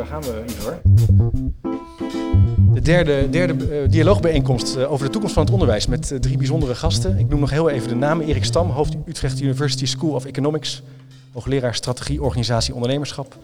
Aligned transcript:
daar 0.00 0.08
gaan 0.08 0.22
we, 0.22 0.44
Ivor. 0.46 0.80
De 2.74 2.80
derde, 2.80 3.30
derde 3.30 3.82
uh, 3.82 3.88
dialoogbijeenkomst 3.90 4.76
uh, 4.76 4.92
over 4.92 5.04
de 5.06 5.12
toekomst 5.12 5.34
van 5.34 5.44
het 5.44 5.52
onderwijs 5.52 5.86
met 5.86 6.10
uh, 6.10 6.18
drie 6.18 6.36
bijzondere 6.36 6.74
gasten. 6.74 7.18
Ik 7.18 7.28
noem 7.28 7.40
nog 7.40 7.50
heel 7.50 7.70
even 7.70 7.88
de 7.88 7.94
namen. 7.94 8.26
Erik 8.26 8.44
Stam, 8.44 8.70
hoofd 8.70 8.96
Utrecht 9.06 9.40
University 9.40 9.86
School 9.86 10.10
of 10.10 10.24
Economics, 10.24 10.82
hoogleraar 11.32 11.74
strategie, 11.74 12.22
organisatie, 12.22 12.74
ondernemerschap. 12.74 13.36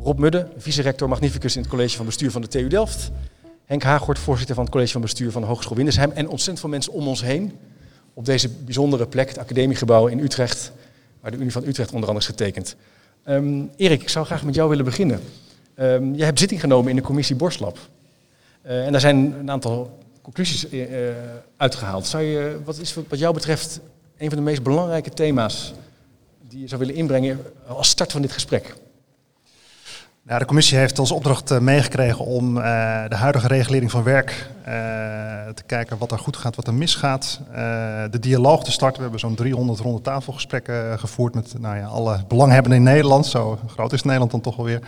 Rob 0.00 0.18
Mudde, 0.18 0.48
vice-rector 0.56 1.08
magnificus 1.08 1.56
in 1.56 1.60
het 1.60 1.70
college 1.70 1.96
van 1.96 2.06
bestuur 2.06 2.30
van 2.30 2.42
de 2.42 2.48
TU 2.48 2.68
Delft. 2.68 3.10
Henk 3.64 3.82
Haaghoort, 3.82 4.18
voorzitter 4.18 4.54
van 4.54 4.64
het 4.64 4.72
college 4.72 4.92
van 4.92 5.00
bestuur 5.00 5.30
van 5.30 5.40
de 5.40 5.46
Hogeschool 5.46 5.76
Windersheim. 5.76 6.10
En 6.10 6.28
ontzettend 6.28 6.60
veel 6.60 6.68
mensen 6.68 6.92
om 6.92 7.08
ons 7.08 7.22
heen 7.22 7.52
op 8.14 8.24
deze 8.24 8.48
bijzondere 8.48 9.06
plek, 9.06 9.28
het 9.28 9.38
academiegebouw 9.38 10.06
in 10.06 10.18
Utrecht, 10.18 10.72
waar 11.20 11.30
de 11.30 11.36
Unie 11.36 11.52
van 11.52 11.64
Utrecht 11.66 11.92
onder 11.92 12.08
andere 12.08 12.26
is 12.26 12.30
getekend. 12.30 12.76
Um, 13.28 13.70
Erik, 13.76 14.02
ik 14.02 14.08
zou 14.08 14.26
graag 14.26 14.44
met 14.44 14.54
jou 14.54 14.68
willen 14.68 14.84
beginnen. 14.84 15.20
Um, 15.80 16.14
jij 16.14 16.26
hebt 16.26 16.38
zitting 16.38 16.60
genomen 16.60 16.90
in 16.90 16.96
de 16.96 17.02
commissie 17.02 17.36
Borstlab. 17.36 17.78
Uh, 18.66 18.86
en 18.86 18.92
daar 18.92 19.00
zijn 19.00 19.34
een 19.38 19.50
aantal 19.50 19.98
conclusies 20.22 20.72
uh, 20.72 20.86
uitgehaald. 21.56 22.06
Zou 22.06 22.22
je, 22.22 22.60
wat 22.64 22.78
is 22.78 22.94
wat 23.08 23.18
jou 23.18 23.34
betreft 23.34 23.80
een 24.16 24.28
van 24.28 24.38
de 24.38 24.44
meest 24.44 24.62
belangrijke 24.62 25.10
thema's 25.10 25.74
die 26.48 26.60
je 26.60 26.68
zou 26.68 26.80
willen 26.80 26.94
inbrengen 26.94 27.40
als 27.66 27.88
start 27.88 28.12
van 28.12 28.22
dit 28.22 28.32
gesprek? 28.32 28.74
Nou, 30.22 30.38
de 30.38 30.46
commissie 30.46 30.78
heeft 30.78 30.98
als 30.98 31.10
opdracht 31.10 31.60
meegekregen 31.60 32.24
om 32.24 32.54
de 33.08 33.16
huidige 33.16 33.48
regulering 33.48 33.90
van 33.90 34.02
werk 34.02 34.46
te 35.54 35.62
kijken 35.66 35.98
wat 35.98 36.12
er 36.12 36.18
goed 36.18 36.36
gaat, 36.36 36.56
wat 36.56 36.66
er 36.66 36.74
misgaat. 36.74 37.40
de 38.10 38.18
dialoog 38.20 38.64
te 38.64 38.72
starten. 38.72 38.96
We 38.96 39.02
hebben 39.02 39.20
zo'n 39.20 39.34
300 39.34 39.78
ronde 39.78 40.00
tafelgesprekken 40.00 40.98
gevoerd 40.98 41.34
met 41.34 41.54
nou 41.58 41.76
ja, 41.76 41.86
alle 41.86 42.24
belanghebbenden 42.28 42.78
in 42.78 42.84
Nederland. 42.84 43.26
Zo 43.26 43.58
groot 43.66 43.92
is 43.92 44.02
Nederland 44.02 44.30
dan 44.30 44.40
toch 44.40 44.56
wel 44.56 44.66
weer. 44.66 44.80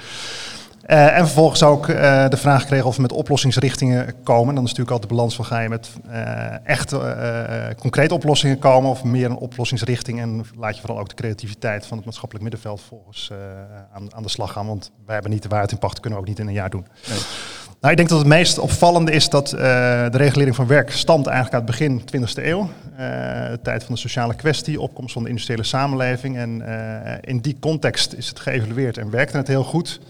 Uh, 0.90 1.16
en 1.16 1.24
vervolgens 1.24 1.62
ook 1.62 1.88
uh, 1.88 2.28
de 2.28 2.36
vraag 2.36 2.64
kregen 2.64 2.86
of 2.86 2.96
we 2.96 3.02
met 3.02 3.12
oplossingsrichtingen 3.12 4.14
komen. 4.22 4.54
Dan 4.54 4.64
is 4.64 4.70
natuurlijk 4.70 4.90
altijd 4.90 5.08
de 5.08 5.16
balans 5.16 5.34
van 5.34 5.44
ga 5.44 5.60
je 5.60 5.68
met 5.68 5.90
uh, 6.10 6.68
echt 6.68 6.94
concrete 7.78 8.14
oplossingen 8.14 8.58
komen 8.58 8.90
of 8.90 9.04
meer 9.04 9.30
een 9.30 9.36
oplossingsrichting. 9.36 10.20
En 10.20 10.44
laat 10.56 10.74
je 10.74 10.80
vooral 10.80 10.98
ook 10.98 11.08
de 11.08 11.14
creativiteit 11.14 11.86
van 11.86 11.96
het 11.96 12.06
maatschappelijk 12.06 12.44
middenveld 12.44 12.80
volgens 12.88 13.32
aan, 13.92 14.14
aan, 14.14 14.22
de 14.22 14.28
slag 14.28 14.52
gaan. 14.52 14.66
Want 14.66 14.90
wij 15.04 15.14
hebben 15.14 15.32
niet 15.32 15.42
de 15.42 15.48
waarheid 15.48 15.72
in 15.72 15.78
pacht, 15.78 16.00
kunnen 16.00 16.18
we 16.18 16.24
ook 16.24 16.30
niet 16.30 16.38
in 16.40 16.46
een 16.46 16.52
jaar 16.52 16.70
doen. 16.70 16.86
Nee. 17.08 17.18
Nou, 17.80 17.92
ik 17.92 17.96
denk 17.96 18.08
dat 18.08 18.18
het 18.18 18.26
meest 18.26 18.58
opvallende 18.58 19.12
is 19.12 19.28
dat 19.28 19.48
de 19.48 20.08
regulering 20.12 20.56
van 20.56 20.66
werk 20.66 20.90
stamt 20.90 21.26
eigenlijk 21.26 21.56
uit 21.56 21.64
begin 21.64 22.00
20e 22.00 22.44
eeuw. 22.44 22.68
de 23.50 23.58
tijd 23.62 23.84
van 23.84 23.94
de 23.94 24.00
sociale 24.00 24.34
kwestie, 24.34 24.80
opkomst 24.80 25.12
van 25.12 25.22
de 25.22 25.28
industriële 25.28 25.64
samenleving. 25.64 26.36
En 26.36 26.62
in 27.20 27.38
die 27.38 27.56
context 27.60 28.12
is 28.12 28.28
het 28.28 28.40
geëvalueerd 28.40 28.98
en 28.98 29.10
werkte 29.10 29.36
het 29.36 29.48
heel 29.48 29.64
goed. 29.64 30.00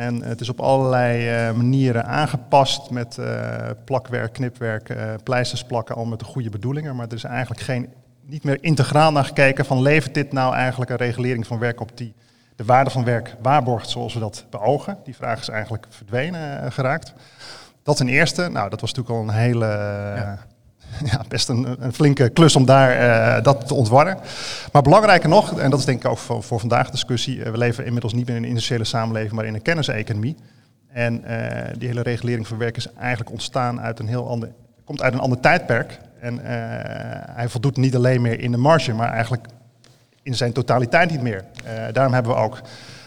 En 0.00 0.22
het 0.22 0.40
is 0.40 0.48
op 0.48 0.60
allerlei 0.60 1.48
uh, 1.48 1.56
manieren 1.56 2.06
aangepast 2.06 2.90
met 2.90 3.16
uh, 3.20 3.26
plakwerk, 3.84 4.32
knipwerk, 4.32 4.88
uh, 4.88 5.14
pleisters 5.22 5.64
plakken, 5.64 5.94
al 5.94 6.04
met 6.04 6.18
de 6.18 6.24
goede 6.24 6.50
bedoelingen. 6.50 6.96
Maar 6.96 7.06
er 7.06 7.14
is 7.14 7.24
eigenlijk 7.24 7.60
geen, 7.60 7.88
niet 8.26 8.44
meer 8.44 8.58
integraal 8.60 9.12
naar 9.12 9.24
gekeken 9.24 9.64
van 9.64 9.82
levert 9.82 10.14
dit 10.14 10.32
nou 10.32 10.54
eigenlijk 10.54 10.90
een 10.90 10.96
regulering 10.96 11.46
van 11.46 11.58
werk 11.58 11.80
op 11.80 11.96
die 11.96 12.14
de 12.56 12.64
waarde 12.64 12.90
van 12.90 13.04
werk 13.04 13.36
waarborgt 13.42 13.88
zoals 13.88 14.14
we 14.14 14.20
dat 14.20 14.44
beogen. 14.50 14.98
Die 15.04 15.16
vraag 15.16 15.40
is 15.40 15.48
eigenlijk 15.48 15.86
verdwenen 15.88 16.72
geraakt. 16.72 17.12
Dat 17.82 17.96
ten 17.96 18.08
eerste, 18.08 18.48
nou 18.48 18.70
dat 18.70 18.80
was 18.80 18.92
natuurlijk 18.92 19.18
al 19.18 19.28
een 19.28 19.42
hele 19.42 19.66
ja, 21.12 21.22
best 21.28 21.48
een, 21.48 21.76
een, 21.78 21.92
flinke 21.92 22.28
klus 22.28 22.56
om 22.56 22.64
daar 22.64 23.00
uh, 23.38 23.44
dat 23.44 23.66
te 23.66 23.74
ontwarren. 23.74 24.18
Maar 24.72 24.82
belangrijker 24.82 25.28
nog, 25.28 25.58
en 25.58 25.70
dat 25.70 25.78
is 25.78 25.84
denk 25.84 26.04
ik 26.04 26.10
ook 26.10 26.18
voor, 26.18 26.42
voor 26.42 26.60
vandaag 26.60 26.84
de 26.84 26.90
discussie, 26.90 27.36
uh, 27.36 27.50
we 27.50 27.58
leven 27.58 27.84
inmiddels 27.84 28.12
niet 28.12 28.26
meer 28.26 28.36
in 28.36 28.42
een 28.42 28.48
industriële 28.48 28.84
samenleving, 28.84 29.32
maar 29.32 29.44
in 29.44 29.54
een 29.54 29.62
kenniseconomie. 29.62 30.36
En 30.92 31.24
uh, 31.26 31.38
die 31.78 31.88
hele 31.88 32.02
regulering 32.02 32.46
van 32.46 32.58
werk 32.58 32.76
is 32.76 32.92
eigenlijk 32.92 33.30
ontstaan 33.30 33.80
uit 33.80 33.98
een 33.98 34.08
heel 34.08 34.28
ander, 34.28 34.48
komt 34.84 35.02
uit 35.02 35.12
een 35.12 35.20
ander 35.20 35.40
tijdperk. 35.40 35.98
En 36.20 36.38
hij 37.34 37.48
voldoet 37.48 37.76
niet 37.76 37.96
alleen 37.96 38.20
meer 38.20 38.40
in 38.40 38.50
de 38.50 38.56
marge, 38.56 38.92
maar 38.92 39.12
eigenlijk 39.12 39.46
in 40.22 40.34
zijn 40.34 40.52
totaliteit 40.52 41.10
niet 41.10 41.22
meer. 41.22 41.44
daarom 41.92 42.12
hebben 42.12 42.32
we 42.32 42.38
ook 42.38 42.54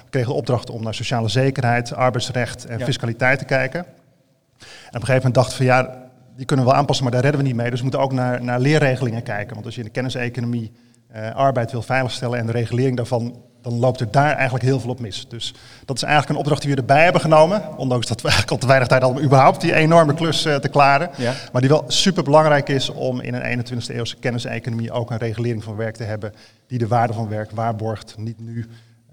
we 0.04 0.10
kregen 0.10 0.30
de 0.30 0.38
opdracht 0.38 0.70
om 0.70 0.84
naar 0.84 0.94
sociale 0.94 1.30
zekerheid, 1.30 1.94
arbeidsrecht 1.94 2.66
en 2.66 2.80
ja. 2.80 2.86
fiscaliteit 2.86 3.40
te 3.40 3.46
kijken. 3.46 3.80
En 3.80 5.00
op 5.00 5.02
een 5.02 5.06
gegeven 5.06 5.16
moment 5.16 5.36
dachten 5.36 5.58
we, 5.58 5.64
ja, 5.64 6.04
die 6.36 6.46
kunnen 6.46 6.66
we 6.66 6.72
wel 6.72 6.80
aanpassen, 6.80 7.04
maar 7.04 7.14
daar 7.14 7.24
redden 7.24 7.42
we 7.42 7.48
niet 7.48 7.56
mee. 7.56 7.70
Dus 7.70 7.78
we 7.78 7.84
moeten 7.84 8.02
ook 8.02 8.14
naar, 8.14 8.44
naar 8.44 8.60
leerregelingen 8.60 9.24
kijken. 9.24 9.54
Want 9.54 9.66
als 9.66 9.76
je 9.76 9.82
in 9.82 9.88
de 9.88 9.94
kenniseconomie 9.94 10.72
uh, 11.16 11.36
arbeid 11.36 11.72
wil 11.72 11.82
veiligstellen 11.82 12.40
en 12.40 12.46
de 12.46 12.52
regulering 12.52 12.98
daarvan, 12.98 13.36
dan 13.62 13.80
loopt 13.80 14.00
er 14.00 14.12
daar 14.12 14.34
eigenlijk 14.34 14.64
heel 14.64 14.80
veel 14.80 14.90
op 14.90 15.00
mis. 15.00 15.28
Dus 15.30 15.54
dat 15.86 15.96
is 15.96 16.04
eigenlijk 16.04 16.34
een 16.34 16.40
opdracht 16.40 16.62
die 16.62 16.72
we 16.72 16.78
erbij 16.78 17.04
hebben 17.04 17.22
genomen. 17.22 17.78
Ondanks 17.78 18.08
dat 18.08 18.22
we 18.22 18.28
eigenlijk 18.28 18.52
al 18.52 18.58
te 18.58 18.68
weinig 18.68 18.88
tijd 18.88 19.02
hadden 19.02 19.20
om 19.20 19.26
überhaupt 19.26 19.62
die 19.62 19.74
enorme 19.74 20.14
klus 20.14 20.46
uh, 20.46 20.56
te 20.56 20.70
klaren. 20.70 21.10
Ja. 21.18 21.34
Maar 21.52 21.62
die 21.62 21.70
wel 21.70 21.84
super 21.88 22.24
belangrijk 22.24 22.70
is 22.70 22.90
om 22.90 23.22
in 23.22 23.34
een 23.34 23.66
21e 23.66 23.88
eeuwse 23.88 24.16
kenniseconomie 24.16 24.92
ook 24.92 25.12
een 25.12 25.18
regulering 25.18 25.64
van 25.64 25.76
werk 25.76 25.96
te 25.96 26.04
hebben. 26.04 26.34
Die 26.68 26.78
de 26.78 26.88
waarde 26.88 27.14
van 27.14 27.30
werk 27.30 27.52
waarborgt. 27.52 28.16
Niet 28.18 28.40
nu, 28.40 28.66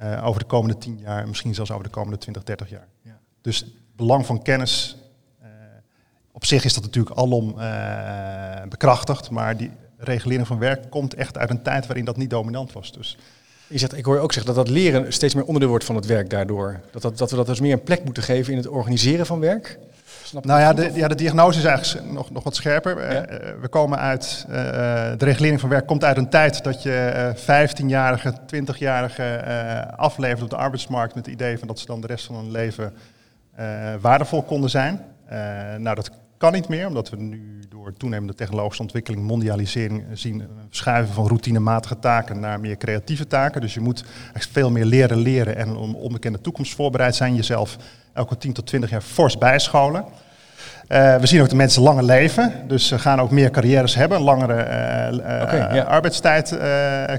uh, 0.02 0.26
over 0.26 0.40
de 0.40 0.46
komende 0.46 0.78
10 0.78 0.98
jaar, 0.98 1.28
misschien 1.28 1.54
zelfs 1.54 1.70
over 1.70 1.84
de 1.84 1.90
komende 1.90 2.18
20, 2.18 2.42
30 2.42 2.70
jaar. 2.70 2.86
Ja. 3.02 3.18
Dus 3.40 3.58
het 3.58 3.68
belang 3.96 4.26
van 4.26 4.42
kennis 4.42 4.96
op 6.32 6.44
zich 6.44 6.64
is 6.64 6.74
dat 6.74 6.82
natuurlijk 6.82 7.16
alom 7.16 7.54
uh, 7.58 8.62
bekrachtigd, 8.68 9.30
maar 9.30 9.56
die 9.56 9.70
regulering 9.96 10.46
van 10.46 10.58
werk 10.58 10.90
komt 10.90 11.14
echt 11.14 11.38
uit 11.38 11.50
een 11.50 11.62
tijd 11.62 11.86
waarin 11.86 12.04
dat 12.04 12.16
niet 12.16 12.30
dominant 12.30 12.72
was. 12.72 12.92
Dus. 12.92 13.18
Je 13.66 13.78
zegt, 13.78 13.96
ik 13.96 14.04
hoor 14.04 14.14
je 14.14 14.20
ook 14.20 14.32
zeggen 14.32 14.54
dat 14.54 14.64
dat 14.64 14.74
leren 14.74 15.12
steeds 15.12 15.34
meer 15.34 15.44
onderdeel 15.44 15.68
wordt 15.68 15.84
van 15.84 15.96
het 15.96 16.06
werk 16.06 16.30
daardoor. 16.30 16.80
Dat, 16.92 17.02
dat, 17.02 17.18
dat 17.18 17.30
we 17.30 17.36
dat 17.36 17.46
dus 17.46 17.60
meer 17.60 17.72
een 17.72 17.82
plek 17.82 18.04
moeten 18.04 18.22
geven 18.22 18.52
in 18.52 18.58
het 18.58 18.68
organiseren 18.68 19.26
van 19.26 19.40
werk. 19.40 19.78
Snap 20.22 20.44
nou 20.44 20.60
ja 20.60 20.72
de, 20.72 20.90
ja, 20.94 21.08
de 21.08 21.14
diagnose 21.14 21.58
is 21.58 21.64
eigenlijk 21.64 22.10
nog, 22.10 22.30
nog 22.30 22.44
wat 22.44 22.56
scherper. 22.56 23.12
Ja? 23.12 23.30
Uh, 23.30 23.38
we 23.60 23.68
komen 23.68 23.98
uit, 23.98 24.44
uh, 24.48 24.54
de 25.16 25.24
regulering 25.24 25.60
van 25.60 25.68
werk 25.68 25.86
komt 25.86 26.04
uit 26.04 26.16
een 26.16 26.28
tijd 26.28 26.64
dat 26.64 26.82
je 26.82 27.32
15-jarige, 27.36 28.34
20-jarige 28.54 29.44
aflevert 29.96 30.42
op 30.42 30.50
de 30.50 30.56
arbeidsmarkt 30.56 31.14
met 31.14 31.26
het 31.26 31.34
idee 31.34 31.58
van 31.58 31.68
dat 31.68 31.78
ze 31.78 31.86
dan 31.86 32.00
de 32.00 32.06
rest 32.06 32.26
van 32.26 32.34
hun 32.34 32.50
leven 32.50 32.92
waardevol 34.00 34.42
konden 34.42 34.70
zijn. 34.70 35.04
Nou, 35.78 35.94
dat 35.94 36.10
kan 36.40 36.52
niet 36.52 36.68
meer, 36.68 36.86
omdat 36.86 37.10
we 37.10 37.16
nu 37.16 37.60
door 37.68 37.92
toenemende 37.92 38.34
technologische 38.34 38.82
ontwikkeling, 38.82 39.22
mondialisering 39.22 40.04
zien 40.12 40.42
verschuiven 40.68 41.14
van 41.14 41.26
routinematige 41.26 41.98
taken 41.98 42.40
naar 42.40 42.60
meer 42.60 42.76
creatieve 42.76 43.26
taken. 43.26 43.60
Dus 43.60 43.74
je 43.74 43.80
moet 43.80 44.04
veel 44.34 44.70
meer 44.70 44.84
leren 44.84 45.18
leren 45.18 45.56
en 45.56 45.76
om 45.76 45.94
onbekende 45.94 46.40
toekomst 46.40 46.74
voorbereid 46.74 47.14
zijn, 47.14 47.34
jezelf 47.34 47.76
elke 48.12 48.36
10 48.36 48.52
tot 48.52 48.66
20 48.66 48.90
jaar 48.90 49.00
fors 49.00 49.38
bijscholen. 49.38 50.04
Uh, 50.88 51.16
we 51.16 51.26
zien 51.26 51.40
ook 51.40 51.48
dat 51.48 51.56
mensen 51.56 51.82
langer 51.82 52.04
leven, 52.04 52.52
dus 52.68 52.86
ze 52.86 52.98
gaan 52.98 53.20
ook 53.20 53.30
meer 53.30 53.50
carrières 53.50 53.94
hebben, 53.94 54.18
een 54.18 54.24
langere 54.24 54.54
uh, 54.54 55.18
uh, 55.18 55.42
okay, 55.42 55.80
arbeidstijd 55.80 56.48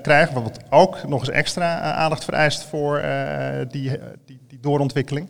krijgen, 0.02 0.44
wat 0.44 0.60
ook 0.70 1.08
nog 1.08 1.20
eens 1.20 1.30
extra 1.30 1.80
aandacht 1.80 2.24
vereist 2.24 2.64
voor 2.64 3.02
die, 3.70 4.00
die, 4.26 4.42
die 4.48 4.60
doorontwikkeling. 4.62 5.30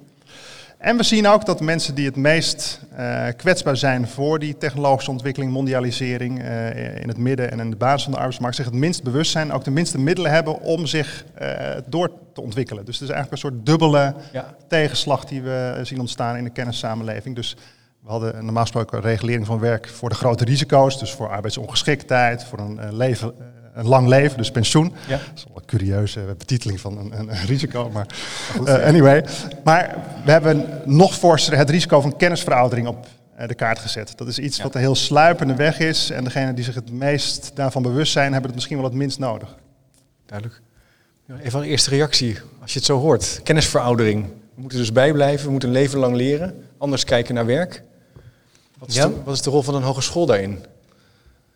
En 0.81 0.97
we 0.97 1.03
zien 1.03 1.27
ook 1.27 1.45
dat 1.45 1.59
mensen 1.59 1.95
die 1.95 2.05
het 2.05 2.15
meest 2.15 2.79
uh, 2.99 3.27
kwetsbaar 3.37 3.77
zijn 3.77 4.07
voor 4.07 4.39
die 4.39 4.57
technologische 4.57 5.11
ontwikkeling, 5.11 5.51
mondialisering 5.51 6.41
uh, 6.41 7.01
in 7.01 7.07
het 7.07 7.17
midden 7.17 7.51
en 7.51 7.59
in 7.59 7.69
de 7.69 7.75
basis 7.75 8.03
van 8.03 8.11
de 8.11 8.17
arbeidsmarkt, 8.17 8.55
zich 8.55 8.65
het 8.65 8.73
minst 8.73 9.03
bewust 9.03 9.31
zijn, 9.31 9.51
ook 9.51 9.63
de 9.63 9.71
minste 9.71 9.99
middelen 9.99 10.31
hebben 10.31 10.59
om 10.59 10.85
zich 10.85 11.25
uh, 11.41 11.47
door 11.85 12.11
te 12.33 12.41
ontwikkelen. 12.41 12.85
Dus 12.85 12.99
het 12.99 13.09
is 13.09 13.15
eigenlijk 13.15 13.43
een 13.43 13.49
soort 13.49 13.65
dubbele 13.65 14.13
ja. 14.31 14.55
tegenslag 14.67 15.25
die 15.25 15.41
we 15.41 15.79
zien 15.83 15.99
ontstaan 15.99 16.37
in 16.37 16.43
de 16.43 16.49
kennissamenleving. 16.49 17.35
Dus 17.35 17.55
we 18.03 18.09
hadden 18.09 18.45
normaal 18.45 18.63
gesproken 18.63 18.97
een 18.97 19.03
regulering 19.03 19.45
van 19.45 19.59
werk 19.59 19.87
voor 19.87 20.09
de 20.09 20.15
grote 20.15 20.43
risico's, 20.43 20.99
dus 20.99 21.11
voor 21.11 21.29
arbeidsongeschiktheid, 21.29 22.43
voor 22.43 22.59
een 22.59 22.95
leven 22.95 23.33
een 23.73 23.87
lang 23.87 24.07
leven, 24.07 24.37
dus 24.37 24.51
pensioen. 24.51 24.93
Ja. 25.07 25.17
Dat 25.17 25.35
is 25.35 25.43
wel 25.43 25.55
een 25.55 25.65
curieuze 25.65 26.35
betiteling 26.37 26.79
van 26.79 26.97
een, 26.97 27.19
een, 27.19 27.29
een 27.29 27.45
risico, 27.45 27.89
maar 27.89 28.05
uh, 28.65 28.85
anyway. 28.85 29.25
Maar 29.63 29.95
we 30.25 30.31
hebben 30.31 30.81
nog 30.85 31.15
forser 31.15 31.57
het 31.57 31.69
risico 31.69 32.01
van 32.01 32.17
kennisveroudering 32.17 32.87
op 32.87 33.07
de 33.47 33.55
kaart 33.55 33.79
gezet. 33.79 34.13
Dat 34.15 34.27
is 34.27 34.39
iets 34.39 34.57
ja. 34.57 34.63
wat 34.63 34.75
een 34.75 34.81
heel 34.81 34.95
sluipende 34.95 35.55
weg 35.55 35.79
is 35.79 36.09
en 36.09 36.23
degenen 36.23 36.55
die 36.55 36.63
zich 36.63 36.75
het 36.75 36.91
meest 36.91 37.51
daarvan 37.53 37.81
bewust 37.81 38.11
zijn, 38.11 38.31
hebben 38.31 38.43
het 38.43 38.55
misschien 38.55 38.77
wel 38.77 38.85
het 38.85 38.95
minst 38.95 39.19
nodig. 39.19 39.55
Duidelijk. 40.25 40.61
Even 41.43 41.59
een 41.59 41.65
eerste 41.65 41.89
reactie, 41.89 42.37
als 42.61 42.71
je 42.73 42.77
het 42.77 42.87
zo 42.87 42.99
hoort. 42.99 43.39
Kennisveroudering. 43.43 44.25
We 44.55 44.61
moeten 44.61 44.77
dus 44.77 44.91
bijblijven, 44.91 45.45
we 45.45 45.51
moeten 45.51 45.69
een 45.69 45.75
leven 45.75 45.99
lang 45.99 46.15
leren, 46.15 46.63
anders 46.77 47.03
kijken 47.03 47.35
naar 47.35 47.45
werk. 47.45 47.83
Wat 48.77 48.89
is, 48.89 48.95
ja. 48.95 49.07
de, 49.07 49.13
wat 49.23 49.33
is 49.33 49.41
de 49.41 49.49
rol 49.49 49.61
van 49.61 49.75
een 49.75 49.81
hogeschool 49.81 50.25
daarin? 50.25 50.65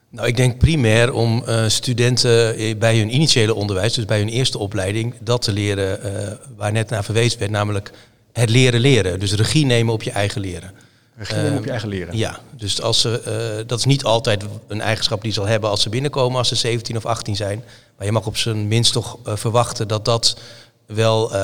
Nou, 0.10 0.28
ik 0.28 0.36
denk 0.36 0.57
primair 0.57 1.13
om 1.13 1.44
uh, 1.48 1.68
studenten 1.68 2.56
bij 2.80 2.98
hun 2.98 3.13
initiële 3.13 3.54
onderwijs, 3.54 3.94
dus 3.94 4.06
bij 4.06 4.18
hun 4.18 4.30
eerste 4.30 4.57
opleiding, 4.57 5.13
dat 5.19 5.42
te 5.42 5.52
leren 5.52 6.00
uh, 6.06 6.31
waar 6.56 6.72
net 6.72 6.90
naar 6.90 7.04
verwezen 7.04 7.40
werd, 7.40 7.52
namelijk 7.52 7.92
het 8.34 8.50
leren 8.50 8.80
leren. 8.80 9.19
Dus 9.19 9.34
regie 9.34 9.66
nemen 9.66 9.94
op 9.94 10.04
je 10.04 10.12
eigen 10.12 10.42
leren. 10.42 10.72
Regie 11.18 11.36
nemen 11.36 11.52
uh, 11.52 11.57
op 11.57 11.63
je 11.63 11.69
eigen 11.69 11.90
leren. 11.90 12.18
Ja, 12.18 12.40
dus 12.52 12.81
als 12.81 13.02
ze, 13.02 13.63
dat 13.68 13.80
is 13.80 13.86
niet 13.86 14.04
altijd 14.04 14.44
een 14.68 14.81
eigenschap 14.81 15.22
die 15.22 15.31
ze 15.31 15.40
zal 15.40 15.50
hebben 15.50 15.69
als 15.69 15.81
ze 15.81 15.90
binnenkomen 15.90 16.38
als 16.38 16.48
ze 16.48 16.56
17 16.56 16.98
of 16.98 17.06
18 17.06 17.36
zijn. 17.36 17.63
Maar 17.98 18.06
je 18.06 18.12
mag 18.12 18.25
op 18.25 18.38
zijn 18.38 18.68
minst 18.68 18.94
toch 18.94 19.18
verwachten 19.24 19.88
dat 19.88 20.06
dat 20.06 20.38
wel 20.86 21.36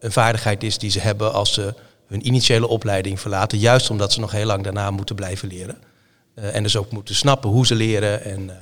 een 0.00 0.12
vaardigheid 0.12 0.62
is 0.62 0.78
die 0.78 0.90
ze 0.90 1.00
hebben 1.00 1.32
als 1.32 1.52
ze 1.52 1.74
hun 2.06 2.26
initiële 2.26 2.68
opleiding 2.68 3.20
verlaten. 3.20 3.58
Juist 3.58 3.90
omdat 3.90 4.12
ze 4.12 4.20
nog 4.20 4.32
heel 4.32 4.46
lang 4.46 4.62
daarna 4.64 4.90
moeten 4.90 5.14
blijven 5.14 5.48
leren. 5.48 5.76
Uh, 6.38 6.54
en 6.54 6.62
dus 6.62 6.76
ook 6.76 6.90
moeten 6.90 7.14
snappen 7.14 7.50
hoe 7.50 7.66
ze 7.66 7.74
leren 7.74 8.24
en, 8.24 8.42
uh, 8.44 8.52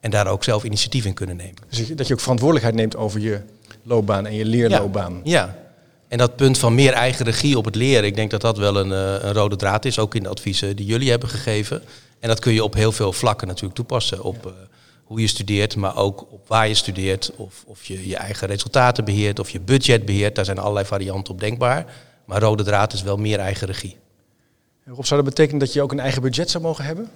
en 0.00 0.10
daar 0.10 0.26
ook 0.26 0.44
zelf 0.44 0.64
initiatief 0.64 1.04
in 1.04 1.14
kunnen 1.14 1.36
nemen. 1.36 1.62
Dus 1.68 1.88
dat 1.94 2.06
je 2.06 2.12
ook 2.12 2.20
verantwoordelijkheid 2.20 2.76
neemt 2.76 2.96
over 2.96 3.20
je 3.20 3.40
loopbaan 3.82 4.26
en 4.26 4.34
je 4.34 4.44
leerloopbaan. 4.44 5.20
Ja, 5.24 5.44
ja. 5.44 5.62
En 6.08 6.18
dat 6.18 6.36
punt 6.36 6.58
van 6.58 6.74
meer 6.74 6.92
eigen 6.92 7.24
regie 7.24 7.58
op 7.58 7.64
het 7.64 7.74
leren, 7.74 8.04
ik 8.04 8.14
denk 8.14 8.30
dat 8.30 8.40
dat 8.40 8.58
wel 8.58 8.76
een, 8.76 8.90
uh, 8.90 9.24
een 9.24 9.32
rode 9.32 9.56
draad 9.56 9.84
is, 9.84 9.98
ook 9.98 10.14
in 10.14 10.22
de 10.22 10.28
adviezen 10.28 10.76
die 10.76 10.86
jullie 10.86 11.10
hebben 11.10 11.28
gegeven. 11.28 11.82
En 12.20 12.28
dat 12.28 12.38
kun 12.38 12.52
je 12.52 12.64
op 12.64 12.74
heel 12.74 12.92
veel 12.92 13.12
vlakken 13.12 13.46
natuurlijk 13.46 13.74
toepassen. 13.74 14.22
Op 14.22 14.54
hoe 15.04 15.20
je 15.20 15.26
studeert, 15.26 15.76
maar 15.76 15.96
ook 15.96 16.26
op 16.30 16.48
waar 16.48 16.68
je 16.68 16.74
studeert. 16.74 17.30
Of, 17.36 17.64
of 17.66 17.84
je 17.84 18.08
je 18.08 18.16
eigen 18.16 18.48
resultaten 18.48 19.04
beheert, 19.04 19.38
of 19.38 19.50
je 19.50 19.60
budget 19.60 20.04
beheert. 20.04 20.34
Daar 20.34 20.44
zijn 20.44 20.58
allerlei 20.58 20.86
varianten 20.86 21.32
op 21.32 21.40
denkbaar. 21.40 21.86
Maar 22.24 22.40
rode 22.40 22.62
draad 22.62 22.92
is 22.92 23.02
wel 23.02 23.16
meer 23.16 23.38
eigen 23.38 23.66
regie. 23.66 23.96
Rob, 24.86 25.04
zou 25.04 25.22
dat 25.22 25.34
betekenen 25.34 25.60
dat 25.60 25.72
je 25.72 25.82
ook 25.82 25.92
een 25.92 26.00
eigen 26.00 26.22
budget 26.22 26.50
zou 26.50 26.64
mogen 26.64 26.84
hebben? 26.84 27.08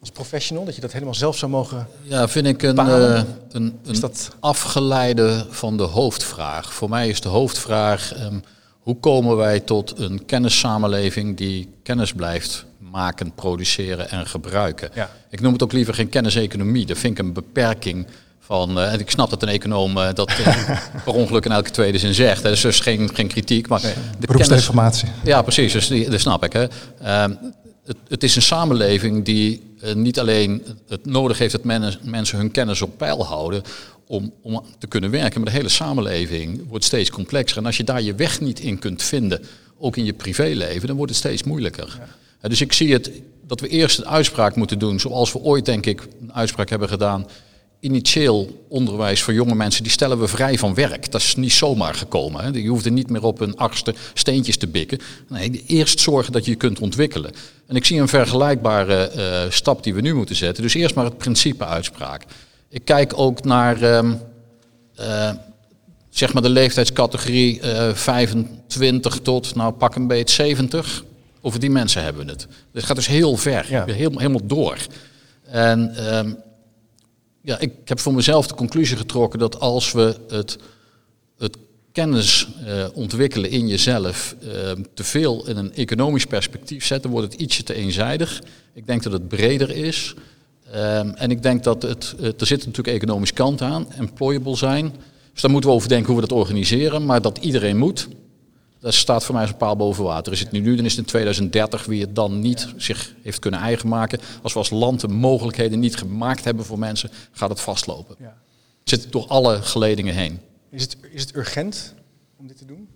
Als 0.00 0.10
professional, 0.10 0.64
dat 0.64 0.74
je 0.74 0.80
dat 0.80 0.92
helemaal 0.92 1.14
zelf 1.14 1.36
zou 1.36 1.50
mogen 1.50 1.88
Ja, 2.02 2.28
vind 2.28 2.46
ik 2.46 2.62
een, 2.62 2.76
uh, 2.76 3.22
een, 3.50 3.78
een 3.84 4.00
dat... 4.00 4.30
afgeleide 4.40 5.46
van 5.50 5.76
de 5.76 5.82
hoofdvraag. 5.82 6.72
Voor 6.72 6.88
mij 6.88 7.08
is 7.08 7.20
de 7.20 7.28
hoofdvraag, 7.28 8.22
um, 8.22 8.42
hoe 8.80 8.96
komen 8.96 9.36
wij 9.36 9.60
tot 9.60 9.98
een 9.98 10.24
kennissamenleving 10.24 11.36
die 11.36 11.68
kennis 11.82 12.12
blijft 12.12 12.64
maken, 12.78 13.32
produceren 13.32 14.10
en 14.10 14.26
gebruiken? 14.26 14.90
Ja. 14.94 15.10
Ik 15.28 15.40
noem 15.40 15.52
het 15.52 15.62
ook 15.62 15.72
liever 15.72 15.94
geen 15.94 16.08
kenniseconomie. 16.08 16.86
Dat 16.86 16.98
vind 16.98 17.18
ik 17.18 17.24
een 17.24 17.32
beperking 17.32 18.06
van, 18.46 18.78
uh, 18.78 18.92
en 18.92 19.00
ik 19.00 19.10
snap 19.10 19.30
dat 19.30 19.42
een 19.42 19.48
econoom 19.48 19.96
uh, 19.96 20.08
dat 20.14 20.30
uh, 20.30 20.70
per 21.04 21.14
ongeluk 21.14 21.44
in 21.44 21.52
elke 21.52 21.70
tweede 21.70 21.98
zin 21.98 22.14
zegt. 22.14 22.42
Hè, 22.42 22.50
dus 22.50 22.64
is 22.64 22.80
geen, 22.80 23.14
geen 23.14 23.28
kritiek. 23.28 23.68
Maar 23.68 23.80
de 23.80 24.26
beroepsdeformatie. 24.26 25.08
ja, 25.24 25.42
precies. 25.42 25.72
Dus 25.72 25.88
die, 25.88 26.10
dat 26.10 26.20
snap 26.20 26.44
ik. 26.44 26.52
Hè. 26.52 26.66
Ehm, 27.02 27.34
het, 27.84 27.96
het, 28.08 28.22
is 28.22 28.36
een 28.36 28.42
samenleving 28.42 29.24
die 29.24 29.62
niet 29.94 30.18
alleen 30.18 30.62
het 30.88 31.06
nodig 31.06 31.38
heeft 31.38 31.52
dat 31.52 31.64
men, 31.64 31.94
mensen 32.02 32.38
hun 32.38 32.50
kennis 32.50 32.82
op 32.82 32.98
peil 32.98 33.26
houden 33.26 33.62
om, 34.06 34.32
om 34.42 34.64
te 34.78 34.86
kunnen 34.86 35.10
werken. 35.10 35.40
Maar 35.40 35.50
de 35.50 35.56
hele 35.56 35.68
samenleving 35.68 36.68
wordt 36.68 36.84
steeds 36.84 37.10
complexer. 37.10 37.58
En 37.58 37.66
als 37.66 37.76
je 37.76 37.84
daar 37.84 38.02
je 38.02 38.14
weg 38.14 38.40
niet 38.40 38.60
in 38.60 38.78
kunt 38.78 39.02
vinden, 39.02 39.44
ook 39.78 39.96
in 39.96 40.04
je 40.04 40.12
privéleven, 40.12 40.86
dan 40.86 40.96
wordt 40.96 41.10
het 41.10 41.20
steeds 41.20 41.42
moeilijker. 41.42 41.98
Ja. 42.42 42.48
Dus 42.48 42.60
ik 42.60 42.72
zie 42.72 42.92
het 42.92 43.10
dat 43.46 43.60
we 43.60 43.68
eerst 43.68 43.98
een 43.98 44.06
uitspraak 44.06 44.56
moeten 44.56 44.78
doen, 44.78 45.00
zoals 45.00 45.32
we 45.32 45.38
ooit 45.38 45.64
denk 45.64 45.86
ik 45.86 46.02
een 46.20 46.34
uitspraak 46.34 46.70
hebben 46.70 46.88
gedaan 46.88 47.26
initieel 47.84 48.64
onderwijs 48.68 49.22
voor 49.22 49.34
jonge 49.34 49.54
mensen, 49.54 49.82
die 49.82 49.92
stellen 49.92 50.20
we 50.20 50.28
vrij 50.28 50.58
van 50.58 50.74
werk. 50.74 51.10
Dat 51.10 51.20
is 51.20 51.34
niet 51.34 51.52
zomaar 51.52 51.94
gekomen. 51.94 52.44
Hè. 52.44 52.48
Je 52.48 52.68
hoeft 52.68 52.84
er 52.84 52.90
niet 52.90 53.10
meer 53.10 53.22
op 53.22 53.40
een 53.40 53.56
achtste 53.56 53.94
steentjes 54.14 54.56
te 54.56 54.66
bikken. 54.66 54.98
Nee, 55.28 55.64
eerst 55.66 56.00
zorgen 56.00 56.32
dat 56.32 56.44
je 56.44 56.50
je 56.50 56.56
kunt 56.56 56.78
ontwikkelen. 56.78 57.32
En 57.66 57.76
ik 57.76 57.84
zie 57.84 58.00
een 58.00 58.08
vergelijkbare 58.08 59.12
uh, 59.16 59.50
stap 59.50 59.82
die 59.82 59.94
we 59.94 60.00
nu 60.00 60.14
moeten 60.14 60.36
zetten. 60.36 60.62
Dus 60.62 60.74
eerst 60.74 60.94
maar 60.94 61.04
het 61.04 61.18
principe 61.18 61.64
uitspraak. 61.64 62.22
Ik 62.68 62.84
kijk 62.84 63.12
ook 63.18 63.44
naar 63.44 63.82
uh, 63.82 64.10
uh, 65.00 65.30
zeg 66.10 66.32
maar 66.32 66.42
de 66.42 66.48
leeftijdscategorie 66.48 67.60
25 67.92 69.18
tot, 69.18 69.54
nou 69.54 69.72
pak 69.72 69.94
een 69.94 70.06
beetje 70.06 70.34
70. 70.34 71.04
Over 71.40 71.60
die 71.60 71.70
mensen 71.70 72.02
hebben 72.02 72.26
we 72.26 72.32
het. 72.32 72.46
Dit 72.72 72.84
gaat 72.84 72.96
dus 72.96 73.06
heel 73.06 73.36
ver, 73.36 73.66
ja. 73.68 73.84
heel, 73.84 74.10
helemaal 74.18 74.46
door. 74.46 74.76
En 75.42 75.96
ehm, 75.96 76.32
ja, 77.44 77.58
ik 77.58 77.72
heb 77.84 78.00
voor 78.00 78.14
mezelf 78.14 78.46
de 78.46 78.54
conclusie 78.54 78.96
getrokken 78.96 79.38
dat 79.38 79.60
als 79.60 79.92
we 79.92 80.16
het, 80.28 80.58
het 81.38 81.56
kennis 81.92 82.48
uh, 82.66 82.84
ontwikkelen 82.92 83.50
in 83.50 83.68
jezelf 83.68 84.36
uh, 84.42 84.50
te 84.94 85.04
veel 85.04 85.48
in 85.48 85.56
een 85.56 85.74
economisch 85.74 86.26
perspectief 86.26 86.84
zetten, 86.84 87.10
wordt 87.10 87.32
het 87.32 87.40
ietsje 87.40 87.62
te 87.62 87.74
eenzijdig. 87.74 88.42
Ik 88.72 88.86
denk 88.86 89.02
dat 89.02 89.12
het 89.12 89.28
breder 89.28 89.70
is. 89.70 90.14
Um, 90.74 91.10
en 91.10 91.30
ik 91.30 91.42
denk 91.42 91.64
dat 91.64 91.82
het, 91.82 92.14
er 92.20 92.46
zit 92.46 92.66
natuurlijk 92.66 92.96
economisch 92.96 93.32
kant 93.32 93.60
aan, 93.62 93.92
employable 93.92 94.56
zijn. 94.56 94.92
Dus 95.32 95.42
daar 95.42 95.50
moeten 95.50 95.70
we 95.70 95.76
over 95.76 95.88
denken 95.88 96.06
hoe 96.12 96.20
we 96.20 96.28
dat 96.28 96.38
organiseren, 96.38 97.04
maar 97.04 97.22
dat 97.22 97.38
iedereen 97.38 97.76
moet 97.76 98.08
dat 98.84 98.94
staat 98.94 99.24
voor 99.24 99.34
mij 99.34 99.42
als 99.42 99.52
een 99.52 99.56
paal 99.58 99.76
boven 99.76 100.04
water. 100.04 100.32
Is 100.32 100.40
het 100.40 100.50
nu 100.50 100.60
nu, 100.60 100.76
dan 100.76 100.84
is 100.84 100.90
het 100.90 101.00
in 101.00 101.06
2030 101.06 101.84
wie 101.84 102.00
het 102.00 102.14
dan 102.14 102.40
niet 102.40 102.68
zich 102.76 103.14
heeft 103.22 103.38
kunnen 103.38 103.60
eigen 103.60 103.88
maken. 103.88 104.20
Als 104.42 104.52
we 104.52 104.58
als 104.58 104.70
land 104.70 105.00
de 105.00 105.08
mogelijkheden 105.08 105.78
niet 105.78 105.96
gemaakt 105.96 106.44
hebben 106.44 106.64
voor 106.64 106.78
mensen, 106.78 107.10
gaat 107.30 107.48
het 107.48 107.60
vastlopen. 107.60 108.16
Ja. 108.18 108.36
Het 108.80 108.88
zit 108.88 109.12
door 109.12 109.26
alle 109.26 109.62
geledingen 109.62 110.14
heen. 110.14 110.40
Is 110.70 110.82
het, 110.82 110.96
is 111.12 111.20
het 111.20 111.36
urgent 111.36 111.94
om 112.36 112.46
dit 112.46 112.58
te 112.58 112.64
doen? 112.64 112.88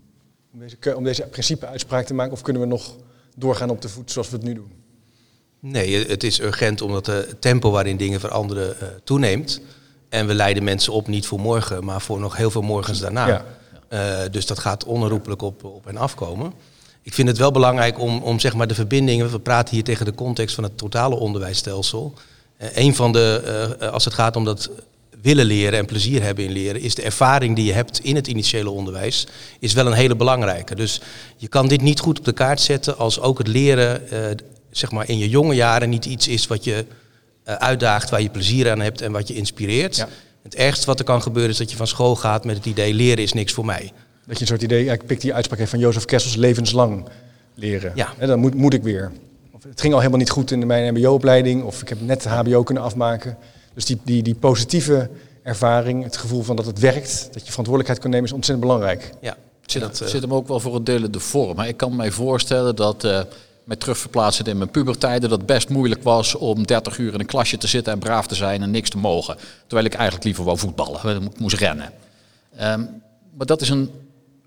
Om 0.52 0.58
deze, 0.58 0.96
om 0.96 1.04
deze 1.04 1.22
principe-uitspraak 1.22 2.06
te 2.06 2.14
maken? 2.14 2.32
Of 2.32 2.42
kunnen 2.42 2.62
we 2.62 2.68
nog 2.68 2.96
doorgaan 3.36 3.70
op 3.70 3.82
de 3.82 3.88
voet 3.88 4.12
zoals 4.12 4.30
we 4.30 4.36
het 4.36 4.44
nu 4.44 4.54
doen? 4.54 4.72
Nee, 5.60 6.06
het 6.06 6.22
is 6.22 6.40
urgent 6.40 6.80
omdat 6.80 7.06
het 7.06 7.40
tempo 7.40 7.70
waarin 7.70 7.96
dingen 7.96 8.20
veranderen 8.20 8.76
uh, 8.82 8.88
toeneemt. 9.04 9.60
En 10.08 10.26
we 10.26 10.34
leiden 10.34 10.64
mensen 10.64 10.92
op 10.92 11.06
niet 11.06 11.26
voor 11.26 11.40
morgen, 11.40 11.84
maar 11.84 12.00
voor 12.00 12.20
nog 12.20 12.36
heel 12.36 12.50
veel 12.50 12.62
morgens 12.62 13.00
daarna. 13.00 13.26
Ja. 13.26 13.57
Uh, 13.92 14.18
dus 14.30 14.46
dat 14.46 14.58
gaat 14.58 14.84
onherroepelijk 14.84 15.42
op, 15.42 15.64
op 15.64 15.86
en 15.86 15.96
afkomen. 15.96 16.52
Ik 17.02 17.14
vind 17.14 17.28
het 17.28 17.38
wel 17.38 17.50
belangrijk 17.50 17.98
om, 17.98 18.22
om 18.22 18.40
zeg 18.40 18.54
maar 18.54 18.66
de 18.66 18.74
verbindingen, 18.74 19.30
we 19.30 19.38
praten 19.38 19.74
hier 19.74 19.84
tegen 19.84 20.04
de 20.04 20.14
context 20.14 20.54
van 20.54 20.64
het 20.64 20.78
totale 20.78 21.14
onderwijsstelsel. 21.14 22.14
Uh, 22.62 22.68
een 22.74 22.94
van 22.94 23.12
de, 23.12 23.76
uh, 23.80 23.88
als 23.88 24.04
het 24.04 24.14
gaat 24.14 24.36
om 24.36 24.44
dat 24.44 24.70
willen 25.22 25.44
leren 25.44 25.78
en 25.78 25.86
plezier 25.86 26.22
hebben 26.22 26.44
in 26.44 26.52
leren, 26.52 26.80
is 26.80 26.94
de 26.94 27.02
ervaring 27.02 27.56
die 27.56 27.64
je 27.64 27.72
hebt 27.72 27.98
in 27.98 28.14
het 28.14 28.26
initiële 28.26 28.70
onderwijs, 28.70 29.26
is 29.58 29.72
wel 29.72 29.86
een 29.86 29.92
hele 29.92 30.16
belangrijke. 30.16 30.74
Dus 30.74 31.00
je 31.36 31.48
kan 31.48 31.68
dit 31.68 31.80
niet 31.80 32.00
goed 32.00 32.18
op 32.18 32.24
de 32.24 32.32
kaart 32.32 32.60
zetten 32.60 32.98
als 32.98 33.20
ook 33.20 33.38
het 33.38 33.48
leren, 33.48 34.02
zeg 34.70 34.90
maar 34.90 35.08
in 35.08 35.18
je 35.18 35.28
jonge 35.28 35.54
jaren 35.54 35.88
niet 35.88 36.04
iets 36.04 36.28
is 36.28 36.46
wat 36.46 36.64
je 36.64 36.84
uitdaagt, 37.44 38.10
waar 38.10 38.22
je 38.22 38.28
plezier 38.28 38.70
aan 38.70 38.80
hebt 38.80 39.00
en 39.00 39.12
wat 39.12 39.28
je 39.28 39.34
inspireert. 39.34 39.96
Ja. 39.96 40.08
Het 40.48 40.58
ergste 40.58 40.86
wat 40.86 40.98
er 40.98 41.04
kan 41.04 41.22
gebeuren 41.22 41.50
is 41.50 41.58
dat 41.58 41.70
je 41.70 41.76
van 41.76 41.86
school 41.86 42.16
gaat 42.16 42.44
met 42.44 42.56
het 42.56 42.66
idee 42.66 42.94
leren 42.94 43.22
is 43.22 43.32
niks 43.32 43.52
voor 43.52 43.64
mij. 43.64 43.92
Dat 44.26 44.36
je 44.36 44.40
een 44.40 44.46
soort 44.46 44.62
idee, 44.62 44.84
ik 44.84 45.06
pik 45.06 45.20
die 45.20 45.34
uitspraak 45.34 45.68
van 45.68 45.78
Jozef 45.78 46.04
Kessels, 46.04 46.36
levenslang 46.36 47.04
leren. 47.54 47.92
Ja. 47.94 48.12
En 48.18 48.28
dan 48.28 48.38
moet, 48.38 48.54
moet 48.54 48.74
ik 48.74 48.82
weer. 48.82 49.12
Of 49.52 49.62
het 49.62 49.80
ging 49.80 49.92
al 49.92 49.98
helemaal 49.98 50.20
niet 50.20 50.30
goed 50.30 50.50
in 50.50 50.66
mijn 50.66 50.94
mbo-opleiding, 50.94 51.62
of 51.62 51.82
ik 51.82 51.88
heb 51.88 52.00
net 52.00 52.22
de 52.22 52.28
hbo 52.28 52.62
kunnen 52.62 52.82
afmaken. 52.82 53.36
Dus 53.74 53.84
die, 53.84 53.98
die, 54.04 54.22
die 54.22 54.34
positieve 54.34 55.10
ervaring, 55.42 56.04
het 56.04 56.16
gevoel 56.16 56.42
van 56.42 56.56
dat 56.56 56.66
het 56.66 56.78
werkt, 56.78 57.28
dat 57.32 57.44
je 57.44 57.50
verantwoordelijkheid 57.50 57.98
kan 57.98 58.10
nemen, 58.10 58.26
is 58.26 58.32
ontzettend 58.32 58.68
belangrijk. 58.68 59.10
Ja, 59.20 59.36
zit, 59.66 59.82
dat, 59.82 60.00
uh... 60.02 60.08
zit 60.08 60.22
hem 60.22 60.34
ook 60.34 60.48
wel 60.48 60.60
voor 60.60 60.74
een 60.74 60.84
deel 60.84 61.04
in 61.04 61.10
de 61.10 61.20
vorm. 61.20 61.56
Maar 61.56 61.68
ik 61.68 61.76
kan 61.76 61.96
mij 61.96 62.10
voorstellen 62.10 62.76
dat... 62.76 63.04
Uh, 63.04 63.20
met 63.68 63.80
terugverplaatsen 63.80 64.44
in 64.44 64.58
mijn 64.58 64.70
pubertijden, 64.70 65.28
dat 65.28 65.38
het 65.38 65.46
best 65.46 65.68
moeilijk 65.68 66.02
was 66.02 66.34
om 66.34 66.66
30 66.66 66.98
uur 66.98 67.14
in 67.14 67.20
een 67.20 67.26
klasje 67.26 67.58
te 67.58 67.66
zitten 67.66 67.92
en 67.92 67.98
braaf 67.98 68.26
te 68.26 68.34
zijn 68.34 68.62
en 68.62 68.70
niks 68.70 68.90
te 68.90 68.98
mogen. 68.98 69.36
Terwijl 69.66 69.86
ik 69.86 69.94
eigenlijk 69.94 70.24
liever 70.24 70.44
wou 70.44 70.58
voetballen, 70.58 71.22
ik 71.22 71.38
moest 71.38 71.56
rennen. 71.56 71.92
Um, 72.62 73.02
maar 73.36 73.46
dat 73.46 73.60
is 73.60 73.68
een, 73.68 73.90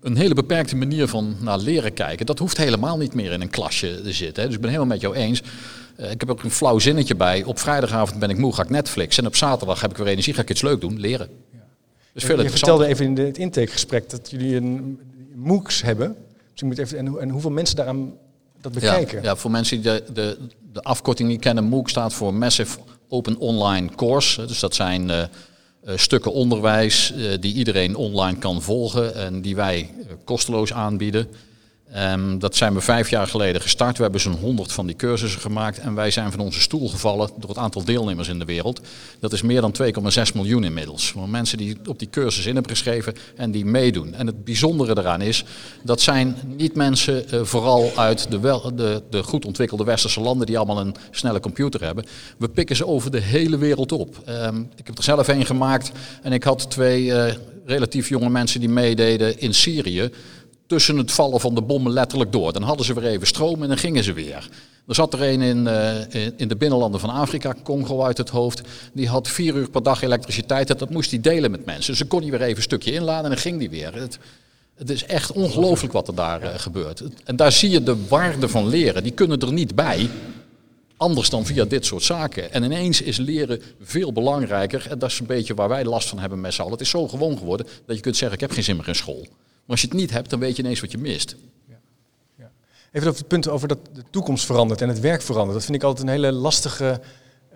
een 0.00 0.16
hele 0.16 0.34
beperkte 0.34 0.76
manier 0.76 1.08
van 1.08 1.36
naar 1.40 1.58
leren 1.58 1.92
kijken. 1.92 2.26
Dat 2.26 2.38
hoeft 2.38 2.56
helemaal 2.56 2.96
niet 2.98 3.14
meer 3.14 3.32
in 3.32 3.40
een 3.40 3.50
klasje 3.50 4.00
te 4.02 4.12
zitten. 4.12 4.42
Hè. 4.42 4.48
Dus 4.48 4.56
ik 4.56 4.62
ben 4.62 4.70
helemaal 4.70 4.92
met 4.92 5.00
jou 5.00 5.14
eens. 5.14 5.42
Uh, 5.96 6.10
ik 6.10 6.20
heb 6.20 6.30
ook 6.30 6.42
een 6.42 6.50
flauw 6.50 6.78
zinnetje 6.78 7.14
bij. 7.14 7.44
Op 7.44 7.58
vrijdagavond 7.58 8.18
ben 8.18 8.30
ik 8.30 8.38
moe, 8.38 8.54
ga 8.54 8.62
ik 8.62 8.70
Netflix. 8.70 9.18
En 9.18 9.26
op 9.26 9.36
zaterdag 9.36 9.80
heb 9.80 9.90
ik 9.90 9.96
weer 9.96 10.06
energie, 10.06 10.34
ga 10.34 10.42
ik 10.42 10.50
iets 10.50 10.62
leuk 10.62 10.80
doen, 10.80 11.00
leren. 11.00 11.28
Ja. 11.52 11.58
Dus 12.12 12.24
veel 12.24 12.42
je 12.42 12.50
vertelde 12.50 12.86
even 12.86 13.04
in 13.04 13.16
het 13.16 13.38
intakegesprek 13.38 14.10
dat 14.10 14.30
jullie 14.30 14.56
een 14.56 15.00
MOOCs 15.34 15.82
hebben. 15.82 16.16
Dus 16.28 16.60
je 16.60 16.64
moet 16.64 16.78
even, 16.78 16.98
en, 16.98 17.20
en 17.20 17.28
hoeveel 17.28 17.50
mensen 17.50 17.76
daaraan 17.76 18.12
dat 18.62 18.72
bekijken. 18.72 19.22
Ja, 19.22 19.36
voor 19.36 19.50
mensen 19.50 19.82
die 19.82 19.92
de, 19.92 20.04
de, 20.12 20.38
de 20.72 20.82
afkorting 20.82 21.28
niet 21.28 21.40
kennen, 21.40 21.64
MOOC 21.64 21.88
staat 21.88 22.12
voor 22.12 22.34
Massive 22.34 22.78
Open 23.08 23.38
Online 23.38 23.88
Course. 23.94 24.46
Dus 24.46 24.60
dat 24.60 24.74
zijn 24.74 25.08
uh, 25.08 25.18
uh, 25.18 25.96
stukken 25.96 26.32
onderwijs 26.32 27.12
uh, 27.16 27.32
die 27.40 27.54
iedereen 27.54 27.96
online 27.96 28.38
kan 28.38 28.62
volgen 28.62 29.14
en 29.14 29.42
die 29.42 29.56
wij 29.56 29.90
kosteloos 30.24 30.72
aanbieden. 30.72 31.28
Um, 31.96 32.38
dat 32.38 32.56
zijn 32.56 32.74
we 32.74 32.80
vijf 32.80 33.10
jaar 33.10 33.26
geleden 33.26 33.60
gestart. 33.60 33.96
We 33.96 34.02
hebben 34.02 34.20
zo'n 34.20 34.32
honderd 34.32 34.72
van 34.72 34.86
die 34.86 34.96
cursussen 34.96 35.40
gemaakt. 35.40 35.78
En 35.78 35.94
wij 35.94 36.10
zijn 36.10 36.30
van 36.30 36.40
onze 36.40 36.60
stoel 36.60 36.88
gevallen 36.88 37.30
door 37.38 37.48
het 37.48 37.58
aantal 37.58 37.84
deelnemers 37.84 38.28
in 38.28 38.38
de 38.38 38.44
wereld. 38.44 38.80
Dat 39.20 39.32
is 39.32 39.42
meer 39.42 39.60
dan 39.60 39.74
2,6 39.82 40.34
miljoen 40.34 40.64
inmiddels. 40.64 41.14
Mensen 41.26 41.58
die 41.58 41.78
op 41.86 41.98
die 41.98 42.10
cursus 42.10 42.46
in 42.46 42.54
hebben 42.54 42.70
geschreven 42.72 43.14
en 43.36 43.50
die 43.50 43.64
meedoen. 43.64 44.14
En 44.14 44.26
het 44.26 44.44
bijzondere 44.44 44.94
daaraan 44.94 45.20
is, 45.20 45.44
dat 45.82 46.00
zijn 46.00 46.36
niet 46.56 46.74
mensen 46.74 47.24
uh, 47.34 47.42
vooral 47.42 47.92
uit 47.96 48.30
de, 48.30 48.40
de, 48.74 49.02
de 49.10 49.22
goed 49.22 49.44
ontwikkelde 49.44 49.84
westerse 49.84 50.20
landen 50.20 50.46
die 50.46 50.56
allemaal 50.56 50.80
een 50.80 50.94
snelle 51.10 51.40
computer 51.40 51.84
hebben. 51.84 52.04
We 52.38 52.48
pikken 52.48 52.76
ze 52.76 52.86
over 52.86 53.10
de 53.10 53.20
hele 53.20 53.58
wereld 53.58 53.92
op. 53.92 54.22
Um, 54.28 54.70
ik 54.76 54.86
heb 54.86 54.98
er 54.98 55.04
zelf 55.04 55.28
een 55.28 55.46
gemaakt 55.46 55.92
en 56.22 56.32
ik 56.32 56.44
had 56.44 56.70
twee 56.70 57.04
uh, 57.04 57.24
relatief 57.64 58.08
jonge 58.08 58.30
mensen 58.30 58.60
die 58.60 58.68
meededen 58.68 59.40
in 59.40 59.54
Syrië 59.54 60.10
tussen 60.72 60.96
het 60.96 61.12
vallen 61.12 61.40
van 61.40 61.54
de 61.54 61.62
bommen 61.62 61.92
letterlijk 61.92 62.32
door. 62.32 62.52
Dan 62.52 62.62
hadden 62.62 62.86
ze 62.86 62.94
weer 62.94 63.10
even 63.10 63.26
stroom 63.26 63.62
en 63.62 63.68
dan 63.68 63.78
gingen 63.78 64.04
ze 64.04 64.12
weer. 64.12 64.48
Er 64.86 64.94
zat 64.94 65.12
er 65.12 65.22
een 65.22 65.40
in, 65.40 65.66
uh, 65.66 65.94
in 66.36 66.48
de 66.48 66.56
binnenlanden 66.56 67.00
van 67.00 67.10
Afrika, 67.10 67.54
Congo 67.62 68.02
uit 68.02 68.18
het 68.18 68.28
hoofd. 68.28 68.62
Die 68.92 69.08
had 69.08 69.28
vier 69.28 69.54
uur 69.54 69.70
per 69.70 69.82
dag 69.82 70.02
elektriciteit. 70.02 70.78
Dat 70.78 70.90
moest 70.90 71.10
hij 71.10 71.20
delen 71.20 71.50
met 71.50 71.64
mensen. 71.64 71.90
Dus 71.90 71.98
dan 71.98 72.08
kon 72.08 72.20
hij 72.20 72.30
weer 72.30 72.42
even 72.42 72.56
een 72.56 72.62
stukje 72.62 72.92
inladen 72.92 73.24
en 73.24 73.30
dan 73.30 73.38
ging 73.38 73.58
hij 73.58 73.70
weer. 73.70 73.94
Het, 73.94 74.18
Het 74.74 74.90
is 74.90 75.04
echt 75.04 75.32
ongelooflijk 75.32 75.92
wat 75.92 76.08
er 76.08 76.14
daar 76.14 76.42
eh, 76.42 76.58
gebeurt. 76.58 77.02
En 77.24 77.36
daar 77.36 77.52
zie 77.52 77.70
je 77.70 77.82
de 77.82 78.06
waarde 78.08 78.48
van 78.48 78.68
leren. 78.68 79.02
Die 79.02 79.12
kunnen 79.12 79.40
er 79.40 79.52
niet 79.52 79.74
bij. 79.74 80.08
Anders 80.96 81.30
dan 81.30 81.46
via 81.46 81.64
dit 81.64 81.86
soort 81.86 82.02
zaken. 82.02 82.52
En 82.52 82.62
ineens 82.62 83.02
is 83.02 83.16
leren 83.16 83.62
veel 83.82 84.12
belangrijker. 84.12 84.86
En 84.90 84.98
dat 84.98 85.10
is 85.10 85.18
een 85.18 85.26
beetje 85.26 85.54
waar 85.54 85.68
wij 85.68 85.84
last 85.84 86.08
van 86.08 86.18
hebben 86.18 86.40
met 86.40 86.54
z'n 86.54 86.60
allen. 86.60 86.72
Het 86.72 86.80
is 86.80 86.90
zo 86.90 87.08
gewoon 87.08 87.38
geworden 87.38 87.66
dat 87.86 87.96
je 87.96 88.02
kunt 88.02 88.16
zeggen: 88.16 88.36
ik 88.36 88.42
heb 88.42 88.52
geen 88.52 88.64
zin 88.64 88.76
meer 88.76 88.88
in 88.88 88.94
school. 88.94 89.26
Maar 89.72 89.80
als 89.80 89.90
je 89.90 89.96
het 89.96 90.06
niet 90.06 90.16
hebt, 90.16 90.30
dan 90.30 90.38
weet 90.38 90.56
je 90.56 90.62
ineens 90.62 90.80
wat 90.80 90.90
je 90.90 90.98
mist. 90.98 91.36
Even 92.92 93.08
over 93.08 93.20
het 93.20 93.28
punt 93.28 93.48
over 93.48 93.68
dat 93.68 93.78
de 93.92 94.04
toekomst 94.10 94.44
verandert 94.44 94.80
en 94.80 94.88
het 94.88 95.00
werk 95.00 95.22
verandert. 95.22 95.54
Dat 95.54 95.64
vind 95.64 95.76
ik 95.76 95.82
altijd 95.82 96.06
een 96.06 96.12
hele 96.12 96.32
lastige 96.32 97.00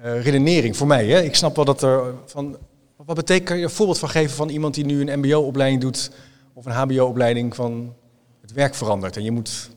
uh, 0.05 0.23
redenering 0.23 0.77
voor 0.77 0.87
mij. 0.87 1.07
Hè? 1.07 1.23
Ik 1.23 1.35
snap 1.35 1.57
wel 1.57 1.65
dat 1.65 1.83
er 1.83 2.15
van. 2.27 2.59
Wat 2.97 3.17
betekent, 3.17 3.49
kan 3.49 3.57
je 3.57 3.63
een 3.63 3.71
voorbeeld 3.71 3.99
van 3.99 4.09
geven 4.09 4.37
van 4.37 4.49
iemand 4.49 4.75
die 4.75 4.85
nu 4.85 5.01
een 5.01 5.19
MBO-opleiding 5.19 5.81
doet 5.81 6.11
of 6.53 6.67
een 6.67 6.73
HBO-opleiding 6.73 7.55
van 7.55 7.95
het 8.41 8.53
werk 8.53 8.75
verandert 8.75 9.17
en 9.17 9.23
je 9.23 9.31
moet, 9.31 9.71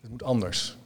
het 0.00 0.10
moet 0.10 0.22
anders? 0.22 0.76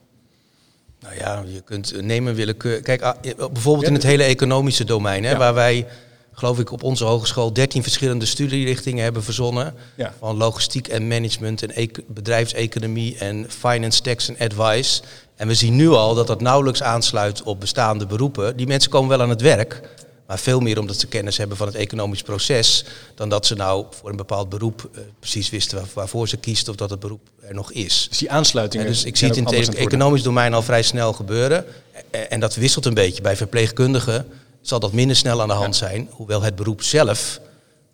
Nou 1.00 1.14
ja, 1.16 1.44
je 1.46 1.60
kunt 1.60 2.02
nemen 2.02 2.34
willekeur. 2.34 2.80
Kijk, 2.80 3.02
ah, 3.02 3.20
bijvoorbeeld 3.36 3.86
in 3.86 3.94
het 3.94 4.02
hele 4.02 4.22
economische 4.22 4.84
domein, 4.84 5.24
hè, 5.24 5.30
ja. 5.30 5.38
waar 5.38 5.54
wij 5.54 5.86
geloof 6.34 6.58
ik, 6.58 6.70
op 6.70 6.82
onze 6.82 7.04
hogeschool 7.04 7.52
13 7.52 7.82
verschillende 7.82 8.26
studierichtingen 8.26 9.04
hebben 9.04 9.22
verzonnen. 9.22 9.74
Ja. 9.94 10.14
Van 10.18 10.36
logistiek 10.36 10.88
en 10.88 11.08
management 11.08 11.62
en 11.62 11.70
e 11.74 11.88
bedrijfseconomie 12.06 13.18
en 13.18 13.46
finance, 13.48 14.02
tax 14.02 14.28
en 14.28 14.38
advice. 14.38 15.02
En 15.36 15.48
we 15.48 15.54
zien 15.54 15.76
nu 15.76 15.88
al 15.88 16.14
dat 16.14 16.26
dat 16.26 16.40
nauwelijks 16.40 16.82
aansluit 16.82 17.42
op 17.42 17.60
bestaande 17.60 18.06
beroepen. 18.06 18.56
Die 18.56 18.66
mensen 18.66 18.90
komen 18.90 19.08
wel 19.08 19.22
aan 19.22 19.30
het 19.30 19.40
werk, 19.40 19.80
maar 20.26 20.38
veel 20.38 20.60
meer 20.60 20.78
omdat 20.78 20.96
ze 20.96 21.06
kennis 21.06 21.36
hebben 21.36 21.56
van 21.56 21.66
het 21.66 21.76
economisch 21.76 22.22
proces, 22.22 22.84
dan 23.14 23.28
dat 23.28 23.46
ze 23.46 23.54
nou 23.54 23.86
voor 23.90 24.10
een 24.10 24.16
bepaald 24.16 24.48
beroep 24.48 24.90
uh, 24.92 25.00
precies 25.18 25.50
wisten 25.50 25.78
waar, 25.78 25.86
waarvoor 25.94 26.28
ze 26.28 26.36
kiest 26.36 26.68
of 26.68 26.76
dat 26.76 26.90
het 26.90 27.00
beroep 27.00 27.28
er 27.40 27.54
nog 27.54 27.72
is. 27.72 28.06
Dus 28.08 28.18
die 28.18 28.30
aansluiting. 28.30 28.84
Dus 28.84 29.04
ik 29.04 29.16
zie 29.16 29.28
het 29.28 29.36
in 29.36 29.44
het 29.44 29.74
economisch 29.74 30.22
domein 30.22 30.54
al 30.54 30.62
vrij 30.62 30.82
snel 30.82 31.12
gebeuren. 31.12 31.64
En, 32.10 32.30
en 32.30 32.40
dat 32.40 32.54
wisselt 32.54 32.86
een 32.86 32.94
beetje. 32.94 33.22
Bij 33.22 33.36
verpleegkundigen 33.36 34.26
zal 34.68 34.80
dat 34.80 34.92
minder 34.92 35.16
snel 35.16 35.42
aan 35.42 35.48
de 35.48 35.54
hand 35.54 35.76
zijn, 35.76 36.08
hoewel 36.10 36.42
het 36.42 36.54
beroep 36.54 36.82
zelf 36.82 37.40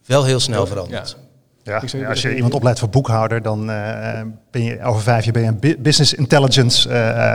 wel 0.06 0.24
heel 0.24 0.40
snel 0.40 0.66
verandert. 0.66 1.16
Ja. 1.22 1.28
Ja, 1.62 2.08
als 2.08 2.22
je 2.22 2.34
iemand 2.34 2.54
opleidt 2.54 2.78
voor 2.78 2.88
boekhouder, 2.88 3.42
dan 3.42 3.70
uh, 3.70 4.20
ben 4.50 4.62
je 4.62 4.82
over 4.82 5.02
vijf 5.02 5.24
jaar 5.24 5.32
ben 5.32 5.42
je 5.42 5.48
een 5.48 5.82
business 5.82 6.14
intelligence 6.14 6.88
uh, 6.88 6.94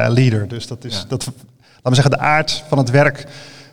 leader. 0.09 0.47
Dus 0.47 0.67
dat 0.67 0.83
is, 0.83 1.05
dat, 1.07 1.25
laten 1.25 1.35
we 1.83 1.93
zeggen, 1.93 2.11
de 2.11 2.19
aard 2.19 2.63
van 2.67 2.77
het 2.77 2.89
werk 2.89 3.25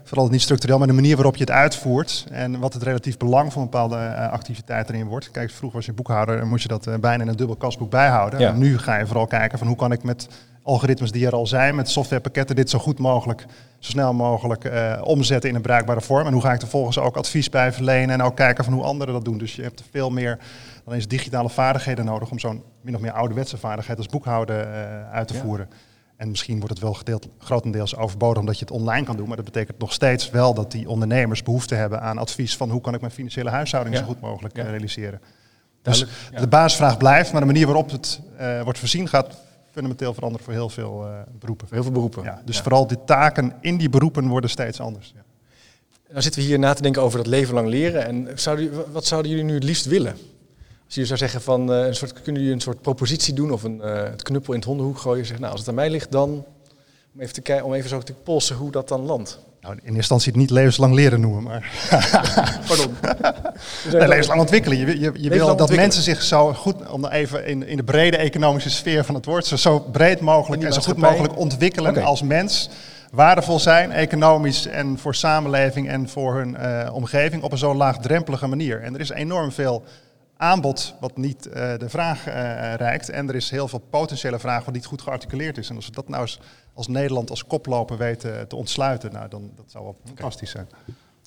vooral 0.04 0.28
niet 0.28 0.40
structureel, 0.42 0.78
maar 0.78 0.87
de 0.87 0.92
manier 0.92 1.14
waarop 1.14 1.37
je 1.37 1.40
het 1.40 1.50
uitvoert 1.50 2.26
en 2.31 2.59
wat 2.59 2.73
het 2.73 2.83
relatief 2.83 3.16
belang 3.16 3.52
van 3.52 3.62
bepaalde 3.62 3.97
uh, 3.97 4.33
activiteit 4.33 4.88
erin 4.88 5.07
wordt. 5.07 5.31
Kijk, 5.31 5.50
vroeger 5.50 5.78
was 5.78 5.87
je 5.87 5.92
boekhouder 5.92 6.38
en 6.38 6.49
moest 6.49 6.62
je 6.62 6.69
dat 6.69 6.87
uh, 6.87 6.95
bijna 6.95 7.23
in 7.23 7.28
een 7.28 7.37
dubbel 7.37 7.57
kasboek 7.57 7.90
bijhouden. 7.90 8.40
En 8.40 8.59
nu 8.59 8.78
ga 8.78 8.99
je 8.99 9.07
vooral 9.07 9.26
kijken 9.26 9.59
van 9.59 9.66
hoe 9.66 9.76
kan 9.76 9.92
ik 9.92 10.02
met 10.02 10.28
algoritmes 10.62 11.11
die 11.11 11.26
er 11.26 11.33
al 11.33 11.47
zijn, 11.47 11.75
met 11.75 11.90
softwarepakketten, 11.90 12.57
dit 12.57 12.71
zo 12.71 12.78
goed 12.78 12.99
mogelijk, 12.99 13.45
zo 13.83 13.91
snel 13.91 14.12
mogelijk 14.12 14.65
uh, 14.65 15.01
omzetten 15.05 15.51
in 15.51 15.57
een 15.57 15.62
bruikbare 15.62 16.01
vorm. 16.01 16.27
En 16.27 16.33
hoe 16.33 16.43
ga 16.43 16.49
ik 16.49 16.55
er 16.55 16.61
vervolgens 16.61 16.99
ook 16.99 17.17
advies 17.17 17.49
bij 17.49 17.73
verlenen 17.73 18.11
en 18.21 18.23
ook 18.23 18.37
kijken 18.37 18.65
van 18.65 18.73
hoe 18.73 18.83
anderen 18.83 19.15
dat 19.15 19.25
doen. 19.25 19.39
Dus 19.39 19.57
je 19.57 19.62
hebt 19.62 19.83
veel 19.91 20.11
meer 20.11 20.39
dan 20.85 20.95
eens 20.95 21.09
digitale 21.09 21.49
vaardigheden 21.49 22.05
nodig 22.05 22.31
om 22.31 22.39
zo'n 22.39 22.62
min 22.81 22.95
of 22.95 23.01
meer 23.01 23.12
ouderwetse 23.12 23.59
vaardigheid 23.59 23.99
als 23.99 24.07
boekhouden 24.07 24.67
uit 25.11 25.29
te 25.29 25.35
voeren. 25.35 25.69
En 26.17 26.31
misschien 26.31 26.59
wordt 26.59 26.75
het 26.75 26.83
wel 26.83 26.95
gedeeld, 26.95 27.29
grotendeels 27.39 27.97
overbodig 27.97 28.39
omdat 28.39 28.59
je 28.59 28.65
het 28.65 28.75
online 28.75 29.07
kan 29.07 29.17
doen. 29.17 29.27
Maar 29.27 29.37
dat 29.37 29.45
betekent 29.45 29.79
nog 29.79 29.93
steeds 29.93 30.31
wel 30.31 30.55
dat 30.55 30.71
die 30.71 30.89
ondernemers 30.89 31.43
behoefte 31.43 31.75
hebben 31.75 32.01
aan 32.01 32.19
advies 32.19 32.57
van 32.57 32.71
hoe 32.71 32.81
kan 32.81 32.95
ik 32.95 33.01
mijn 33.01 33.12
financiële 33.12 33.51
huishouding 33.51 33.97
ja. 33.97 34.03
zo 34.03 34.09
goed 34.09 34.21
mogelijk 34.21 34.57
ja. 34.57 34.62
realiseren. 34.62 35.21
Dus 35.83 36.07
de 36.37 36.49
basisvraag 36.49 36.97
blijft, 36.97 37.33
maar 37.33 37.41
de 37.41 37.47
manier 37.47 37.67
waarop 37.67 37.91
het 37.91 38.21
uh, 38.41 38.62
wordt 38.62 38.79
voorzien 38.79 39.09
gaat 39.09 39.37
fundamenteel 39.73 40.14
veranderen 40.14 40.45
voor 40.45 40.55
heel 40.55 40.69
veel 40.69 41.07
uh, 41.07 41.21
beroepen. 41.38 41.67
Voor 41.67 41.76
heel 41.76 41.85
veel 41.85 41.93
beroepen. 41.93 42.23
Ja, 42.23 42.43
dus 42.45 42.61
vooral 42.61 42.87
de 42.87 43.05
taken 43.05 43.52
in 43.61 43.76
die 43.76 43.88
beroepen 43.88 44.29
worden 44.29 44.50
steeds 44.50 44.81
anders. 44.81 45.12
Ja. 45.14 45.25
Nou 46.09 46.23
zitten 46.23 46.41
we 46.41 46.47
hier 46.47 46.59
na 46.59 46.73
te 46.73 46.83
denken 46.83 47.02
over 47.02 47.19
dat 47.19 47.26
leven 47.26 47.55
lang 47.55 47.69
leren. 47.69 48.07
En 48.07 48.29
zouden, 48.35 48.93
wat 48.93 49.05
zouden 49.05 49.31
jullie 49.31 49.47
nu 49.47 49.55
het 49.55 49.64
liefst 49.64 49.85
willen? 49.85 50.17
Als 50.85 50.95
je 50.95 51.07
zou 51.07 51.19
zeggen 51.19 51.41
van 51.41 51.73
uh, 51.73 51.87
een 51.87 51.95
soort, 51.95 52.12
kunnen 52.12 52.43
jullie 52.43 52.57
een 52.57 52.62
soort 52.62 52.83
propositie 52.83 53.35
doen 53.35 53.50
of 53.50 53.62
een, 53.62 53.76
uh, 53.76 54.02
het 54.02 54.23
knuppel 54.23 54.52
in 54.52 54.59
het 54.59 54.69
hondenhoek 54.69 54.99
gooien. 54.99 55.26
Zeg, 55.26 55.38
nou, 55.38 55.50
als 55.50 55.61
het 55.61 55.69
aan 55.69 55.75
mij 55.75 55.91
ligt, 55.91 56.12
dan 56.12 56.29
om 57.14 57.21
even, 57.21 57.35
te 57.35 57.41
kijken, 57.41 57.67
om 57.67 57.75
even 57.75 57.88
zo 57.88 57.99
te 58.00 58.14
polsen 58.14 58.57
hoe 58.57 58.71
dat 58.71 58.88
dan 58.88 59.00
landt. 59.00 59.38
Nou, 59.62 59.75
in 59.75 59.81
eerste 59.81 59.97
instantie 59.97 60.33
het 60.33 60.40
niet 60.40 60.50
levenslang 60.50 60.95
leren 60.95 61.21
noemen, 61.21 61.42
maar. 61.42 61.71
Pardon. 62.69 62.95
nee, 63.99 64.09
levenslang 64.09 64.40
ontwikkelen. 64.40 64.78
Je, 64.78 65.00
je, 65.00 65.12
je 65.14 65.28
wil 65.28 65.57
dat 65.57 65.71
mensen 65.71 66.02
zich 66.02 66.23
zo 66.23 66.52
goed, 66.52 66.90
om 66.90 67.07
even 67.07 67.47
in, 67.47 67.66
in 67.66 67.76
de 67.76 67.85
brede 67.85 68.16
economische 68.16 68.71
sfeer 68.71 69.04
van 69.04 69.14
het 69.14 69.25
woord, 69.25 69.47
zo, 69.47 69.57
zo 69.57 69.78
breed 69.78 70.21
mogelijk 70.21 70.62
en 70.62 70.73
zo 70.73 70.81
goed 70.81 70.97
mogelijk 70.97 71.37
ontwikkelen 71.37 71.90
okay. 71.90 72.02
als 72.02 72.23
mens. 72.23 72.71
Waardevol 73.11 73.59
zijn, 73.59 73.92
economisch 73.92 74.66
en 74.66 74.99
voor 74.99 75.14
samenleving 75.14 75.88
en 75.88 76.09
voor 76.09 76.35
hun 76.35 76.57
uh, 76.61 76.95
omgeving 76.95 77.42
op 77.42 77.52
een 77.52 77.59
zo 77.59 77.75
laagdrempelige 77.75 78.47
manier. 78.47 78.83
En 78.83 78.95
er 78.95 79.00
is 79.00 79.11
enorm 79.11 79.52
veel 79.52 79.85
aanbod 80.37 80.95
wat 81.00 81.16
niet 81.16 81.47
uh, 81.47 81.54
de 81.54 81.88
vraag 81.88 82.28
uh, 82.28 82.35
reikt. 82.75 83.11
En 83.11 83.28
er 83.28 83.35
is 83.35 83.50
heel 83.50 83.69
veel 83.69 83.83
potentiële 83.90 84.38
vraag 84.38 84.64
wat 84.64 84.75
niet 84.75 84.87
goed 84.87 85.02
gearticuleerd 85.02 85.59
is. 85.59 85.69
En 85.69 85.76
als 85.76 85.87
we 85.87 85.92
dat 85.92 86.09
nou 86.09 86.23
eens 86.23 86.40
als 86.75 86.88
Nederland 86.88 87.31
als 87.31 87.47
koploper 87.47 87.97
weten 87.97 88.49
te 88.49 88.57
ontsluiten, 88.57 89.12
nou, 89.12 89.29
dan 89.29 89.50
dat 89.57 89.64
zou 89.69 89.85
wel 89.85 89.97
fantastisch 90.05 90.50
zijn. 90.50 90.69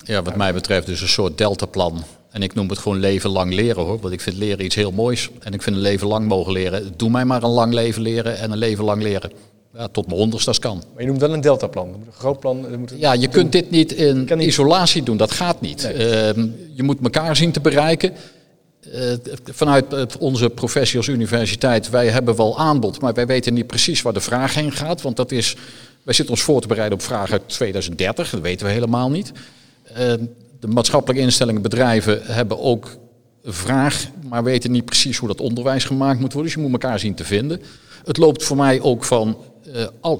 Ja, 0.04 0.22
wat 0.22 0.36
mij 0.36 0.52
betreft 0.52 0.86
dus 0.86 1.00
een 1.00 1.08
soort 1.08 1.38
deltaplan. 1.38 2.04
En 2.30 2.42
ik 2.42 2.54
noem 2.54 2.68
het 2.68 2.78
gewoon 2.78 2.98
leven 2.98 3.30
lang 3.30 3.54
leren 3.54 3.84
hoor. 3.84 3.98
Want 4.00 4.14
ik 4.14 4.20
vind 4.20 4.36
leren 4.36 4.64
iets 4.64 4.74
heel 4.74 4.92
moois. 4.92 5.30
En 5.40 5.52
ik 5.52 5.62
vind 5.62 5.76
een 5.76 5.82
leven 5.82 6.06
lang 6.06 6.28
mogen 6.28 6.52
leren. 6.52 6.92
Doe 6.96 7.10
mij 7.10 7.24
maar 7.24 7.42
een 7.42 7.50
lang 7.50 7.72
leven 7.72 8.02
leren 8.02 8.38
en 8.38 8.50
een 8.50 8.58
leven 8.58 8.84
lang 8.84 9.02
leren. 9.02 9.32
Ja, 9.74 9.88
tot 9.88 10.06
mijn 10.06 10.18
honderdste 10.18 10.50
als 10.50 10.58
kan. 10.58 10.82
Maar 10.92 11.02
je 11.02 11.08
noemt 11.08 11.20
wel 11.20 11.32
een 11.32 11.40
deltaplan. 11.40 11.88
Een 11.88 12.12
groot 12.12 12.40
plan. 12.40 12.78
Moet 12.78 12.92
ja, 12.96 13.12
je 13.12 13.28
kunt 13.28 13.52
dit 13.52 13.70
niet 13.70 13.92
in 13.92 14.18
niet. 14.18 14.40
isolatie 14.40 15.02
doen. 15.02 15.16
Dat 15.16 15.30
gaat 15.30 15.60
niet. 15.60 15.82
Nee. 15.82 16.34
Uh, 16.36 16.44
je 16.74 16.82
moet 16.82 16.98
elkaar 17.02 17.36
zien 17.36 17.52
te 17.52 17.60
bereiken. 17.60 18.12
Uh, 18.94 19.12
vanuit 19.44 20.16
onze 20.18 20.50
professie 20.50 20.98
als 20.98 21.08
universiteit, 21.08 21.90
wij 21.90 22.08
hebben 22.08 22.36
wel 22.36 22.58
aanbod, 22.58 23.00
maar 23.00 23.14
wij 23.14 23.26
weten 23.26 23.54
niet 23.54 23.66
precies 23.66 24.02
waar 24.02 24.12
de 24.12 24.20
vraag 24.20 24.54
heen 24.54 24.72
gaat. 24.72 25.02
Want 25.02 25.16
dat 25.16 25.32
is, 25.32 25.56
wij 26.02 26.14
zitten 26.14 26.34
ons 26.34 26.44
voor 26.44 26.60
te 26.60 26.66
bereiden 26.66 26.98
op 26.98 27.04
vragen 27.04 27.32
uit 27.32 27.48
2030, 27.48 28.30
dat 28.30 28.40
weten 28.40 28.66
we 28.66 28.72
helemaal 28.72 29.10
niet. 29.10 29.32
Uh, 29.90 29.96
de 30.60 30.66
maatschappelijke 30.66 31.22
instellingen, 31.22 31.62
bedrijven 31.62 32.20
hebben 32.24 32.60
ook 32.60 32.98
vraag, 33.44 34.06
maar 34.28 34.44
weten 34.44 34.70
niet 34.70 34.84
precies 34.84 35.16
hoe 35.16 35.28
dat 35.28 35.40
onderwijs 35.40 35.84
gemaakt 35.84 36.20
moet 36.20 36.32
worden. 36.32 36.52
Dus 36.52 36.62
je 36.62 36.68
moet 36.68 36.82
elkaar 36.82 36.98
zien 36.98 37.14
te 37.14 37.24
vinden. 37.24 37.62
Het 38.04 38.16
loopt 38.16 38.44
voor 38.44 38.56
mij 38.56 38.80
ook 38.80 39.04
van 39.04 39.36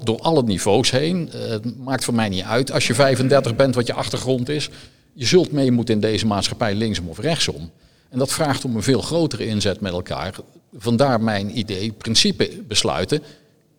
door 0.04 0.18
alle 0.20 0.42
niveaus 0.42 0.90
heen. 0.90 1.30
Het 1.32 1.78
maakt 1.78 2.04
voor 2.04 2.14
mij 2.14 2.28
niet 2.28 2.42
uit 2.42 2.72
als 2.72 2.86
je 2.86 2.94
35 2.94 3.56
bent 3.56 3.74
wat 3.74 3.86
je 3.86 3.92
achtergrond 3.92 4.48
is. 4.48 4.70
Je 5.12 5.26
zult 5.26 5.52
mee 5.52 5.70
moeten 5.70 5.94
in 5.94 6.00
deze 6.00 6.26
maatschappij 6.26 6.74
linksom 6.74 7.08
of 7.08 7.18
rechtsom. 7.18 7.70
En 8.16 8.22
dat 8.22 8.32
vraagt 8.32 8.64
om 8.64 8.76
een 8.76 8.82
veel 8.82 9.00
grotere 9.00 9.46
inzet 9.46 9.80
met 9.80 9.92
elkaar. 9.92 10.34
Vandaar 10.76 11.20
mijn 11.20 11.58
idee, 11.58 11.92
principe 11.92 12.62
besluiten. 12.68 13.22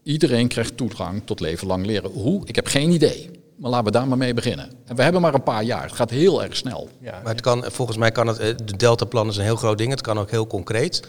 Iedereen 0.04 0.48
krijgt 0.48 0.78
toegang 0.78 1.22
tot 1.26 1.40
leven 1.40 1.68
lang 1.68 1.86
leren. 1.86 2.12
Hoe? 2.12 2.42
Ik 2.46 2.56
heb 2.56 2.68
geen 2.68 2.92
idee. 2.92 3.30
Maar 3.56 3.70
laten 3.70 3.86
we 3.86 3.92
daar 3.92 4.08
maar 4.08 4.18
mee 4.18 4.34
beginnen. 4.34 4.72
En 4.86 4.96
we 4.96 5.04
hebben 5.04 5.22
maar 5.22 5.34
een 5.34 5.44
paar 5.44 5.64
jaar. 5.64 5.84
Het 5.84 5.92
gaat 5.92 6.10
heel 6.10 6.44
erg 6.44 6.56
snel. 6.56 6.90
Ja, 7.02 7.20
maar 7.24 7.32
het 7.32 7.42
kan, 7.42 7.66
volgens 7.68 7.98
mij 7.98 8.12
kan 8.12 8.28
het, 8.28 8.38
de 8.38 8.78
Deltaplan 8.78 9.28
is 9.28 9.38
een 9.38 9.44
heel 9.44 9.56
groot 9.56 9.78
ding. 9.78 9.90
Het 9.92 10.02
kan 10.02 10.20
ook 10.20 10.32
heel 10.32 10.48
concreet. 10.48 11.08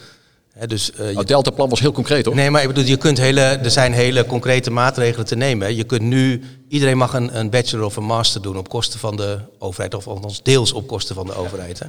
He, 0.52 0.66
dus, 0.66 0.92
uh, 1.00 1.16
het 1.16 1.28
Deltaplan 1.28 1.68
was 1.68 1.80
heel 1.80 1.92
concreet 1.92 2.25
hoor. 2.25 2.35
Nee, 2.35 2.50
maar 2.50 2.62
ik 2.62 2.68
bedoel, 2.68 2.85
je 2.85 2.97
kunt 2.97 3.18
hele, 3.18 3.40
er 3.40 3.70
zijn 3.70 3.92
hele 3.92 4.26
concrete 4.26 4.70
maatregelen 4.70 5.26
te 5.26 5.37
nemen. 5.37 5.76
Je 5.76 5.85
kunt 5.85 6.02
nu, 6.02 6.42
iedereen 6.68 6.97
mag 6.97 7.14
een, 7.14 7.38
een 7.38 7.50
bachelor 7.50 7.85
of 7.85 7.97
een 7.97 8.04
master 8.04 8.42
doen 8.42 8.56
op 8.56 8.68
kosten 8.68 9.00
van 9.00 9.16
de 9.16 9.38
overheid. 9.58 9.94
Of 9.94 10.06
althans 10.06 10.42
deels 10.42 10.73
op 10.73 10.87
kosten 10.87 11.14
van 11.14 11.26
de 11.26 11.32
ja. 11.32 11.38
overheid. 11.38 11.78
Hè. 11.78 11.87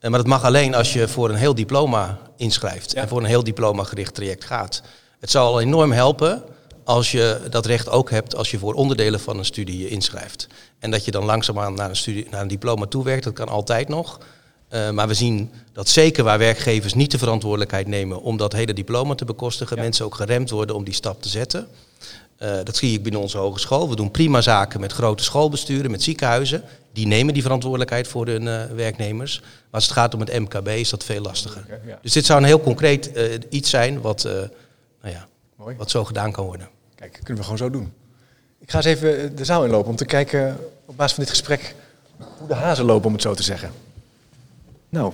Maar 0.00 0.10
dat 0.10 0.26
mag 0.26 0.44
alleen 0.44 0.74
als 0.74 0.92
je 0.92 1.08
voor 1.08 1.28
een 1.28 1.34
heel 1.34 1.54
diploma 1.54 2.18
inschrijft 2.36 2.92
ja. 2.92 3.02
en 3.02 3.08
voor 3.08 3.18
een 3.18 3.24
heel 3.24 3.44
diploma 3.44 3.84
gericht 3.84 4.14
traject 4.14 4.44
gaat. 4.44 4.82
Het 5.20 5.30
zal 5.30 5.46
al 5.46 5.60
enorm 5.60 5.92
helpen 5.92 6.42
als 6.84 7.10
je 7.10 7.40
dat 7.50 7.66
recht 7.66 7.88
ook 7.88 8.10
hebt 8.10 8.36
als 8.36 8.50
je 8.50 8.58
voor 8.58 8.74
onderdelen 8.74 9.20
van 9.20 9.38
een 9.38 9.44
studie 9.44 9.78
je 9.78 9.88
inschrijft. 9.88 10.46
En 10.78 10.90
dat 10.90 11.04
je 11.04 11.10
dan 11.10 11.24
langzaamaan 11.24 11.74
naar 11.74 11.88
een, 11.88 11.96
studie, 11.96 12.26
naar 12.30 12.40
een 12.40 12.48
diploma 12.48 12.86
toewerkt, 12.86 13.24
dat 13.24 13.32
kan 13.32 13.48
altijd 13.48 13.88
nog. 13.88 14.18
Uh, 14.70 14.90
maar 14.90 15.08
we 15.08 15.14
zien 15.14 15.50
dat 15.72 15.88
zeker 15.88 16.24
waar 16.24 16.38
werkgevers 16.38 16.94
niet 16.94 17.10
de 17.10 17.18
verantwoordelijkheid 17.18 17.86
nemen 17.86 18.22
om 18.22 18.36
dat 18.36 18.52
hele 18.52 18.72
diploma 18.72 19.14
te 19.14 19.24
bekostigen, 19.24 19.76
ja. 19.76 19.82
mensen 19.82 20.04
ook 20.04 20.14
geremd 20.14 20.50
worden 20.50 20.76
om 20.76 20.84
die 20.84 20.94
stap 20.94 21.22
te 21.22 21.28
zetten. 21.28 21.68
Uh, 22.42 22.58
dat 22.64 22.76
zie 22.76 22.96
ik 22.96 23.02
binnen 23.02 23.20
onze 23.20 23.38
hogeschool. 23.38 23.88
We 23.88 23.96
doen 23.96 24.10
prima 24.10 24.40
zaken 24.40 24.80
met 24.80 24.92
grote 24.92 25.22
schoolbesturen, 25.22 25.90
met 25.90 26.02
ziekenhuizen. 26.02 26.64
Die 26.92 27.06
nemen 27.06 27.34
die 27.34 27.42
verantwoordelijkheid 27.42 28.08
voor 28.08 28.26
hun 28.26 28.42
uh, 28.42 28.64
werknemers. 28.64 29.40
Maar 29.40 29.48
als 29.70 29.84
het 29.84 29.92
gaat 29.92 30.14
om 30.14 30.20
het 30.20 30.38
MKB 30.38 30.68
is 30.68 30.90
dat 30.90 31.04
veel 31.04 31.20
lastiger. 31.20 31.62
Okay, 31.64 31.80
ja. 31.86 31.98
Dus 32.02 32.12
dit 32.12 32.26
zou 32.26 32.40
een 32.40 32.46
heel 32.46 32.60
concreet 32.60 33.16
uh, 33.16 33.34
iets 33.50 33.70
zijn 33.70 34.00
wat, 34.00 34.22
nou 34.22 35.14
ja, 35.14 35.26
wat 35.56 35.90
zo 35.90 36.04
gedaan 36.04 36.32
kan 36.32 36.44
worden. 36.44 36.68
Kijk, 36.94 37.12
kunnen 37.12 37.36
we 37.36 37.42
gewoon 37.42 37.58
zo 37.58 37.70
doen. 37.70 37.92
Ik 38.58 38.70
ga 38.70 38.76
eens 38.76 38.86
even 38.86 39.36
de 39.36 39.44
zaal 39.44 39.64
inlopen 39.64 39.90
om 39.90 39.96
te 39.96 40.04
kijken 40.04 40.58
op 40.84 40.96
basis 40.96 41.14
van 41.14 41.24
dit 41.24 41.32
gesprek 41.32 41.74
hoe 42.38 42.48
de 42.48 42.54
hazen 42.54 42.84
lopen, 42.84 43.06
om 43.06 43.12
het 43.12 43.22
zo 43.22 43.34
te 43.34 43.42
zeggen. 43.42 43.70
Nou, 44.88 45.12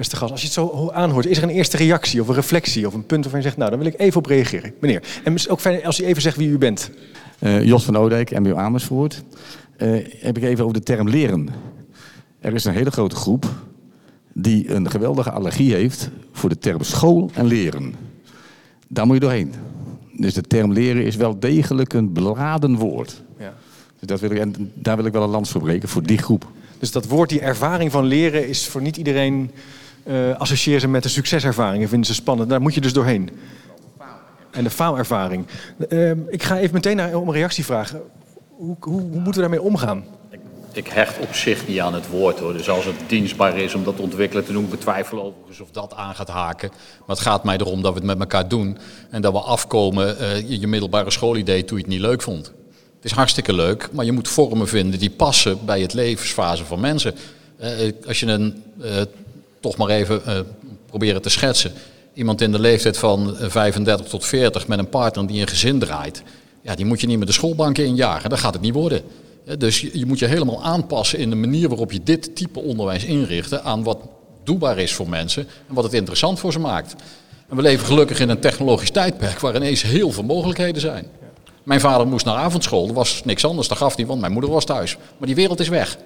Beste 0.00 0.16
gast, 0.16 0.30
als 0.30 0.40
je 0.40 0.46
het 0.46 0.54
zo 0.54 0.90
aanhoort, 0.90 1.26
is 1.26 1.36
er 1.36 1.42
een 1.42 1.48
eerste 1.48 1.76
reactie 1.76 2.20
of 2.20 2.28
een 2.28 2.34
reflectie 2.34 2.86
of 2.86 2.94
een 2.94 3.06
punt 3.06 3.22
waarvan 3.22 3.40
je 3.40 3.46
zegt, 3.46 3.58
nou, 3.58 3.70
dan 3.70 3.78
wil 3.78 3.88
ik 3.88 3.98
even 3.98 4.18
op 4.18 4.26
reageren. 4.26 4.74
Meneer, 4.80 5.02
en 5.24 5.48
ook 5.48 5.60
fijn 5.60 5.84
als 5.84 6.00
u 6.00 6.04
even 6.04 6.22
zegt 6.22 6.36
wie 6.36 6.48
u 6.48 6.58
bent. 6.58 6.90
Uh, 7.40 7.64
Jos 7.64 7.84
van 7.84 7.96
Oudijk, 7.96 8.38
MBO 8.38 8.54
Amersfoort. 8.54 9.22
Uh, 9.78 10.06
heb 10.20 10.36
ik 10.36 10.42
even 10.42 10.64
over 10.64 10.76
de 10.76 10.82
term 10.82 11.08
leren. 11.08 11.48
Er 12.38 12.54
is 12.54 12.64
een 12.64 12.72
hele 12.72 12.90
grote 12.90 13.16
groep 13.16 13.46
die 14.32 14.70
een 14.70 14.90
geweldige 14.90 15.30
allergie 15.30 15.74
heeft 15.74 16.10
voor 16.32 16.48
de 16.48 16.58
term 16.58 16.82
school 16.82 17.30
en 17.34 17.46
leren. 17.46 17.94
Daar 18.88 19.06
moet 19.06 19.14
je 19.14 19.20
doorheen. 19.20 19.54
Dus 20.16 20.34
de 20.34 20.42
term 20.42 20.72
leren 20.72 21.04
is 21.04 21.16
wel 21.16 21.38
degelijk 21.38 21.92
een 21.92 22.12
beladen 22.12 22.76
woord. 22.76 23.22
Ja. 23.38 23.54
Dus 23.98 24.08
dat 24.08 24.20
wil 24.20 24.30
ik, 24.30 24.38
en 24.38 24.72
daar 24.74 24.96
wil 24.96 25.06
ik 25.06 25.12
wel 25.12 25.22
een 25.22 25.28
lans 25.28 25.50
voor 25.50 25.60
breken, 25.60 25.88
voor 25.88 26.02
die 26.02 26.18
groep. 26.18 26.50
Dus 26.78 26.92
dat 26.92 27.06
woord, 27.06 27.28
die 27.28 27.40
ervaring 27.40 27.90
van 27.92 28.04
leren, 28.04 28.48
is 28.48 28.66
voor 28.66 28.82
niet 28.82 28.96
iedereen... 28.96 29.50
Uh, 30.04 30.36
associeer 30.38 30.80
ze 30.80 30.88
met 30.88 31.02
de 31.02 31.08
succeservaringen, 31.08 31.88
vinden 31.88 32.06
ze 32.06 32.14
spannend. 32.14 32.50
Daar 32.50 32.60
moet 32.60 32.74
je 32.74 32.80
dus 32.80 32.92
doorheen. 32.92 33.30
En 34.50 34.64
de 34.64 34.70
faalervaring. 34.70 35.46
Uh, 35.88 36.10
ik 36.10 36.42
ga 36.42 36.58
even 36.58 36.74
meteen 36.74 36.96
naar, 36.96 37.14
om 37.14 37.28
een 37.28 37.34
reactie 37.34 37.64
vragen. 37.64 38.00
Hoe, 38.48 38.76
hoe, 38.80 39.00
hoe 39.00 39.10
moeten 39.10 39.32
we 39.32 39.40
daarmee 39.40 39.62
omgaan? 39.62 40.04
ik 40.72 40.88
hecht 40.88 41.18
op 41.18 41.34
zich 41.34 41.68
niet 41.68 41.80
aan 41.80 41.94
het 41.94 42.08
woord 42.08 42.38
hoor. 42.38 42.52
Dus 42.52 42.68
als 42.68 42.84
het 42.84 42.94
dienstbaar 43.06 43.58
is 43.58 43.74
om 43.74 43.84
dat 43.84 43.96
te 43.96 44.02
ontwikkelen 44.02 44.44
te 44.44 44.52
doen, 44.52 44.68
betwijfel 44.68 45.22
overigens 45.22 45.60
of 45.60 45.70
dat 45.70 45.94
aan 45.94 46.14
gaat 46.14 46.28
haken. 46.28 46.70
Maar 46.70 47.16
het 47.16 47.20
gaat 47.20 47.44
mij 47.44 47.56
erom 47.56 47.82
dat 47.82 47.92
we 47.92 47.98
het 47.98 48.06
met 48.06 48.20
elkaar 48.20 48.48
doen 48.48 48.78
en 49.10 49.22
dat 49.22 49.32
we 49.32 49.38
afkomen. 49.38 50.16
Uh, 50.20 50.60
je 50.60 50.66
middelbare 50.66 51.10
schoolidee 51.10 51.64
toen 51.64 51.76
je 51.76 51.82
het 51.82 51.92
niet 51.92 52.02
leuk 52.02 52.22
vond. 52.22 52.46
Het 52.96 53.10
is 53.10 53.16
hartstikke 53.16 53.52
leuk, 53.52 53.88
maar 53.92 54.04
je 54.04 54.12
moet 54.12 54.28
vormen 54.28 54.68
vinden 54.68 54.98
die 54.98 55.10
passen 55.10 55.58
bij 55.64 55.80
het 55.80 55.94
levensfase 55.94 56.64
van 56.64 56.80
mensen. 56.80 57.14
Als 58.06 58.20
je 58.20 58.26
een, 58.26 58.62
toch 59.60 59.76
maar 59.76 59.88
even 59.88 60.46
proberen 60.86 61.22
te 61.22 61.30
schetsen. 61.30 61.72
Iemand 62.14 62.40
in 62.40 62.52
de 62.52 62.58
leeftijd 62.58 62.98
van 62.98 63.36
35 63.38 64.06
tot 64.06 64.26
40 64.26 64.68
met 64.68 64.78
een 64.78 64.88
partner 64.88 65.26
die 65.26 65.40
een 65.40 65.48
gezin 65.48 65.78
draait. 65.78 66.22
Ja, 66.62 66.74
die 66.74 66.84
moet 66.84 67.00
je 67.00 67.06
niet 67.06 67.18
met 67.18 67.26
de 67.26 67.34
schoolbanken 67.34 67.84
injagen. 67.84 68.30
Dan 68.30 68.38
gaat 68.38 68.52
het 68.52 68.62
niet 68.62 68.74
worden. 68.74 69.02
Dus 69.58 69.80
je, 69.80 70.06
moet 70.06 70.18
je 70.18 70.26
helemaal 70.26 70.64
aanpassen 70.64 71.18
in 71.18 71.30
de 71.30 71.36
manier 71.36 71.68
waarop 71.68 71.92
je 71.92 72.02
dit 72.02 72.36
type 72.36 72.60
onderwijs 72.60 73.04
inricht 73.04 73.62
aan 73.62 73.82
wat 73.82 73.98
doelbaar 74.44 74.78
is 74.78 74.94
voor 74.94 75.08
mensen 75.08 75.46
en 75.68 75.74
wat 75.74 75.84
het 75.84 75.92
interessant 75.92 76.38
voor 76.38 76.52
ze 76.52 76.58
maakt. 76.58 76.94
En 77.48 77.56
we 77.56 77.62
leven 77.62 77.86
gelukkig 77.86 78.20
in 78.20 78.28
een 78.28 78.40
technologisch 78.40 78.90
tijdperk 78.90 79.40
waar 79.40 79.56
ineens 79.56 79.82
heel 79.82 80.12
veel 80.12 80.22
mogelijkheden 80.22 80.80
zijn. 80.80 81.06
Mijn 81.62 81.80
vader 81.80 82.06
moest 82.06 82.24
naar 82.24 82.36
avondschool, 82.36 82.88
er 82.88 82.94
was 82.94 83.24
niks 83.24 83.44
anders, 83.44 83.68
dat 83.68 83.78
gaf 83.78 83.96
hij, 83.96 84.06
want 84.06 84.20
mijn 84.20 84.32
moeder 84.32 84.50
was 84.50 84.64
thuis. 84.64 84.96
Maar 84.96 85.26
die 85.26 85.34
wereld 85.34 85.60
is 85.60 85.68
weg. 85.68 85.98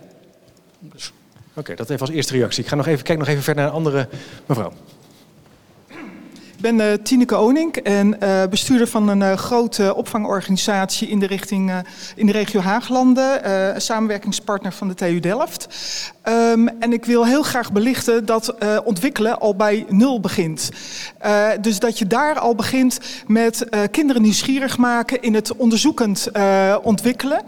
Dus. 0.80 1.12
Oké, 1.54 1.74
dat 1.74 1.90
even 1.90 2.06
als 2.06 2.10
eerste 2.14 2.32
reactie. 2.32 2.62
Ik 2.62 2.68
ga 2.68 2.76
nog 2.76 2.86
even, 2.86 3.04
kijk 3.04 3.18
nog 3.18 3.28
even 3.28 3.42
verder 3.42 3.62
naar 3.62 3.72
een 3.72 3.78
andere 3.78 4.08
mevrouw. 4.46 4.72
Ik 6.56 6.60
ben 6.60 6.78
uh, 6.80 6.92
Tineke 6.92 7.36
Onink 7.36 7.76
en 7.76 8.16
uh, 8.22 8.46
bestuurder 8.46 8.86
van 8.86 9.08
een 9.08 9.20
uh, 9.20 9.32
grote 9.32 9.94
opvangorganisatie 9.94 11.08
in 11.08 11.18
de, 11.18 11.26
richting, 11.26 11.72
in 12.16 12.26
de 12.26 12.32
regio 12.32 12.60
Haaglanden. 12.60 13.80
samenwerkingspartner 13.80 14.72
van 14.72 14.88
de 14.88 14.94
TU 14.94 15.20
Delft. 15.20 15.68
Um, 16.28 16.68
en 16.68 16.92
ik 16.92 17.04
wil 17.04 17.26
heel 17.26 17.42
graag 17.42 17.72
belichten 17.72 18.26
dat 18.26 18.54
ontwikkelen 18.84 19.40
al 19.40 19.56
bij 19.56 19.86
nul 19.88 20.20
begint. 20.20 20.70
dus 21.60 21.78
dat 21.78 21.98
je 21.98 22.06
daar 22.06 22.38
al 22.38 22.54
begint 22.54 23.00
met 23.26 23.66
kinderen 23.90 24.22
nieuwsgierig 24.22 24.78
maken 24.78 25.22
in 25.22 25.34
het 25.34 25.56
onderzoekend 25.56 26.28
ontwikkelen. 26.82 27.42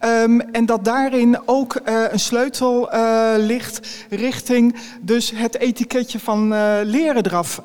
Um, 0.00 0.40
en 0.40 0.66
dat 0.66 0.84
daarin 0.84 1.38
ook 1.44 1.80
een 1.84 2.20
sleutel 2.20 2.88
ligt 3.36 3.80
richting 4.10 4.76
dus 5.00 5.32
het 5.34 5.58
etiketje 5.58 6.18
van 6.18 6.48
leren 6.84 7.26
eraf 7.26 7.62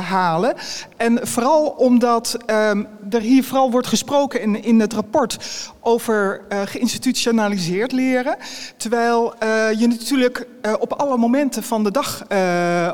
halen. 0.00 0.54
En 0.96 1.18
vooral 1.22 1.66
omdat 1.66 2.36
um, 2.46 2.86
er 3.10 3.20
hier 3.20 3.44
vooral 3.44 3.70
wordt 3.70 3.86
gesproken 3.86 4.40
in, 4.40 4.62
in 4.62 4.80
het 4.80 4.92
rapport 4.92 5.36
over 5.80 6.44
uh, 6.52 6.60
geïnstitutionaliseerd 6.64 7.92
leren. 7.92 8.36
Terwijl 8.76 9.34
uh, 9.42 9.72
je 9.80 9.86
natuurlijk 9.86 10.46
uh, 10.62 10.74
op 10.78 10.92
alle 10.92 11.16
momenten 11.16 11.62
van 11.62 11.84
de 11.84 11.90
dag 11.90 12.24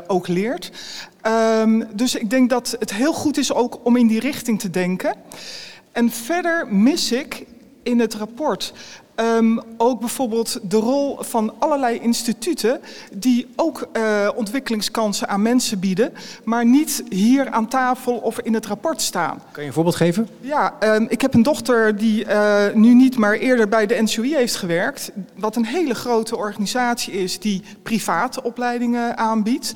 ook 0.07 0.27
leert. 0.27 0.71
Um, 1.61 1.87
dus 1.93 2.15
ik 2.15 2.29
denk 2.29 2.49
dat 2.49 2.75
het 2.79 2.93
heel 2.93 3.13
goed 3.13 3.37
is 3.37 3.53
ook 3.53 3.79
om 3.83 3.95
in 3.95 4.07
die 4.07 4.19
richting 4.19 4.59
te 4.59 4.69
denken. 4.69 5.15
En 5.91 6.11
verder 6.11 6.67
mis 6.73 7.11
ik 7.11 7.45
in 7.83 7.99
het 7.99 8.13
rapport 8.13 8.73
Um, 9.19 9.61
ook 9.77 9.99
bijvoorbeeld 9.99 10.59
de 10.63 10.77
rol 10.77 11.17
van 11.19 11.53
allerlei 11.59 11.99
instituten 11.99 12.79
die 13.13 13.47
ook 13.55 13.87
uh, 13.93 14.29
ontwikkelingskansen 14.35 15.27
aan 15.27 15.41
mensen 15.41 15.79
bieden, 15.79 16.13
maar 16.43 16.65
niet 16.65 17.03
hier 17.09 17.49
aan 17.49 17.67
tafel 17.67 18.13
of 18.15 18.39
in 18.39 18.53
het 18.53 18.65
rapport 18.65 19.01
staan. 19.01 19.41
Kan 19.51 19.61
je 19.63 19.67
een 19.67 19.73
voorbeeld 19.73 19.95
geven? 19.95 20.27
Ja, 20.41 20.73
um, 20.79 21.05
ik 21.09 21.21
heb 21.21 21.33
een 21.33 21.43
dochter 21.43 21.97
die 21.97 22.25
uh, 22.25 22.63
nu 22.73 22.93
niet, 22.93 23.17
maar 23.17 23.33
eerder 23.33 23.67
bij 23.67 23.85
de 23.85 24.01
NCOI 24.01 24.35
heeft 24.35 24.55
gewerkt, 24.55 25.11
wat 25.35 25.55
een 25.55 25.65
hele 25.65 25.95
grote 25.95 26.37
organisatie 26.37 27.13
is 27.13 27.39
die 27.39 27.63
private 27.83 28.43
opleidingen 28.43 29.17
aanbiedt. 29.17 29.73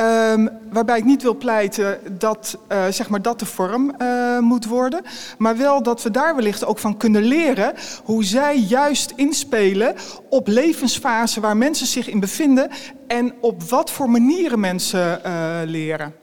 Um, 0.00 0.50
waarbij 0.70 0.98
ik 0.98 1.04
niet 1.04 1.22
wil 1.22 1.36
pleiten 1.36 1.98
dat, 2.18 2.58
uh, 2.72 2.86
zeg 2.90 3.08
maar 3.08 3.22
dat 3.22 3.38
de 3.38 3.46
vorm 3.46 3.94
uh, 3.98 4.38
moet 4.38 4.66
worden. 4.66 5.02
Maar 5.38 5.56
wel 5.56 5.82
dat 5.82 6.02
we 6.02 6.10
daar 6.10 6.34
wellicht 6.34 6.64
ook 6.64 6.78
van 6.78 6.96
kunnen 6.96 7.22
leren 7.22 7.72
hoe 8.04 8.24
zij 8.24 8.58
juist 8.58 9.12
inspelen 9.16 9.94
op 10.28 10.46
levensfasen 10.48 11.42
waar 11.42 11.56
mensen 11.56 11.86
zich 11.86 12.08
in 12.08 12.20
bevinden. 12.20 12.70
En 13.06 13.34
op 13.40 13.62
wat 13.62 13.90
voor 13.90 14.10
manieren 14.10 14.60
mensen 14.60 15.20
uh, 15.26 15.60
leren. 15.64 16.14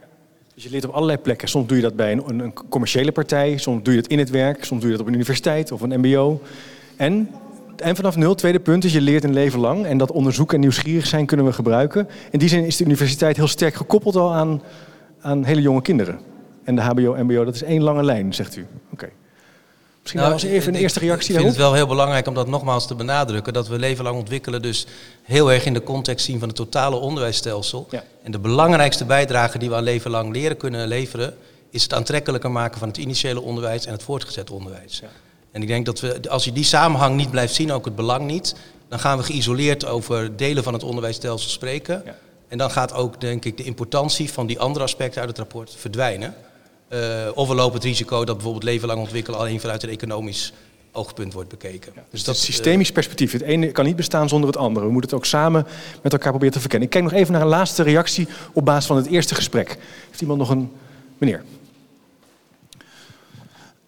Dus 0.53 0.63
je 0.63 0.69
leert 0.69 0.85
op 0.85 0.93
allerlei 0.93 1.17
plekken. 1.17 1.47
Soms 1.47 1.67
doe 1.67 1.77
je 1.77 1.83
dat 1.83 1.95
bij 1.95 2.11
een, 2.11 2.39
een 2.39 2.53
commerciële 2.69 3.11
partij, 3.11 3.57
soms 3.57 3.83
doe 3.83 3.93
je 3.93 4.01
dat 4.01 4.11
in 4.11 4.19
het 4.19 4.29
werk, 4.29 4.63
soms 4.63 4.81
doe 4.81 4.89
je 4.89 4.95
dat 4.97 5.05
op 5.05 5.07
een 5.07 5.19
universiteit 5.19 5.71
of 5.71 5.81
een 5.81 5.99
MBO. 5.99 6.41
En 6.95 7.29
en 7.81 7.95
vanaf 7.95 8.15
nul, 8.15 8.35
tweede 8.35 8.59
punt, 8.59 8.83
is 8.83 8.93
je 8.93 9.01
leert 9.01 9.23
een 9.23 9.33
leven 9.33 9.59
lang. 9.59 9.85
En 9.85 9.97
dat 9.97 10.11
onderzoek 10.11 10.53
en 10.53 10.59
nieuwsgierig 10.59 11.07
zijn 11.07 11.25
kunnen 11.25 11.45
we 11.45 11.53
gebruiken. 11.53 12.07
In 12.31 12.39
die 12.39 12.49
zin 12.49 12.65
is 12.65 12.77
de 12.77 12.83
universiteit 12.83 13.37
heel 13.37 13.47
sterk 13.47 13.75
gekoppeld 13.75 14.15
al 14.15 14.33
aan, 14.33 14.61
aan 15.21 15.43
hele 15.43 15.61
jonge 15.61 15.81
kinderen. 15.81 16.19
En 16.63 16.75
de 16.75 16.81
HBO, 16.81 17.15
MBO, 17.23 17.45
dat 17.45 17.55
is 17.55 17.63
één 17.63 17.81
lange 17.81 18.03
lijn, 18.03 18.33
zegt 18.33 18.55
u. 18.55 18.65
Oké. 18.91 19.09
Misschien 20.01 20.21
nou, 20.21 20.33
als 20.33 20.43
even 20.43 20.73
een 20.73 20.79
eerste 20.79 20.99
reactie 20.99 21.33
Ik 21.33 21.39
vind 21.39 21.49
het 21.49 21.59
wel 21.59 21.73
heel 21.73 21.87
belangrijk 21.87 22.27
om 22.27 22.33
dat 22.33 22.47
nogmaals 22.47 22.87
te 22.87 22.95
benadrukken. 22.95 23.53
Dat 23.53 23.67
we 23.67 23.79
leven 23.79 24.03
lang 24.03 24.17
ontwikkelen 24.17 24.61
dus 24.61 24.85
heel 25.23 25.51
erg 25.51 25.65
in 25.65 25.73
de 25.73 25.83
context 25.83 26.25
zien 26.25 26.39
van 26.39 26.47
het 26.47 26.57
totale 26.57 26.95
onderwijsstelsel. 26.95 27.87
Ja. 27.89 28.03
En 28.23 28.31
de 28.31 28.39
belangrijkste 28.39 29.05
bijdrage 29.05 29.57
die 29.57 29.69
we 29.69 29.75
aan 29.75 29.83
leven 29.83 30.11
lang 30.11 30.33
leren 30.33 30.57
kunnen 30.57 30.87
leveren... 30.87 31.33
is 31.69 31.83
het 31.83 31.93
aantrekkelijker 31.93 32.51
maken 32.51 32.79
van 32.79 32.87
het 32.87 32.97
initiële 32.97 33.41
onderwijs 33.41 33.85
en 33.85 33.91
het 33.91 34.03
voortgezet 34.03 34.49
onderwijs. 34.49 34.99
Ja. 34.99 35.07
En 35.51 35.61
ik 35.61 35.67
denk 35.67 35.85
dat 35.85 35.99
we, 35.99 36.29
als 36.29 36.43
je 36.43 36.51
die 36.51 36.63
samenhang 36.63 37.15
niet 37.15 37.31
blijft 37.31 37.53
zien, 37.53 37.71
ook 37.71 37.85
het 37.85 37.95
belang 37.95 38.25
niet, 38.25 38.55
dan 38.87 38.99
gaan 38.99 39.17
we 39.17 39.23
geïsoleerd 39.23 39.85
over 39.85 40.37
delen 40.37 40.63
van 40.63 40.73
het 40.73 40.83
onderwijsstelsel 40.83 41.49
spreken. 41.49 42.01
Ja. 42.05 42.15
En 42.47 42.57
dan 42.57 42.71
gaat 42.71 42.93
ook, 42.93 43.21
denk 43.21 43.45
ik, 43.45 43.57
de 43.57 43.63
importantie 43.63 44.31
van 44.31 44.47
die 44.47 44.59
andere 44.59 44.85
aspecten 44.85 45.19
uit 45.19 45.29
het 45.29 45.37
rapport 45.37 45.75
verdwijnen. 45.77 46.35
Uh, 46.89 46.99
of 47.33 47.47
we 47.47 47.55
lopen 47.55 47.73
het 47.73 47.83
risico 47.83 48.25
dat 48.25 48.35
bijvoorbeeld 48.35 48.63
leven 48.63 48.87
lang 48.87 48.99
ontwikkelen 48.99 49.39
alleen 49.39 49.59
vanuit 49.59 49.83
een 49.83 49.89
economisch 49.89 50.53
oogpunt 50.91 51.33
wordt 51.33 51.49
bekeken. 51.49 51.91
Ja, 51.95 52.03
dus 52.09 52.23
dat 52.23 52.35
is 52.35 52.43
systemisch 52.43 52.87
uh, 52.87 52.93
perspectief. 52.93 53.31
Het 53.31 53.41
ene 53.41 53.71
kan 53.71 53.85
niet 53.85 53.95
bestaan 53.95 54.29
zonder 54.29 54.49
het 54.49 54.57
andere. 54.57 54.85
We 54.85 54.91
moeten 54.91 55.09
het 55.09 55.19
ook 55.19 55.25
samen 55.25 55.67
met 56.01 56.13
elkaar 56.13 56.29
proberen 56.29 56.53
te 56.53 56.59
verkennen. 56.59 56.87
Ik 56.87 56.93
kijk 56.93 57.03
nog 57.03 57.13
even 57.13 57.33
naar 57.33 57.41
een 57.41 57.47
laatste 57.47 57.83
reactie 57.83 58.27
op 58.53 58.65
basis 58.65 58.85
van 58.85 58.95
het 58.95 59.05
eerste 59.05 59.35
gesprek. 59.35 59.77
Heeft 60.07 60.21
iemand 60.21 60.39
nog 60.39 60.49
een... 60.49 60.71
Meneer. 61.17 61.43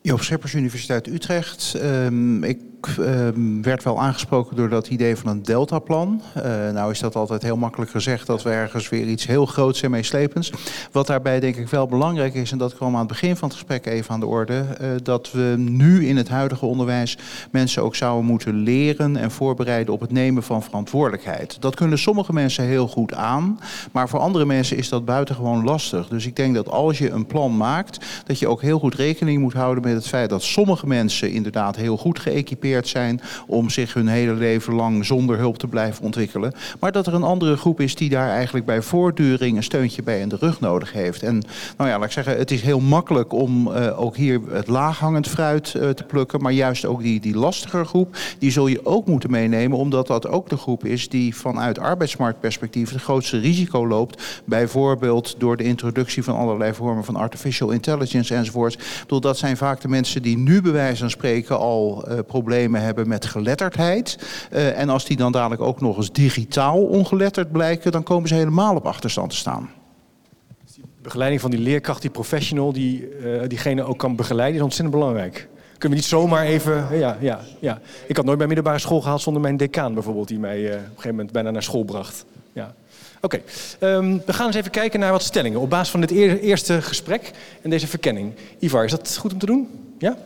Joop 0.05 0.23
Scheppers, 0.23 0.53
Universiteit 0.53 1.07
Utrecht. 1.07 1.73
Um, 1.83 2.43
ik 2.43 2.59
um, 2.87 3.61
werd 3.61 3.83
wel 3.83 4.01
aangesproken 4.01 4.55
door 4.55 4.69
dat 4.69 4.87
idee 4.87 5.15
van 5.15 5.29
een 5.29 5.43
deltaplan. 5.43 6.21
Uh, 6.37 6.43
nou 6.71 6.91
is 6.91 6.99
dat 6.99 7.15
altijd 7.15 7.41
heel 7.41 7.57
makkelijk 7.57 7.91
gezegd 7.91 8.27
dat 8.27 8.43
we 8.43 8.49
ergens 8.49 8.89
weer 8.89 9.05
iets 9.07 9.27
heel 9.27 9.45
groots 9.45 9.81
en 9.81 9.91
meeslepends. 9.91 10.51
Wat 10.91 11.07
daarbij 11.07 11.39
denk 11.39 11.55
ik 11.55 11.67
wel 11.67 11.87
belangrijk 11.87 12.33
is, 12.33 12.51
en 12.51 12.57
dat 12.57 12.75
kwam 12.75 12.93
aan 12.93 12.99
het 12.99 13.07
begin 13.07 13.35
van 13.35 13.47
het 13.47 13.57
gesprek 13.57 13.85
even 13.85 14.13
aan 14.13 14.19
de 14.19 14.25
orde, 14.25 14.65
uh, 14.81 14.87
dat 15.03 15.31
we 15.31 15.55
nu 15.57 16.07
in 16.07 16.17
het 16.17 16.29
huidige 16.29 16.65
onderwijs 16.65 17.17
mensen 17.51 17.83
ook 17.83 17.95
zouden 17.95 18.25
moeten 18.25 18.55
leren 18.55 19.17
en 19.17 19.31
voorbereiden 19.31 19.93
op 19.93 19.99
het 19.99 20.11
nemen 20.11 20.43
van 20.43 20.63
verantwoordelijkheid. 20.63 21.57
Dat 21.61 21.75
kunnen 21.75 21.99
sommige 21.99 22.33
mensen 22.33 22.63
heel 22.63 22.87
goed 22.87 23.13
aan, 23.13 23.59
maar 23.91 24.09
voor 24.09 24.19
andere 24.19 24.45
mensen 24.45 24.77
is 24.77 24.89
dat 24.89 25.05
buitengewoon 25.05 25.63
lastig. 25.63 26.07
Dus 26.07 26.25
ik 26.25 26.35
denk 26.35 26.55
dat 26.55 26.69
als 26.69 26.97
je 26.97 27.09
een 27.09 27.25
plan 27.25 27.57
maakt, 27.57 28.05
dat 28.25 28.39
je 28.39 28.47
ook 28.47 28.61
heel 28.61 28.79
goed 28.79 28.95
rekening 28.95 29.41
moet 29.41 29.53
houden 29.53 29.83
met 29.83 29.93
het 29.93 30.07
feit 30.07 30.29
dat 30.29 30.43
sommige 30.43 30.87
mensen 30.87 31.31
inderdaad 31.31 31.75
heel 31.75 31.97
goed 31.97 32.19
geëquipeerd 32.19 32.71
zijn 32.81 33.21
om 33.47 33.69
zich 33.69 33.93
hun 33.93 34.07
hele 34.07 34.33
leven 34.33 34.73
lang 34.73 35.05
zonder 35.05 35.37
hulp 35.37 35.57
te 35.57 35.67
blijven 35.67 36.03
ontwikkelen. 36.03 36.53
Maar 36.79 36.91
dat 36.91 37.07
er 37.07 37.13
een 37.13 37.23
andere 37.23 37.57
groep 37.57 37.79
is 37.79 37.95
die 37.95 38.09
daar 38.09 38.29
eigenlijk 38.29 38.65
bij 38.65 38.81
voortduring 38.81 39.57
een 39.57 39.63
steuntje 39.63 40.03
bij 40.03 40.19
in 40.19 40.29
de 40.29 40.37
rug 40.39 40.59
nodig 40.59 40.93
heeft. 40.93 41.23
En 41.23 41.43
nou 41.77 41.89
ja, 41.89 41.95
laat 41.97 42.05
ik 42.05 42.11
zeggen, 42.11 42.37
het 42.37 42.51
is 42.51 42.61
heel 42.61 42.79
makkelijk 42.79 43.33
om 43.33 43.67
uh, 43.67 44.01
ook 44.01 44.15
hier 44.15 44.41
het 44.51 44.67
laaghangend 44.67 45.27
fruit 45.27 45.73
uh, 45.77 45.89
te 45.89 46.03
plukken. 46.03 46.41
Maar 46.41 46.51
juist 46.51 46.85
ook 46.85 47.01
die, 47.01 47.19
die 47.19 47.35
lastige 47.35 47.83
groep, 47.83 48.17
die 48.39 48.51
zul 48.51 48.67
je 48.67 48.85
ook 48.85 49.07
moeten 49.07 49.31
meenemen. 49.31 49.77
Omdat 49.77 50.07
dat 50.07 50.27
ook 50.27 50.49
de 50.49 50.57
groep 50.57 50.85
is 50.85 51.09
die 51.09 51.35
vanuit 51.35 51.79
arbeidsmarktperspectief 51.79 52.89
het 52.89 53.01
grootste 53.01 53.39
risico 53.39 53.87
loopt. 53.87 54.41
Bijvoorbeeld 54.45 55.35
door 55.37 55.57
de 55.57 55.63
introductie 55.63 56.23
van 56.23 56.35
allerlei 56.35 56.73
vormen 56.73 57.03
van 57.03 57.15
artificial 57.15 57.71
intelligence 57.71 58.35
enzovoort. 58.35 58.77
Dat 59.07 59.37
zijn 59.37 59.57
vaak 59.57 59.81
de 59.81 59.87
mensen 59.87 60.21
die 60.21 60.37
nu 60.37 60.61
bij 60.61 60.71
wijze 60.71 60.99
van 60.99 61.09
spreken 61.09 61.57
al 61.57 62.05
uh, 62.07 62.19
problemen 62.27 62.62
hebben 62.71 63.07
met 63.07 63.25
geletterdheid. 63.25 64.17
Uh, 64.51 64.79
en 64.79 64.89
als 64.89 65.05
die 65.05 65.17
dan 65.17 65.31
dadelijk 65.31 65.61
ook 65.61 65.81
nog 65.81 65.97
eens 65.97 66.11
digitaal 66.11 66.81
ongeletterd 66.83 67.51
blijken, 67.51 67.91
dan 67.91 68.03
komen 68.03 68.27
ze 68.27 68.35
helemaal 68.35 68.75
op 68.75 68.85
achterstand 68.85 69.29
te 69.29 69.35
staan. 69.35 69.69
Die 70.75 70.83
begeleiding 71.01 71.41
van 71.41 71.51
die 71.51 71.59
leerkracht, 71.59 72.01
die 72.01 72.11
professional, 72.11 72.73
die 72.73 73.19
uh, 73.19 73.41
diegene 73.47 73.83
ook 73.83 73.99
kan 73.99 74.15
begeleiden, 74.15 74.57
is 74.57 74.63
ontzettend 74.63 74.95
belangrijk. 74.95 75.47
Kunnen 75.71 75.89
we 75.89 75.95
niet 75.95 76.05
zomaar 76.05 76.45
even. 76.45 76.97
Ja, 76.97 77.17
ja, 77.19 77.39
ja. 77.59 77.81
Ik 78.07 78.15
had 78.15 78.25
nooit 78.25 78.37
bij 78.37 78.47
middelbare 78.47 78.79
school 78.79 79.01
gehaald 79.01 79.21
zonder 79.21 79.41
mijn 79.41 79.57
decaan 79.57 79.93
bijvoorbeeld, 79.93 80.27
die 80.27 80.39
mij 80.39 80.59
uh, 80.59 80.65
op 80.65 80.73
een 80.73 80.85
gegeven 80.87 81.09
moment 81.09 81.31
bijna 81.31 81.51
naar 81.51 81.63
school 81.63 81.83
bracht. 81.83 82.25
Ja. 82.53 82.73
Oké, 83.21 83.41
okay. 83.79 83.93
um, 83.95 84.21
we 84.25 84.33
gaan 84.33 84.47
eens 84.47 84.55
even 84.55 84.71
kijken 84.71 84.99
naar 84.99 85.11
wat 85.11 85.23
stellingen 85.23 85.59
op 85.59 85.69
basis 85.69 85.89
van 85.89 86.01
dit 86.01 86.11
eer 86.11 86.39
eerste 86.39 86.81
gesprek 86.81 87.31
en 87.61 87.69
deze 87.69 87.87
verkenning. 87.87 88.33
Ivar, 88.59 88.83
is 88.83 88.91
dat 88.91 89.17
goed 89.17 89.33
om 89.33 89.39
te 89.39 89.45
doen? 89.45 89.69
Ja? 89.97 90.17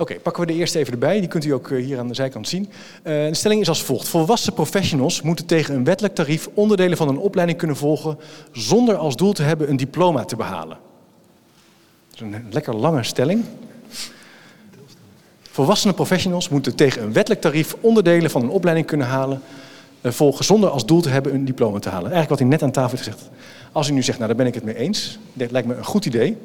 Oké, 0.00 0.14
pakken 0.14 0.46
we 0.46 0.52
de 0.52 0.58
eerste 0.58 0.78
even 0.78 0.92
erbij. 0.92 1.20
Die 1.20 1.28
kunt 1.28 1.44
u 1.44 1.50
ook 1.50 1.70
hier 1.70 1.98
aan 1.98 2.08
de 2.08 2.14
zijkant 2.14 2.48
zien. 2.48 2.62
Uh, 2.62 2.72
de 3.02 3.34
stelling 3.34 3.60
is 3.60 3.68
als 3.68 3.82
volgt. 3.82 4.08
Volwassen 4.08 4.52
professionals 4.52 5.22
moeten 5.22 5.46
tegen 5.46 5.74
een 5.74 5.84
wettelijk 5.84 6.14
tarief 6.14 6.48
onderdelen 6.54 6.96
van 6.96 7.08
een 7.08 7.18
opleiding 7.18 7.58
kunnen 7.58 7.76
volgen 7.76 8.18
zonder 8.52 8.96
als 8.96 9.16
doel 9.16 9.32
te 9.32 9.42
hebben 9.42 9.70
een 9.70 9.76
diploma 9.76 10.24
te 10.24 10.36
behalen. 10.36 10.78
Dat 12.10 12.14
is 12.14 12.20
een 12.20 12.46
lekker 12.50 12.76
lange 12.76 13.02
stelling. 13.02 13.44
Volwassene 15.42 15.92
professionals 15.92 16.48
moeten 16.48 16.74
tegen 16.74 17.02
een 17.02 17.12
wettelijk 17.12 17.40
tarief 17.40 17.76
onderdelen 17.80 18.30
van 18.30 18.42
een 18.42 18.50
opleiding 18.50 18.86
kunnen 18.86 19.06
halen, 19.06 19.42
uh, 20.00 20.12
volgen 20.12 20.44
zonder 20.44 20.70
als 20.70 20.86
doel 20.86 21.00
te 21.00 21.08
hebben 21.08 21.34
een 21.34 21.44
diploma 21.44 21.78
te 21.78 21.88
halen. 21.88 22.12
Eigenlijk 22.12 22.40
wat 22.40 22.48
u 22.48 22.50
net 22.50 22.62
aan 22.62 22.70
tafel 22.70 22.90
heeft 22.90 23.02
gezegd. 23.02 23.30
Als 23.72 23.88
u 23.88 23.92
nu 23.92 24.02
zegt, 24.02 24.18
nou 24.18 24.28
daar 24.28 24.38
ben 24.38 24.46
ik 24.46 24.54
het 24.54 24.64
mee 24.64 24.76
eens, 24.76 25.18
dit 25.32 25.50
lijkt 25.50 25.68
me 25.68 25.74
een 25.74 25.84
goed 25.84 26.06
idee. 26.06 26.36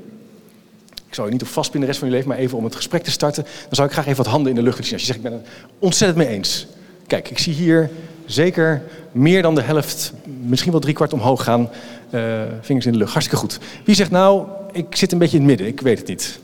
Zou 1.16 1.28
je 1.28 1.34
niet 1.34 1.42
op 1.42 1.48
vastpinnen 1.48 1.82
de 1.82 1.88
rest 1.88 2.00
van 2.00 2.08
je 2.08 2.16
leven, 2.16 2.30
maar 2.30 2.38
even 2.38 2.58
om 2.58 2.64
het 2.64 2.76
gesprek 2.76 3.04
te 3.04 3.12
starten, 3.12 3.44
dan 3.44 3.54
zou 3.70 3.88
ik 3.88 3.94
graag 3.94 4.06
even 4.06 4.24
wat 4.24 4.32
handen 4.32 4.50
in 4.50 4.56
de 4.56 4.64
lucht 4.64 4.86
zien. 4.86 4.94
Als 4.94 5.02
je 5.02 5.08
zegt, 5.08 5.18
ik 5.18 5.24
ben 5.24 5.34
het 5.34 5.48
ontzettend 5.80 6.26
mee 6.26 6.36
eens. 6.36 6.68
Kijk, 7.08 7.30
ik 7.30 7.38
zie 7.38 7.54
hier 7.54 7.90
zeker 8.26 8.82
meer 9.12 9.42
dan 9.42 9.56
de 9.56 9.62
helft, 9.62 10.14
misschien 10.42 10.72
wel 10.72 10.80
driekwart 10.80 11.14
omhoog 11.14 11.44
gaan. 11.44 11.70
Uh, 12.10 12.42
vingers 12.62 12.86
in 12.86 12.92
de 12.92 12.98
lucht, 12.98 13.12
hartstikke 13.12 13.42
goed. 13.42 13.60
Wie 13.86 13.96
zegt 13.96 14.12
nou, 14.12 14.48
ik 14.72 14.96
zit 14.96 15.12
een 15.12 15.18
beetje 15.18 15.38
in 15.38 15.42
het 15.42 15.50
midden, 15.50 15.68
ik 15.68 15.82
weet 15.82 15.98
het 15.98 16.08
niet. 16.08 16.40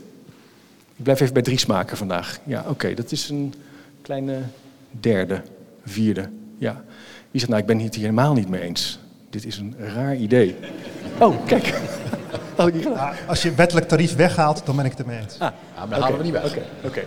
Ik 0.96 1.02
blijf 1.02 1.20
even 1.20 1.34
bij 1.34 1.42
drie 1.42 1.58
smaken 1.58 1.96
vandaag. 1.96 2.38
Ja, 2.44 2.64
oké, 2.68 2.94
dat 2.94 3.12
is 3.12 3.28
een 3.28 3.54
kleine 4.02 4.38
derde, 4.90 5.42
vierde. 5.84 6.28
Ja. 6.58 6.84
Wie 7.30 7.40
zegt, 7.40 7.48
nou, 7.48 7.60
ik 7.60 7.66
ben 7.66 7.80
het 7.80 7.94
hier 7.94 8.04
helemaal 8.04 8.34
niet 8.34 8.48
mee 8.48 8.60
eens. 8.60 8.98
Dit 9.30 9.46
is 9.46 9.58
een 9.58 9.74
raar 9.94 10.16
idee. 10.16 10.56
Oh, 11.18 11.46
kijk. 11.46 11.74
Had 12.56 12.68
ik 12.68 12.74
niet 12.74 12.82
gedaan. 12.82 13.14
Ja, 13.14 13.26
als 13.26 13.42
je 13.42 13.54
wettelijk 13.54 13.88
tarief 13.88 14.16
weghaalt, 14.16 14.62
dan 14.64 14.76
ben 14.76 14.84
ik 14.84 14.90
het 14.90 15.00
ermee 15.00 15.18
eens. 15.18 15.34
Ah, 15.38 15.38
ja, 15.38 15.52
maar 15.76 15.88
dan 15.88 16.00
halen 16.00 16.18
we 16.18 16.24
niet 16.24 16.32
weg. 16.32 16.44
Oké, 16.44 16.62
okay, 16.84 16.88
okay. 16.90 17.06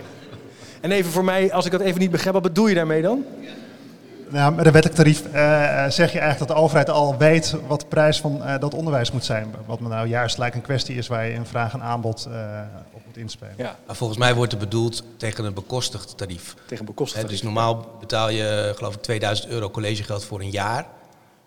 En 0.80 0.92
even 0.92 1.10
voor 1.10 1.24
mij, 1.24 1.52
als 1.52 1.64
ik 1.64 1.72
dat 1.72 1.80
even 1.80 2.00
niet 2.00 2.10
begrijp, 2.10 2.34
wat 2.34 2.42
bedoel 2.42 2.66
je 2.66 2.74
daarmee 2.74 3.02
dan? 3.02 3.24
Nou, 4.28 4.54
met 4.54 4.66
een 4.66 4.72
wettelijk 4.72 4.94
tarief 4.94 5.26
uh, 5.26 5.32
zeg 5.90 6.12
je 6.12 6.18
eigenlijk 6.18 6.38
dat 6.38 6.48
de 6.48 6.62
overheid 6.62 6.90
al 6.90 7.16
weet 7.16 7.54
wat 7.66 7.80
de 7.80 7.86
prijs 7.86 8.20
van 8.20 8.36
uh, 8.36 8.58
dat 8.58 8.74
onderwijs 8.74 9.12
moet 9.12 9.24
zijn. 9.24 9.54
Wat 9.66 9.80
me 9.80 9.88
nou 9.88 10.08
juist 10.08 10.38
lijkt 10.38 10.56
een 10.56 10.62
kwestie 10.62 10.96
is 10.96 11.06
waar 11.06 11.26
je 11.26 11.32
in 11.32 11.46
vraag 11.46 11.72
en 11.72 11.82
aanbod 11.82 12.26
uh, 12.30 12.60
op 12.92 13.00
moet 13.06 13.16
inspelen. 13.16 13.54
Ja. 13.56 13.76
Maar 13.86 13.96
volgens 13.96 14.18
mij 14.18 14.34
wordt 14.34 14.52
het 14.52 14.60
bedoeld 14.60 15.02
tegen 15.16 15.44
een 15.44 15.54
bekostigd 15.54 16.16
tarief. 16.16 16.54
Tegen 16.54 16.78
een 16.78 16.84
bekostigd 16.84 17.22
tarief. 17.22 17.40
Dus 17.40 17.42
normaal 17.42 17.96
betaal 18.00 18.28
je 18.28 18.72
geloof 18.76 18.94
ik 18.94 19.02
2000 19.02 19.48
euro 19.48 19.70
collegegeld 19.70 20.24
voor 20.24 20.40
een 20.40 20.50
jaar. 20.50 20.86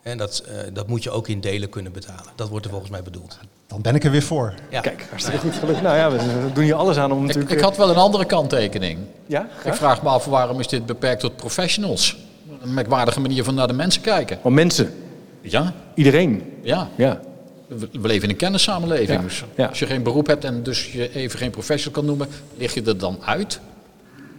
En 0.01 0.17
dat, 0.17 0.43
dat 0.73 0.87
moet 0.87 1.03
je 1.03 1.11
ook 1.11 1.27
in 1.27 1.41
delen 1.41 1.69
kunnen 1.69 1.91
betalen. 1.91 2.31
Dat 2.35 2.49
wordt 2.49 2.65
er 2.65 2.71
volgens 2.71 2.91
mij 2.91 3.03
bedoeld. 3.03 3.39
Dan 3.69 3.81
ben 3.81 3.95
ik 3.95 4.03
er 4.03 4.11
weer 4.11 4.21
voor. 4.21 4.53
Ja. 4.69 4.81
Kijk, 4.81 5.05
hartstikke 5.09 5.39
goed 5.39 5.53
gelukt. 5.53 5.81
Nou 5.81 5.97
ja, 5.97 6.11
we 6.11 6.51
doen 6.53 6.63
hier 6.63 6.75
alles 6.75 6.97
aan 6.97 7.11
om 7.11 7.19
ik, 7.21 7.27
natuurlijk... 7.27 7.51
Ik 7.51 7.59
had 7.59 7.77
wel 7.77 7.89
een 7.89 7.95
andere 7.95 8.25
kanttekening. 8.25 8.99
Ja? 9.25 9.47
Ik 9.63 9.73
vraag 9.73 10.03
me 10.03 10.09
af 10.09 10.25
waarom 10.25 10.59
is 10.59 10.67
dit 10.67 10.85
beperkt 10.85 11.19
tot 11.19 11.35
professionals? 11.35 12.17
Een 12.61 12.73
merkwaardige 12.73 13.19
manier 13.19 13.43
van 13.43 13.55
naar 13.55 13.67
de 13.67 13.73
mensen 13.73 14.01
kijken. 14.01 14.39
Van 14.41 14.53
mensen? 14.53 14.93
Ja. 15.41 15.73
Iedereen? 15.95 16.43
Ja. 16.61 16.89
ja. 16.95 17.19
We, 17.67 17.89
we 17.91 18.07
leven 18.07 18.23
in 18.23 18.29
een 18.29 18.35
kennissamenleving. 18.35 19.09
Ja. 19.09 19.21
Dus 19.21 19.43
Ja. 19.55 19.65
als 19.65 19.79
je 19.79 19.85
geen 19.85 20.03
beroep 20.03 20.27
hebt 20.27 20.43
en 20.43 20.63
dus 20.63 20.91
je 20.91 21.13
even 21.15 21.39
geen 21.39 21.51
professional 21.51 21.93
kan 21.93 22.05
noemen, 22.05 22.27
lig 22.57 22.73
je 22.73 22.81
er 22.83 22.97
dan 22.97 23.17
uit? 23.25 23.59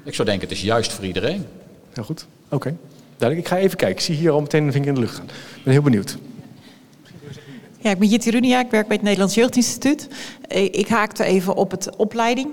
Ik 0.04 0.14
zou 0.14 0.28
denken, 0.28 0.48
het 0.48 0.56
is 0.56 0.62
juist 0.62 0.92
voor 0.92 1.04
iedereen. 1.04 1.46
Heel 1.92 2.04
goed. 2.04 2.26
Oké. 2.44 2.54
Okay. 2.54 2.76
Duidelijk. 3.16 3.48
Ik 3.48 3.54
ga 3.56 3.62
even 3.62 3.76
kijken. 3.76 3.96
Ik 3.96 4.02
zie 4.04 4.14
hier 4.14 4.30
al 4.30 4.40
meteen 4.40 4.64
een 4.66 4.72
vinger 4.72 4.88
in 4.88 4.94
de 4.94 5.00
lucht 5.00 5.14
gaan. 5.14 5.24
Ik 5.56 5.64
ben 5.64 5.72
heel 5.72 5.82
benieuwd. 5.82 6.16
Ja, 7.82 7.90
ik 7.90 7.98
ben 7.98 8.08
Jitty 8.08 8.30
Runia, 8.30 8.60
ik 8.60 8.70
werk 8.70 8.86
bij 8.86 8.96
het 8.96 9.04
Nederlands 9.04 9.34
Jeugdinstituut. 9.34 10.08
Ik 10.70 10.88
haakte 10.88 11.24
even 11.24 11.56
op 11.56 11.70
het 11.70 11.96
opleiding. 11.96 12.48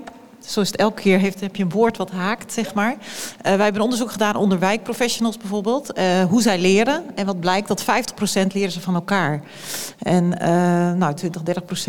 Zoals 0.48 0.68
het 0.68 0.76
elke 0.76 1.02
keer 1.02 1.18
heeft, 1.18 1.40
heb 1.40 1.56
je 1.56 1.62
een 1.62 1.70
woord 1.70 1.96
wat 1.96 2.10
haakt, 2.10 2.52
zeg 2.52 2.74
maar. 2.74 2.92
Uh, 2.92 2.96
wij 3.42 3.64
hebben 3.64 3.82
onderzoek 3.82 4.10
gedaan 4.10 4.36
onder 4.36 4.58
wijkprofessionals 4.58 5.36
bijvoorbeeld. 5.36 5.98
Uh, 5.98 6.24
hoe 6.24 6.42
zij 6.42 6.58
leren. 6.58 7.02
En 7.14 7.26
wat 7.26 7.40
blijkt, 7.40 7.68
dat 7.68 7.82
50% 7.82 7.84
leren 8.52 8.72
ze 8.72 8.80
van 8.80 8.94
elkaar. 8.94 9.40
En 10.02 10.24
uh, 10.24 10.92
nou, 10.92 11.14
20, 11.14 11.42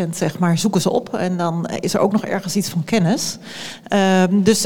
30% 0.05 0.09
zeg 0.11 0.39
maar 0.39 0.57
zoeken 0.57 0.81
ze 0.81 0.89
op. 0.89 1.13
En 1.13 1.37
dan 1.37 1.69
is 1.79 1.93
er 1.93 1.99
ook 1.99 2.11
nog 2.11 2.25
ergens 2.25 2.55
iets 2.55 2.69
van 2.69 2.83
kennis. 2.83 3.37
dus 4.29 4.65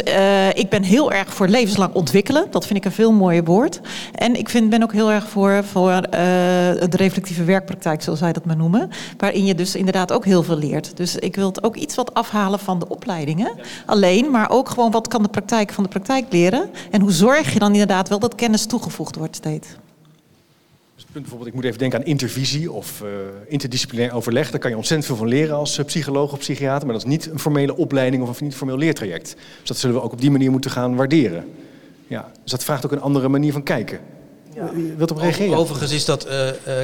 ik 0.54 0.70
ben 0.70 0.84
heel 0.84 1.12
erg 1.12 1.34
voor 1.34 1.48
levenslang 1.48 1.94
ontwikkelen. 1.94 2.48
Dat 2.52 2.66
vind 2.66 2.80
ik 2.80 2.86
een 2.86 2.92
veel 2.92 3.12
mooier 3.12 3.44
woord. 3.44 3.80
En 4.14 4.36
ik 4.36 4.50
vind, 4.50 4.70
ben 4.70 4.84
ook 4.84 4.94
heel 4.94 5.12
erg 5.12 5.30
voor, 5.30 5.64
voor 5.64 6.02
de 6.02 6.98
reflectieve 6.98 7.44
werkpraktijk, 7.44 8.02
zoals 8.02 8.20
zij 8.20 8.34
dat 8.34 8.46
maar 8.46 8.58
noemen. 8.58 8.90
Waarin 9.18 9.46
je 9.46 9.56
dus 9.56 9.76
inderdaad 9.76 10.12
ook 10.12 10.26
heel 10.26 10.44
veel 10.44 10.58
leert. 10.58 10.98
Dus 10.98 11.16
ik 11.16 11.36
wil 11.36 11.48
het 11.48 11.64
ook 11.64 11.76
iets 11.76 11.96
wat 11.96 12.14
afhalen 12.14 12.60
van 12.60 12.80
de 12.80 12.90
opleidingen 12.90 13.52
alleen, 13.86 14.32
maar 14.32 14.50
ook 14.50 14.70
gewoon 14.70 14.92
wat 14.92 15.08
kan 15.08 15.24
de 15.24 15.30
praktijk 15.30 15.72
van 15.72 15.84
de 15.84 15.90
praktijk 15.90 16.26
leren. 16.30 16.70
En 16.92 17.02
hoe 17.02 17.12
zorg 17.12 17.54
je 17.54 17.60
dan 17.60 17.72
inderdaad 17.72 18.10
wel 18.10 18.20
dat 18.20 18.36
kennis 18.36 18.66
toegevoegd 18.66 19.16
wordt 19.16 19.36
steeds. 19.36 19.68
Dus 20.96 21.04
punt 21.04 21.14
bijvoorbeeld, 21.14 21.50
ik 21.50 21.54
moet 21.54 21.64
even 21.64 21.80
denken 21.80 22.00
aan 22.00 22.06
intervisie 22.06 22.72
of 22.72 23.02
uh, 23.04 23.10
interdisciplinair 23.48 24.14
overleg. 24.14 24.52
Daar 24.52 24.60
kan 24.60 24.70
je 24.70 24.76
ontzettend 24.76 25.10
veel 25.10 25.18
van 25.18 25.28
leren 25.28 25.56
als 25.56 25.78
uh, 25.78 25.86
psycholoog 25.86 26.32
of 26.32 26.40
psychiater, 26.40 26.86
maar 26.86 26.96
dat 26.96 27.06
is 27.06 27.12
niet 27.12 27.30
een 27.32 27.40
formele 27.40 27.78
opleiding 27.78 28.24
of 28.24 28.40
een 28.40 28.46
niet 28.46 28.56
formeel 28.56 28.78
leertraject. 28.78 29.36
Dus 29.60 29.68
dat 29.68 29.78
zullen 29.78 29.96
we 29.96 30.02
ook 30.02 30.12
op 30.12 30.22
die 30.22 30.32
manier 30.32 30.52
moeten 30.52 30.72
gaan 30.72 30.96
waarderen. 30.96 31.46
Ja, 32.08 32.32
dus 32.42 32.52
dat 32.52 32.64
vraagt 32.64 32.86
ook 32.86 32.92
een 32.92 33.02
andere 33.02 33.28
manier 33.28 33.52
van 33.52 33.64
kijken. 33.64 34.00
Ja. 34.56 34.70
Wilt 34.98 35.12
op 35.12 35.18
reageren? 35.18 35.58
Overigens 35.58 35.92
is 35.92 36.06
dat, 36.06 36.28
uh, 36.28 36.32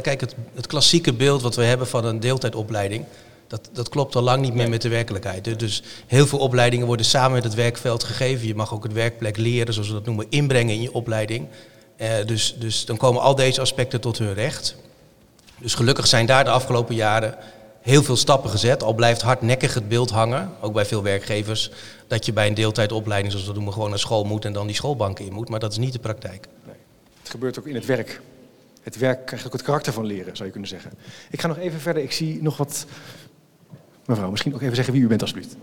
kijk, 0.02 0.22
het, 0.22 0.36
het 0.54 0.68
klassieke 0.68 1.14
beeld 1.14 1.42
wat 1.42 1.56
we 1.56 1.64
hebben 1.64 1.88
van 1.88 2.06
een 2.06 2.20
deeltijdopleiding. 2.20 3.06
Dat, 3.50 3.70
dat 3.74 3.90
klopt 3.90 4.16
al 4.16 4.22
lang 4.22 4.42
niet 4.42 4.54
meer 4.54 4.70
met 4.70 4.82
de 4.82 4.90
werkelijkheid. 4.90 5.60
Dus 5.60 5.84
heel 6.08 6.28
veel 6.28 6.40
opleidingen 6.40 6.88
worden 6.88 7.06
samen 7.06 7.32
met 7.32 7.44
het 7.44 7.54
werkveld 7.54 8.04
gegeven. 8.04 8.48
Je 8.48 8.56
mag 8.56 8.74
ook 8.74 8.84
het 8.84 8.94
werkplek 8.94 9.38
leren, 9.38 9.74
zoals 9.74 9.88
we 9.88 9.94
dat 9.94 10.06
noemen, 10.06 10.26
inbrengen 10.30 10.74
in 10.74 10.82
je 10.82 10.94
opleiding. 10.94 11.48
Uh, 11.98 12.08
dus, 12.26 12.56
dus 12.60 12.86
dan 12.86 12.98
komen 12.98 13.22
al 13.22 13.36
deze 13.36 13.62
aspecten 13.62 14.02
tot 14.02 14.18
hun 14.18 14.34
recht. 14.34 14.76
Dus 15.58 15.74
gelukkig 15.74 16.08
zijn 16.08 16.26
daar 16.26 16.44
de 16.44 16.50
afgelopen 16.50 16.96
jaren 16.96 17.36
heel 17.82 18.04
veel 18.04 18.16
stappen 18.16 18.50
gezet. 18.50 18.84
Al 18.84 18.94
blijft 18.94 19.22
hardnekkig 19.22 19.74
het 19.74 19.88
beeld 19.88 20.10
hangen, 20.10 20.52
ook 20.62 20.74
bij 20.74 20.86
veel 20.86 21.04
werkgevers, 21.04 21.72
dat 22.08 22.26
je 22.26 22.34
bij 22.34 22.48
een 22.48 22.54
deeltijdopleiding, 22.54 23.32
zoals 23.32 23.48
we 23.48 23.52
dat 23.52 23.56
noemen, 23.56 23.74
gewoon 23.74 23.90
naar 23.90 24.00
school 24.00 24.24
moet 24.24 24.46
en 24.46 24.54
dan 24.54 24.68
die 24.68 24.76
schoolbanken 24.76 25.26
in 25.26 25.34
moet. 25.34 25.50
Maar 25.50 25.60
dat 25.60 25.72
is 25.72 25.78
niet 25.78 25.94
de 25.94 26.00
praktijk. 26.00 26.48
Nee. 26.66 26.76
Het 27.20 27.30
gebeurt 27.30 27.60
ook 27.60 27.68
in 27.68 27.76
het 27.76 27.86
werk. 27.86 28.22
Het 28.82 28.98
werk 28.98 29.26
krijgt 29.26 29.46
ook 29.46 29.54
het 29.54 29.62
karakter 29.62 29.94
van 29.94 30.06
leren, 30.06 30.36
zou 30.36 30.46
je 30.46 30.52
kunnen 30.52 30.70
zeggen. 30.70 30.92
Ik 31.30 31.42
ga 31.42 31.48
nog 31.48 31.58
even 31.58 31.80
verder. 31.80 32.04
Ik 32.04 32.12
zie 32.12 32.42
nog 32.42 32.58
wat 32.58 32.86
Mevrouw, 34.10 34.30
misschien 34.30 34.54
ook 34.54 34.62
even 34.62 34.76
zeggen 34.76 34.94
wie 34.94 35.04
u 35.04 35.08
bent 35.08 35.22
alsjeblieft. 35.22 35.56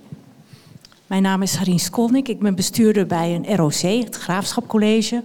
Mijn 1.07 1.23
naam 1.23 1.43
is 1.43 1.55
Harien 1.55 1.79
Skolnik. 1.79 2.29
Ik 2.29 2.39
ben 2.39 2.55
bestuurder 2.55 3.07
bij 3.07 3.35
een 3.35 3.57
ROC, 3.57 4.05
het 4.05 4.17
Graafschapcollege. 4.17 5.23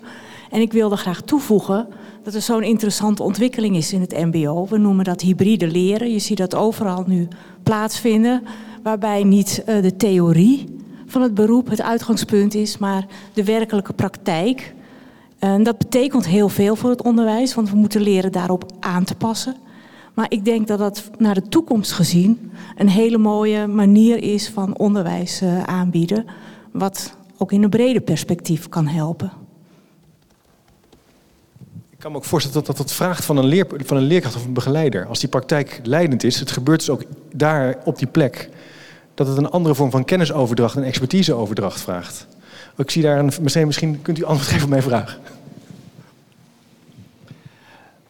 En 0.52 0.62
ik 0.62 0.72
wilde 0.72 0.96
graag 0.96 1.22
toevoegen 1.22 1.88
dat 2.24 2.34
er 2.34 2.42
zo'n 2.42 2.64
interessante 2.64 3.24
ontwikkeling 3.24 3.76
is 3.76 3.94
in 3.94 4.02
het 4.02 4.12
mbo. 4.12 4.68
We 4.68 4.78
noemen 4.78 5.06
dat 5.06 5.22
hybride 5.22 5.68
leren. 5.68 6.12
Je 6.12 6.20
ziet 6.20 6.38
dat 6.38 6.56
overal 6.56 7.04
nu 7.08 7.28
plaatsvinden. 7.64 8.44
Waarbij 8.84 9.24
niet 9.24 9.64
uh, 9.68 9.82
de 9.82 9.96
theorie 9.96 10.76
van 11.06 11.22
het 11.22 11.34
beroep 11.34 11.70
het 11.70 11.82
uitgangspunt 11.82 12.54
is, 12.54 12.78
maar 12.78 13.06
de 13.34 13.44
werkelijke 13.44 13.94
praktijk. 13.94 14.74
En 15.40 15.64
dat 15.64 15.78
betekent 15.78 16.28
heel 16.28 16.50
veel 16.50 16.76
voor 16.76 16.90
het 16.90 17.02
onderwijs, 17.02 17.56
want 17.56 17.70
we 17.70 17.76
moeten 17.76 18.02
leren 18.02 18.32
daarop 18.32 18.66
aan 18.80 19.04
te 19.04 19.16
passen. 19.16 19.56
Maar 20.14 20.26
ik 20.30 20.46
denk 20.46 20.68
dat 20.68 20.80
dat 20.80 21.10
naar 21.18 21.34
de 21.34 21.48
toekomst 21.50 21.92
gezien 21.92 22.52
een 22.78 22.90
hele 22.90 23.18
mooie 23.18 23.68
manier 23.68 24.24
is 24.24 24.50
van 24.50 24.78
onderwijs 24.78 25.42
uh, 25.42 25.64
aanbieden. 25.64 26.26
Wat 26.72 27.16
ook 27.38 27.52
in 27.52 27.64
een 27.64 27.70
breder 27.70 28.02
perspectief 28.02 28.70
kan 28.70 28.88
helpen. 28.88 29.32
Ik 31.90 32.08
kan 32.08 32.12
me 32.12 32.18
ook 32.18 32.26
voorstellen 32.26 32.66
dat 32.66 32.78
dat 32.78 32.94
vraagt 32.94 33.26
van 33.26 33.38
een, 33.38 33.46
leer, 33.46 33.68
van 33.78 33.98
een 33.98 34.04
leerkracht 34.04 34.36
of 34.36 34.46
een 34.46 34.54
begeleider. 34.54 35.06
Als 35.06 35.20
die 35.20 35.30
praktijk 35.30 35.80
leidend 35.84 36.24
is, 36.24 36.40
het 36.40 36.52
gebeurt 36.52 36.80
dus 36.80 36.90
ook 36.90 37.04
daar 37.34 37.78
op 37.84 37.98
die 37.98 38.08
plek, 38.08 38.50
dat 39.14 39.28
het 39.28 39.38
een 39.38 39.50
andere 39.50 39.76
vorm 39.76 39.92
van 39.92 40.06
kennisoverdracht 40.06 40.76
en 40.76 40.84
expertiseoverdracht 40.84 41.82
vraagt. 41.82 42.28
Ik 42.78 42.92
zie 42.92 43.02
daar 43.02 43.20
een, 43.20 43.32
misschien, 43.42 43.66
misschien 43.66 44.02
kunt 44.02 44.20
u 44.20 44.24
antwoord 44.24 44.50
geven 44.50 44.64
op 44.64 44.70
mijn 44.70 44.84
vraag. 44.84 45.20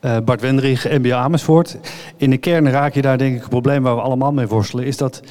Uh, 0.06 0.18
Bart 0.26 0.42
Wendrich, 0.42 0.90
MBA 0.90 1.16
Amersfoort. 1.16 1.78
In 2.18 2.30
de 2.30 2.38
kern 2.38 2.70
raak 2.70 2.94
je 2.94 3.02
daar 3.02 3.18
denk 3.18 3.36
ik 3.36 3.44
een 3.44 3.50
probleem 3.50 3.84
waar 3.84 3.96
we 3.96 4.02
allemaal 4.02 4.32
mee 4.32 4.48
worstelen. 4.48 4.86
Is 4.86 4.98
dat 4.98 5.22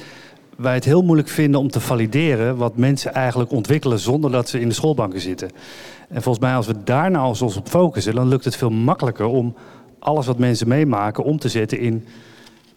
wij 0.57 0.73
het 0.73 0.83
heel 0.83 1.01
moeilijk 1.01 1.29
vinden 1.29 1.59
om 1.59 1.69
te 1.69 1.79
valideren 1.79 2.57
wat 2.57 2.77
mensen 2.77 3.13
eigenlijk 3.13 3.51
ontwikkelen 3.51 3.99
zonder 3.99 4.31
dat 4.31 4.49
ze 4.49 4.59
in 4.59 4.67
de 4.67 4.73
schoolbanken 4.73 5.21
zitten. 5.21 5.51
En 6.09 6.21
volgens 6.21 6.45
mij 6.45 6.55
als 6.55 6.67
we 6.67 6.83
daar 6.83 7.11
nou 7.11 7.27
eens 7.27 7.41
op 7.41 7.69
focussen, 7.69 8.15
dan 8.15 8.27
lukt 8.27 8.45
het 8.45 8.55
veel 8.55 8.69
makkelijker 8.69 9.25
om 9.25 9.55
alles 9.99 10.25
wat 10.25 10.37
mensen 10.37 10.67
meemaken 10.67 11.23
om 11.23 11.39
te 11.39 11.49
zetten 11.49 11.79
in 11.79 12.05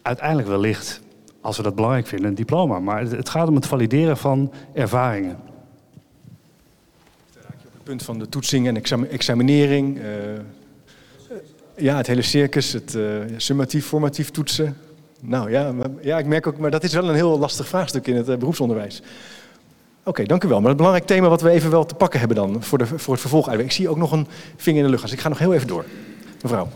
uiteindelijk 0.03 0.49
wellicht, 0.49 1.01
als 1.41 1.57
we 1.57 1.63
dat 1.63 1.75
belangrijk 1.75 2.07
vinden, 2.07 2.29
een 2.29 2.35
diploma. 2.35 2.79
Maar 2.79 3.03
het 3.03 3.29
gaat 3.29 3.49
om 3.49 3.55
het 3.55 3.67
valideren 3.67 4.17
van 4.17 4.53
ervaringen. 4.73 5.37
Het 7.33 7.83
punt 7.83 8.03
van 8.03 8.19
de 8.19 8.29
toetsing 8.29 8.67
en 8.67 9.09
examinering. 9.09 9.97
Uh, 9.97 10.05
ja, 11.77 11.97
het 11.97 12.07
hele 12.07 12.23
circus, 12.23 12.73
het 12.73 12.95
uh, 12.95 13.19
summatief, 13.37 13.87
formatief 13.87 14.31
toetsen. 14.31 14.77
Nou 15.21 15.51
ja, 15.51 15.73
ja, 16.01 16.19
ik 16.19 16.27
merk 16.27 16.47
ook, 16.47 16.59
maar 16.59 16.71
dat 16.71 16.85
is 16.85 16.93
wel 16.93 17.09
een 17.09 17.15
heel 17.15 17.39
lastig 17.39 17.69
vraagstuk 17.69 18.07
in 18.07 18.17
het 18.17 18.29
uh, 18.29 18.37
beroepsonderwijs. 18.37 19.03
Oké, 20.03 20.25
dank 20.25 20.45
u 20.45 20.49
wel. 20.49 20.59
Maar 20.59 20.69
het 20.69 20.77
belangrijk 20.77 21.07
thema 21.07 21.29
wat 21.29 21.41
we 21.41 21.51
even 21.51 21.71
wel 21.71 21.87
te 21.87 21.95
pakken 21.95 22.19
hebben 22.19 22.37
dan 22.37 22.63
voor, 22.63 22.79
de, 22.79 22.87
voor 22.87 23.13
het 23.13 23.21
vervolg. 23.21 23.53
Ik 23.53 23.73
zie 23.73 23.89
ook 23.89 23.97
nog 23.97 24.13
een 24.13 24.27
vinger 24.57 24.79
in 24.79 24.85
de 24.85 24.91
lucht, 24.91 25.03
dus 25.03 25.13
ik 25.13 25.21
ga 25.21 25.29
nog 25.29 25.39
heel 25.39 25.55
even 25.55 25.67
door. 25.67 25.85
Mevrouw. 26.43 26.69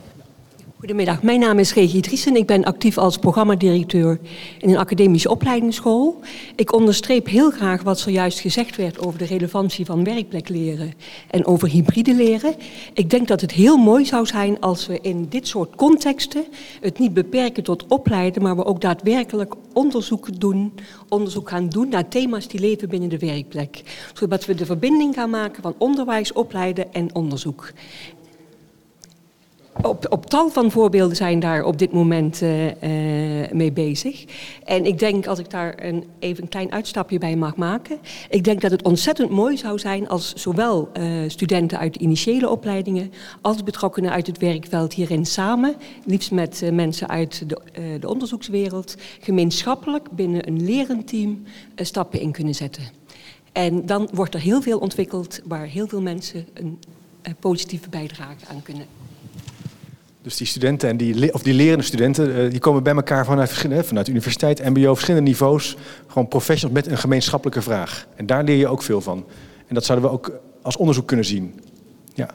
Goedemiddag, 0.78 1.22
mijn 1.22 1.40
naam 1.40 1.58
is 1.58 1.74
Regie 1.74 2.00
Driessen. 2.00 2.36
Ik 2.36 2.46
ben 2.46 2.64
actief 2.64 2.98
als 2.98 3.18
programmadirecteur 3.18 4.18
in 4.58 4.68
een 4.68 4.78
academische 4.78 5.30
opleidingsschool. 5.30 6.20
Ik 6.56 6.72
onderstreep 6.72 7.26
heel 7.26 7.50
graag 7.50 7.82
wat 7.82 7.98
zojuist 7.98 8.40
gezegd 8.40 8.76
werd 8.76 8.98
over 8.98 9.18
de 9.18 9.24
relevantie 9.24 9.84
van 9.84 10.04
werkplekleren 10.04 10.92
en 11.30 11.46
over 11.46 11.68
hybride 11.68 12.14
leren. 12.14 12.54
Ik 12.92 13.10
denk 13.10 13.28
dat 13.28 13.40
het 13.40 13.52
heel 13.52 13.76
mooi 13.76 14.04
zou 14.04 14.26
zijn 14.26 14.60
als 14.60 14.86
we 14.86 14.98
in 15.00 15.26
dit 15.28 15.48
soort 15.48 15.76
contexten 15.76 16.44
het 16.80 16.98
niet 16.98 17.14
beperken 17.14 17.62
tot 17.62 17.86
opleiden, 17.86 18.42
maar 18.42 18.56
we 18.56 18.64
ook 18.64 18.80
daadwerkelijk 18.80 19.54
onderzoek 19.72 20.40
doen, 20.40 20.72
onderzoek 21.08 21.48
gaan 21.48 21.68
doen 21.68 21.88
naar 21.88 22.08
thema's 22.08 22.48
die 22.48 22.60
leven 22.60 22.88
binnen 22.88 23.08
de 23.08 23.18
werkplek. 23.18 23.82
Zodat 24.14 24.46
we 24.46 24.54
de 24.54 24.66
verbinding 24.66 25.14
gaan 25.14 25.30
maken 25.30 25.62
van 25.62 25.74
onderwijs, 25.78 26.32
opleiden 26.32 26.92
en 26.92 27.14
onderzoek. 27.14 27.72
Op, 29.82 30.06
op, 30.10 30.26
tal 30.26 30.50
van 30.50 30.70
voorbeelden 30.70 31.16
zijn 31.16 31.40
daar 31.40 31.64
op 31.64 31.78
dit 31.78 31.92
moment 31.92 32.42
uh, 32.42 32.66
uh, 32.66 32.72
mee 33.52 33.72
bezig. 33.72 34.24
En 34.64 34.84
ik 34.84 34.98
denk, 34.98 35.26
als 35.26 35.38
ik 35.38 35.50
daar 35.50 35.74
een, 35.82 36.04
even 36.18 36.42
een 36.42 36.48
klein 36.48 36.72
uitstapje 36.72 37.18
bij 37.18 37.36
mag 37.36 37.56
maken. 37.56 37.98
Ik 38.28 38.44
denk 38.44 38.60
dat 38.60 38.70
het 38.70 38.82
ontzettend 38.82 39.30
mooi 39.30 39.56
zou 39.56 39.78
zijn 39.78 40.08
als 40.08 40.32
zowel 40.34 40.88
uh, 40.98 41.28
studenten 41.28 41.78
uit 41.78 41.92
de 41.92 41.98
initiële 41.98 42.48
opleidingen. 42.48 43.12
als 43.40 43.62
betrokkenen 43.62 44.10
uit 44.10 44.26
het 44.26 44.38
werkveld 44.38 44.92
hierin 44.92 45.26
samen. 45.26 45.74
liefst 46.04 46.30
met 46.30 46.70
mensen 46.72 47.08
uit 47.08 47.48
de, 47.48 47.58
de, 48.00 48.08
onderzoekswereld. 48.08 48.96
gemeenschappelijk 49.20 50.10
binnen 50.10 50.48
een 50.48 50.64
lerend 50.64 51.08
team 51.08 51.42
stappen 51.76 52.20
in 52.20 52.32
kunnen 52.32 52.54
zetten. 52.54 52.82
En 53.52 53.86
dan 53.86 54.08
wordt 54.12 54.34
er 54.34 54.40
heel 54.40 54.62
veel 54.62 54.78
ontwikkeld 54.78 55.40
waar 55.44 55.66
heel 55.66 55.86
veel 55.86 56.02
mensen 56.02 56.46
een 56.52 56.78
positieve 57.40 57.88
bijdrage 57.88 58.46
aan 58.48 58.62
kunnen 58.62 58.97
dus 60.22 60.36
die 60.36 60.46
studenten 60.46 60.88
en 60.88 60.96
die, 60.96 61.34
of 61.34 61.42
die 61.42 61.54
lerende 61.54 61.84
studenten, 61.84 62.36
eh, 62.36 62.50
die 62.50 62.60
komen 62.60 62.82
bij 62.82 62.94
elkaar 62.94 63.24
vanuit, 63.24 63.48
verschillende, 63.48 63.84
vanuit 63.84 64.08
universiteit, 64.08 64.64
mbo, 64.64 64.94
verschillende 64.94 65.28
niveaus. 65.30 65.76
Gewoon 66.06 66.28
professionals 66.28 66.82
met 66.82 66.92
een 66.92 66.98
gemeenschappelijke 66.98 67.62
vraag. 67.62 68.06
En 68.16 68.26
daar 68.26 68.44
leer 68.44 68.56
je 68.56 68.68
ook 68.68 68.82
veel 68.82 69.00
van. 69.00 69.24
En 69.66 69.74
dat 69.74 69.84
zouden 69.84 70.08
we 70.08 70.14
ook 70.14 70.32
als 70.62 70.76
onderzoek 70.76 71.06
kunnen 71.06 71.26
zien. 71.26 71.60
Ja, 72.14 72.28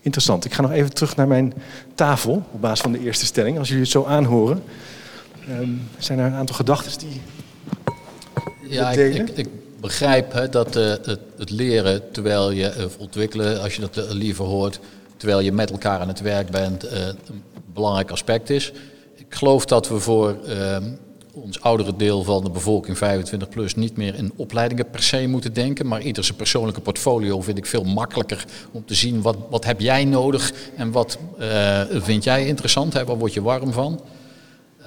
interessant. 0.00 0.44
Ik 0.44 0.52
ga 0.52 0.62
nog 0.62 0.70
even 0.70 0.94
terug 0.94 1.16
naar 1.16 1.28
mijn 1.28 1.54
tafel 1.94 2.42
op 2.50 2.60
basis 2.60 2.80
van 2.80 2.92
de 2.92 3.00
eerste 3.00 3.24
stelling. 3.24 3.58
Als 3.58 3.68
jullie 3.68 3.82
het 3.82 3.92
zo 3.92 4.04
aanhoren, 4.04 4.62
um, 5.60 5.88
zijn 5.98 6.18
er 6.18 6.26
een 6.26 6.34
aantal 6.34 6.56
gedachten 6.56 6.98
die. 6.98 7.20
Ja, 8.68 8.90
ik, 8.90 9.14
ik, 9.14 9.28
ik, 9.28 9.48
begrijp 9.80 10.32
hè, 10.32 10.48
dat 10.48 10.76
uh, 10.76 10.90
het, 10.90 11.18
het, 11.36 11.50
leren 11.50 12.12
terwijl 12.12 12.50
je 12.50 12.74
uh, 12.78 12.84
ontwikkelen, 12.98 13.62
als 13.62 13.74
je 13.74 13.80
dat 13.80 14.12
liever 14.12 14.44
hoort, 14.44 14.80
terwijl 15.16 15.40
je 15.40 15.52
met 15.52 15.70
elkaar 15.70 16.00
aan 16.00 16.08
het 16.08 16.20
werk 16.20 16.50
bent, 16.50 16.84
uh, 16.84 17.06
een 17.06 17.42
belangrijk 17.72 18.10
aspect 18.10 18.50
is. 18.50 18.72
Ik 19.14 19.34
geloof 19.34 19.64
dat 19.64 19.88
we 19.88 19.98
voor 19.98 20.36
uh, 20.48 20.76
ons 21.32 21.60
oudere 21.60 21.96
deel 21.96 22.22
van 22.22 22.44
de 22.44 22.50
bevolking, 22.50 22.98
25 22.98 23.48
plus, 23.48 23.74
niet 23.74 23.96
meer 23.96 24.14
in 24.14 24.32
opleidingen 24.36 24.90
per 24.90 25.02
se 25.02 25.26
moeten 25.26 25.52
denken. 25.52 25.86
Maar 25.86 26.02
ieder 26.02 26.24
zijn 26.24 26.36
persoonlijke 26.36 26.80
portfolio 26.80 27.40
vind 27.40 27.58
ik 27.58 27.66
veel 27.66 27.84
makkelijker 27.84 28.44
om 28.72 28.84
te 28.86 28.94
zien 28.94 29.22
wat, 29.22 29.36
wat 29.50 29.64
heb 29.64 29.80
jij 29.80 30.04
nodig 30.04 30.52
en 30.76 30.90
wat 30.90 31.18
uh, 31.40 31.80
vind 31.90 32.24
jij 32.24 32.46
interessant, 32.46 32.92
waar 32.92 33.18
word 33.18 33.34
je 33.34 33.42
warm 33.42 33.72
van. 33.72 34.00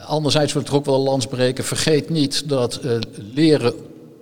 Anderzijds 0.06 0.54
wil 0.54 0.62
ik 0.62 0.68
er 0.68 0.76
ook 0.76 0.86
wel 0.86 0.96
een 0.96 1.02
lans 1.02 1.28
breken. 1.28 1.64
Vergeet 1.64 2.10
niet 2.10 2.50
dat 2.50 2.80
leren 3.34 3.74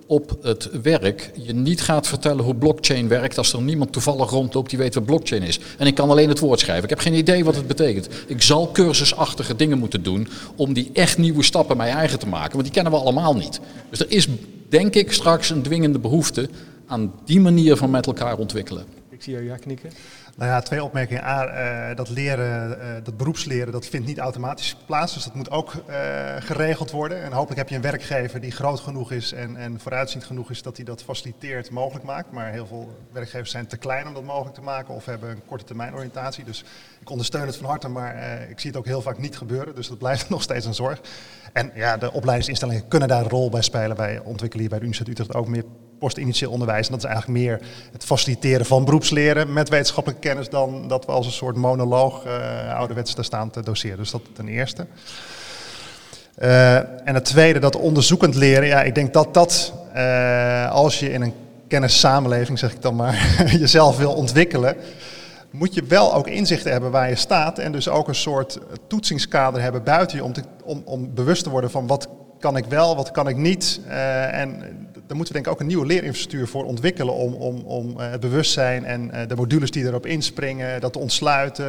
op 0.06 0.38
het 0.42 0.68
werk 0.82 1.30
je 1.34 1.54
niet 1.54 1.80
gaat 1.80 2.06
vertellen 2.06 2.44
hoe 2.44 2.54
blockchain 2.54 3.08
werkt 3.08 3.38
als 3.38 3.52
er 3.52 3.62
niemand 3.62 3.92
toevallig 3.92 4.30
rondloopt 4.30 4.70
die 4.70 4.78
weet 4.78 4.94
wat 4.94 5.04
blockchain 5.04 5.42
is. 5.42 5.60
En 5.78 5.86
ik 5.86 5.94
kan 5.94 6.10
alleen 6.10 6.28
het 6.28 6.38
woord 6.38 6.60
schrijven. 6.60 6.84
Ik 6.84 6.90
heb 6.90 6.98
geen 6.98 7.14
idee 7.14 7.44
wat 7.44 7.56
het 7.56 7.66
betekent. 7.66 8.08
Ik 8.26 8.42
zal 8.42 8.70
cursusachtige 8.72 9.56
dingen 9.56 9.78
moeten 9.78 10.02
doen 10.02 10.28
om 10.56 10.72
die 10.72 10.90
echt 10.92 11.18
nieuwe 11.18 11.42
stappen 11.42 11.76
mij 11.76 11.90
eigen 11.90 12.18
te 12.18 12.26
maken, 12.28 12.52
want 12.52 12.64
die 12.64 12.72
kennen 12.72 12.92
we 12.92 12.98
allemaal 12.98 13.34
niet. 13.34 13.60
Dus 13.90 14.00
er 14.00 14.10
is 14.10 14.28
denk 14.68 14.94
ik 14.94 15.12
straks 15.12 15.50
een 15.50 15.62
dwingende 15.62 15.98
behoefte 15.98 16.48
aan 16.86 17.12
die 17.24 17.40
manier 17.40 17.76
van 17.76 17.90
met 17.90 18.06
elkaar 18.06 18.38
ontwikkelen. 18.38 18.84
Ik 19.10 19.22
zie 19.22 19.32
jou 19.32 19.44
ja 19.44 19.56
knikken. 19.56 19.90
Nou 20.36 20.50
ja, 20.50 20.60
twee 20.60 20.84
opmerkingen. 20.84 21.24
A, 21.24 21.90
uh, 21.90 21.96
dat 21.96 22.08
leren, 22.08 22.78
uh, 22.78 22.86
dat 23.02 23.16
beroepsleren, 23.16 23.72
dat 23.72 23.86
vindt 23.86 24.06
niet 24.06 24.18
automatisch 24.18 24.76
plaats. 24.86 25.14
Dus 25.14 25.24
dat 25.24 25.34
moet 25.34 25.50
ook 25.50 25.74
uh, 25.74 26.36
geregeld 26.38 26.90
worden. 26.90 27.22
En 27.22 27.32
hopelijk 27.32 27.58
heb 27.58 27.68
je 27.68 27.74
een 27.74 27.80
werkgever 27.80 28.40
die 28.40 28.50
groot 28.50 28.80
genoeg 28.80 29.12
is 29.12 29.32
en, 29.32 29.56
en 29.56 29.80
vooruitziend 29.80 30.24
genoeg 30.24 30.50
is 30.50 30.62
dat 30.62 30.76
hij 30.76 30.84
dat 30.84 31.02
faciliteert, 31.02 31.70
mogelijk 31.70 32.04
maakt. 32.04 32.32
Maar 32.32 32.52
heel 32.52 32.66
veel 32.66 32.98
werkgevers 33.12 33.50
zijn 33.50 33.66
te 33.66 33.76
klein 33.76 34.06
om 34.06 34.14
dat 34.14 34.22
mogelijk 34.22 34.54
te 34.54 34.62
maken 34.62 34.94
of 34.94 35.04
hebben 35.04 35.30
een 35.30 35.46
korte 35.46 35.64
termijn 35.64 35.94
oriëntatie. 35.94 36.44
Dus 36.44 36.64
ik 37.00 37.10
ondersteun 37.10 37.46
het 37.46 37.56
van 37.56 37.66
harte, 37.66 37.88
maar 37.88 38.40
ik 38.50 38.60
zie 38.60 38.70
het 38.70 38.78
ook 38.78 38.86
heel 38.86 39.02
vaak 39.02 39.18
niet 39.18 39.36
gebeuren. 39.36 39.74
Dus 39.74 39.88
dat 39.88 39.98
blijft 39.98 40.28
nog 40.36 40.42
steeds 40.42 40.66
een 40.66 40.74
zorg. 40.74 41.00
En 41.52 41.70
ja, 41.74 41.96
de 41.96 42.12
opleidingsinstellingen 42.12 42.88
kunnen 42.88 43.08
daar 43.08 43.22
een 43.22 43.28
rol 43.28 43.50
bij 43.50 43.62
spelen. 43.62 43.96
Wij 43.96 44.18
ontwikkelen 44.18 44.60
hier 44.60 44.68
bij 44.68 44.78
de 44.78 44.84
Universiteit 44.84 45.18
Utrecht 45.18 45.40
ook 45.40 45.48
meer 45.48 45.64
postinitieel 45.98 46.50
onderwijs. 46.50 46.86
En 46.86 46.92
dat 46.92 47.04
is 47.04 47.10
eigenlijk 47.10 47.38
meer 47.38 47.60
het 47.92 48.04
faciliteren 48.04 48.66
van 48.66 48.84
beroepsleren 48.84 49.52
met 49.52 49.68
wetenschappelijke 49.68 50.28
kennis 50.28 50.48
dan 50.48 50.88
dat 50.88 51.06
we 51.06 51.12
als 51.12 51.26
een 51.26 51.32
soort 51.32 51.56
monoloog 51.56 52.26
uh, 52.26 52.74
ouderwets 52.74 53.14
daar 53.14 53.24
staan 53.24 53.50
te 53.50 53.62
doseren. 53.62 53.96
Dus 53.96 54.10
dat 54.10 54.22
ten 54.32 54.48
eerste. 54.48 54.86
Uh, 56.42 56.76
en 56.76 57.14
het 57.14 57.24
tweede, 57.24 57.58
dat 57.58 57.76
onderzoekend 57.76 58.34
leren. 58.34 58.68
Ja, 58.68 58.82
ik 58.82 58.94
denk 58.94 59.12
dat 59.12 59.34
dat, 59.34 59.72
uh, 59.96 60.70
als 60.70 61.00
je 61.00 61.12
in 61.12 61.22
een 61.22 61.34
kennissamenleving, 61.68 62.58
zeg 62.58 62.72
ik 62.72 62.82
dan 62.82 62.96
maar, 62.96 63.44
jezelf 63.58 63.96
wil 63.96 64.12
ontwikkelen, 64.12 64.76
moet 65.50 65.74
je 65.74 65.84
wel 65.84 66.14
ook 66.14 66.26
inzichten 66.26 66.72
hebben 66.72 66.90
waar 66.90 67.08
je 67.08 67.14
staat. 67.14 67.58
En 67.58 67.72
dus 67.72 67.88
ook 67.88 68.08
een 68.08 68.14
soort 68.14 68.58
toetsingskader 68.86 69.62
hebben 69.62 69.82
buiten 69.82 70.16
je 70.16 70.24
om, 70.24 70.32
te, 70.32 70.42
om, 70.64 70.82
om 70.84 71.14
bewust 71.14 71.42
te 71.42 71.50
worden 71.50 71.70
van 71.70 71.86
wat 71.86 72.08
kan 72.38 72.56
ik 72.56 72.64
wel, 72.64 72.96
wat 72.96 73.10
kan 73.10 73.28
ik 73.28 73.36
niet. 73.36 73.80
En 74.30 74.62
daar 75.06 75.16
moeten 75.16 75.26
we 75.26 75.32
denk 75.32 75.46
ik 75.46 75.52
ook 75.52 75.60
een 75.60 75.66
nieuwe 75.66 75.86
leerinfrastructuur 75.86 76.48
voor 76.48 76.64
ontwikkelen 76.64 77.14
om, 77.14 77.34
om, 77.34 77.60
om 77.60 77.90
uh, 77.90 78.10
het 78.10 78.20
bewustzijn 78.20 78.84
en 78.84 79.10
uh, 79.14 79.20
de 79.28 79.36
modules 79.36 79.70
die 79.70 79.84
erop 79.84 80.06
inspringen, 80.06 80.80
dat 80.80 80.92
te 80.92 80.98
ontsluiten, 80.98 81.66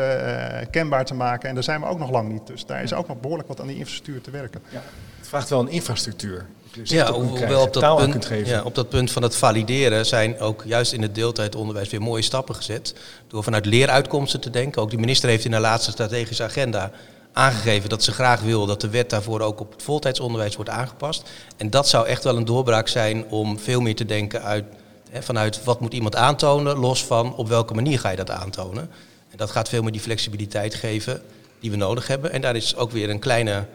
kenbaar 0.72 1.06
te 1.06 1.14
maken. 1.14 1.50
En 1.50 1.56
daar 1.56 1.64
zijn 1.64 1.82
we 1.82 1.88
ook 1.88 2.00
nog 2.00 2.12
lang 2.12 2.32
niet. 2.32 2.48
Dus 2.48 2.66
daar 2.66 2.84
is 2.84 2.94
ook 2.94 3.08
nog 3.08 3.20
behoorlijk 3.20 3.48
wat 3.48 3.62
aan 3.62 3.68
die 3.68 3.78
infrastructuur 3.78 4.22
te 4.22 4.32
werken. 4.32 4.62
Ja. 4.70 4.82
Het 5.18 5.28
vraagt 5.28 5.50
wel 5.50 5.60
een 5.60 5.70
infrastructuur. 5.70 6.46
Dus 6.72 6.90
ja, 6.90 7.12
hoewel 7.12 7.62
op 7.62 7.74
dat, 7.74 7.96
punt, 7.98 8.30
ja, 8.46 8.64
op 8.64 8.76
dat 8.76 8.90
punt 8.90 9.12
van 9.12 9.24
het 9.24 9.36
valideren 9.36 10.06
zijn 10.06 10.40
ook 10.40 10.64
juist 10.66 10.94
in 10.94 11.02
het 11.02 11.16
deeltijdonderwijs 11.16 11.90
weer 11.90 12.02
mooie 12.02 12.22
stappen 12.22 12.56
gezet. 12.56 12.96
Door 13.28 13.44
vanuit 13.44 13.66
leeruitkomsten 13.66 14.40
te 14.40 14.50
denken. 14.50 14.82
Ook 14.82 14.92
de 14.92 14.98
minister 14.98 15.30
heeft 15.30 15.46
in 15.46 15.52
de 15.52 15.60
laatste 15.60 15.92
strategische 15.92 16.44
agenda 16.44 16.92
aangegeven 17.38 17.90
dat 17.90 18.04
ze 18.04 18.12
graag 18.12 18.42
wil 18.42 18.66
dat 18.66 18.82
de 18.82 18.90
wet 18.90 19.10
daarvoor 19.10 19.42
ook 19.42 19.60
op 19.60 19.72
het 19.72 19.84
voltijdsonderwijs 19.84 20.56
wordt 20.56 20.72
aangepast. 20.72 21.30
En 21.58 21.70
dat 21.70 21.88
zou 21.88 22.08
echt 22.08 22.24
wel 22.24 22.38
een 22.38 22.46
doorbraak 22.46 22.88
zijn 22.88 23.26
om 23.26 23.60
veel 23.60 23.82
meer 23.82 23.96
te 23.96 24.06
denken 24.06 24.44
uit, 24.44 24.66
hè, 25.10 25.24
vanuit 25.24 25.64
wat 25.64 25.80
moet 25.80 25.94
iemand 25.94 26.16
aantonen, 26.16 26.78
los 26.78 27.06
van 27.06 27.36
op 27.36 27.48
welke 27.48 27.74
manier 27.74 28.00
ga 28.00 28.10
je 28.10 28.16
dat 28.16 28.32
aantonen. 28.32 28.90
En 29.30 29.38
dat 29.38 29.52
gaat 29.52 29.70
veel 29.70 29.82
meer 29.82 29.92
die 29.92 30.02
flexibiliteit 30.02 30.76
geven 30.76 31.22
die 31.60 31.72
we 31.72 31.78
nodig 31.78 32.08
hebben. 32.08 32.32
En 32.32 32.42
daar 32.42 32.56
is 32.56 32.76
ook 32.76 32.92
weer 32.92 33.10
een 33.10 33.20
kleine 33.20 33.66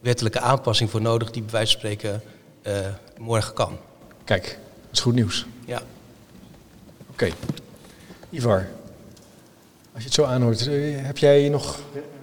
wettelijke 0.00 0.40
aanpassing 0.40 0.90
voor 0.90 1.00
nodig 1.00 1.30
die 1.30 1.42
bij 1.42 1.52
wijze 1.52 1.72
van 1.72 1.80
spreken 1.80 2.22
uh, 2.62 2.72
morgen 3.18 3.54
kan. 3.54 3.78
Kijk, 4.24 4.44
dat 4.44 4.92
is 4.92 5.00
goed 5.00 5.14
nieuws. 5.14 5.46
Ja. 5.66 5.82
Oké. 7.10 7.28
Ivar, 8.30 8.68
als 9.92 10.02
je 10.02 10.04
het 10.04 10.14
zo 10.14 10.24
aanhoort, 10.24 10.66
eh, 10.66 10.74
heb 10.96 11.18
jij 11.18 11.48
nog 11.48 11.78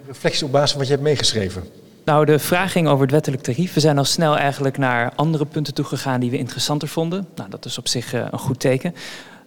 reflecties 0.07 0.43
op 0.43 0.51
basis 0.51 0.69
van 0.69 0.79
wat 0.79 0.87
je 0.87 0.93
hebt 0.93 1.05
meegeschreven? 1.05 1.63
Nou, 2.05 2.25
de 2.25 2.39
vraag 2.39 2.71
ging 2.71 2.87
over 2.87 3.01
het 3.01 3.11
wettelijk 3.11 3.43
tarief. 3.43 3.73
We 3.73 3.79
zijn 3.79 3.97
al 3.97 4.03
snel 4.03 4.37
eigenlijk 4.37 4.77
naar 4.77 5.11
andere 5.15 5.45
punten 5.45 5.73
toegegaan 5.73 6.19
die 6.19 6.31
we 6.31 6.37
interessanter 6.37 6.87
vonden. 6.87 7.27
Nou, 7.35 7.49
dat 7.49 7.65
is 7.65 7.77
op 7.77 7.87
zich 7.87 8.13
uh, 8.13 8.25
een 8.31 8.39
goed 8.39 8.59
teken. 8.59 8.95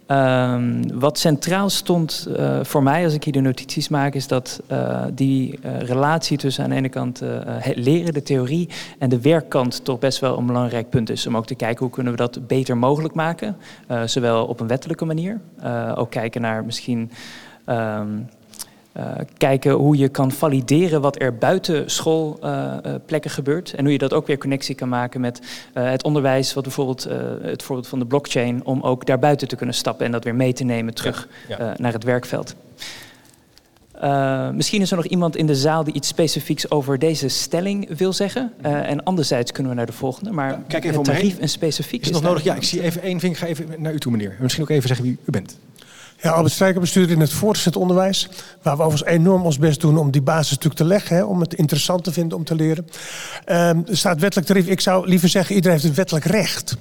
Um, 0.07 0.99
wat 0.99 1.19
centraal 1.19 1.71
stond 1.71 2.29
uh, 2.29 2.59
voor 2.63 2.83
mij 2.83 3.05
als 3.05 3.15
ik 3.15 3.25
hier 3.25 3.33
de 3.33 3.41
notities 3.41 3.89
maak, 3.89 4.15
is 4.15 4.27
dat 4.27 4.61
uh, 4.73 5.05
die 5.13 5.59
relatie 5.79 6.39
tussen 6.39 6.65
aan 6.65 6.71
de 6.71 6.77
ene 6.77 6.89
kant 6.89 7.21
het 7.47 7.77
leren, 7.77 8.13
de 8.13 8.23
theorie, 8.23 8.69
en 8.99 9.09
de 9.09 9.21
werkkant 9.21 9.85
toch 9.85 9.99
best 9.99 10.19
wel 10.19 10.39
een 10.39 10.47
belangrijk 10.47 10.91
punt 10.91 11.11
is. 11.11 11.27
Om 11.27 11.37
ook 11.37 11.47
te 11.47 11.55
kijken 11.55 11.79
hoe 11.79 11.95
kunnen 11.95 12.13
we 12.13 12.19
dat 12.19 12.47
beter 12.47 12.77
mogelijk 12.77 13.15
maken. 13.15 13.57
zowel 14.05 14.47
op 14.47 14.61
een 14.61 14.67
wettelijke 14.67 15.05
manier, 15.05 15.41
ook 15.95 16.11
kijken 16.11 16.41
naar 16.41 16.65
misschien. 16.65 17.11
Um, 17.67 18.29
uh, 18.97 19.13
kijken 19.37 19.73
hoe 19.73 19.97
je 19.97 20.09
kan 20.09 20.33
valideren 20.33 21.01
wat 21.01 21.23
er 21.23 21.35
buiten 21.35 21.91
schoolplekken 21.91 23.11
uh, 23.11 23.25
uh, 23.25 23.33
gebeurt. 23.33 23.75
En 23.75 23.85
hoe 23.85 23.93
je 23.93 23.99
dat 23.99 24.13
ook 24.13 24.27
weer 24.27 24.39
connectie 24.39 24.75
kan 24.75 24.89
maken 24.89 25.21
met 25.21 25.41
het 25.73 26.05
onderwijs, 26.05 26.55
wat 26.55 26.63
bijvoorbeeld 26.63 27.09
het 27.43 27.63
voorbeeld 27.63 27.89
van 27.89 27.99
de 27.99 28.07
blockchain, 28.07 28.65
om 28.65 28.81
ook 28.81 29.07
daarbuiten 29.07 29.49
te 29.49 29.57
kunnen 29.57 29.75
stappen 29.75 30.07
en 30.07 30.13
dat 30.13 30.25
weer 30.25 30.35
mee 30.35 30.53
te 30.53 30.65
nemen 30.65 30.95
terug 30.95 31.29
ja, 31.49 31.57
ja. 31.59 31.75
naar 31.77 31.93
het 31.93 32.05
werkveld. 32.05 32.55
misschien 34.55 34.81
is 34.81 34.91
er 34.91 34.97
nog 34.97 35.07
iemand 35.07 35.37
in 35.37 35.47
de 35.47 35.55
zaal 35.55 35.85
die 35.85 35.95
iets 35.95 36.09
specifieks 36.09 36.71
over 36.71 36.99
deze 36.99 37.29
stelling 37.29 37.97
wil 37.97 38.13
zeggen. 38.13 38.53
en 38.63 39.03
anderzijds 39.03 39.53
kunnen 39.53 39.73
we 39.73 39.79
naar 39.79 39.87
de 39.87 39.93
volgende. 39.93 40.31
Maar 40.31 40.51
ja, 40.51 40.63
kijk 40.69 40.85
even 40.85 40.97
het 40.97 41.05
tarief 41.05 41.39
en 41.39 41.49
specifiek. 41.49 42.01
Is 42.01 42.07
het 42.07 42.17
nog 42.17 42.25
nodig? 42.25 42.43
Ja, 42.43 42.55
ik 42.55 42.63
zie 42.63 42.83
even 42.83 43.03
één 43.03 43.21
vinger. 43.21 43.37
Ik 43.37 43.43
ga 43.43 43.47
even 43.47 43.83
naar 43.83 43.93
u 43.93 43.99
toe, 43.99 44.13
meneer. 44.13 44.37
Misschien 44.41 44.63
ook 44.63 44.71
even 44.71 44.89
zeggen 44.89 45.07
wie 45.07 45.19
u 45.25 45.31
bent. 45.31 45.57
Ja, 46.23 46.31
Albert 46.31 46.55
Strijker 46.55 46.81
bestuurder 46.81 47.15
in 47.15 47.21
het 47.21 47.33
voortgezet 47.33 47.77
onderwijs. 47.77 48.29
Waar 48.63 48.77
we 48.77 48.83
overigens 48.83 49.11
enorm 49.11 49.43
ons 49.43 49.59
best 49.59 49.81
doen 49.81 49.99
om 49.99 50.11
die 50.11 50.23
basis 50.23 50.51
natuurlijk 50.51 50.81
te 50.81 50.87
leggen. 50.87 51.17
Hè, 51.17 51.25
om 51.25 51.41
het 51.41 51.55
interessant 51.55 52.05
te 52.05 52.13
vinden 52.13 52.39
om 52.39 52.45
te 52.45 52.55
leren. 52.55 52.87
Um, 53.47 53.85
er 53.89 53.97
staat 53.97 54.21
wettelijk 54.21 54.49
tarief. 54.49 54.67
Ik 54.67 54.81
zou 54.81 55.09
liever 55.09 55.29
zeggen, 55.29 55.55
iedereen 55.55 55.77
heeft 55.77 55.89
het 55.89 55.97
wettelijk 55.97 56.25
recht. 56.25 56.77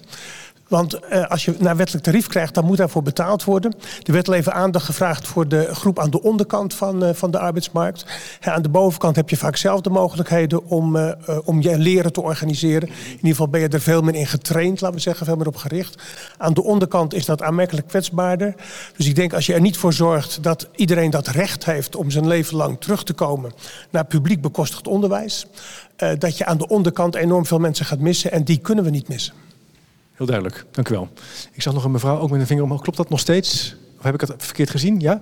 Want 0.69 0.99
uh, 1.13 1.25
als 1.27 1.45
je 1.45 1.55
naar 1.59 1.75
wettelijk 1.75 2.05
tarief 2.05 2.27
krijgt, 2.27 2.53
dan 2.53 2.65
moet 2.65 2.77
daarvoor 2.77 3.03
betaald 3.03 3.43
worden. 3.43 3.73
Er 4.03 4.13
werd 4.13 4.27
al 4.27 4.33
even 4.33 4.53
aandacht 4.53 4.85
gevraagd 4.85 5.27
voor 5.27 5.47
de 5.47 5.67
groep 5.71 5.99
aan 5.99 6.09
de 6.09 6.21
onderkant 6.21 6.73
van, 6.73 7.03
uh, 7.03 7.09
van 7.13 7.31
de 7.31 7.39
arbeidsmarkt. 7.39 8.05
Aan 8.41 8.61
de 8.61 8.69
bovenkant 8.69 9.15
heb 9.15 9.29
je 9.29 9.37
vaak 9.37 9.55
zelf 9.55 9.81
de 9.81 9.89
mogelijkheden 9.89 10.65
om, 10.65 10.95
uh, 10.95 11.11
om 11.43 11.61
je 11.61 11.77
leren 11.77 12.13
te 12.13 12.21
organiseren. 12.21 12.87
In 12.87 12.95
ieder 13.11 13.29
geval 13.29 13.47
ben 13.47 13.61
je 13.61 13.67
er 13.67 13.81
veel 13.81 14.01
meer 14.01 14.15
in 14.15 14.27
getraind, 14.27 14.81
laten 14.81 14.97
we 14.97 15.01
zeggen, 15.01 15.25
veel 15.25 15.35
meer 15.35 15.47
op 15.47 15.55
gericht. 15.55 16.03
Aan 16.37 16.53
de 16.53 16.63
onderkant 16.63 17.13
is 17.13 17.25
dat 17.25 17.41
aanmerkelijk 17.41 17.87
kwetsbaarder. 17.87 18.55
Dus 18.97 19.07
ik 19.07 19.15
denk 19.15 19.33
als 19.33 19.45
je 19.45 19.53
er 19.53 19.61
niet 19.61 19.77
voor 19.77 19.93
zorgt 19.93 20.43
dat 20.43 20.67
iedereen 20.75 21.09
dat 21.09 21.27
recht 21.27 21.65
heeft 21.65 21.95
om 21.95 22.11
zijn 22.11 22.27
leven 22.27 22.57
lang 22.57 22.79
terug 22.79 23.03
te 23.03 23.13
komen 23.13 23.51
naar 23.89 24.05
publiek 24.05 24.41
bekostigd 24.41 24.87
onderwijs. 24.87 25.45
dat 26.17 26.37
je 26.37 26.45
aan 26.45 26.57
de 26.57 26.67
onderkant 26.67 27.15
enorm 27.15 27.45
veel 27.45 27.59
mensen 27.59 27.85
gaat 27.85 27.99
missen 27.99 28.31
en 28.31 28.43
die 28.43 28.57
kunnen 28.57 28.83
we 28.83 28.89
niet 28.89 29.07
missen. 29.07 29.33
Heel 30.19 30.27
duidelijk, 30.27 30.65
dank 30.71 30.89
u 30.89 30.93
wel. 30.93 31.07
Ik 31.51 31.61
zag 31.61 31.73
nog 31.73 31.83
een 31.83 31.91
mevrouw 31.91 32.19
ook 32.19 32.29
met 32.29 32.39
een 32.39 32.47
vinger 32.47 32.63
omhoog. 32.63 32.81
Klopt 32.81 32.97
dat 32.97 33.09
nog 33.09 33.19
steeds? 33.19 33.75
Of 33.97 34.03
heb 34.03 34.13
ik 34.13 34.21
het 34.21 34.33
verkeerd 34.37 34.69
gezien? 34.69 34.99
Ja? 34.99 35.21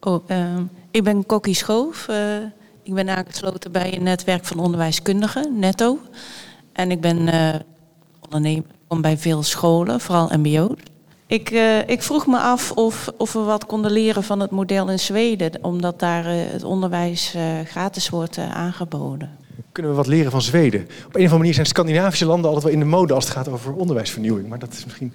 Oh, 0.00 0.28
uh, 0.30 0.58
ik 0.90 1.04
ben 1.04 1.26
Kokkie 1.26 1.54
Schoof. 1.54 2.06
Uh, 2.10 2.36
ik 2.82 2.94
ben 2.94 3.08
aangesloten 3.08 3.72
bij 3.72 3.96
een 3.96 4.02
netwerk 4.02 4.44
van 4.44 4.58
onderwijskundigen, 4.58 5.58
Netto. 5.58 5.98
En 6.72 6.90
ik 6.90 7.00
ben 7.00 7.18
uh, 7.18 7.54
ondernemer 8.20 8.64
kom 8.86 9.00
bij 9.00 9.18
veel 9.18 9.42
scholen, 9.42 10.00
vooral 10.00 10.30
mbo. 10.36 10.74
Ik, 11.26 11.50
uh, 11.50 11.88
ik 11.88 12.02
vroeg 12.02 12.26
me 12.26 12.38
af 12.38 12.72
of, 12.72 13.12
of 13.16 13.32
we 13.32 13.40
wat 13.40 13.66
konden 13.66 13.90
leren 13.90 14.22
van 14.22 14.40
het 14.40 14.50
model 14.50 14.90
in 14.90 14.98
Zweden, 14.98 15.64
omdat 15.64 15.98
daar 15.98 16.24
het 16.24 16.64
onderwijs 16.64 17.34
gratis 17.64 18.08
wordt 18.08 18.38
aangeboden 18.38 19.41
kunnen 19.72 19.90
we 19.90 19.96
wat 19.96 20.06
leren 20.06 20.30
van 20.30 20.42
Zweden. 20.42 20.80
Op 20.80 20.88
een 20.90 21.04
of 21.06 21.12
andere 21.14 21.38
manier 21.38 21.54
zijn 21.54 21.66
Scandinavische 21.66 22.26
landen 22.26 22.46
altijd 22.46 22.64
wel 22.64 22.72
in 22.72 22.78
de 22.78 22.96
mode 22.96 23.14
als 23.14 23.24
het 23.24 23.32
gaat 23.32 23.48
over 23.48 23.72
onderwijsvernieuwing. 23.72 24.48
Maar 24.48 24.58
dat 24.58 24.72
is 24.72 24.84
misschien 24.84 25.12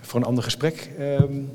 voor 0.00 0.20
een 0.20 0.26
ander 0.26 0.44
gesprek. 0.44 0.90
Um, 1.00 1.50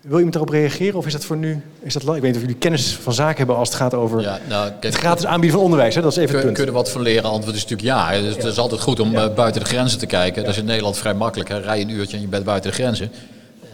wil 0.00 0.16
iemand 0.16 0.32
daarop 0.32 0.52
reageren 0.52 0.98
of 0.98 1.06
is 1.06 1.12
dat 1.12 1.24
voor 1.24 1.36
nu? 1.36 1.62
Is 1.80 1.92
dat, 1.92 2.02
ik 2.02 2.08
weet 2.08 2.22
niet 2.22 2.34
of 2.34 2.40
jullie 2.40 2.56
kennis 2.56 2.94
van 2.94 3.12
zaken 3.12 3.36
hebben 3.36 3.56
als 3.56 3.68
het 3.68 3.76
gaat 3.76 3.94
over 3.94 4.20
ja, 4.20 4.38
nou, 4.48 4.68
kijk, 4.68 4.82
het 4.82 4.94
gratis 4.94 5.26
aanbieden 5.26 5.52
van 5.52 5.64
onderwijs. 5.64 5.94
Hè? 5.94 6.02
Dat 6.02 6.10
is 6.10 6.18
even 6.18 6.34
kun, 6.34 6.46
het 6.46 6.54
Kunnen 6.54 6.74
we 6.74 6.80
wat 6.80 6.90
van 6.90 7.02
leren? 7.02 7.30
Antwoord 7.30 7.56
is 7.56 7.62
natuurlijk 7.62 7.88
ja. 7.88 8.20
Dus 8.20 8.34
het 8.34 8.44
is 8.44 8.58
altijd 8.58 8.80
goed 8.80 9.00
om 9.00 9.10
ja. 9.10 9.28
buiten 9.28 9.62
de 9.62 9.66
grenzen 9.66 9.98
te 9.98 10.06
kijken. 10.06 10.42
Dat 10.42 10.52
is 10.52 10.58
in 10.58 10.64
Nederland 10.64 10.98
vrij 10.98 11.14
makkelijk. 11.14 11.48
Hè? 11.48 11.58
Rij 11.58 11.80
een 11.80 11.88
uurtje 11.88 12.16
en 12.16 12.22
je 12.22 12.28
bent 12.28 12.44
buiten 12.44 12.70
de 12.70 12.76
grenzen. 12.76 13.10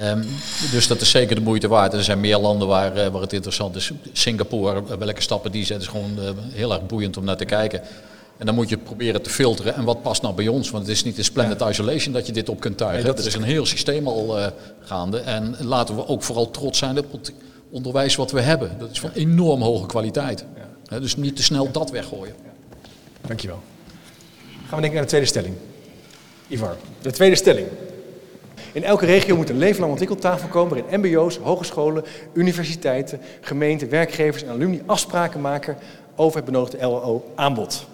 Um, 0.02 0.26
dus 0.70 0.86
dat 0.86 1.00
is 1.00 1.10
zeker 1.10 1.34
de 1.34 1.40
moeite 1.40 1.68
waard. 1.68 1.92
Er 1.92 2.04
zijn 2.04 2.20
meer 2.20 2.38
landen 2.38 2.68
waar, 2.68 2.96
uh, 2.96 3.06
waar 3.06 3.20
het 3.20 3.32
interessant 3.32 3.76
is. 3.76 3.90
Singapore, 4.12 4.82
uh, 4.90 4.92
welke 4.96 5.20
stappen 5.20 5.52
die 5.52 5.64
zetten, 5.64 5.86
is 5.86 5.92
gewoon 5.92 6.18
uh, 6.18 6.30
heel 6.52 6.72
erg 6.72 6.86
boeiend 6.86 7.16
om 7.16 7.24
naar 7.24 7.36
te 7.36 7.44
kijken. 7.44 7.80
En 8.36 8.46
dan 8.46 8.54
moet 8.54 8.68
je 8.68 8.76
proberen 8.76 9.22
te 9.22 9.30
filteren. 9.30 9.74
En 9.74 9.84
wat 9.84 10.02
past 10.02 10.22
nou 10.22 10.34
bij 10.34 10.48
ons? 10.48 10.70
Want 10.70 10.86
het 10.86 10.96
is 10.96 11.04
niet 11.04 11.18
in 11.18 11.24
splendid 11.24 11.60
isolation 11.60 12.12
dat 12.12 12.26
je 12.26 12.32
dit 12.32 12.48
op 12.48 12.60
kunt 12.60 12.76
tuigen. 12.76 13.02
Nee, 13.04 13.12
dat 13.12 13.20
er 13.20 13.26
is 13.26 13.34
een 13.34 13.42
heel 13.42 13.66
systeem 13.66 14.06
al 14.06 14.52
gaande. 14.84 15.18
En 15.18 15.56
laten 15.60 15.96
we 15.96 16.06
ook 16.06 16.22
vooral 16.22 16.50
trots 16.50 16.78
zijn 16.78 16.98
op 16.98 17.12
het 17.12 17.32
onderwijs 17.70 18.16
wat 18.16 18.30
we 18.30 18.40
hebben. 18.40 18.76
Dat 18.78 18.90
is 18.90 19.00
van 19.00 19.10
enorm 19.14 19.62
hoge 19.62 19.86
kwaliteit. 19.86 20.44
Ja. 20.88 20.98
Dus 20.98 21.16
niet 21.16 21.36
te 21.36 21.42
snel 21.42 21.70
dat 21.70 21.90
weggooien. 21.90 22.34
Ja. 22.44 22.50
Dankjewel. 23.26 23.60
Gaan 24.46 24.76
we 24.76 24.80
denken 24.80 24.92
naar 24.92 25.02
de 25.02 25.08
tweede 25.08 25.26
stelling. 25.26 25.54
Ivar, 26.48 26.76
de 27.02 27.10
tweede 27.10 27.36
stelling. 27.36 27.66
In 28.72 28.84
elke 28.84 29.06
regio 29.06 29.36
moet 29.36 29.50
een 29.50 29.58
leven 29.58 29.78
lang 29.78 29.90
ontwikkeltafel 29.90 30.48
komen 30.48 30.76
waarin 30.76 31.00
mbo's, 31.00 31.36
hogescholen, 31.36 32.04
universiteiten, 32.32 33.20
gemeenten, 33.40 33.88
werkgevers 33.88 34.42
en 34.42 34.50
alumni 34.50 34.82
afspraken 34.86 35.40
maken 35.40 35.76
over 36.16 36.36
het 36.36 36.44
benodigde 36.44 36.86
LO-aanbod. 36.86 37.86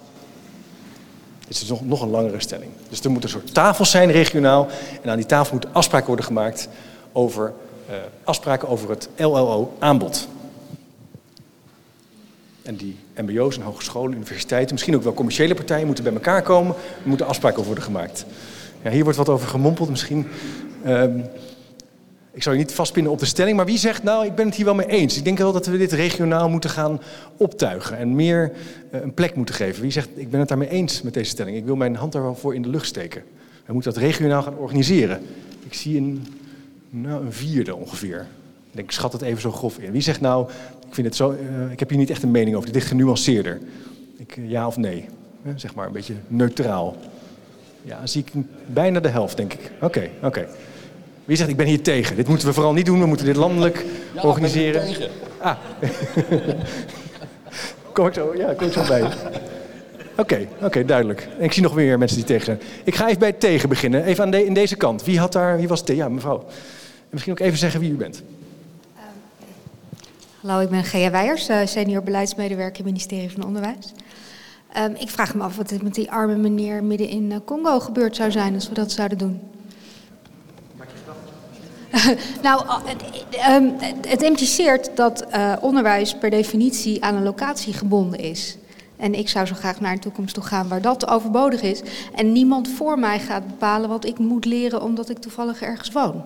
Dit 1.47 1.61
is 1.61 1.67
nog, 1.67 1.85
nog 1.85 2.01
een 2.01 2.09
langere 2.09 2.39
stelling. 2.39 2.71
Dus 2.89 3.01
er 3.01 3.11
moeten 3.11 3.29
een 3.29 3.39
soort 3.39 3.53
tafels 3.53 3.91
zijn 3.91 4.11
regionaal. 4.11 4.67
En 5.01 5.09
aan 5.09 5.17
die 5.17 5.25
tafel 5.25 5.51
moeten 5.51 5.73
afspraken 5.73 6.07
worden 6.07 6.25
gemaakt 6.25 6.69
over 7.11 7.53
uh, 7.89 7.95
afspraken 8.23 8.67
over 8.67 8.89
het 8.89 9.09
LLO-aanbod. 9.15 10.27
En 12.63 12.75
die 12.75 12.97
MBO's 13.15 13.55
en 13.55 13.61
hogescholen, 13.61 14.13
universiteiten, 14.13 14.73
misschien 14.73 14.95
ook 14.95 15.03
wel 15.03 15.13
commerciële 15.13 15.53
partijen 15.53 15.85
moeten 15.85 16.03
bij 16.03 16.13
elkaar 16.13 16.41
komen. 16.41 16.75
Er 16.75 17.09
moeten 17.09 17.27
afspraken 17.27 17.57
over 17.57 17.73
worden 17.73 17.91
gemaakt. 17.91 18.25
Ja, 18.83 18.89
hier 18.91 19.03
wordt 19.03 19.17
wat 19.17 19.29
over 19.29 19.47
gemompeld. 19.47 19.89
Misschien 19.89 20.27
um, 20.87 21.23
ik 22.37 22.43
zou 22.43 22.55
je 22.55 22.61
niet 22.61 22.73
vastpinnen 22.73 23.11
op 23.11 23.19
de 23.19 23.25
stelling, 23.25 23.57
maar 23.57 23.65
wie 23.65 23.77
zegt 23.77 24.03
nou, 24.03 24.25
ik 24.25 24.35
ben 24.35 24.45
het 24.45 24.55
hier 24.55 24.65
wel 24.65 24.75
mee 24.75 24.87
eens. 24.87 25.17
Ik 25.17 25.23
denk 25.23 25.37
wel 25.37 25.51
dat 25.51 25.65
we 25.65 25.77
dit 25.77 25.91
regionaal 25.91 26.49
moeten 26.49 26.69
gaan 26.69 27.01
optuigen 27.37 27.97
en 27.97 28.15
meer 28.15 28.51
uh, 28.91 29.01
een 29.01 29.13
plek 29.13 29.35
moeten 29.35 29.55
geven. 29.55 29.81
Wie 29.81 29.91
zegt, 29.91 30.09
ik 30.15 30.29
ben 30.29 30.39
het 30.39 30.49
daarmee 30.49 30.69
eens 30.69 31.01
met 31.01 31.13
deze 31.13 31.29
stelling. 31.29 31.57
Ik 31.57 31.65
wil 31.65 31.75
mijn 31.75 31.95
hand 31.95 32.11
daar 32.11 32.21
wel 32.21 32.35
voor 32.35 32.55
in 32.55 32.61
de 32.61 32.69
lucht 32.69 32.85
steken. 32.85 33.23
We 33.65 33.73
moeten 33.73 33.93
dat 33.93 34.01
regionaal 34.01 34.41
gaan 34.41 34.57
organiseren. 34.57 35.21
Ik 35.65 35.73
zie 35.73 35.97
een, 35.97 36.27
nou, 36.89 37.25
een 37.25 37.33
vierde 37.33 37.75
ongeveer. 37.75 38.27
Ik 38.71 38.91
schat 38.91 39.13
het 39.13 39.21
even 39.21 39.41
zo 39.41 39.51
grof 39.51 39.77
in. 39.77 39.91
Wie 39.91 40.01
zegt 40.01 40.21
nou, 40.21 40.49
ik, 40.87 40.93
vind 40.93 41.07
het 41.07 41.15
zo, 41.15 41.31
uh, 41.31 41.71
ik 41.71 41.79
heb 41.79 41.89
hier 41.89 41.97
niet 41.97 42.09
echt 42.09 42.23
een 42.23 42.31
mening 42.31 42.55
over, 42.55 42.71
dit 42.71 42.81
is 42.81 42.87
genuanceerder. 42.87 43.59
Ik, 44.17 44.37
uh, 44.37 44.49
ja 44.49 44.67
of 44.67 44.77
nee, 44.77 45.05
zeg 45.55 45.75
maar 45.75 45.87
een 45.87 45.91
beetje 45.91 46.13
neutraal. 46.27 46.95
Ja, 47.83 48.07
zie 48.07 48.23
ik 48.25 48.43
bijna 48.65 48.99
de 48.99 49.09
helft, 49.09 49.37
denk 49.37 49.53
ik. 49.53 49.71
Oké, 49.81 50.09
oké. 50.21 50.47
Wie 51.27 51.37
zegt, 51.37 51.49
ik 51.49 51.57
ben 51.57 51.65
hier 51.65 51.81
tegen? 51.81 52.15
Dit 52.15 52.27
moeten 52.27 52.47
we 52.47 52.53
vooral 52.53 52.73
niet 52.73 52.85
doen, 52.85 52.99
we 52.99 53.05
moeten 53.05 53.25
dit 53.25 53.35
landelijk 53.35 53.85
ja, 54.13 54.21
organiseren. 54.21 54.81
Ben 54.81 54.93
tegen. 54.93 55.09
Ah. 55.37 55.57
kom 57.93 58.07
ik 58.07 58.13
zo, 58.13 58.35
ja, 58.35 58.53
kom 58.53 58.67
ik 58.67 58.73
zo 58.73 58.85
bij. 58.87 59.03
Oké, 59.03 59.13
okay, 60.17 60.47
oké, 60.55 60.65
okay, 60.65 60.85
duidelijk. 60.85 61.27
En 61.37 61.43
ik 61.43 61.53
zie 61.53 61.63
nog 61.63 61.73
weer 61.73 61.97
mensen 61.97 62.17
die 62.17 62.25
tegen 62.25 62.45
zijn. 62.45 62.59
Ik 62.83 62.95
ga 62.95 63.07
even 63.07 63.19
bij 63.19 63.27
het 63.29 63.39
tegen 63.39 63.69
beginnen. 63.69 64.03
Even 64.03 64.23
aan 64.23 64.31
de, 64.31 64.45
in 64.45 64.53
deze 64.53 64.75
kant. 64.75 65.03
Wie 65.03 65.19
had 65.19 65.31
daar, 65.31 65.57
wie 65.57 65.67
was 65.67 65.83
tegen? 65.83 66.03
Ja, 66.03 66.09
mevrouw. 66.09 66.39
En 66.39 66.45
misschien 67.09 67.33
ook 67.33 67.39
even 67.39 67.57
zeggen 67.57 67.79
wie 67.79 67.91
u 67.91 67.95
bent. 67.95 68.23
Uh, 68.95 69.01
hallo, 70.41 70.59
ik 70.59 70.69
ben 70.69 70.83
Gea 70.83 71.11
Weijers, 71.11 71.49
uh, 71.49 71.59
senior 71.65 72.03
beleidsmedewerker 72.03 72.83
ministerie 72.83 73.31
van 73.31 73.45
Onderwijs. 73.45 73.93
Um, 74.77 74.95
ik 74.95 75.09
vraag 75.09 75.35
me 75.35 75.43
af 75.43 75.57
wat 75.57 75.71
er 75.71 75.83
met 75.83 75.95
die 75.95 76.11
arme 76.11 76.35
meneer 76.35 76.83
midden 76.83 77.07
in 77.07 77.31
uh, 77.31 77.37
Congo 77.45 77.79
gebeurd 77.79 78.15
zou 78.15 78.31
zijn 78.31 78.53
als 78.53 78.67
we 78.67 78.73
dat 78.73 78.91
zouden 78.91 79.17
doen. 79.17 79.39
nou, 82.43 82.65
het, 82.85 83.03
um, 83.49 83.73
het, 84.07 84.21
impliceert 84.21 84.89
dat 84.95 85.25
uh, 85.35 85.53
onderwijs 85.61 86.15
per 86.15 86.29
definitie 86.29 87.03
aan 87.03 87.15
een 87.15 87.23
locatie 87.23 87.73
gebonden 87.73 88.19
is. 88.19 88.57
En 88.97 89.13
ik 89.13 89.29
zou 89.29 89.45
zo 89.45 89.55
graag 89.55 89.79
naar 89.79 89.91
een 89.91 89.99
toekomst 89.99 90.33
toe 90.33 90.43
gaan 90.43 90.67
waar 90.67 90.81
dat 90.81 91.07
overbodig 91.07 91.61
is. 91.61 91.81
En 92.15 92.31
niemand 92.31 92.69
voor 92.69 92.99
mij 92.99 93.19
gaat 93.19 93.47
bepalen 93.47 93.89
wat 93.89 94.05
ik 94.05 94.17
moet 94.17 94.45
leren 94.45 94.81
omdat 94.81 95.09
ik 95.09 95.17
toevallig 95.17 95.61
ergens 95.61 95.91
woon. 95.91 96.23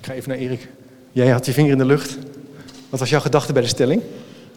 Ik 0.00 0.06
ga 0.06 0.12
even 0.12 0.28
naar 0.28 0.38
Erik. 0.38 0.68
Jij 1.12 1.28
had 1.28 1.46
je 1.46 1.52
vinger 1.52 1.70
in 1.70 1.78
de 1.78 1.84
lucht. 1.84 2.18
Wat 2.88 3.00
was 3.00 3.10
jouw 3.10 3.20
gedachte 3.20 3.52
bij 3.52 3.62
de 3.62 3.68
stelling? 3.68 4.02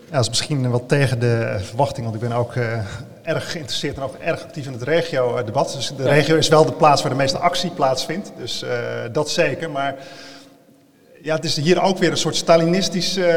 Ja, 0.10 0.16
dat 0.16 0.22
is 0.22 0.30
misschien 0.30 0.70
wat 0.70 0.84
tegen 0.88 1.20
de 1.20 1.58
verwachting, 1.62 2.04
want 2.04 2.22
ik 2.22 2.30
ben 2.30 2.38
ook 2.38 2.56
uh, 2.56 2.86
erg 3.24 3.52
geïnteresseerd 3.52 3.98
en 3.98 4.04
ook 4.04 4.16
erg 4.16 4.44
actief 4.44 4.66
in 4.66 4.74
het 4.74 4.82
regio-debat. 4.82 5.74
Dus 5.74 5.94
de 5.98 6.04
regio 6.04 6.36
is 6.36 6.48
wel 6.48 6.66
de 6.66 6.72
plaats 6.72 7.02
waar 7.02 7.12
de 7.12 7.18
meeste 7.18 7.38
actie 7.38 7.70
plaatsvindt, 7.70 8.32
dus 8.38 8.64
uh, 8.64 8.70
dat 9.12 9.30
zeker. 9.30 9.72
Maar 9.72 9.96
Ja, 11.24 11.36
het 11.36 11.46
is 11.46 11.56
hier 11.56 11.82
ook 11.82 11.98
weer 11.98 12.12
een 12.12 12.18
soort 12.18 12.36
Stalinistische 12.36 13.28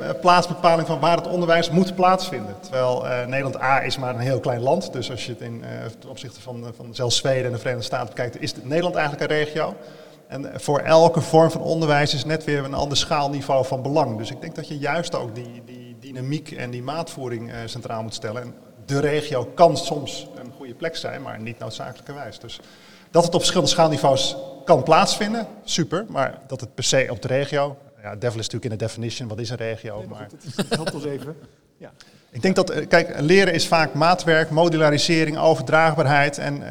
uh, 0.00 0.20
plaatsbepaling 0.20 0.86
van 0.86 1.00
waar 1.00 1.16
het 1.16 1.28
onderwijs 1.28 1.70
moet 1.70 1.94
plaatsvinden. 1.94 2.54
Terwijl 2.60 3.04
Nederland 3.26 3.60
A 3.60 3.82
is 3.82 3.98
maar 3.98 4.14
een 4.14 4.20
heel 4.20 4.40
klein 4.40 4.60
land. 4.60 4.92
Dus 4.92 5.10
als 5.10 5.26
je 5.26 5.32
het 5.32 5.40
in, 5.40 5.64
ten 5.98 6.10
opzichte 6.10 6.40
van, 6.40 6.72
van 6.76 6.94
zelfs 6.94 7.16
Zweden 7.16 7.44
en 7.44 7.52
de 7.52 7.58
Verenigde 7.58 7.84
Staten 7.84 8.08
bekijkt, 8.08 8.40
is 8.40 8.54
Nederland 8.62 8.94
eigenlijk 8.94 9.30
een 9.30 9.36
regio. 9.36 9.76
En 10.28 10.50
voor 10.54 10.78
elke 10.78 11.20
vorm 11.20 11.50
van 11.50 11.60
onderwijs 11.60 12.14
is 12.14 12.24
net 12.24 12.44
weer 12.44 12.64
een 12.64 12.74
ander 12.74 12.96
schaalniveau 12.96 13.66
van 13.66 13.82
belang. 13.82 14.18
Dus 14.18 14.30
ik 14.30 14.40
denk 14.40 14.54
dat 14.54 14.68
je 14.68 14.78
juist 14.78 15.14
ook 15.14 15.34
die, 15.34 15.62
die 15.66 15.96
dynamiek 16.00 16.50
en 16.50 16.70
die 16.70 16.82
maatvoering 16.82 17.50
centraal 17.64 18.02
moet 18.02 18.14
stellen. 18.14 18.42
En 18.42 18.54
de 18.86 19.00
regio 19.00 19.44
kan 19.44 19.76
soms 19.76 20.26
een 20.34 20.52
goede 20.56 20.74
plek 20.74 20.96
zijn, 20.96 21.22
maar 21.22 21.40
niet 21.40 21.58
noodzakelijkerwijs. 21.58 22.38
Dus 22.38 22.60
dat 23.10 23.24
het 23.24 23.32
op 23.34 23.40
verschillende 23.40 23.72
schaalniveaus 23.72 24.36
kan 24.64 24.82
plaatsvinden, 24.82 25.46
super. 25.64 26.04
Maar 26.08 26.40
dat 26.46 26.60
het 26.60 26.74
per 26.74 26.84
se 26.84 27.06
op 27.10 27.22
de 27.22 27.28
regio, 27.28 27.76
ja, 28.02 28.16
devil 28.16 28.38
is 28.38 28.48
natuurlijk 28.48 28.64
in 28.64 28.78
de 28.78 28.84
definition, 28.84 29.28
wat 29.28 29.38
is 29.38 29.50
een 29.50 29.56
regio? 29.56 29.98
Nee, 29.98 30.06
maar 30.06 30.28
het 30.56 30.74
helpt 30.74 30.94
ons 30.94 31.04
even. 31.04 31.36
Ja. 31.76 31.92
Ik 32.34 32.42
denk 32.42 32.56
dat, 32.56 32.70
eh, 32.70 32.88
kijk, 32.88 33.20
leren 33.20 33.54
is 33.54 33.66
vaak 33.66 33.94
maatwerk, 33.94 34.50
modularisering, 34.50 35.38
overdraagbaarheid. 35.38 36.38
En 36.38 36.54
uh, 36.54 36.62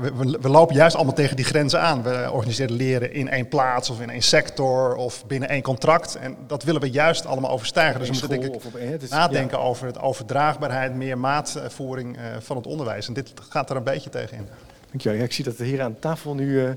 we, 0.00 0.12
we, 0.16 0.38
we, 0.40 0.48
lopen 0.48 0.74
juist 0.74 0.96
allemaal 0.96 1.14
tegen 1.14 1.36
die 1.36 1.44
grenzen 1.44 1.80
aan. 1.80 2.02
We 2.02 2.28
organiseren 2.32 2.76
leren 2.76 3.12
in 3.12 3.28
één 3.28 3.48
plaats 3.48 3.90
of 3.90 4.00
in 4.00 4.10
één 4.10 4.22
sector 4.22 4.94
of 4.94 5.26
binnen 5.26 5.48
één 5.48 5.62
contract. 5.62 6.14
En 6.14 6.36
dat 6.46 6.62
willen 6.62 6.80
we 6.80 6.90
juist 6.90 7.26
allemaal 7.26 7.50
overstijgen. 7.50 7.98
Dus 7.98 8.08
we 8.08 8.12
moeten 8.12 8.40
denk 8.40 8.54
ik 8.54 9.02
is, 9.02 9.10
nadenken 9.10 9.58
ja. 9.58 9.64
over 9.64 9.86
het 9.86 10.00
overdraagbaarheid, 10.00 10.94
meer 10.94 11.18
maatvoering 11.18 12.16
uh, 12.16 12.22
van 12.38 12.56
het 12.56 12.66
onderwijs. 12.66 13.08
En 13.08 13.14
dit 13.14 13.32
gaat 13.48 13.70
er 13.70 13.76
een 13.76 13.82
beetje 13.82 14.10
tegen 14.10 14.36
in. 14.36 14.46
Dankjewel. 14.90 15.18
Ja, 15.18 15.24
ik 15.24 15.32
zie 15.32 15.44
dat 15.44 15.58
er 15.58 15.64
hier 15.64 15.82
aan 15.82 15.96
tafel 16.00 16.34
nu... 16.34 16.46
Uh, 16.46 16.70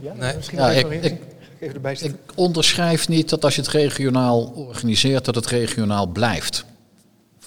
ja, 0.00 0.12
nee, 0.14 0.36
misschien 0.36 0.58
ja, 0.58 0.70
ik, 0.70 0.90
ik, 0.90 1.20
even 1.58 1.74
erbij 1.74 1.96
ik 2.00 2.14
onderschrijf 2.34 3.08
niet 3.08 3.28
dat 3.28 3.44
als 3.44 3.54
je 3.54 3.60
het 3.60 3.70
regionaal 3.70 4.52
organiseert, 4.56 5.24
dat 5.24 5.34
het 5.34 5.46
regionaal 5.46 6.06
blijft. 6.06 6.64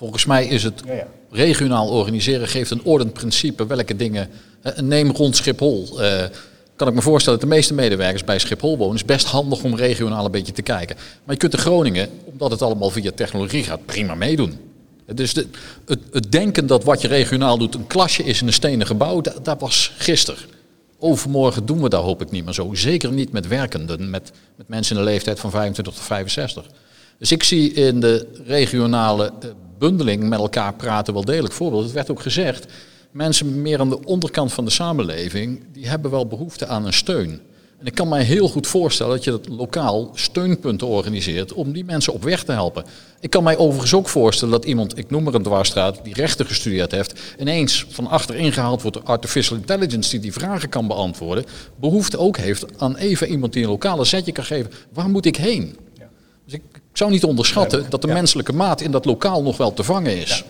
Volgens 0.01 0.25
mij 0.25 0.47
is 0.47 0.63
het 0.63 0.81
ja, 0.85 0.93
ja. 0.93 1.07
regionaal 1.29 1.87
organiseren 1.87 2.47
geeft 2.47 2.71
een 2.71 2.83
ordend 2.83 3.13
principe 3.13 3.67
welke 3.67 3.95
dingen. 3.95 4.29
neem 4.75 5.11
rond 5.11 5.35
Schiphol. 5.35 6.01
Uh, 6.01 6.23
kan 6.75 6.87
ik 6.87 6.93
me 6.93 7.01
voorstellen 7.01 7.39
dat 7.39 7.49
de 7.49 7.55
meeste 7.55 7.73
medewerkers 7.73 8.23
bij 8.23 8.39
Schiphol 8.39 8.77
wonen. 8.77 8.95
is 8.95 9.05
best 9.05 9.25
handig 9.25 9.63
om 9.63 9.75
regionaal 9.75 10.25
een 10.25 10.31
beetje 10.31 10.51
te 10.51 10.61
kijken. 10.61 10.95
Maar 10.95 11.33
je 11.33 11.37
kunt 11.37 11.53
in 11.53 11.59
Groningen, 11.59 12.09
omdat 12.25 12.51
het 12.51 12.61
allemaal 12.61 12.89
via 12.89 13.11
technologie 13.15 13.63
gaat, 13.63 13.85
prima 13.85 14.15
meedoen. 14.15 14.59
Dus 15.05 15.33
de, 15.33 15.47
het, 15.85 15.99
het, 16.11 16.31
denken 16.31 16.67
dat 16.67 16.83
wat 16.83 17.01
je 17.01 17.07
regionaal 17.07 17.57
doet 17.57 17.75
een 17.75 17.87
klasje 17.87 18.23
is 18.23 18.41
in 18.41 18.47
een 18.47 18.53
stenen 18.53 18.87
gebouw, 18.87 19.21
dat, 19.21 19.45
dat, 19.45 19.59
was 19.59 19.93
gisteren. 19.97 20.41
Overmorgen 20.99 21.65
doen 21.65 21.81
we 21.81 21.89
dat 21.89 22.03
hoop 22.03 22.21
ik 22.21 22.31
niet 22.31 22.45
meer 22.45 22.53
zo. 22.53 22.73
Zeker 22.73 23.11
niet 23.11 23.31
met 23.31 23.47
werkenden, 23.47 24.09
met, 24.09 24.31
met 24.55 24.67
mensen 24.67 24.95
in 24.95 25.03
de 25.03 25.09
leeftijd 25.09 25.39
van 25.39 25.51
25 25.51 25.93
tot 25.93 26.03
65. 26.03 26.65
Dus 27.17 27.31
ik 27.31 27.43
zie 27.43 27.73
in 27.73 27.99
de 27.99 28.27
regionale 28.45 29.31
eh, 29.41 29.49
bundeling 29.81 30.29
met 30.29 30.39
elkaar 30.39 30.73
praten 30.73 31.13
wel 31.13 31.25
degelijk 31.25 31.53
voorbeeld. 31.53 31.83
Het 31.83 31.91
werd 31.91 32.11
ook 32.11 32.21
gezegd, 32.21 32.65
mensen 33.11 33.61
meer 33.61 33.79
aan 33.79 33.89
de 33.89 34.05
onderkant 34.05 34.53
van 34.53 34.65
de 34.65 34.71
samenleving, 34.71 35.63
die 35.73 35.87
hebben 35.87 36.11
wel 36.11 36.27
behoefte 36.27 36.67
aan 36.67 36.85
een 36.85 36.93
steun. 36.93 37.41
En 37.79 37.85
ik 37.85 37.95
kan 37.95 38.07
mij 38.07 38.23
heel 38.23 38.47
goed 38.47 38.67
voorstellen 38.67 39.15
dat 39.15 39.23
je 39.23 39.31
dat 39.31 39.47
lokaal 39.49 40.11
steunpunten 40.13 40.87
organiseert 40.87 41.53
om 41.53 41.71
die 41.71 41.85
mensen 41.85 42.13
op 42.13 42.23
weg 42.23 42.43
te 42.43 42.51
helpen. 42.51 42.85
Ik 43.19 43.29
kan 43.29 43.43
mij 43.43 43.57
overigens 43.57 43.93
ook 43.93 44.09
voorstellen 44.09 44.53
dat 44.53 44.65
iemand, 44.65 44.97
ik 44.97 45.09
noem 45.09 45.23
maar 45.23 45.33
een 45.33 45.43
dwarsstraat, 45.43 45.99
die 46.03 46.13
rechten 46.13 46.45
gestudeerd 46.45 46.91
heeft, 46.91 47.19
ineens 47.39 47.85
van 47.89 48.07
achter 48.07 48.35
ingehaald 48.35 48.81
wordt 48.81 48.97
door 48.97 49.05
artificial 49.05 49.57
intelligence 49.57 50.09
die 50.09 50.19
die 50.19 50.33
vragen 50.33 50.69
kan 50.69 50.87
beantwoorden, 50.87 51.45
behoefte 51.79 52.17
ook 52.17 52.37
heeft 52.37 52.79
aan 52.79 52.95
even 52.95 53.27
iemand 53.27 53.53
die 53.53 53.63
een 53.63 53.69
lokale 53.69 54.05
zetje 54.05 54.31
kan 54.31 54.45
geven. 54.45 54.71
Waar 54.93 55.09
moet 55.09 55.25
ik 55.25 55.35
heen? 55.35 55.77
Dus 56.51 56.59
ik 56.59 56.81
zou 56.93 57.11
niet 57.11 57.23
onderschatten 57.23 57.85
dat 57.89 58.01
de 58.01 58.07
menselijke 58.07 58.53
maat 58.53 58.81
in 58.81 58.91
dat 58.91 59.05
lokaal 59.05 59.43
nog 59.43 59.57
wel 59.57 59.73
te 59.73 59.83
vangen 59.83 60.17
is. 60.17 60.43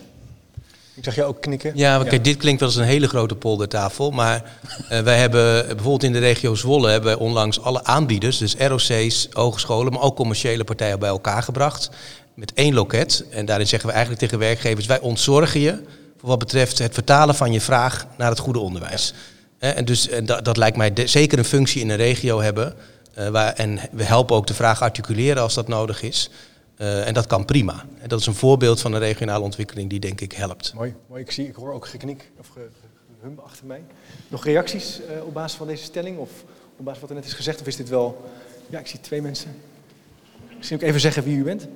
Ik 0.94 1.04
zag 1.04 1.14
je 1.14 1.24
ook 1.24 1.40
knikken. 1.40 1.72
Ja, 1.74 1.96
maar 1.96 2.06
kijk, 2.06 2.24
dit 2.24 2.36
klinkt 2.36 2.60
wel 2.60 2.68
als 2.68 2.78
een 2.78 2.84
hele 2.84 3.08
grote 3.08 3.34
poldertafel. 3.34 4.10
Maar 4.10 4.44
uh, 4.90 5.00
wij 5.00 5.18
hebben 5.18 5.66
bijvoorbeeld 5.66 6.02
in 6.02 6.12
de 6.12 6.18
regio 6.18 6.54
Zwolle 6.54 6.90
hebben 6.90 7.10
wij 7.16 7.26
onlangs 7.26 7.60
alle 7.60 7.84
aanbieders, 7.84 8.38
dus 8.38 8.54
ROC's, 8.56 9.28
hogescholen, 9.32 9.92
maar 9.92 10.02
ook 10.02 10.16
commerciële 10.16 10.64
partijen 10.64 10.98
bij 10.98 11.08
elkaar 11.08 11.42
gebracht. 11.42 11.90
Met 12.34 12.52
één 12.54 12.74
loket. 12.74 13.24
En 13.30 13.46
daarin 13.46 13.66
zeggen 13.66 13.88
we 13.88 13.94
eigenlijk 13.94 14.24
tegen 14.24 14.38
werkgevers, 14.38 14.86
wij 14.86 15.00
ontzorgen 15.00 15.60
je 15.60 15.82
voor 16.18 16.28
wat 16.28 16.38
betreft 16.38 16.78
het 16.78 16.94
vertalen 16.94 17.34
van 17.34 17.52
je 17.52 17.60
vraag 17.60 18.06
naar 18.16 18.30
het 18.30 18.38
goede 18.38 18.58
onderwijs. 18.58 19.14
En 19.58 19.84
dus 19.84 20.08
en 20.08 20.26
dat, 20.26 20.44
dat 20.44 20.56
lijkt 20.56 20.76
mij 20.76 20.92
zeker 21.04 21.38
een 21.38 21.44
functie 21.44 21.80
in 21.80 21.90
een 21.90 21.96
regio 21.96 22.40
hebben. 22.40 22.74
Uh, 23.18 23.28
waar, 23.28 23.52
en 23.52 23.78
we 23.92 24.04
helpen 24.04 24.36
ook 24.36 24.46
de 24.46 24.54
vraag 24.54 24.82
articuleren 24.82 25.42
als 25.42 25.54
dat 25.54 25.68
nodig 25.68 26.02
is. 26.02 26.30
Uh, 26.78 27.06
en 27.06 27.14
dat 27.14 27.26
kan 27.26 27.44
prima. 27.44 27.84
En 27.98 28.08
dat 28.08 28.20
is 28.20 28.26
een 28.26 28.34
voorbeeld 28.34 28.80
van 28.80 28.92
een 28.92 29.00
regionale 29.00 29.44
ontwikkeling 29.44 29.90
die 29.90 30.00
denk 30.00 30.20
ik 30.20 30.32
helpt. 30.32 30.72
Mooi, 30.74 30.94
mooi. 31.08 31.22
Ik, 31.22 31.30
zie, 31.30 31.48
ik 31.48 31.54
hoor 31.54 31.72
ook 31.72 31.86
geknik 31.86 32.30
of 32.38 32.48
gehum 32.48 33.38
achter 33.44 33.66
mij. 33.66 33.82
Nog 34.28 34.44
reacties 34.44 35.00
uh, 35.00 35.24
op 35.24 35.34
basis 35.34 35.56
van 35.56 35.66
deze 35.66 35.84
stelling 35.84 36.18
of 36.18 36.30
op 36.76 36.84
basis 36.84 37.00
van 37.00 37.00
wat 37.00 37.10
er 37.10 37.14
net 37.14 37.24
is 37.24 37.32
gezegd? 37.32 37.60
Of 37.60 37.66
is 37.66 37.76
dit 37.76 37.88
wel... 37.88 38.30
Ja, 38.70 38.78
ik 38.78 38.86
zie 38.86 39.00
twee 39.00 39.22
mensen. 39.22 39.54
Misschien 40.56 40.78
ook 40.78 40.84
even 40.84 41.00
zeggen 41.00 41.22
wie 41.22 41.36
u 41.36 41.42
bent. 41.42 41.66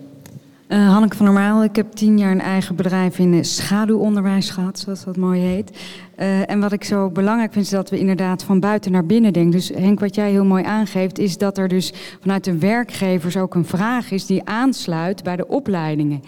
Uh, 0.69 0.89
Hanneke 0.89 1.17
van 1.17 1.27
Normaal, 1.27 1.65
ik 1.65 1.77
heb 1.77 1.93
tien 1.93 2.19
jaar 2.19 2.31
een 2.31 2.41
eigen 2.41 2.75
bedrijf 2.75 3.19
in 3.19 3.45
schaduwonderwijs 3.45 4.51
gehad, 4.51 4.79
zoals 4.79 5.05
dat 5.05 5.17
mooi 5.17 5.41
heet. 5.41 5.71
Uh, 6.19 6.51
en 6.51 6.61
wat 6.61 6.73
ik 6.73 6.85
zo 6.85 7.11
belangrijk 7.11 7.53
vind, 7.53 7.65
is 7.65 7.71
dat 7.71 7.91
we 7.91 7.99
inderdaad 7.99 8.43
van 8.43 8.61
buiten 8.61 8.93
naar 8.93 9.07
binnen 9.07 9.33
denken. 9.33 9.51
Dus 9.51 9.69
Henk, 9.69 10.01
wat 10.01 10.15
jij 10.15 10.31
heel 10.31 10.45
mooi 10.45 10.65
aangeeft, 10.65 11.19
is 11.19 11.39
dat 11.39 11.59
er 11.59 11.69
dus 11.69 11.93
vanuit 12.21 12.45
de 12.45 12.59
werkgevers 12.59 13.37
ook 13.37 13.55
een 13.55 13.65
vraag 13.65 14.11
is 14.11 14.27
die 14.27 14.45
aansluit 14.45 15.23
bij 15.23 15.37
de 15.37 15.49
opleidingen. 15.49 16.23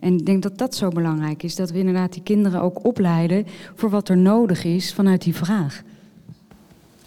En 0.00 0.18
ik 0.18 0.26
denk 0.26 0.42
dat 0.42 0.58
dat 0.58 0.74
zo 0.74 0.88
belangrijk 0.88 1.42
is, 1.42 1.54
dat 1.54 1.70
we 1.70 1.78
inderdaad 1.78 2.12
die 2.12 2.22
kinderen 2.22 2.60
ook 2.60 2.84
opleiden 2.84 3.46
voor 3.74 3.90
wat 3.90 4.08
er 4.08 4.16
nodig 4.16 4.64
is 4.64 4.94
vanuit 4.94 5.22
die 5.22 5.34
vraag. 5.34 5.82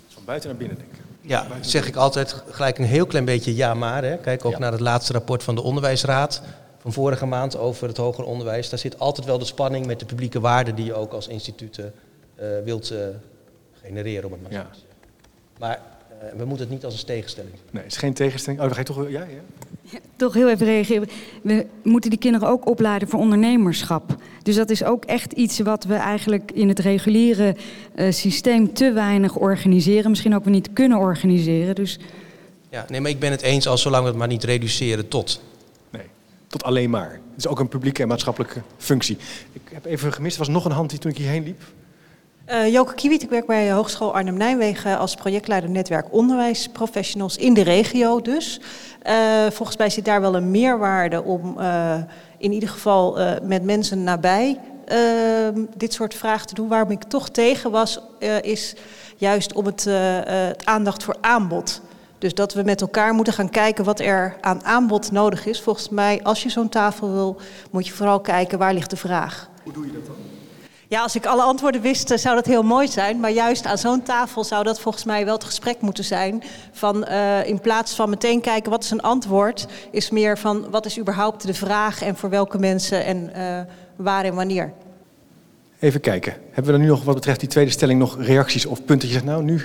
Van 0.07 0.23
buiten 0.25 0.49
naar 0.49 0.57
binnen 0.57 0.77
denken. 0.77 0.97
Ja, 1.21 1.47
zeg 1.61 1.87
ik 1.87 1.95
altijd 1.95 2.43
gelijk 2.49 2.77
een 2.77 2.85
heel 2.85 3.05
klein 3.05 3.25
beetje 3.25 3.55
ja 3.55 3.73
maar. 3.73 4.03
Hè. 4.03 4.17
Kijk 4.17 4.45
ook 4.45 4.51
ja. 4.51 4.59
naar 4.59 4.71
het 4.71 4.81
laatste 4.81 5.13
rapport 5.13 5.43
van 5.43 5.55
de 5.55 5.61
Onderwijsraad 5.61 6.41
van 6.77 6.93
vorige 6.93 7.25
maand 7.25 7.57
over 7.57 7.87
het 7.87 7.97
hoger 7.97 8.23
onderwijs. 8.23 8.69
Daar 8.69 8.79
zit 8.79 8.99
altijd 8.99 9.27
wel 9.27 9.37
de 9.37 9.45
spanning 9.45 9.85
met 9.85 9.99
de 9.99 10.05
publieke 10.05 10.39
waarden 10.39 10.75
die 10.75 10.85
je 10.85 10.93
ook 10.93 11.13
als 11.13 11.27
instituten 11.27 11.93
uh, 12.39 12.45
wilt 12.63 12.91
uh, 12.91 12.97
genereren, 13.81 14.25
om 14.25 14.31
het 14.31 14.41
maar 14.41 14.51
zo 14.51 14.57
te 14.71 14.79
zeggen. 14.79 14.97
Maar 15.59 15.81
uh, 16.23 16.37
we 16.37 16.45
moeten 16.45 16.65
het 16.65 16.75
niet 16.75 16.85
als 16.85 16.99
een 16.99 17.05
tegenstelling. 17.05 17.53
Nee, 17.71 17.83
het 17.83 17.91
is 17.91 17.97
geen 17.97 18.13
tegenstelling. 18.13 18.61
Oh, 18.61 18.67
dan 18.67 18.75
ga 18.75 18.81
je 18.81 18.87
toch... 18.87 19.09
Ja, 19.09 19.21
ja. 19.21 19.41
ja, 19.81 19.99
toch 20.15 20.33
heel 20.33 20.49
even 20.49 20.65
reageren. 20.65 21.09
We 21.41 21.65
moeten 21.83 22.09
die 22.09 22.19
kinderen 22.19 22.47
ook 22.47 22.67
opleiden 22.67 23.07
voor 23.07 23.19
ondernemerschap. 23.19 24.15
Dus 24.43 24.55
dat 24.55 24.69
is 24.69 24.83
ook 24.83 25.05
echt 25.05 25.33
iets 25.33 25.59
wat 25.59 25.83
we 25.83 25.93
eigenlijk 25.93 26.51
in 26.51 26.67
het 26.67 26.79
reguliere 26.79 27.55
systeem 28.09 28.73
te 28.73 28.91
weinig 28.91 29.35
organiseren. 29.35 30.09
Misschien 30.09 30.35
ook 30.35 30.43
we 30.43 30.49
niet 30.49 30.73
kunnen 30.73 30.97
organiseren. 30.97 31.75
Dus... 31.75 31.99
Ja, 32.69 32.85
nee, 32.89 33.01
maar 33.01 33.11
ik 33.11 33.19
ben 33.19 33.31
het 33.31 33.41
eens 33.41 33.67
als 33.67 33.81
zolang 33.81 34.03
we 34.03 34.09
het 34.09 34.17
maar 34.17 34.27
niet 34.27 34.43
reduceren 34.43 35.07
tot 35.07 35.41
tot 36.47 36.63
alleen 36.63 36.89
maar. 36.89 37.11
Het 37.11 37.37
is 37.37 37.47
ook 37.47 37.59
een 37.59 37.67
publieke 37.67 38.01
en 38.01 38.07
maatschappelijke 38.07 38.61
functie. 38.77 39.17
Ik 39.53 39.61
heb 39.71 39.85
even 39.85 40.13
gemist, 40.13 40.33
er 40.33 40.45
was 40.45 40.53
nog 40.53 40.65
een 40.65 40.71
hand 40.71 40.89
die 40.89 40.99
toen 40.99 41.11
ik 41.11 41.17
hierheen 41.17 41.43
liep. 41.43 41.61
Uh, 42.51 42.71
Joke 42.71 42.93
Kiewiet, 42.93 43.23
ik 43.23 43.29
werk 43.29 43.45
bij 43.45 43.71
Hogeschool 43.71 44.13
Arnhem-Nijmegen 44.13 44.97
als 44.97 45.15
projectleider 45.15 45.69
netwerk 45.69 46.13
onderwijsprofessionals 46.13 47.37
in 47.37 47.53
de 47.53 47.61
regio 47.61 48.21
dus. 48.21 48.59
Uh, 49.07 49.13
volgens 49.49 49.77
mij 49.77 49.89
zit 49.89 50.05
daar 50.05 50.21
wel 50.21 50.35
een 50.35 50.51
meerwaarde 50.51 51.23
om 51.23 51.59
in 52.37 52.51
ieder 52.51 52.69
geval 52.69 53.17
met 53.43 53.63
mensen 53.63 54.03
nabij 54.03 54.59
ehm, 54.85 55.65
dit 55.77 55.93
soort 55.93 56.13
vragen 56.13 56.47
te 56.47 56.53
doen. 56.53 56.67
Waarom 56.67 56.91
ik 56.91 57.03
toch 57.03 57.29
tegen 57.29 57.71
was, 57.71 57.99
is 58.41 58.75
juist 59.17 59.53
om 59.53 59.65
het, 59.65 59.83
het 59.83 60.65
aandacht 60.65 61.03
voor 61.03 61.15
aanbod. 61.21 61.81
Dus 62.17 62.33
dat 62.33 62.53
we 62.53 62.63
met 62.63 62.81
elkaar 62.81 63.13
moeten 63.13 63.33
gaan 63.33 63.49
kijken 63.49 63.85
wat 63.85 63.99
er 63.99 64.37
aan 64.41 64.63
aanbod 64.63 65.11
nodig 65.11 65.45
is. 65.45 65.61
Volgens 65.61 65.89
mij, 65.89 66.23
als 66.23 66.43
je 66.43 66.49
zo'n 66.49 66.69
tafel 66.69 67.11
wil, 67.11 67.37
moet 67.71 67.87
je 67.87 67.93
vooral 67.93 68.19
kijken 68.19 68.57
waar 68.57 68.73
ligt 68.73 68.89
de 68.89 68.97
vraag. 68.97 69.49
Hoe 69.63 69.73
doe 69.73 69.85
je 69.85 69.91
dat 69.91 70.05
dan? 70.05 70.15
Ja, 70.89 71.01
als 71.01 71.15
ik 71.15 71.25
alle 71.25 71.41
antwoorden 71.41 71.81
wist, 71.81 72.19
zou 72.19 72.35
dat 72.35 72.45
heel 72.45 72.63
mooi 72.63 72.87
zijn. 72.87 73.19
Maar 73.19 73.31
juist 73.31 73.65
aan 73.65 73.77
zo'n 73.77 74.03
tafel 74.03 74.43
zou 74.43 74.63
dat 74.63 74.79
volgens 74.79 75.03
mij 75.03 75.25
wel 75.25 75.33
het 75.33 75.43
gesprek 75.43 75.81
moeten 75.81 76.03
zijn. 76.03 76.43
Van 76.71 77.05
uh, 77.09 77.47
in 77.47 77.59
plaats 77.59 77.95
van 77.95 78.09
meteen 78.09 78.41
kijken 78.41 78.71
wat 78.71 78.83
is 78.83 78.91
een 78.91 79.01
antwoord, 79.01 79.67
is 79.91 80.09
meer 80.09 80.37
van 80.37 80.69
wat 80.69 80.85
is 80.85 80.99
überhaupt 80.99 81.47
de 81.47 81.53
vraag 81.53 82.01
en 82.01 82.15
voor 82.15 82.29
welke 82.29 82.57
mensen 82.57 83.05
en 83.05 83.31
uh, 83.37 83.59
waar 83.95 84.23
en 84.23 84.35
wanneer. 84.35 84.73
Even 85.79 85.99
kijken. 85.99 86.33
Hebben 86.51 86.73
we 86.73 86.79
er 86.79 86.83
nu 86.83 86.89
nog 86.89 87.03
wat 87.03 87.15
betreft 87.15 87.39
die 87.39 87.49
tweede 87.49 87.71
stelling 87.71 87.99
nog 87.99 88.17
reacties 88.19 88.65
of 88.65 88.85
punten? 88.85 89.07
Je 89.07 89.13
zegt 89.13 89.25
nou, 89.25 89.43
nu 89.43 89.61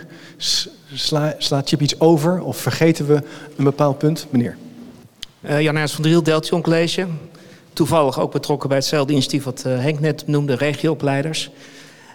sla, 0.95 1.35
slaat 1.39 1.69
Chip 1.69 1.81
iets 1.81 2.01
over 2.01 2.43
of 2.43 2.57
vergeten 2.57 3.07
we 3.07 3.15
een 3.57 3.65
bepaald 3.65 3.99
punt? 3.99 4.27
Meneer. 4.31 4.57
Uh, 5.41 5.61
Jan 5.61 5.77
Ernst 5.77 5.95
van 5.95 6.03
Driel, 6.03 6.23
Deltion 6.23 6.63
College. 6.63 7.07
Toevallig 7.73 8.21
ook 8.21 8.33
betrokken 8.33 8.69
bij 8.69 8.79
hetzelfde 8.79 9.13
initiatief 9.13 9.45
wat 9.45 9.65
uh, 9.67 9.79
Henk 9.79 10.01
net 10.01 10.27
noemde, 10.27 10.55
regioopleiders. 10.55 11.51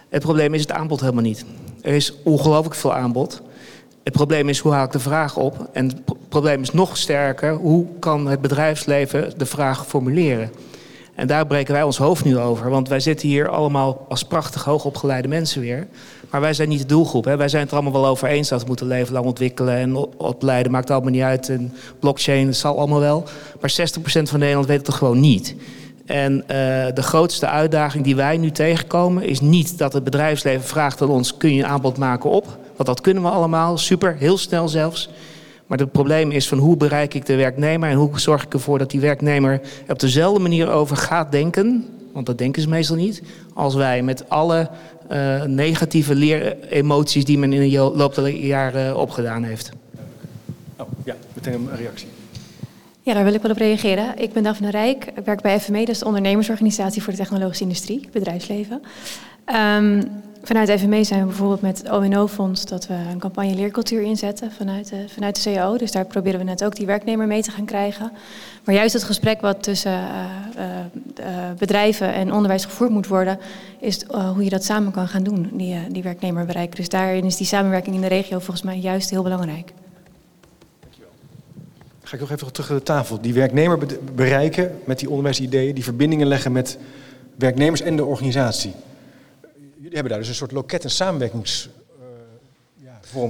Het 0.08 0.22
probleem 0.22 0.54
is 0.54 0.60
het 0.60 0.72
aanbod 0.72 1.00
helemaal 1.00 1.22
niet. 1.22 1.44
Er 1.82 1.94
is 1.94 2.12
ongelooflijk 2.22 2.74
veel 2.74 2.94
aanbod. 2.94 3.42
Het 4.04 4.12
probleem 4.12 4.48
is 4.48 4.58
hoe 4.58 4.72
haal 4.72 4.84
ik 4.84 4.92
de 4.92 4.98
vraag 4.98 5.36
op? 5.36 5.68
En 5.72 5.86
het 5.88 6.04
pro- 6.04 6.16
probleem 6.28 6.62
is 6.62 6.70
nog 6.70 6.96
sterker, 6.96 7.52
hoe 7.54 7.86
kan 7.98 8.26
het 8.26 8.40
bedrijfsleven 8.40 9.32
de 9.36 9.46
vraag 9.46 9.86
formuleren? 9.86 10.50
En 11.18 11.26
daar 11.26 11.46
breken 11.46 11.74
wij 11.74 11.82
ons 11.82 11.98
hoofd 11.98 12.24
nu 12.24 12.38
over. 12.38 12.70
Want 12.70 12.88
wij 12.88 13.00
zitten 13.00 13.28
hier 13.28 13.48
allemaal 13.48 14.06
als 14.08 14.22
prachtig 14.22 14.64
hoogopgeleide 14.64 15.28
mensen 15.28 15.60
weer. 15.60 15.86
Maar 16.30 16.40
wij 16.40 16.54
zijn 16.54 16.68
niet 16.68 16.80
de 16.80 16.86
doelgroep. 16.86 17.24
Hè. 17.24 17.36
Wij 17.36 17.48
zijn 17.48 17.62
het 17.62 17.70
er 17.70 17.78
allemaal 17.78 18.00
wel 18.00 18.10
over 18.10 18.28
eens 18.28 18.48
dat 18.48 18.60
we 18.60 18.66
moeten 18.66 18.86
leven 18.86 19.12
lang 19.12 19.26
ontwikkelen 19.26 19.74
en 19.74 19.96
opleiden. 20.16 20.72
Maakt 20.72 20.90
allemaal 20.90 21.10
niet 21.10 21.22
uit. 21.22 21.48
En 21.48 21.72
blockchain, 22.00 22.46
dat 22.46 22.56
zal 22.56 22.78
allemaal 22.78 23.00
wel. 23.00 23.24
Maar 23.60 23.70
60% 23.70 24.02
van 24.02 24.38
Nederland 24.38 24.66
weet 24.66 24.76
het 24.76 24.84
toch 24.84 24.96
gewoon 24.96 25.20
niet. 25.20 25.54
En 26.06 26.42
eh, 26.46 26.56
de 26.94 27.02
grootste 27.02 27.46
uitdaging 27.46 28.04
die 28.04 28.16
wij 28.16 28.36
nu 28.36 28.50
tegenkomen 28.50 29.22
is 29.22 29.40
niet 29.40 29.78
dat 29.78 29.92
het 29.92 30.04
bedrijfsleven 30.04 30.64
vraagt 30.64 31.02
aan 31.02 31.08
ons: 31.08 31.36
kun 31.36 31.54
je 31.54 31.62
een 31.62 31.68
aanbod 31.68 31.96
maken 31.96 32.30
op? 32.30 32.46
Want 32.76 32.88
dat 32.88 33.00
kunnen 33.00 33.22
we 33.22 33.28
allemaal, 33.28 33.78
super, 33.78 34.16
heel 34.18 34.38
snel 34.38 34.68
zelfs. 34.68 35.10
Maar 35.68 35.78
het 35.78 35.92
probleem 35.92 36.30
is 36.30 36.48
van 36.48 36.58
hoe 36.58 36.76
bereik 36.76 37.14
ik 37.14 37.26
de 37.26 37.36
werknemer 37.36 37.88
en 37.88 37.96
hoe 37.96 38.20
zorg 38.20 38.44
ik 38.44 38.52
ervoor 38.52 38.78
dat 38.78 38.90
die 38.90 39.00
werknemer 39.00 39.52
er 39.86 39.92
op 39.92 40.00
dezelfde 40.00 40.40
manier 40.40 40.70
over 40.70 40.96
gaat 40.96 41.32
denken, 41.32 41.86
want 42.12 42.26
dat 42.26 42.38
denken 42.38 42.62
ze 42.62 42.68
meestal 42.68 42.96
niet, 42.96 43.22
als 43.54 43.74
wij 43.74 44.02
met 44.02 44.28
alle 44.28 44.70
eh, 45.08 45.42
negatieve 45.42 46.14
leeremoties 46.14 47.24
die 47.24 47.38
men 47.38 47.52
in 47.52 47.70
de 47.70 47.78
loop 47.78 48.14
der 48.14 48.28
jaren 48.28 48.96
opgedaan 48.96 49.42
heeft. 49.42 49.70
Oh, 50.76 50.86
ja, 51.04 51.16
meteen 51.34 51.52
een 51.52 51.76
reactie. 51.76 52.08
Ja, 53.02 53.14
daar 53.14 53.24
wil 53.24 53.34
ik 53.34 53.42
wel 53.42 53.50
op 53.50 53.56
reageren. 53.56 54.18
Ik 54.18 54.32
ben 54.32 54.42
Daphne 54.42 54.70
Rijk. 54.70 55.04
Ik 55.04 55.24
werk 55.24 55.40
bij 55.40 55.60
FME, 55.60 55.78
dat 55.78 55.88
is 55.88 55.98
de 55.98 56.04
ondernemersorganisatie 56.04 57.02
voor 57.02 57.12
de 57.12 57.18
technologische 57.18 57.62
industrie, 57.62 58.08
bedrijfsleven. 58.12 58.82
Ehm, 59.44 60.02
vanuit 60.42 60.80
FME 60.80 61.04
zijn 61.04 61.20
we 61.20 61.26
bijvoorbeeld 61.26 61.60
met 61.60 61.78
het 61.78 61.90
ONO-fonds 61.90 62.64
dat 62.64 62.86
we 62.86 62.94
een 62.94 63.18
campagne 63.18 63.54
leercultuur 63.54 64.02
inzetten 64.02 64.52
vanuit 64.52 64.88
de, 64.88 65.04
vanuit 65.08 65.42
de 65.42 65.52
CAO. 65.52 65.76
Dus 65.76 65.92
daar 65.92 66.04
proberen 66.04 66.38
we 66.38 66.44
net 66.44 66.64
ook 66.64 66.76
die 66.76 66.86
werknemer 66.86 67.26
mee 67.26 67.42
te 67.42 67.50
gaan 67.50 67.64
krijgen. 67.64 68.12
Maar 68.64 68.74
juist 68.74 68.92
het 68.92 69.04
gesprek 69.04 69.40
wat 69.40 69.62
tussen 69.62 69.92
eh, 69.92 70.08
eh, 70.56 71.48
eh, 71.48 71.56
bedrijven 71.58 72.12
en 72.12 72.32
onderwijs 72.32 72.64
gevoerd 72.64 72.90
moet 72.90 73.06
worden, 73.06 73.38
is 73.80 74.04
hoe 74.34 74.44
je 74.44 74.50
dat 74.50 74.64
samen 74.64 74.92
kan 74.92 75.08
gaan 75.08 75.22
doen, 75.22 75.50
die, 75.52 75.76
die 75.88 76.02
werknemer 76.02 76.46
bereiken. 76.46 76.76
Dus 76.76 76.88
daarin 76.88 77.24
is 77.24 77.36
die 77.36 77.46
samenwerking 77.46 77.94
in 77.94 78.00
de 78.00 78.06
regio 78.06 78.38
volgens 78.38 78.62
mij 78.62 78.78
juist 78.78 79.10
heel 79.10 79.22
belangrijk. 79.22 79.72
Ga 82.02 82.14
ik 82.14 82.20
nog 82.20 82.30
even 82.30 82.52
terug 82.52 82.68
naar 82.68 82.78
de 82.78 82.84
tafel. 82.84 83.20
Die 83.20 83.34
werknemer 83.34 83.78
be- 83.78 83.98
bereiken 84.14 84.78
met 84.84 84.98
die 84.98 85.08
onderwijsideeën, 85.08 85.74
die 85.74 85.84
verbindingen 85.84 86.26
leggen 86.26 86.52
met 86.52 86.78
werknemers 87.34 87.80
en 87.80 87.96
de 87.96 88.04
organisatie. 88.04 88.72
Jullie 89.80 89.94
hebben 89.94 90.10
daar 90.10 90.20
dus 90.20 90.28
een 90.28 90.34
soort 90.34 90.52
loket- 90.52 90.84
en 90.84 90.90
samenwerkingsvorm 90.90 91.72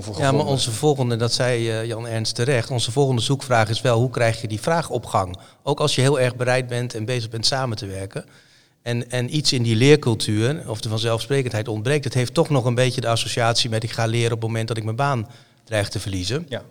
voor 0.02 0.18
Ja, 0.18 0.32
maar 0.32 0.46
onze 0.46 0.70
volgende, 0.70 1.16
dat 1.16 1.32
zei 1.32 1.70
eh, 1.70 1.84
Jan 1.84 2.06
Ernst 2.06 2.34
terecht, 2.34 2.70
onze 2.70 2.92
volgende 2.92 3.22
zoekvraag 3.22 3.68
is 3.68 3.80
wel 3.80 3.98
hoe 3.98 4.10
krijg 4.10 4.40
je 4.40 4.48
die 4.48 4.60
vraagopgang? 4.60 5.38
Ook 5.62 5.80
als 5.80 5.94
je 5.94 6.00
heel 6.00 6.20
erg 6.20 6.36
bereid 6.36 6.66
bent 6.66 6.94
en 6.94 7.04
bezig 7.04 7.30
bent 7.30 7.46
samen 7.46 7.76
te 7.76 7.86
werken. 7.86 8.24
En, 8.82 9.10
en 9.10 9.36
iets 9.36 9.52
in 9.52 9.62
die 9.62 9.76
leercultuur, 9.76 10.70
of 10.70 10.80
de 10.80 10.88
vanzelfsprekendheid 10.88 11.68
ontbreekt, 11.68 12.04
het 12.04 12.14
heeft 12.14 12.34
toch 12.34 12.48
nog 12.48 12.64
een 12.64 12.74
beetje 12.74 13.00
de 13.00 13.08
associatie 13.08 13.70
met 13.70 13.82
ik 13.82 13.90
ga 13.90 14.06
leren 14.06 14.32
op 14.32 14.40
het 14.40 14.48
moment 14.48 14.68
dat 14.68 14.76
ik 14.76 14.84
mijn 14.84 14.96
baan 14.96 15.28
dreig 15.64 15.88
te 15.88 16.00
verliezen. 16.00 16.46
Ja. 16.48 16.62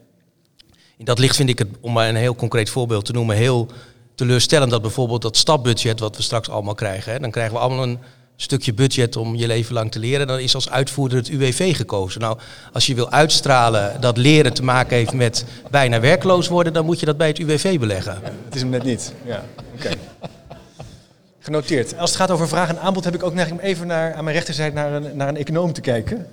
In 0.97 1.05
dat 1.05 1.19
licht 1.19 1.35
vind 1.35 1.49
ik 1.49 1.59
het, 1.59 1.69
om 1.81 1.93
maar 1.93 2.09
een 2.09 2.15
heel 2.15 2.35
concreet 2.35 2.69
voorbeeld 2.69 3.05
te 3.05 3.11
noemen, 3.11 3.35
heel 3.35 3.67
teleurstellend 4.15 4.71
dat 4.71 4.81
bijvoorbeeld 4.81 5.21
dat 5.21 5.37
stapbudget 5.37 5.99
wat 5.99 6.15
we 6.15 6.21
straks 6.21 6.49
allemaal 6.49 6.75
krijgen, 6.75 7.11
hè, 7.11 7.19
dan 7.19 7.31
krijgen 7.31 7.53
we 7.53 7.59
allemaal 7.59 7.83
een 7.83 7.99
stukje 8.37 8.73
budget 8.73 9.15
om 9.15 9.35
je 9.35 9.47
leven 9.47 9.73
lang 9.73 9.91
te 9.91 9.99
leren. 9.99 10.27
Dan 10.27 10.39
is 10.39 10.55
als 10.55 10.69
uitvoerder 10.69 11.17
het 11.17 11.27
UWV 11.27 11.75
gekozen. 11.75 12.21
Nou, 12.21 12.37
als 12.73 12.85
je 12.85 12.95
wil 12.95 13.11
uitstralen 13.11 14.01
dat 14.01 14.17
leren 14.17 14.53
te 14.53 14.63
maken 14.63 14.97
heeft 14.97 15.13
met 15.13 15.45
bijna 15.69 15.99
werkloos 15.99 16.47
worden, 16.47 16.73
dan 16.73 16.85
moet 16.85 16.99
je 16.99 17.05
dat 17.05 17.17
bij 17.17 17.27
het 17.27 17.37
UWV 17.37 17.79
beleggen. 17.79 18.19
Het 18.45 18.55
is 18.55 18.61
hem 18.61 18.69
net 18.69 18.83
niet. 18.83 19.13
Ja, 19.25 19.43
oké. 19.75 19.89
Genoteerd. 21.39 21.97
Als 21.97 22.09
het 22.09 22.19
gaat 22.19 22.31
over 22.31 22.47
vraag 22.47 22.69
en 22.69 22.79
aanbod 22.79 23.03
heb 23.03 23.15
ik 23.15 23.23
ook 23.23 23.33
neiging 23.33 23.59
om 23.59 23.65
even 23.65 23.87
naar, 23.87 24.13
aan 24.13 24.23
mijn 24.23 24.35
rechterzijde 24.35 24.75
naar 24.75 24.93
een, 24.93 25.17
naar 25.17 25.27
een 25.27 25.37
econoom 25.37 25.73
te 25.73 25.81
kijken. 25.81 26.27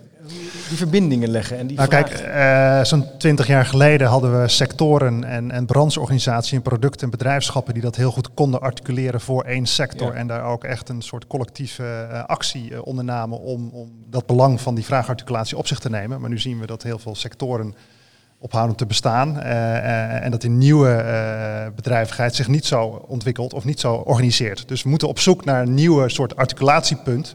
Die 0.68 0.76
verbindingen 0.76 1.28
leggen 1.28 1.58
en 1.58 1.66
die 1.66 1.76
Nou 1.76 1.88
kijk, 1.88 2.08
eh, 2.08 2.84
zo'n 2.84 3.06
twintig 3.18 3.46
jaar 3.46 3.66
geleden 3.66 4.08
hadden 4.08 4.40
we 4.40 4.48
sectoren 4.48 5.24
en, 5.24 5.50
en 5.50 5.66
brancheorganisaties 5.66 6.52
en 6.52 6.62
producten 6.62 7.02
en 7.04 7.10
bedrijfschappen 7.10 7.74
die 7.74 7.82
dat 7.82 7.96
heel 7.96 8.10
goed 8.10 8.34
konden 8.34 8.60
articuleren 8.60 9.20
voor 9.20 9.44
één 9.44 9.66
sector. 9.66 10.12
Ja. 10.12 10.18
En 10.18 10.26
daar 10.26 10.44
ook 10.44 10.64
echt 10.64 10.88
een 10.88 11.02
soort 11.02 11.26
collectieve 11.26 12.06
eh, 12.10 12.24
actie 12.24 12.74
eh, 12.74 12.86
ondernamen 12.86 13.40
om, 13.40 13.70
om 13.72 13.90
dat 14.10 14.26
belang 14.26 14.60
van 14.60 14.74
die 14.74 14.84
vraagarticulatie 14.84 15.56
op 15.56 15.66
zich 15.66 15.78
te 15.78 15.90
nemen. 15.90 16.20
Maar 16.20 16.30
nu 16.30 16.38
zien 16.38 16.60
we 16.60 16.66
dat 16.66 16.82
heel 16.82 16.98
veel 16.98 17.14
sectoren 17.14 17.74
ophouden 18.38 18.76
te 18.76 18.86
bestaan. 18.86 19.40
en 19.40 20.30
dat 20.30 20.40
die 20.40 20.50
nieuwe 20.50 21.72
bedrijvigheid 21.74 22.34
zich 22.34 22.48
niet 22.48 22.64
zo 22.64 23.04
ontwikkelt 23.08 23.52
of 23.52 23.64
niet 23.64 23.80
zo 23.80 23.94
organiseert. 23.94 24.68
Dus 24.68 24.82
we 24.82 24.88
moeten 24.88 25.08
op 25.08 25.18
zoek 25.18 25.44
naar 25.44 25.62
een 25.62 25.74
nieuwe 25.74 26.08
soort 26.08 26.36
articulatiepunt. 26.36 27.34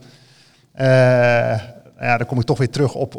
Nou 2.00 2.12
ja, 2.12 2.18
dan 2.18 2.28
kom 2.28 2.40
ik 2.40 2.46
toch 2.46 2.58
weer 2.58 2.70
terug 2.70 2.94
op 2.94 3.14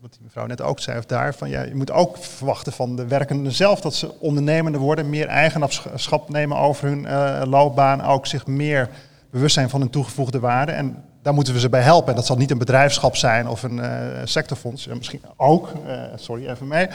wat 0.00 0.12
die 0.12 0.22
mevrouw 0.22 0.46
net 0.46 0.60
ook 0.60 0.80
zei, 0.80 0.98
of 0.98 1.04
daar, 1.04 1.34
van 1.34 1.48
ja, 1.48 1.62
je 1.62 1.74
moet 1.74 1.90
ook 1.90 2.16
verwachten 2.16 2.72
van 2.72 2.96
de 2.96 3.06
werkenden 3.06 3.52
zelf 3.52 3.80
dat 3.80 3.94
ze 3.94 4.20
ondernemender 4.20 4.80
worden, 4.80 5.10
meer 5.10 5.26
eigenaarschap 5.26 6.28
nemen 6.28 6.56
over 6.56 6.88
hun 6.88 7.06
eh, 7.06 7.42
loopbaan, 7.44 8.02
ook 8.02 8.26
zich 8.26 8.46
meer 8.46 8.88
bewust 9.30 9.54
zijn 9.54 9.70
van 9.70 9.80
hun 9.80 9.90
toegevoegde 9.90 10.40
waarde. 10.40 10.72
En 10.72 11.04
daar 11.22 11.34
moeten 11.34 11.54
we 11.54 11.60
ze 11.60 11.68
bij 11.68 11.80
helpen. 11.80 12.08
En 12.08 12.14
dat 12.14 12.26
zal 12.26 12.36
niet 12.36 12.50
een 12.50 12.58
bedrijfschap 12.58 13.16
zijn 13.16 13.48
of 13.48 13.62
een 13.62 13.80
eh, 13.80 13.90
sectorfonds, 14.24 14.86
misschien 14.86 15.22
ook, 15.36 15.72
eh, 15.86 16.02
sorry 16.14 16.48
even 16.48 16.68
mee. 16.68 16.88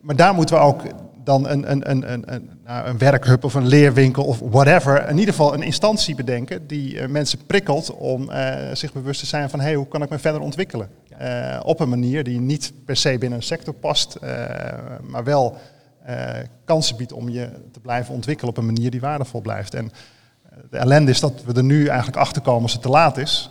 Maar 0.00 0.16
daar 0.16 0.34
moeten 0.34 0.56
we 0.56 0.62
ook 0.62 0.82
dan 1.24 1.48
een, 1.48 1.70
een, 1.70 1.90
een, 1.90 2.12
een, 2.12 2.34
een, 2.34 2.50
nou, 2.64 2.86
een 2.86 2.98
werkhub 2.98 3.44
of 3.44 3.54
een 3.54 3.66
leerwinkel 3.66 4.24
of 4.24 4.38
whatever, 4.38 5.08
in 5.08 5.18
ieder 5.18 5.34
geval 5.34 5.54
een 5.54 5.62
instantie 5.62 6.14
bedenken 6.14 6.66
die 6.66 6.98
eh, 6.98 7.08
mensen 7.08 7.38
prikkelt 7.46 7.94
om 7.94 8.30
eh, 8.30 8.74
zich 8.74 8.92
bewust 8.92 9.20
te 9.20 9.26
zijn 9.26 9.50
van 9.50 9.60
hey, 9.60 9.74
hoe 9.74 9.88
kan 9.88 10.02
ik 10.02 10.08
me 10.08 10.18
verder 10.18 10.40
ontwikkelen? 10.40 10.88
Eh, 11.18 11.60
op 11.64 11.80
een 11.80 11.88
manier 11.88 12.24
die 12.24 12.40
niet 12.40 12.72
per 12.84 12.96
se 12.96 13.18
binnen 13.18 13.38
een 13.38 13.44
sector 13.44 13.74
past, 13.74 14.18
maar 15.02 15.24
wel 15.24 15.56
kansen 16.64 16.96
biedt 16.96 17.12
om 17.12 17.28
je 17.28 17.50
te 17.72 17.80
blijven 17.80 18.14
ontwikkelen 18.14 18.50
op 18.50 18.58
een 18.58 18.66
manier 18.66 18.90
die 18.90 19.00
waardevol 19.00 19.40
blijft. 19.40 19.74
En 19.74 19.92
de 20.70 20.78
ellende 20.78 21.10
is 21.10 21.20
dat 21.20 21.42
we 21.44 21.52
er 21.52 21.64
nu 21.64 21.86
eigenlijk 21.86 22.16
achter 22.16 22.42
komen 22.42 22.62
als 22.62 22.72
het 22.72 22.82
te 22.82 22.88
laat 22.88 23.16
is. 23.16 23.50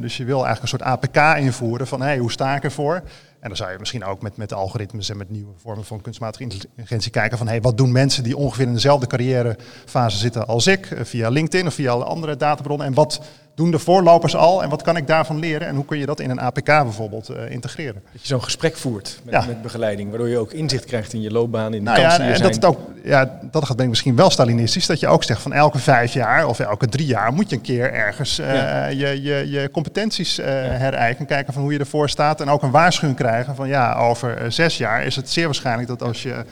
Dus 0.00 0.16
je 0.16 0.24
wil 0.24 0.44
eigenlijk 0.44 0.62
een 0.62 0.78
soort 0.78 0.82
APK 0.82 1.38
invoeren 1.38 1.86
van 1.86 2.02
hey, 2.02 2.18
hoe 2.18 2.32
sta 2.32 2.56
ik 2.56 2.64
ervoor? 2.64 3.02
En 3.40 3.48
dan 3.48 3.56
zou 3.56 3.72
je 3.72 3.78
misschien 3.78 4.04
ook 4.04 4.22
met, 4.22 4.36
met 4.36 4.52
algoritmes 4.52 5.10
en 5.10 5.16
met 5.16 5.30
nieuwe 5.30 5.52
vormen 5.56 5.84
van 5.84 6.00
kunstmatige 6.00 6.42
intelligentie 6.42 7.10
kijken 7.10 7.38
van 7.38 7.48
hey, 7.48 7.60
wat 7.60 7.76
doen 7.76 7.92
mensen 7.92 8.22
die 8.22 8.36
ongeveer 8.36 8.66
in 8.66 8.72
dezelfde 8.72 9.06
carrièrefase 9.06 10.16
zitten 10.16 10.46
als 10.46 10.66
ik, 10.66 10.86
eh, 10.86 11.04
via 11.04 11.28
LinkedIn 11.28 11.66
of 11.66 11.74
via 11.74 11.90
alle 11.90 12.04
andere 12.04 12.36
databronnen. 12.36 12.86
En 12.86 12.94
wat 12.94 13.20
doen 13.56 13.70
de 13.70 13.78
voorlopers 13.78 14.36
al 14.36 14.62
en 14.62 14.68
wat 14.68 14.82
kan 14.82 14.96
ik 14.96 15.06
daarvan 15.06 15.38
leren? 15.38 15.66
En 15.66 15.74
hoe 15.74 15.84
kun 15.84 15.98
je 15.98 16.06
dat 16.06 16.20
in 16.20 16.30
een 16.30 16.40
APK 16.40 16.64
bijvoorbeeld 16.64 17.28
eh, 17.28 17.50
integreren? 17.50 18.02
Dat 18.12 18.20
je 18.22 18.26
zo'n 18.28 18.42
gesprek 18.42 18.76
voert 18.76 19.20
met, 19.24 19.34
Ja. 19.34 19.44
met 19.46 19.62
begeleiding, 19.62 20.08
waardoor 20.10 20.28
je 20.28 20.38
ook 20.38 20.52
inzicht 20.52 20.84
krijgt 20.84 21.12
in 21.12 21.20
je 21.22 21.30
loopbaan, 21.30 21.74
in 21.74 21.84
de 21.84 21.90
Nou 21.90 22.00
ja, 22.00 22.06
kansen 22.08 22.34
en 22.34 22.42
dat 22.42 22.54
het 22.54 22.64
ook, 22.64 22.78
ja, 23.04 23.38
dat 23.42 23.60
gaat 23.64 23.68
denk 23.68 23.80
ik 23.80 23.88
misschien 23.88 24.16
wel 24.16 24.30
Stalinistisch, 24.30 24.86
dat 24.86 25.00
je 25.00 25.06
ook 25.08 25.24
zegt 25.24 25.42
van 25.42 25.52
elke 25.52 25.78
vijf 25.78 26.12
jaar 26.12 26.46
of 26.46 26.58
elke 26.60 26.88
drie 26.88 27.06
jaar 27.06 27.32
moet 27.32 27.50
je 27.50 27.56
een 27.56 27.62
keer 27.62 27.92
ergens 27.92 28.38
eh, 28.38 28.54
Ja. 28.54 28.86
je, 28.86 29.22
je, 29.22 29.50
je 29.50 29.70
competenties 29.70 30.38
eh 30.38 30.46
herijken, 30.54 31.26
kijken 31.26 31.52
van 31.52 31.62
hoe 31.62 31.72
je 31.72 31.78
ervoor 31.78 32.08
staat 32.08 32.40
en 32.40 32.48
ook 32.48 32.62
een 32.62 32.70
waarschuwing 32.70 33.18
krijgen 33.18 33.54
van 33.54 33.68
ja, 33.68 33.94
over 33.94 34.52
zes 34.52 34.76
jaar 34.78 35.04
is 35.04 35.16
het 35.16 35.30
zeer 35.30 35.44
waarschijnlijk 35.44 35.88
dat 35.88 36.02
als 36.02 36.22
je 36.22 36.44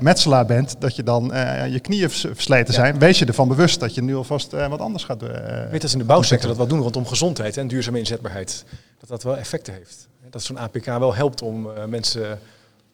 metselaar 0.00 0.46
bent, 0.46 0.74
dat 0.78 0.96
je 0.96 1.02
dan 1.02 1.32
eh, 1.32 1.72
je 1.72 1.80
knieën 1.80 2.08
vers- 2.10 2.20
versleten 2.32 2.74
Ja. 2.74 2.80
zijn. 2.80 2.98
Wees 2.98 3.18
je 3.18 3.24
ervan 3.26 3.48
bewust 3.48 3.80
dat 3.80 3.94
je 3.94 4.02
nu 4.02 4.14
alvast 4.16 4.52
eh, 4.52 4.68
wat 4.68 4.80
anders 4.80 5.04
gaat 5.04 5.20
doen. 5.20 5.30
Weet 5.70 5.80
dat 5.80 5.90
ze 5.90 5.96
in 5.96 6.02
de 6.02 6.08
bouwsector 6.08 6.48
dat 6.48 6.56
wel 6.56 6.66
doen 6.66 6.80
rondom 6.80 7.06
gezondheid 7.06 7.56
en 7.56 7.68
duurzame 7.68 7.98
inzetbaarheid. 7.98 8.64
Dat 9.00 9.08
dat 9.08 9.22
wel 9.22 9.36
effecten 9.36 9.74
heeft. 9.74 10.08
Dat 10.30 10.42
zo'n 10.42 10.58
APK 10.58 10.84
wel 10.84 11.14
helpt 11.14 11.42
om 11.42 11.70
eh, 11.70 11.84
mensen, 11.84 12.38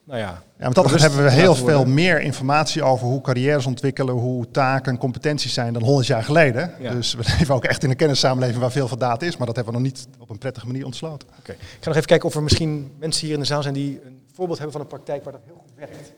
nou 0.04 0.18
ja... 0.18 0.42
Ja, 0.58 0.64
maar 0.64 0.72
dat 0.72 1.00
hebben 1.00 1.22
we 1.24 1.30
heel 1.30 1.54
veel 1.54 1.84
meer 1.84 2.20
informatie 2.20 2.82
over 2.82 3.06
hoe 3.06 3.20
carrières 3.20 3.66
ontwikkelen, 3.66 4.14
hoe 4.14 4.50
taken 4.50 4.92
en 4.92 4.98
competenties 4.98 5.52
zijn 5.52 5.72
dan 5.72 5.82
100 5.82 6.06
jaar 6.06 6.22
geleden. 6.24 6.72
Ja. 6.80 6.92
Dus 6.94 7.14
we 7.14 7.22
leven 7.38 7.54
ook 7.54 7.64
echt 7.64 7.82
in 7.84 7.90
een 7.90 7.96
kennissamenleving 7.96 8.60
waar 8.60 8.70
veel 8.70 8.88
van 8.88 8.98
data 8.98 9.26
is, 9.26 9.36
maar 9.36 9.46
dat 9.46 9.56
hebben 9.56 9.74
we 9.74 9.80
nog 9.80 9.88
niet 9.88 10.06
op 10.18 10.30
een 10.30 10.38
prettige 10.38 10.66
manier 10.66 10.84
ontsloten. 10.84 11.28
Oké. 11.38 11.52
Ik 11.52 11.58
ga 11.80 11.86
nog 11.86 11.94
even 11.96 12.08
kijken 12.08 12.28
of 12.28 12.34
er 12.34 12.42
misschien 12.42 12.90
mensen 12.98 13.24
hier 13.26 13.34
in 13.34 13.40
de 13.40 13.46
zaal 13.46 13.62
zijn 13.62 13.74
die 13.74 14.00
een 14.06 14.17
voorbeeld 14.38 14.58
hebben 14.58 14.76
van 14.76 14.80
een 14.80 14.96
praktijk 14.96 15.24
waar 15.24 15.32
dat 15.32 15.42
heel 15.44 15.60
goed 15.60 15.72
werkt. 15.74 16.12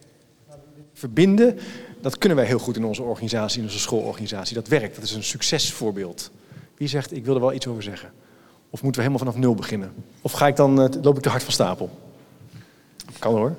Verbinden, 0.93 1.59
dat 2.01 2.19
kunnen 2.19 2.39
wij 2.39 2.47
heel 2.47 2.59
goed 2.59 2.77
in 2.77 2.85
onze 2.85 3.03
organisatie, 3.03 3.59
in 3.59 3.65
onze 3.65 3.79
schoolorganisatie. 3.79 4.55
Dat 4.55 4.69
werkt, 4.69 4.95
dat 4.95 5.05
is 5.05 5.13
een 5.13 5.23
succesvoorbeeld. 5.23 6.31
Wie 6.77 6.89
zegt, 6.89 7.13
ik 7.13 7.25
wil 7.25 7.35
er 7.35 7.41
wel 7.41 7.53
iets 7.53 7.67
over 7.67 7.83
zeggen? 7.83 8.13
Of 8.71 8.83
moeten 8.83 9.03
we 9.03 9.09
helemaal 9.09 9.27
vanaf 9.27 9.43
nul 9.43 9.55
beginnen? 9.55 9.93
Of 10.23 10.33
ga 10.33 10.47
ik 10.47 10.57
dan, 10.57 10.81
eh, 10.83 11.03
loop 11.03 11.17
ik 11.17 11.23
te 11.23 11.29
hard 11.29 11.43
van 11.43 11.53
stapel? 11.53 11.91
Kan 13.19 13.35
hoor. 13.35 13.57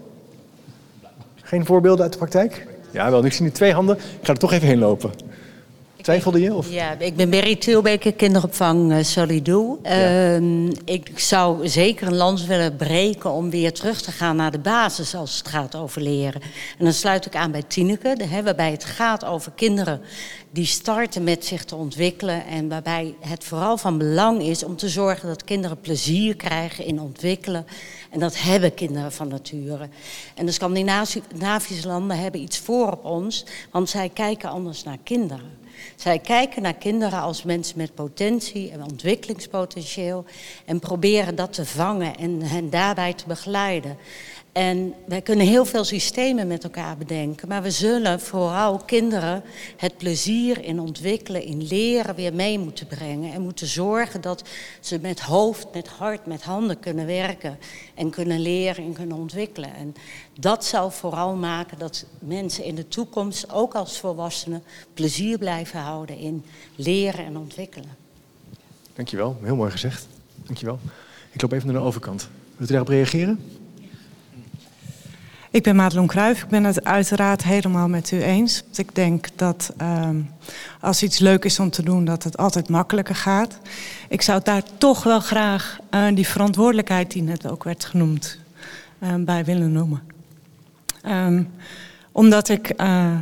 Geen 1.35 1.65
voorbeelden 1.65 2.03
uit 2.03 2.11
de 2.11 2.17
praktijk? 2.17 2.67
Ja, 2.91 3.11
wel. 3.11 3.25
Ik 3.25 3.33
zie 3.33 3.43
nu 3.43 3.51
twee 3.51 3.73
handen. 3.73 3.97
Ik 3.97 4.25
ga 4.25 4.33
er 4.33 4.39
toch 4.39 4.51
even 4.51 4.67
heen 4.67 4.79
lopen. 4.79 5.11
Twijfelde 6.01 6.41
je? 6.41 6.53
Of? 6.53 6.71
Ja, 6.71 6.99
ik 6.99 7.15
ben 7.15 7.29
Berry 7.29 7.55
Tilbeker, 7.55 8.13
kinderopvang 8.13 8.91
uh, 8.91 9.03
Solidou. 9.03 9.77
Uh, 9.83 10.65
ik 10.85 11.11
zou 11.19 11.67
zeker 11.67 12.07
een 12.07 12.15
lans 12.15 12.45
willen 12.45 12.75
breken 12.75 13.31
om 13.31 13.49
weer 13.49 13.73
terug 13.73 14.01
te 14.01 14.11
gaan 14.11 14.35
naar 14.35 14.51
de 14.51 14.59
basis 14.59 15.15
als 15.15 15.37
het 15.37 15.47
gaat 15.47 15.75
over 15.75 16.01
leren. 16.01 16.41
En 16.77 16.83
dan 16.83 16.93
sluit 16.93 17.25
ik 17.25 17.35
aan 17.35 17.51
bij 17.51 17.63
Tineke, 17.67 18.15
hè, 18.29 18.43
waarbij 18.43 18.71
het 18.71 18.83
gaat 18.83 19.25
over 19.25 19.51
kinderen 19.55 20.01
die 20.51 20.65
starten 20.65 21.23
met 21.23 21.45
zich 21.45 21.65
te 21.65 21.75
ontwikkelen. 21.75 22.45
En 22.45 22.69
waarbij 22.69 23.15
het 23.19 23.43
vooral 23.43 23.77
van 23.77 23.97
belang 23.97 24.41
is 24.41 24.63
om 24.63 24.75
te 24.75 24.89
zorgen 24.89 25.27
dat 25.27 25.43
kinderen 25.43 25.79
plezier 25.79 26.35
krijgen 26.35 26.85
in 26.85 26.99
ontwikkelen. 26.99 27.65
En 28.09 28.19
dat 28.19 28.41
hebben 28.41 28.73
kinderen 28.73 29.11
van 29.11 29.27
nature. 29.27 29.89
En 30.35 30.45
de 30.45 30.51
Scandinavische 30.51 31.87
landen 31.87 32.19
hebben 32.19 32.41
iets 32.41 32.57
voor 32.57 32.91
op 32.91 33.05
ons, 33.05 33.45
want 33.71 33.89
zij 33.89 34.09
kijken 34.09 34.49
anders 34.49 34.83
naar 34.83 34.97
kinderen. 35.03 35.60
Zij 35.95 36.19
kijken 36.19 36.61
naar 36.61 36.73
kinderen 36.73 37.21
als 37.21 37.43
mensen 37.43 37.77
met 37.77 37.95
potentie 37.95 38.71
en 38.71 38.83
ontwikkelingspotentieel 38.83 40.25
en 40.65 40.79
proberen 40.79 41.35
dat 41.35 41.53
te 41.53 41.65
vangen 41.65 42.17
en 42.17 42.41
hen 42.41 42.69
daarbij 42.69 43.13
te 43.13 43.23
begeleiden. 43.27 43.97
En 44.51 44.93
wij 45.07 45.21
kunnen 45.21 45.45
heel 45.45 45.65
veel 45.65 45.83
systemen 45.83 46.47
met 46.47 46.63
elkaar 46.63 46.97
bedenken, 46.97 47.47
maar 47.47 47.61
we 47.61 47.71
zullen 47.71 48.19
vooral 48.19 48.77
kinderen 48.77 49.43
het 49.77 49.97
plezier 49.97 50.63
in 50.63 50.79
ontwikkelen, 50.79 51.43
in 51.43 51.63
leren 51.63 52.15
weer 52.15 52.33
mee 52.33 52.59
moeten 52.59 52.87
brengen. 52.87 53.33
En 53.33 53.41
moeten 53.41 53.67
zorgen 53.67 54.21
dat 54.21 54.43
ze 54.79 54.99
met 54.99 55.19
hoofd, 55.19 55.67
met 55.73 55.87
hart, 55.87 56.25
met 56.25 56.43
handen 56.43 56.79
kunnen 56.79 57.05
werken 57.05 57.57
en 57.95 58.09
kunnen 58.09 58.39
leren 58.39 58.83
en 58.83 58.93
kunnen 58.93 59.17
ontwikkelen. 59.17 59.75
En 59.75 59.95
dat 60.39 60.65
zal 60.65 60.91
vooral 60.91 61.35
maken 61.35 61.79
dat 61.79 62.05
mensen 62.19 62.63
in 62.63 62.75
de 62.75 62.87
toekomst, 62.87 63.51
ook 63.51 63.75
als 63.75 63.99
volwassenen, 63.99 64.63
plezier 64.93 65.37
blijven 65.37 65.79
houden 65.79 66.17
in 66.17 66.43
leren 66.75 67.25
en 67.25 67.37
ontwikkelen. 67.37 67.95
Dankjewel, 68.93 69.37
heel 69.41 69.55
mooi 69.55 69.71
gezegd. 69.71 70.07
Dankjewel. 70.35 70.79
Ik 71.31 71.41
loop 71.41 71.51
even 71.51 71.67
naar 71.67 71.81
de 71.81 71.87
overkant. 71.87 72.29
Wilt 72.55 72.69
u 72.69 72.73
daarop 72.73 72.89
reageren? 72.89 73.60
Ik 75.51 75.63
ben 75.63 75.75
Madelon 75.75 76.07
Kruijf. 76.07 76.41
Ik 76.41 76.49
ben 76.49 76.63
het 76.63 76.83
uiteraard 76.83 77.43
helemaal 77.43 77.87
met 77.87 78.11
u 78.11 78.21
eens. 78.21 78.63
Ik 78.75 78.95
denk 78.95 79.27
dat 79.35 79.73
um, 79.81 80.29
als 80.79 81.03
iets 81.03 81.19
leuk 81.19 81.45
is 81.45 81.59
om 81.59 81.69
te 81.69 81.83
doen, 81.83 82.05
dat 82.05 82.23
het 82.23 82.37
altijd 82.37 82.69
makkelijker 82.69 83.15
gaat. 83.15 83.57
Ik 84.09 84.21
zou 84.21 84.41
daar 84.43 84.63
toch 84.77 85.03
wel 85.03 85.19
graag 85.19 85.79
uh, 85.91 86.07
die 86.13 86.27
verantwoordelijkheid 86.27 87.11
die 87.11 87.23
net 87.23 87.49
ook 87.49 87.63
werd 87.63 87.85
genoemd, 87.85 88.37
uh, 88.99 89.13
bij 89.17 89.45
willen 89.45 89.71
noemen. 89.71 90.01
Um, 91.05 91.49
omdat 92.11 92.49
ik 92.49 92.81
uh, 92.81 93.17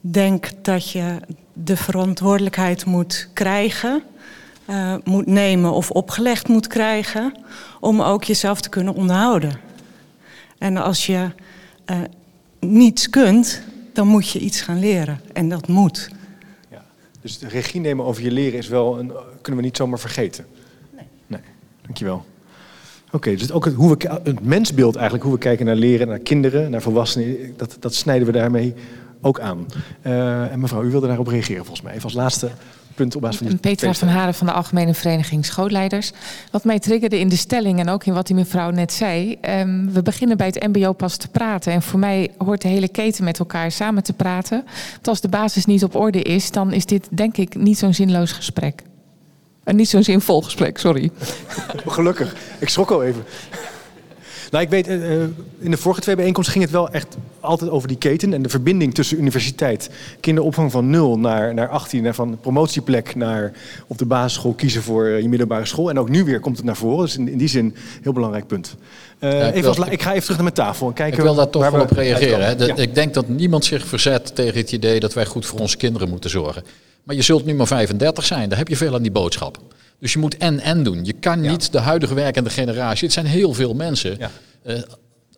denk 0.00 0.50
dat 0.62 0.90
je 0.90 1.16
de 1.52 1.76
verantwoordelijkheid 1.76 2.84
moet 2.84 3.28
krijgen, 3.32 4.02
moet 5.04 5.26
nemen 5.26 5.72
of 5.72 5.90
opgelegd 5.90 6.48
moet 6.48 6.66
krijgen, 6.66 7.34
om 7.80 8.02
ook 8.02 8.24
jezelf 8.24 8.60
te 8.60 8.68
kunnen 8.68 8.94
onderhouden. 8.94 9.60
En 10.58 10.76
als 10.76 11.06
je 11.06 11.30
uh, 11.90 11.98
niets 12.60 13.10
kunt, 13.10 13.62
dan 13.92 14.06
moet 14.06 14.28
je 14.28 14.38
iets 14.38 14.60
gaan 14.60 14.78
leren. 14.78 15.20
En 15.32 15.48
dat 15.48 15.68
moet. 15.68 16.10
Ja. 16.70 16.84
Dus 17.20 17.38
de 17.38 17.48
regie 17.48 17.80
nemen 17.80 18.04
over 18.04 18.22
je 18.22 18.30
leren 18.30 18.58
is 18.58 18.68
wel 18.68 18.98
een, 18.98 19.12
kunnen 19.40 19.60
we 19.60 19.66
niet 19.66 19.76
zomaar 19.76 19.98
vergeten. 19.98 20.46
Nee. 20.94 21.04
Nee, 21.26 21.40
dankjewel. 21.82 22.24
Oké, 23.06 23.16
okay, 23.16 23.36
dus 23.36 23.52
ook 23.52 23.64
het, 23.64 23.74
hoe 23.74 23.96
we, 23.96 24.20
het 24.22 24.44
mensbeeld 24.44 24.94
eigenlijk, 24.94 25.24
hoe 25.24 25.32
we 25.32 25.38
kijken 25.38 25.66
naar 25.66 25.74
leren, 25.74 26.08
naar 26.08 26.18
kinderen, 26.18 26.70
naar 26.70 26.82
volwassenen, 26.82 27.54
dat, 27.56 27.76
dat 27.80 27.94
snijden 27.94 28.26
we 28.26 28.32
daarmee 28.32 28.74
ook 29.20 29.40
aan. 29.40 29.66
Uh, 30.02 30.52
en 30.52 30.60
mevrouw, 30.60 30.82
u 30.82 30.90
wilde 30.90 31.06
daarop 31.06 31.26
reageren 31.26 31.64
volgens 31.64 31.82
mij. 31.82 31.92
Even 31.92 32.04
als 32.04 32.12
laatste 32.12 32.50
punt 32.94 33.14
op 33.14 33.22
basis 33.22 33.38
van 33.38 33.46
die 33.46 33.56
Petra 33.56 33.94
van 33.94 34.08
Haren 34.08 34.34
van 34.34 34.46
de 34.46 34.52
Algemene 34.52 34.94
Vereniging 34.94 35.46
Schoolleiders. 35.46 36.12
Wat 36.50 36.64
mij 36.64 36.78
triggerde 36.78 37.18
in 37.18 37.28
de 37.28 37.36
stelling 37.36 37.78
en 37.78 37.88
ook 37.88 38.04
in 38.04 38.14
wat 38.14 38.26
die 38.26 38.36
mevrouw 38.36 38.70
net 38.70 38.92
zei. 38.92 39.38
Um, 39.60 39.92
we 39.92 40.02
beginnen 40.02 40.36
bij 40.36 40.46
het 40.46 40.66
mbo 40.66 40.92
pas 40.92 41.16
te 41.16 41.28
praten. 41.28 41.72
En 41.72 41.82
voor 41.82 41.98
mij 41.98 42.30
hoort 42.38 42.62
de 42.62 42.68
hele 42.68 42.88
keten 42.88 43.24
met 43.24 43.38
elkaar 43.38 43.72
samen 43.72 44.02
te 44.02 44.12
praten. 44.12 44.64
Want 44.92 45.08
als 45.08 45.20
de 45.20 45.28
basis 45.28 45.64
niet 45.64 45.84
op 45.84 45.94
orde 45.94 46.22
is, 46.22 46.50
dan 46.50 46.72
is 46.72 46.86
dit 46.86 47.08
denk 47.10 47.36
ik 47.36 47.54
niet 47.54 47.78
zo'n 47.78 47.94
zinloos 47.94 48.32
gesprek. 48.32 48.82
En 49.64 49.76
niet 49.76 49.88
zo'n 49.88 50.02
zinvol 50.02 50.42
gesprek, 50.42 50.78
sorry. 50.78 51.10
Gelukkig. 51.86 52.34
Ik 52.58 52.68
schrok 52.68 52.90
al 52.90 53.02
even. 53.02 53.24
Nou, 54.50 54.64
ik 54.64 54.70
weet, 54.70 54.88
uh, 54.88 55.22
in 55.58 55.70
de 55.70 55.76
vorige 55.76 56.00
twee 56.00 56.16
bijeenkomsten 56.16 56.52
ging 56.52 56.64
het 56.64 56.74
wel 56.74 56.90
echt 56.90 57.16
altijd 57.44 57.70
over 57.70 57.88
die 57.88 57.96
keten 57.96 58.32
en 58.32 58.42
de 58.42 58.48
verbinding 58.48 58.94
tussen 58.94 59.18
universiteit, 59.18 59.90
kinderopvang 60.20 60.70
van 60.70 60.90
0 60.90 61.18
naar, 61.18 61.54
naar 61.54 61.68
18 61.68 62.06
en 62.06 62.14
van 62.14 62.38
promotieplek 62.40 63.14
naar 63.14 63.52
op 63.86 63.98
de 63.98 64.06
basisschool 64.06 64.52
kiezen 64.52 64.82
voor 64.82 65.06
uh, 65.06 65.20
je 65.20 65.28
middelbare 65.28 65.66
school. 65.66 65.90
En 65.90 65.98
ook 65.98 66.08
nu 66.08 66.24
weer 66.24 66.40
komt 66.40 66.56
het 66.56 66.66
naar 66.66 66.76
voren. 66.76 67.04
Dus 67.04 67.16
in, 67.16 67.28
in 67.28 67.38
die 67.38 67.48
zin 67.48 67.64
een 67.64 67.74
heel 68.02 68.12
belangrijk 68.12 68.46
punt. 68.46 68.76
Uh, 69.20 69.32
ja, 69.32 69.46
ik, 69.46 69.54
even 69.54 69.74
wil, 69.74 69.92
ik, 69.92 70.02
ga 70.02 70.10
even 70.10 70.22
terug 70.22 70.36
naar 70.36 70.52
mijn 70.52 70.68
tafel 70.68 70.86
en 70.86 70.92
kijken. 70.92 71.18
Ik 71.18 71.24
wil 71.24 71.34
daar 71.34 71.50
toch 71.50 71.70
wel 71.70 71.80
op 71.80 71.90
reageren. 71.90 72.46
Hè. 72.46 72.56
De, 72.56 72.66
ja. 72.66 72.76
Ik 72.76 72.94
denk 72.94 73.14
dat 73.14 73.28
niemand 73.28 73.64
zich 73.64 73.86
verzet 73.86 74.34
tegen 74.34 74.60
het 74.60 74.72
idee 74.72 75.00
dat 75.00 75.14
wij 75.14 75.26
goed 75.26 75.46
voor 75.46 75.60
onze 75.60 75.76
kinderen 75.76 76.08
moeten 76.08 76.30
zorgen. 76.30 76.64
Maar 77.04 77.16
je 77.16 77.22
zult 77.22 77.44
nu 77.44 77.54
maar 77.54 77.66
35 77.66 78.24
zijn, 78.24 78.48
daar 78.48 78.58
heb 78.58 78.68
je 78.68 78.76
veel 78.76 78.94
aan 78.94 79.02
die 79.02 79.10
boodschap. 79.10 79.58
Dus 79.98 80.12
je 80.12 80.18
moet 80.18 80.36
en-en 80.36 80.82
doen. 80.82 81.04
Je 81.04 81.12
kan 81.12 81.40
niet 81.40 81.72
de 81.72 81.78
huidige 81.78 82.14
werkende 82.14 82.50
generatie, 82.50 83.04
het 83.04 83.12
zijn 83.12 83.26
heel 83.26 83.52
veel 83.52 83.74
mensen, 83.74 84.16
ja. 84.18 84.30
uh, 84.66 84.82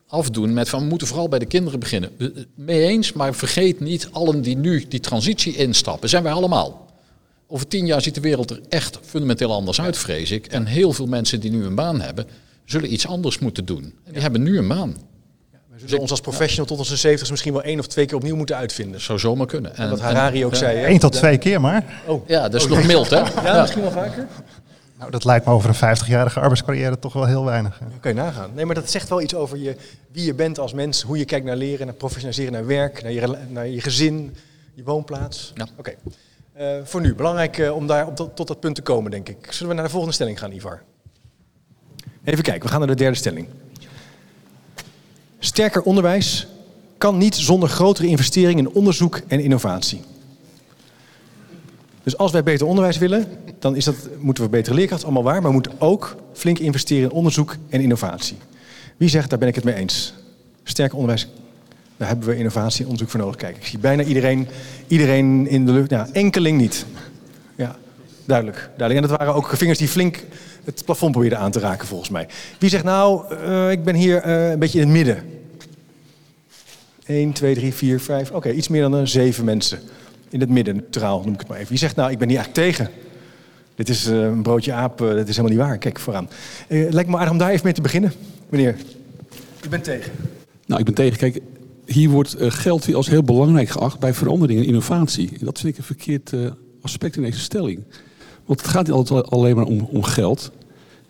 afdoen 0.08 0.52
met 0.52 0.68
van 0.68 0.80
we 0.80 0.86
moeten 0.86 1.06
vooral 1.06 1.28
bij 1.28 1.38
de 1.38 1.46
kinderen 1.46 1.80
beginnen. 1.80 2.10
Uh, 2.18 2.28
mee 2.54 2.82
eens, 2.82 3.12
maar 3.12 3.34
vergeet 3.34 3.80
niet 3.80 4.08
allen 4.12 4.42
die 4.42 4.56
nu 4.56 4.84
die 4.88 5.00
transitie 5.00 5.56
instappen. 5.56 6.08
Zijn 6.08 6.22
wij 6.22 6.32
allemaal. 6.32 6.86
Over 7.46 7.68
tien 7.68 7.86
jaar 7.86 8.02
ziet 8.02 8.14
de 8.14 8.20
wereld 8.20 8.50
er 8.50 8.60
echt 8.68 8.98
fundamenteel 9.02 9.52
anders 9.52 9.80
uit, 9.80 9.98
vrees 9.98 10.30
ik. 10.30 10.46
En 10.46 10.66
heel 10.66 10.92
veel 10.92 11.06
mensen 11.06 11.40
die 11.40 11.50
nu 11.50 11.64
een 11.64 11.74
baan 11.74 12.00
hebben, 12.00 12.26
zullen 12.64 12.92
iets 12.92 13.06
anders 13.06 13.38
moeten 13.38 13.64
doen. 13.64 13.94
En 14.04 14.12
die 14.12 14.22
hebben 14.22 14.42
nu 14.42 14.58
een 14.58 14.68
baan. 14.68 14.96
We 15.68 15.82
zullen 15.82 16.00
ons 16.00 16.10
als 16.10 16.20
professional 16.20 16.66
tot 16.66 16.78
onze 16.78 16.96
70 16.96 17.30
misschien 17.30 17.52
wel 17.52 17.62
één 17.62 17.78
of 17.78 17.86
twee 17.86 18.06
keer 18.06 18.16
opnieuw 18.16 18.36
moeten 18.36 18.56
uitvinden. 18.56 19.00
Zou 19.00 19.18
zomaar 19.18 19.46
kunnen. 19.46 19.76
En 19.76 19.90
wat 19.90 20.00
Harari 20.00 20.44
ook 20.44 20.54
zei. 20.54 20.92
Eén 20.92 20.98
tot 20.98 21.12
twee 21.12 21.38
keer 21.38 21.60
maar. 21.60 22.02
Oh. 22.06 22.28
Ja, 22.28 22.48
dat 22.48 22.60
is 22.60 22.66
oh, 22.66 22.76
nog 22.76 22.86
mild 22.86 23.10
hè? 23.10 23.18
Ja, 23.18 23.32
ja, 23.44 23.60
misschien 23.60 23.82
wel 23.82 23.90
vaker. 23.90 24.26
Nou, 24.98 25.10
dat 25.10 25.24
lijkt 25.24 25.46
me 25.46 25.52
over 25.52 25.68
een 25.68 25.96
50-jarige 25.96 26.40
arbeidscarrière 26.40 26.98
toch 26.98 27.12
wel 27.12 27.26
heel 27.26 27.44
weinig. 27.44 27.80
Oké, 27.82 27.94
okay, 27.96 28.12
nagaan. 28.12 28.50
Nee, 28.54 28.64
maar 28.64 28.74
dat 28.74 28.90
zegt 28.90 29.08
wel 29.08 29.20
iets 29.20 29.34
over 29.34 29.58
je, 29.58 29.76
wie 30.12 30.24
je 30.24 30.34
bent 30.34 30.58
als 30.58 30.72
mens, 30.72 31.02
hoe 31.02 31.18
je 31.18 31.24
kijkt 31.24 31.46
naar 31.46 31.56
leren, 31.56 31.86
naar 31.86 31.94
professionaliseren, 31.94 32.52
naar 32.52 32.66
werk, 32.66 33.02
naar 33.02 33.12
je, 33.12 33.38
naar 33.48 33.68
je 33.68 33.80
gezin, 33.80 34.36
je 34.74 34.82
woonplaats. 34.84 35.52
Ja. 35.54 35.66
Oké. 35.76 35.94
Okay. 36.56 36.78
Uh, 36.78 36.84
voor 36.84 37.00
nu, 37.00 37.14
belangrijk 37.14 37.58
uh, 37.58 37.74
om 37.74 37.86
daar 37.86 38.06
op 38.06 38.16
tot, 38.16 38.36
tot 38.36 38.48
dat 38.48 38.60
punt 38.60 38.74
te 38.74 38.82
komen, 38.82 39.10
denk 39.10 39.28
ik. 39.28 39.46
Zullen 39.50 39.68
we 39.68 39.74
naar 39.74 39.84
de 39.84 39.90
volgende 39.90 40.14
stelling 40.14 40.38
gaan, 40.38 40.52
Ivar? 40.52 40.82
Even 42.24 42.42
kijken, 42.42 42.62
we 42.62 42.68
gaan 42.68 42.78
naar 42.78 42.88
de 42.88 42.94
derde 42.94 43.16
stelling. 43.16 43.48
Sterker 45.38 45.82
onderwijs 45.82 46.46
kan 46.98 47.18
niet 47.18 47.34
zonder 47.34 47.68
grotere 47.68 48.06
investeringen 48.06 48.66
in 48.66 48.74
onderzoek 48.74 49.20
en 49.28 49.40
innovatie. 49.40 50.02
Dus 52.06 52.16
als 52.16 52.32
wij 52.32 52.42
beter 52.42 52.66
onderwijs 52.66 52.98
willen, 52.98 53.26
dan 53.58 53.76
is 53.76 53.84
dat, 53.84 53.94
moeten 54.18 54.44
we 54.44 54.50
betere 54.50 54.74
leerkrachten, 54.74 55.06
allemaal 55.06 55.24
waar. 55.24 55.40
Maar 55.40 55.50
we 55.50 55.56
moeten 55.56 55.72
ook 55.78 56.16
flink 56.32 56.58
investeren 56.58 57.10
in 57.10 57.16
onderzoek 57.16 57.56
en 57.68 57.80
innovatie. 57.80 58.36
Wie 58.96 59.08
zegt, 59.08 59.30
daar 59.30 59.38
ben 59.38 59.48
ik 59.48 59.54
het 59.54 59.64
mee 59.64 59.74
eens. 59.74 60.14
Sterker 60.62 60.96
onderwijs, 60.96 61.28
daar 61.96 62.08
hebben 62.08 62.28
we 62.28 62.36
innovatie 62.36 62.80
en 62.80 62.84
onderzoek 62.84 63.10
voor 63.10 63.20
nodig. 63.20 63.36
Kijk, 63.36 63.56
ik 63.56 63.66
zie 63.66 63.78
bijna 63.78 64.02
iedereen, 64.02 64.48
iedereen 64.86 65.48
in 65.48 65.66
de 65.66 65.72
lucht. 65.72 65.90
Ja, 65.90 66.08
enkeling 66.12 66.58
niet. 66.58 66.86
Ja, 67.56 67.76
duidelijk, 68.24 68.70
duidelijk. 68.76 68.94
En 68.94 69.08
dat 69.08 69.18
waren 69.18 69.34
ook 69.34 69.56
vingers 69.56 69.78
die 69.78 69.88
flink 69.88 70.24
het 70.64 70.82
plafond 70.84 71.12
probeerden 71.12 71.38
aan 71.38 71.50
te 71.50 71.58
raken, 71.58 71.86
volgens 71.86 72.10
mij. 72.10 72.28
Wie 72.58 72.70
zegt 72.70 72.84
nou, 72.84 73.34
uh, 73.34 73.70
ik 73.70 73.84
ben 73.84 73.94
hier 73.94 74.26
uh, 74.26 74.50
een 74.50 74.58
beetje 74.58 74.80
in 74.80 74.86
het 74.86 74.96
midden. 74.96 75.24
1, 77.06 77.32
2, 77.32 77.54
3, 77.54 77.74
4, 77.74 78.00
5. 78.00 78.30
Oké, 78.30 78.50
iets 78.50 78.68
meer 78.68 78.80
dan 78.80 79.00
uh, 79.00 79.06
zeven 79.06 79.44
mensen. 79.44 79.78
In 80.28 80.40
het 80.40 80.48
midden, 80.48 80.74
neutraal 80.74 81.22
noem 81.24 81.32
ik 81.32 81.38
het 81.38 81.48
maar 81.48 81.56
even. 81.56 81.68
Wie 81.68 81.78
zegt 81.78 81.96
nou, 81.96 82.10
ik 82.10 82.18
ben 82.18 82.28
hier 82.28 82.38
eigenlijk 82.38 82.68
tegen. 82.68 82.90
Dit 83.74 83.88
is 83.88 84.08
uh, 84.08 84.22
een 84.22 84.42
broodje 84.42 84.72
aap, 84.72 85.00
uh, 85.00 85.08
dat 85.08 85.28
is 85.28 85.36
helemaal 85.36 85.56
niet 85.56 85.66
waar. 85.66 85.78
Kijk 85.78 85.98
vooraan. 85.98 86.28
Uh, 86.68 86.90
lijkt 86.90 87.10
me 87.10 87.16
aardig 87.16 87.32
om 87.32 87.38
daar 87.38 87.50
even 87.50 87.64
mee 87.64 87.72
te 87.72 87.80
beginnen. 87.80 88.12
Meneer, 88.48 88.76
u 89.64 89.68
bent 89.68 89.84
tegen. 89.84 90.12
Nou, 90.66 90.80
ik 90.80 90.86
ben 90.86 90.94
tegen. 90.94 91.18
Kijk, 91.18 91.40
hier 91.84 92.10
wordt 92.10 92.36
geld 92.38 92.94
als 92.94 93.08
heel 93.08 93.22
belangrijk 93.22 93.68
geacht 93.68 93.98
bij 93.98 94.14
verandering 94.14 94.60
en 94.60 94.66
innovatie. 94.66 95.30
En 95.38 95.44
dat 95.44 95.60
vind 95.60 95.72
ik 95.72 95.78
een 95.78 95.84
verkeerd 95.84 96.32
aspect 96.82 97.16
in 97.16 97.22
deze 97.22 97.40
stelling. 97.40 97.84
Want 98.44 98.60
het 98.60 98.70
gaat 98.70 98.86
niet 98.86 98.92
altijd 98.92 99.30
alleen 99.30 99.56
maar 99.56 99.64
om, 99.64 99.80
om 99.80 100.02
geld. 100.02 100.50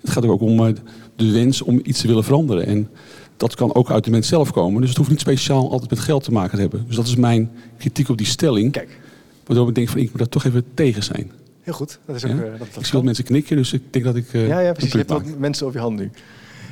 Het 0.00 0.10
gaat 0.10 0.24
ook 0.24 0.40
om 0.40 0.74
de 1.16 1.30
wens 1.32 1.62
om 1.62 1.80
iets 1.82 2.00
te 2.00 2.06
willen 2.06 2.24
veranderen. 2.24 2.66
En 2.66 2.88
dat 3.36 3.54
kan 3.54 3.74
ook 3.74 3.90
uit 3.90 4.04
de 4.04 4.10
mens 4.10 4.28
zelf 4.28 4.52
komen. 4.52 4.80
Dus 4.80 4.88
het 4.88 4.98
hoeft 4.98 5.10
niet 5.10 5.20
speciaal 5.20 5.70
altijd 5.70 5.90
met 5.90 5.98
geld 5.98 6.24
te 6.24 6.32
maken 6.32 6.54
te 6.54 6.60
hebben. 6.60 6.84
Dus 6.86 6.96
dat 6.96 7.06
is 7.06 7.16
mijn 7.16 7.50
kritiek 7.78 8.08
op 8.08 8.18
die 8.18 8.26
stelling. 8.26 8.72
Kijk. 8.72 8.98
Waardoor 9.47 9.68
ik 9.68 9.74
denk 9.74 9.88
van 9.88 10.01
ik 10.01 10.09
moet 10.09 10.18
daar 10.18 10.28
toch 10.28 10.44
even 10.44 10.64
tegen 10.74 11.03
zijn. 11.03 11.30
Heel 11.62 11.74
goed. 11.74 11.99
Dat 12.07 12.16
is 12.16 12.24
ook, 12.24 12.30
ja? 12.30 12.36
uh, 12.36 12.42
dat, 12.42 12.59
dat 12.59 12.76
ik 12.76 12.84
zie 12.84 12.92
wat 12.92 13.05
mensen 13.05 13.24
knikken, 13.24 13.57
dus 13.57 13.72
ik 13.72 13.92
denk 13.92 14.05
dat 14.05 14.16
ik. 14.16 14.32
Uh, 14.32 14.49
ja, 14.49 14.59
ja, 14.59 14.72
precies. 14.72 14.92
Je 14.92 14.99
hebt 14.99 15.11
wat 15.11 15.38
mensen 15.38 15.66
op 15.66 15.72
je 15.72 15.78
hand 15.78 15.99
nu. 15.99 16.11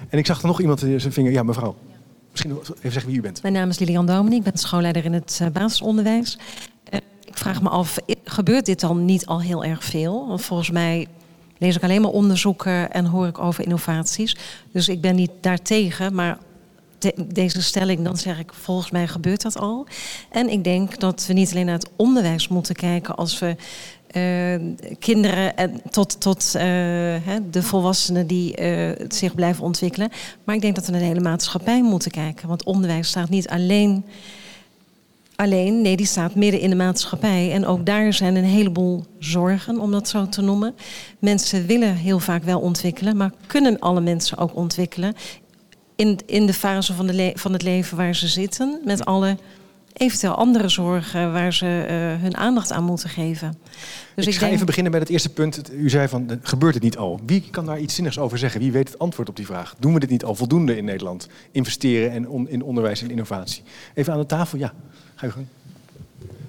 En 0.08 0.18
ik 0.18 0.26
zag 0.26 0.40
er 0.40 0.46
nog 0.46 0.60
iemand 0.60 0.82
in 0.82 1.00
zijn 1.00 1.12
vinger. 1.12 1.32
Ja, 1.32 1.42
mevrouw. 1.42 1.76
Misschien 2.30 2.58
even 2.76 2.92
zeggen 2.92 3.06
wie 3.10 3.18
u 3.18 3.22
bent. 3.22 3.42
Mijn 3.42 3.54
naam 3.54 3.68
is 3.68 3.78
Lilian 3.78 4.06
Domen. 4.06 4.32
Ik 4.32 4.42
ben 4.42 4.58
schoolleider 4.58 5.04
in 5.04 5.12
het 5.12 5.38
uh, 5.42 5.48
basisonderwijs. 5.48 6.38
ik 7.24 7.36
vraag 7.38 7.62
me 7.62 7.68
af, 7.68 7.98
gebeurt 8.24 8.66
dit 8.66 8.80
dan 8.80 9.04
niet 9.04 9.26
al 9.26 9.40
heel 9.40 9.64
erg 9.64 9.84
veel? 9.84 10.28
Want 10.28 10.42
volgens 10.42 10.70
mij 10.70 11.06
lees 11.58 11.76
ik 11.76 11.82
alleen 11.82 12.00
maar 12.00 12.10
onderzoeken 12.10 12.92
en 12.92 13.04
hoor 13.04 13.26
ik 13.26 13.38
over 13.38 13.64
innovaties. 13.64 14.36
Dus 14.72 14.88
ik 14.88 15.00
ben 15.00 15.14
niet 15.14 15.30
daartegen, 15.40 16.14
maar 16.14 16.38
deze 17.26 17.62
stelling, 17.62 18.04
dan 18.04 18.16
zeg 18.16 18.38
ik, 18.38 18.52
volgens 18.52 18.90
mij 18.90 19.06
gebeurt 19.06 19.42
dat 19.42 19.58
al. 19.58 19.86
En 20.30 20.48
ik 20.48 20.64
denk 20.64 21.00
dat 21.00 21.24
we 21.26 21.32
niet 21.32 21.50
alleen 21.50 21.66
naar 21.66 21.74
het 21.74 21.90
onderwijs 21.96 22.48
moeten 22.48 22.74
kijken 22.74 23.16
als 23.16 23.38
we 23.38 23.56
uh, 24.16 24.74
kinderen 24.98 25.56
en 25.56 25.80
tot, 25.90 26.20
tot 26.20 26.52
uh, 26.56 26.62
de 27.50 27.62
volwassenen 27.62 28.26
die 28.26 28.60
uh, 28.60 28.90
zich 29.08 29.34
blijven 29.34 29.64
ontwikkelen. 29.64 30.10
Maar 30.44 30.54
ik 30.54 30.60
denk 30.60 30.74
dat 30.74 30.86
we 30.86 30.90
naar 30.90 31.00
de 31.00 31.06
hele 31.06 31.20
maatschappij 31.20 31.82
moeten 31.82 32.10
kijken. 32.10 32.48
Want 32.48 32.64
onderwijs 32.64 33.08
staat 33.08 33.28
niet 33.28 33.48
alleen, 33.48 34.04
alleen, 35.36 35.82
nee, 35.82 35.96
die 35.96 36.06
staat 36.06 36.34
midden 36.34 36.60
in 36.60 36.70
de 36.70 36.76
maatschappij. 36.76 37.52
En 37.52 37.66
ook 37.66 37.86
daar 37.86 38.12
zijn 38.12 38.36
een 38.36 38.44
heleboel 38.44 39.04
zorgen, 39.18 39.80
om 39.80 39.90
dat 39.90 40.08
zo 40.08 40.28
te 40.28 40.42
noemen. 40.42 40.74
Mensen 41.18 41.66
willen 41.66 41.94
heel 41.94 42.18
vaak 42.18 42.42
wel 42.44 42.60
ontwikkelen, 42.60 43.16
maar 43.16 43.32
kunnen 43.46 43.78
alle 43.78 44.00
mensen 44.00 44.38
ook 44.38 44.56
ontwikkelen? 44.56 45.14
In, 45.96 46.18
in 46.26 46.46
de 46.46 46.54
fase 46.54 46.94
van, 46.94 47.06
de 47.06 47.32
van 47.34 47.52
het 47.52 47.62
leven 47.62 47.96
waar 47.96 48.14
ze 48.14 48.28
zitten, 48.28 48.80
met 48.84 49.04
alle 49.04 49.36
eventueel 49.92 50.34
andere 50.34 50.68
zorgen 50.68 51.32
waar 51.32 51.52
ze 51.52 51.66
uh, 51.66 52.22
hun 52.22 52.36
aandacht 52.36 52.72
aan 52.72 52.84
moeten 52.84 53.08
geven. 53.08 53.58
Dus 54.14 54.26
ik, 54.26 54.32
ik 54.32 54.38
ga 54.38 54.48
even 54.48 54.66
beginnen 54.66 54.92
met 54.92 55.00
het 55.00 55.10
eerste 55.10 55.28
punt. 55.28 55.72
U 55.72 55.90
zei 55.90 56.08
van, 56.08 56.40
gebeurt 56.42 56.74
het 56.74 56.82
niet 56.82 56.96
al? 56.96 57.20
Wie 57.26 57.44
kan 57.50 57.66
daar 57.66 57.78
iets 57.78 57.94
zinnigs 57.94 58.18
over 58.18 58.38
zeggen? 58.38 58.60
Wie 58.60 58.72
weet 58.72 58.88
het 58.88 58.98
antwoord 58.98 59.28
op 59.28 59.36
die 59.36 59.46
vraag? 59.46 59.74
Doen 59.78 59.94
we 59.94 60.00
dit 60.00 60.10
niet 60.10 60.24
al 60.24 60.34
voldoende 60.34 60.76
in 60.76 60.84
Nederland? 60.84 61.28
Investeren 61.50 62.10
en 62.10 62.28
on, 62.28 62.48
in 62.48 62.62
onderwijs 62.62 63.02
en 63.02 63.10
innovatie. 63.10 63.62
Even 63.94 64.12
aan 64.12 64.18
de 64.18 64.26
tafel, 64.26 64.58
ja. 64.58 64.72
Ga 65.14 65.26
je 65.26 65.32
gang. 65.32 65.46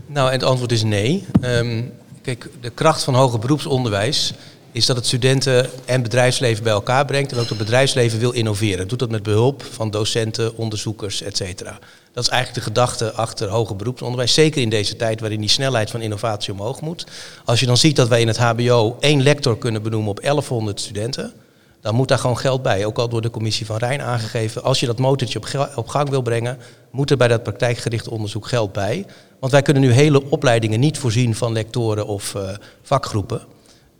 Nou, 0.07 0.27
en 0.27 0.33
het 0.33 0.43
antwoord 0.43 0.71
is 0.71 0.83
nee. 0.83 1.25
Um, 1.41 1.91
kijk, 2.21 2.49
de 2.61 2.69
kracht 2.69 3.03
van 3.03 3.13
hoger 3.13 3.39
beroepsonderwijs 3.39 4.33
is 4.76 4.86
dat 4.86 4.95
het 4.95 5.05
studenten 5.05 5.69
en 5.86 6.01
bedrijfsleven 6.01 6.63
bij 6.63 6.73
elkaar 6.73 7.05
brengt 7.05 7.32
en 7.32 7.39
ook 7.39 7.49
het 7.49 7.57
bedrijfsleven 7.57 8.19
wil 8.19 8.32
innoveren. 8.32 8.88
Doet 8.88 8.99
dat 8.99 9.09
met 9.09 9.23
behulp 9.23 9.63
van 9.71 9.91
docenten, 9.91 10.57
onderzoekers, 10.57 11.21
et 11.21 11.38
cetera. 11.38 11.80
Dat 12.13 12.23
is 12.23 12.30
eigenlijk 12.30 12.63
de 12.63 12.71
gedachte 12.71 13.11
achter 13.11 13.49
hoger 13.49 13.76
beroepsonderwijs. 13.76 14.34
Zeker 14.34 14.61
in 14.61 14.69
deze 14.69 14.95
tijd 14.95 15.19
waarin 15.19 15.39
die 15.39 15.49
snelheid 15.49 15.91
van 15.91 16.01
innovatie 16.01 16.53
omhoog 16.53 16.82
moet. 16.82 17.05
Als 17.45 17.59
je 17.59 17.65
dan 17.65 17.78
ziet 17.78 17.95
dat 17.95 18.07
wij 18.07 18.21
in 18.21 18.28
het 18.28 18.38
HBO 18.38 18.97
één 18.99 19.23
lector 19.23 19.57
kunnen 19.57 19.84
benoemen 19.84 20.09
op 20.09 20.21
1100 20.21 20.82
studenten. 20.82 21.34
Dan 21.82 21.95
moet 21.95 22.07
daar 22.07 22.19
gewoon 22.19 22.38
geld 22.38 22.61
bij. 22.61 22.86
Ook 22.86 22.97
al 22.97 23.09
door 23.09 23.21
de 23.21 23.30
commissie 23.30 23.65
van 23.65 23.78
Rijn 23.78 24.01
aangegeven. 24.01 24.63
Als 24.63 24.80
je 24.80 24.86
dat 24.86 24.99
motortje 24.99 25.39
op, 25.76 25.88
gang 25.88 26.09
wil 26.09 26.21
brengen, 26.21 26.57
moet 26.91 27.11
er 27.11 27.17
bij 27.17 27.28
dat 27.28 27.43
praktijkgerichte 27.43 28.11
onderzoek 28.11 28.47
geld 28.47 28.73
bij. 28.73 29.05
Want 29.39 29.51
wij 29.51 29.61
kunnen 29.61 29.84
nu 29.84 29.91
hele 29.91 30.30
opleidingen 30.30 30.80
niet 30.80 30.97
voorzien 30.97 31.36
van 31.36 31.53
lectoren 31.53 32.07
of 32.07 32.34
uh, 32.34 32.49
vakgroepen. 32.82 33.55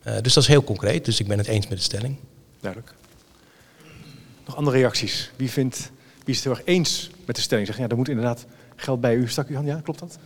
Uh, 0.08 0.14
dus 0.22 0.34
dat 0.34 0.44
is 0.44 0.50
heel 0.50 0.64
concreet. 0.64 1.06
Dus 1.06 1.20
ik 1.20 1.28
ben 1.28 1.38
het 1.38 1.48
eens 1.48 1.68
met 1.68 1.78
de 1.78 1.84
stelling. 1.84 2.18
Duidelijk. 2.60 2.94
Nog 4.46 4.56
andere 4.56 4.78
reacties? 4.78 5.32
Wie 5.36 5.52
vindt 5.52 5.92
wie 6.26 6.34
is 6.34 6.36
het 6.36 6.44
heel 6.44 6.56
erg 6.56 6.66
eens 6.66 7.10
met 7.26 7.36
de 7.36 7.42
stelling? 7.42 7.68
Zeg, 7.68 7.78
ja, 7.78 7.88
er 7.88 7.96
moet 7.96 8.10
inderdaad 8.10 8.46
geld 8.76 9.02
bij 9.02 9.16
u. 9.16 9.28
Stak 9.28 9.50
u 9.50 9.56
aan, 9.56 9.66
ja, 9.66 9.80
klopt 9.84 10.00
dat? 10.00 10.18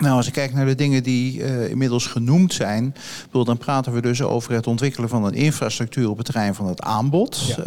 Nou, 0.00 0.16
als 0.16 0.26
ik 0.26 0.32
kijk 0.32 0.54
naar 0.54 0.66
de 0.66 0.74
dingen 0.74 1.02
die 1.02 1.38
uh, 1.38 1.70
inmiddels 1.70 2.06
genoemd 2.06 2.52
zijn, 2.52 2.94
bedoel, 3.24 3.44
dan 3.44 3.58
praten 3.58 3.92
we 3.92 4.00
dus 4.00 4.22
over 4.22 4.52
het 4.52 4.66
ontwikkelen 4.66 5.08
van 5.08 5.24
een 5.24 5.34
infrastructuur 5.34 6.10
op 6.10 6.16
het 6.16 6.26
terrein 6.26 6.54
van 6.54 6.66
het 6.66 6.82
aanbod. 6.82 7.40
Ja. 7.46 7.56
Uh, 7.58 7.64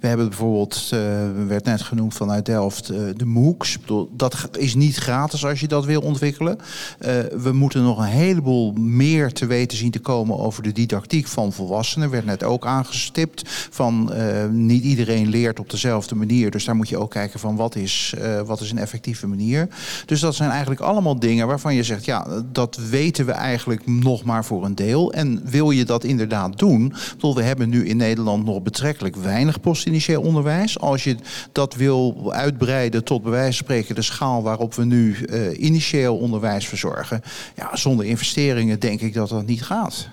we 0.00 0.06
hebben 0.06 0.28
bijvoorbeeld, 0.28 0.90
uh, 0.94 1.00
werd 1.46 1.64
net 1.64 1.82
genoemd 1.82 2.14
vanuit 2.14 2.46
Delft, 2.46 2.90
uh, 2.90 2.98
de 3.16 3.24
MOOCs. 3.24 3.78
Bedoel, 3.80 4.10
dat 4.16 4.48
is 4.58 4.74
niet 4.74 4.96
gratis 4.96 5.44
als 5.44 5.60
je 5.60 5.68
dat 5.68 5.84
wil 5.84 6.00
ontwikkelen. 6.00 6.58
we 7.36 7.52
moeten 7.52 7.82
nog 7.82 7.98
een 7.98 8.04
heleboel 8.04 8.72
meer 8.72 9.32
te 9.32 9.46
weten 9.46 9.78
zien 9.78 9.90
te 9.90 9.98
komen 9.98 10.38
over 10.38 10.62
de 10.62 10.72
didactiek 10.72 11.26
van 11.26 11.52
volwassenen. 11.52 12.10
Werd 12.10 12.24
net 12.24 12.42
ook 12.42 12.66
aangestipt 12.66 13.42
van 13.70 14.12
niet 14.50 14.84
iedereen 14.84 15.28
leert 15.28 15.60
op 15.60 15.70
dezelfde 15.70 16.14
manier. 16.14 16.50
Dus 16.50 16.64
daar 16.64 16.76
moet 16.76 16.88
je 16.88 16.98
ook 16.98 17.10
kijken 17.10 17.40
van 17.40 17.56
wat 17.56 17.76
is, 17.76 18.14
wat 18.46 18.60
is 18.60 18.70
een 18.70 18.78
effectieve 18.78 19.26
manier. 19.26 19.68
Dus 20.06 20.20
dat 20.20 20.34
zijn 20.34 20.50
eigenlijk 20.50 20.80
allemaal 20.80 21.18
dingen 21.18 21.22
waarvan 21.32 21.74
je 21.74 21.82
zegt, 21.82 22.04
ja, 22.04 22.42
dat 22.52 22.76
weten 22.76 23.26
we 23.26 23.32
eigenlijk 23.32 23.86
nog 23.86 24.24
maar 24.24 24.44
voor 24.44 24.64
een 24.64 24.74
deel. 24.74 25.12
En 25.12 25.40
wil 25.44 25.70
je 25.70 25.84
dat 25.84 26.04
inderdaad 26.04 26.58
doen? 26.58 26.94
Bedoel, 27.10 27.34
we 27.34 27.42
hebben 27.42 27.68
nu 27.68 27.86
in 27.86 27.96
Nederland 27.96 28.44
nog 28.44 28.62
betrekkelijk 28.62 29.16
weinig 29.16 29.60
postinitieel 29.60 30.22
onderwijs. 30.22 30.78
Als 30.78 31.04
je 31.04 31.16
dat 31.52 31.74
wil 31.74 32.32
uitbreiden 32.32 33.04
tot 33.04 33.22
bij 33.22 33.30
wijze 33.30 33.56
van 33.56 33.64
spreken 33.64 33.94
de 33.94 34.02
schaal 34.02 34.42
waarop 34.42 34.74
we 34.74 34.84
nu 34.84 35.16
uh, 35.16 35.60
initieel 35.60 36.16
onderwijs 36.16 36.68
verzorgen. 36.68 37.22
Ja, 37.56 37.76
zonder 37.76 38.06
investeringen 38.06 38.80
denk 38.80 39.00
ik 39.00 39.14
dat 39.14 39.28
dat 39.28 39.46
niet 39.46 39.62
gaat. 39.62 40.08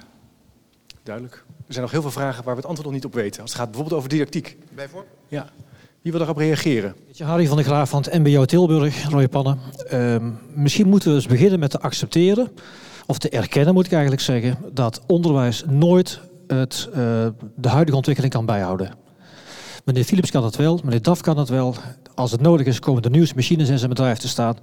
Duidelijk. 1.04 1.44
Er 1.68 1.74
zijn 1.74 1.82
nog 1.82 1.92
heel 1.92 2.02
veel 2.02 2.12
vragen 2.22 2.44
waar 2.44 2.56
we 2.56 2.60
het 2.60 2.70
antwoord 2.70 2.86
nog 2.86 2.96
niet 2.96 3.06
op 3.06 3.14
weten. 3.14 3.42
Als 3.42 3.52
het 3.52 3.60
gaat 3.60 3.70
bijvoorbeeld 3.70 3.98
over 3.98 4.10
didactiek. 4.10 4.58
Bijvoorbeeld? 4.76 5.14
Ja. 5.28 5.50
Wie 6.02 6.12
wil 6.12 6.20
daarop 6.20 6.38
reageren? 6.38 6.96
Harry 7.18 7.48
van 7.48 7.56
der 7.56 7.66
Graaf 7.66 7.90
van 7.90 8.02
het 8.02 8.14
MBO 8.14 8.46
Tilburg, 8.46 9.10
Rode 9.10 9.28
Pannen. 9.28 9.60
Uh, 9.94 10.16
misschien 10.54 10.88
moeten 10.88 11.10
we 11.10 11.16
eens 11.16 11.28
beginnen 11.28 11.60
met 11.60 11.70
te 11.70 11.80
accepteren, 11.80 12.52
of 13.06 13.18
te 13.18 13.30
erkennen 13.30 13.74
moet 13.74 13.86
ik 13.86 13.92
eigenlijk 13.92 14.22
zeggen, 14.22 14.58
dat 14.74 15.02
onderwijs 15.08 15.64
nooit 15.70 16.20
het, 16.48 16.88
uh, 16.90 16.96
de 17.56 17.70
huidige 17.70 17.96
ontwikkeling 17.98 18.34
kan 18.34 18.46
bijhouden. 18.46 18.96
Meneer 19.86 20.04
Philips 20.04 20.32
kan 20.32 20.42
dat 20.42 20.56
wel, 20.56 20.80
meneer 20.84 21.02
Daf 21.02 21.22
kan 21.22 21.36
dat 21.36 21.50
wel. 21.50 21.76
Als 22.16 22.32
het 22.32 22.42
nodig 22.42 22.68
is 22.68 22.80
komen 22.80 23.02
de 23.02 23.10
nieuwste 23.10 23.36
machines 23.36 23.70
in 23.70 23.78
zijn 23.78 23.90
bedrijf 23.90 24.18
te 24.18 24.28
staan. 24.28 24.58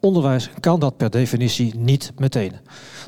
Onderwijs 0.00 0.50
kan 0.60 0.80
dat 0.80 0.96
per 0.96 1.10
definitie 1.10 1.74
niet 1.76 2.12
meteen. 2.16 2.52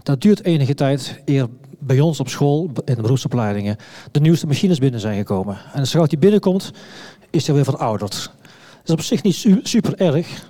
Dat 0.03 0.21
duurt 0.21 0.45
enige 0.45 0.75
tijd 0.75 1.23
eer 1.25 1.49
bij 1.87 2.01
ons 2.01 2.21
op 2.21 2.29
school, 2.29 2.71
in 2.85 2.95
de 2.95 3.03
beroepsopleidingen, 3.03 3.77
de 4.11 4.21
nieuwste 4.21 4.47
machines 4.47 4.79
binnen 4.79 5.01
zijn 5.01 5.17
gekomen. 5.17 5.59
En 5.73 5.87
zodra 5.87 6.07
die 6.07 6.19
binnenkomt, 6.19 6.71
is 7.35 7.47
hij 7.47 7.55
weer 7.55 7.65
verouderd. 7.65 8.31
Dat 8.85 8.85
is 8.85 8.93
op 8.93 9.01
zich 9.01 9.23
niet 9.23 9.47
super 9.63 9.95
erg. 10.01 10.49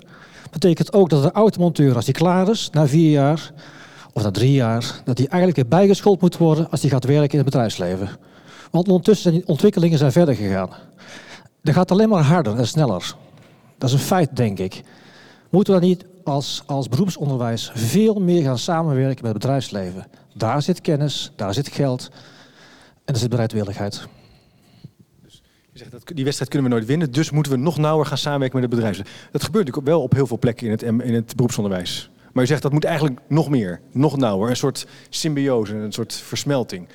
Betekent 0.51 0.93
ook 0.93 1.11
dat 1.11 1.22
de 1.22 1.32
automonteur, 1.32 1.95
als 1.95 2.05
hij 2.05 2.14
klaar 2.14 2.49
is, 2.49 2.68
na 2.72 2.87
vier 2.87 3.11
jaar 3.11 3.53
of 4.12 4.22
na 4.22 4.30
drie 4.30 4.53
jaar, 4.53 5.01
dat 5.05 5.18
hij 5.18 5.26
eigenlijk 5.26 5.57
weer 5.57 5.78
bijgeschoold 5.78 6.20
moet 6.20 6.37
worden 6.37 6.70
als 6.70 6.80
hij 6.80 6.91
gaat 6.91 7.05
werken 7.05 7.30
in 7.30 7.37
het 7.37 7.45
bedrijfsleven. 7.45 8.09
Want 8.70 8.89
ondertussen 8.89 9.22
zijn 9.22 9.35
die 9.35 9.49
ontwikkelingen 9.49 9.99
zijn 9.99 10.12
verder 10.12 10.35
gegaan. 10.35 10.70
Dat 11.62 11.74
gaat 11.74 11.91
alleen 11.91 12.09
maar 12.09 12.22
harder 12.22 12.59
en 12.59 12.66
sneller. 12.66 13.14
Dat 13.78 13.89
is 13.89 13.95
een 13.95 14.07
feit, 14.07 14.37
denk 14.37 14.59
ik. 14.59 14.82
Moeten 15.51 15.74
we 15.74 15.80
dan 15.80 15.89
niet 15.89 16.05
als, 16.24 16.62
als 16.66 16.89
beroepsonderwijs 16.89 17.70
veel 17.74 18.14
meer 18.14 18.43
gaan 18.43 18.59
samenwerken 18.59 19.22
met 19.22 19.32
het 19.32 19.43
bedrijfsleven? 19.43 20.07
Daar 20.35 20.62
zit 20.62 20.80
kennis, 20.80 21.32
daar 21.37 21.55
zit 21.55 21.68
geld 21.68 22.09
en 22.12 23.12
daar 23.12 23.16
zit 23.16 23.30
bereidwilligheid. 23.30 24.09
Je 25.74 25.80
zegt 25.80 25.92
dat 25.92 26.16
die 26.16 26.24
wedstrijd 26.24 26.50
kunnen 26.50 26.70
we 26.70 26.76
nooit 26.76 26.88
winnen, 26.88 27.10
dus 27.10 27.30
moeten 27.30 27.52
we 27.52 27.58
nog 27.58 27.78
nauwer 27.78 28.06
gaan 28.06 28.18
samenwerken 28.18 28.60
met 28.60 28.70
het 28.70 28.78
bedrijf. 28.78 28.96
Dat 29.30 29.42
gebeurt 29.42 29.66
natuurlijk 29.66 29.86
wel 29.86 30.02
op 30.02 30.12
heel 30.12 30.26
veel 30.26 30.38
plekken 30.38 30.66
in 30.66 30.72
het, 30.72 30.82
in 30.82 31.14
het 31.14 31.36
beroepsonderwijs. 31.36 32.10
Maar 32.32 32.42
je 32.42 32.48
zegt 32.48 32.62
dat 32.62 32.72
moet 32.72 32.84
eigenlijk 32.84 33.20
nog 33.28 33.48
meer, 33.48 33.80
nog 33.92 34.16
nauwer. 34.16 34.50
Een 34.50 34.56
soort 34.56 34.86
symbiose, 35.08 35.74
een 35.74 35.92
soort 35.92 36.14
versmelting. 36.14 36.88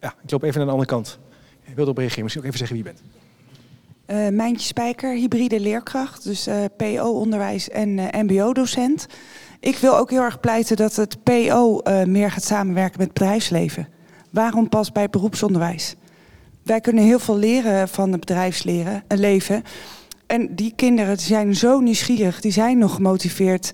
Ja, 0.00 0.14
ik 0.22 0.30
loop 0.30 0.42
even 0.42 0.56
naar 0.56 0.66
de 0.66 0.72
andere 0.72 0.90
kant. 0.90 1.18
Ik 1.62 1.74
wilde 1.74 1.90
op 1.90 1.96
reageren, 1.96 2.22
misschien 2.22 2.44
ook 2.44 2.52
even 2.52 2.66
zeggen 2.66 2.76
wie 2.76 2.86
je 2.86 2.92
bent. 2.92 4.30
Uh, 4.32 4.36
Mijntje 4.36 4.66
Spijker, 4.66 5.14
hybride 5.14 5.60
leerkracht, 5.60 6.24
dus 6.24 6.48
uh, 6.48 6.64
PO-onderwijs 6.76 7.68
en 7.68 7.98
uh, 7.98 8.06
MBO-docent. 8.12 9.06
Ik 9.60 9.76
wil 9.76 9.96
ook 9.96 10.10
heel 10.10 10.22
erg 10.22 10.40
pleiten 10.40 10.76
dat 10.76 10.96
het 10.96 11.22
PO 11.22 11.80
meer 12.06 12.30
gaat 12.30 12.44
samenwerken 12.44 12.98
met 12.98 13.08
het 13.08 13.18
bedrijfsleven. 13.18 13.88
Waarom 14.30 14.68
pas 14.68 14.92
bij 14.92 15.08
beroepsonderwijs? 15.08 15.96
Wij 16.62 16.80
kunnen 16.80 17.04
heel 17.04 17.18
veel 17.18 17.36
leren 17.36 17.88
van 17.88 18.10
het 18.10 18.20
bedrijfsleven. 18.20 19.62
En 20.26 20.54
die 20.54 20.72
kinderen 20.76 21.18
zijn 21.18 21.54
zo 21.54 21.80
nieuwsgierig, 21.80 22.40
die 22.40 22.52
zijn 22.52 22.78
nog 22.78 22.94
gemotiveerd. 22.94 23.70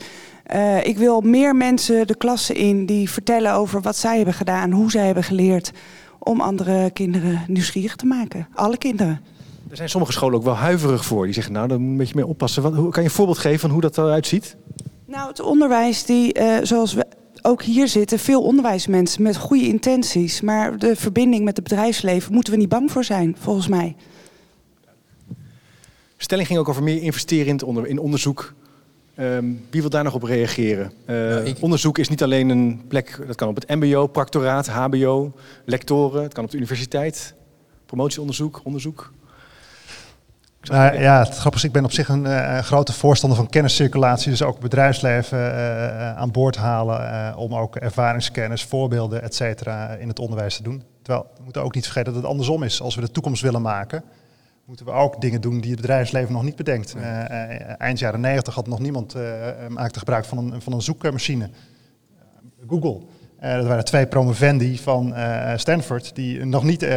Uh, 0.55 0.87
ik 0.87 0.99
wil 0.99 1.21
meer 1.21 1.57
mensen 1.57 2.07
de 2.07 2.17
klasse 2.17 2.55
in 2.55 2.87
die 2.87 3.11
vertellen 3.11 3.55
over 3.55 3.81
wat 3.81 3.97
zij 3.97 4.17
hebben 4.17 4.35
gedaan, 4.35 4.71
hoe 4.71 4.91
zij 4.91 5.07
hebben 5.07 5.25
geleerd. 5.25 5.73
Om 6.19 6.41
andere 6.41 6.91
kinderen 6.91 7.45
nieuwsgierig 7.47 7.97
te 7.97 8.07
maken. 8.07 8.49
Alle 8.55 8.79
kinderen. 8.79 9.21
Er 9.71 9.77
zijn 9.77 9.89
sommige 9.89 10.13
scholen 10.13 10.39
ook 10.39 10.45
wel 10.45 10.55
huiverig 10.55 11.05
voor. 11.05 11.25
Die 11.25 11.35
zeggen, 11.35 11.53
nou, 11.53 11.69
daar 11.69 11.79
moet 11.79 11.87
je 11.87 11.93
een 11.93 11.99
beetje 11.99 12.15
mee 12.15 12.27
oppassen. 12.27 12.63
Wat, 12.63 12.75
hoe, 12.75 12.91
kan 12.91 13.03
je 13.03 13.09
een 13.09 13.15
voorbeeld 13.15 13.39
geven 13.39 13.61
van 13.61 13.71
hoe 13.71 13.81
dat 13.81 13.99
eruit 13.99 14.27
ziet? 14.27 14.57
Nou, 15.07 15.29
het 15.29 15.41
onderwijs, 15.41 16.05
die, 16.05 16.39
uh, 16.39 16.57
zoals 16.63 16.95
we 16.95 17.07
ook 17.45 17.63
hier 17.63 17.89
zitten 17.89 18.19
veel 18.19 18.43
onderwijsmensen 18.43 19.23
met 19.23 19.37
goede 19.37 19.67
intenties. 19.67 20.41
Maar 20.41 20.79
de 20.79 20.97
verbinding 20.97 21.45
met 21.45 21.57
het 21.57 21.69
bedrijfsleven 21.69 22.33
moeten 22.33 22.53
we 22.53 22.59
niet 22.59 22.69
bang 22.69 22.91
voor 22.91 23.05
zijn, 23.05 23.37
volgens 23.39 23.69
mij. 23.69 23.97
Stelling 26.17 26.47
ging 26.47 26.59
ook 26.59 26.69
over 26.69 26.83
meer 26.83 27.03
investeren 27.03 27.47
in, 27.47 27.53
het 27.53 27.63
onder, 27.63 27.87
in 27.87 27.99
onderzoek. 27.99 28.55
Um, 29.19 29.67
wie 29.71 29.81
wil 29.81 29.91
daar 29.91 30.05
nog 30.05 30.15
op 30.15 30.23
reageren? 30.23 30.93
Uh, 31.07 31.47
ik... 31.47 31.57
Onderzoek 31.61 31.99
is 31.99 32.09
niet 32.09 32.23
alleen 32.23 32.49
een 32.49 32.83
plek, 32.89 33.19
dat 33.27 33.37
kan 33.37 33.49
op 33.49 33.55
het 33.55 33.69
MBO, 33.69 34.07
practoraat, 34.07 34.67
HBO, 34.67 35.33
lectoren, 35.65 36.23
het 36.23 36.33
kan 36.33 36.45
op 36.45 36.51
de 36.51 36.57
universiteit, 36.57 37.35
promotieonderzoek, 37.87 38.61
onderzoek. 38.65 39.13
Nou, 40.71 41.01
ja, 41.01 41.19
het 41.19 41.37
grappige 41.37 41.55
is, 41.57 41.65
ik 41.65 41.73
ben 41.73 41.85
op 41.85 41.93
zich 41.93 42.09
een 42.09 42.27
eh, 42.27 42.59
grote 42.59 42.93
voorstander 42.93 43.39
van 43.39 43.49
kenniscirculatie. 43.49 44.31
Dus 44.31 44.43
ook 44.43 44.61
bedrijfsleven 44.61 45.39
eh, 45.39 45.87
eh, 45.87 46.17
aan 46.17 46.31
boord 46.31 46.57
halen 46.57 47.11
eh, 47.11 47.39
om 47.39 47.55
ook 47.55 47.77
ervaringskennis, 47.77 48.65
voorbeelden, 48.65 49.23
et 49.23 49.35
cetera, 49.35 49.89
in 49.89 50.09
het 50.09 50.19
onderwijs 50.19 50.57
te 50.57 50.63
doen. 50.63 50.83
Terwijl 51.03 51.27
we 51.37 51.43
moeten 51.43 51.63
ook 51.63 51.75
niet 51.75 51.85
vergeten 51.85 52.13
dat 52.13 52.23
het 52.23 52.31
andersom 52.31 52.63
is. 52.63 52.81
Als 52.81 52.95
we 52.95 53.01
de 53.01 53.11
toekomst 53.11 53.43
willen 53.43 53.63
maken, 53.63 54.05
moeten 54.67 54.87
we 54.87 54.93
ook 54.93 55.21
dingen 55.21 55.41
doen 55.41 55.61
die 55.61 55.71
het 55.71 55.81
bedrijfsleven 55.81 56.33
nog 56.33 56.43
niet 56.43 56.57
bedenkt. 56.57 56.95
Eh, 56.95 57.25
eh, 57.25 57.75
eind 57.79 57.99
jaren 57.99 58.21
90 58.21 58.55
had 58.55 58.67
nog 58.67 58.79
niemand 58.79 59.15
eh, 59.15 59.49
eh, 59.49 59.55
maakte 59.69 59.99
gebruik 59.99 60.25
van 60.25 60.39
een, 60.39 60.63
van 60.63 60.73
een 60.73 60.83
zoekmachine. 60.83 61.51
Google. 62.69 63.01
Eh, 63.39 63.55
dat 63.55 63.67
waren 63.67 63.85
twee 63.85 64.07
promovendi 64.07 64.79
van 64.79 65.15
eh, 65.15 65.53
Stanford 65.57 66.15
die 66.15 66.45
nog 66.45 66.63
niet 66.63 66.83
eh, 66.83 66.91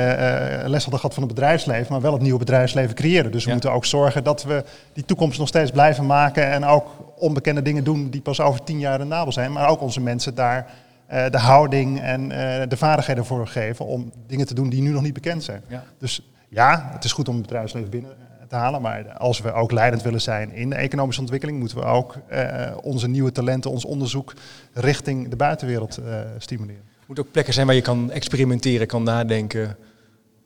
les 0.65 0.81
hadden 0.81 0.99
gehad 0.99 1.13
van 1.13 1.23
het 1.23 1.33
bedrijfsleven, 1.33 1.91
maar 1.91 2.01
wel 2.01 2.13
het 2.13 2.21
nieuwe 2.21 2.39
bedrijfsleven 2.39 2.95
creëren. 2.95 3.31
Dus 3.31 3.45
we 3.45 3.51
moeten 3.51 3.71
ook 3.71 3.85
zorgen 3.85 4.23
dat 4.23 4.43
we 4.43 4.63
die 4.93 5.05
toekomst 5.05 5.39
nog 5.39 5.47
steeds 5.47 5.71
blijven 5.71 6.05
maken 6.05 6.49
en 6.49 6.65
ook 6.65 6.87
onbekende 7.15 7.61
dingen 7.61 7.83
doen 7.83 8.09
die 8.09 8.21
pas 8.21 8.41
over 8.41 8.63
tien 8.63 8.79
jaar 8.79 8.97
rendabel 8.97 9.31
zijn. 9.31 9.51
Maar 9.51 9.69
ook 9.69 9.81
onze 9.81 10.01
mensen 10.01 10.35
daar 10.35 10.71
de 11.07 11.37
houding 11.37 12.01
en 12.01 12.29
de 12.69 12.77
vaardigheden 12.77 13.25
voor 13.25 13.47
geven 13.47 13.85
om 13.85 14.11
dingen 14.27 14.45
te 14.45 14.53
doen 14.53 14.69
die 14.69 14.81
nu 14.81 14.91
nog 14.91 15.01
niet 15.01 15.13
bekend 15.13 15.43
zijn. 15.43 15.61
Ja. 15.67 15.83
Dus 15.97 16.29
ja, 16.49 16.89
het 16.93 17.03
is 17.03 17.11
goed 17.11 17.27
om 17.27 17.33
het 17.35 17.43
bedrijfsleven 17.43 17.89
binnen 17.89 18.11
te 18.49 18.55
halen, 18.55 18.81
maar 18.81 19.17
als 19.17 19.41
we 19.41 19.51
ook 19.51 19.71
leidend 19.71 20.01
willen 20.01 20.21
zijn 20.21 20.51
in 20.51 20.69
de 20.69 20.75
economische 20.75 21.21
ontwikkeling, 21.21 21.59
moeten 21.59 21.77
we 21.77 21.83
ook 21.83 22.15
eh, 22.27 22.71
onze 22.81 23.07
nieuwe 23.07 23.31
talenten, 23.31 23.71
ons 23.71 23.85
onderzoek 23.85 24.33
richting 24.73 25.29
de 25.29 25.35
buitenwereld 25.35 25.97
eh, 25.97 26.19
stimuleren. 26.37 26.83
Het 26.99 27.07
moet 27.07 27.19
ook 27.19 27.31
plekken 27.31 27.53
zijn 27.53 27.65
waar 27.65 27.75
je 27.75 27.81
kan 27.81 28.11
experimenteren, 28.11 28.87
kan 28.87 29.03
nadenken, 29.03 29.77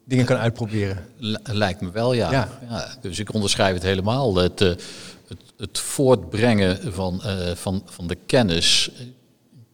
dingen 0.06 0.26
kan 0.26 0.38
uitproberen. 0.38 1.06
Lijkt 1.44 1.82
me 1.82 1.92
wel, 1.92 2.14
ja. 2.14 2.32
Ja. 2.32 2.50
ja. 2.70 2.88
dus 3.02 3.20
ik 3.20 3.34
onderschrijf 3.34 3.74
het 3.74 3.84
helemaal. 3.84 4.36
Het, 4.36 4.62
eh, 4.62 4.68
het, 5.28 5.40
het 5.58 5.80
voortbrengen 5.80 6.94
van, 6.94 7.24
eh, 7.24 7.52
van, 7.56 7.84
van 7.86 8.08
de 8.08 8.18
kennis 8.26 8.92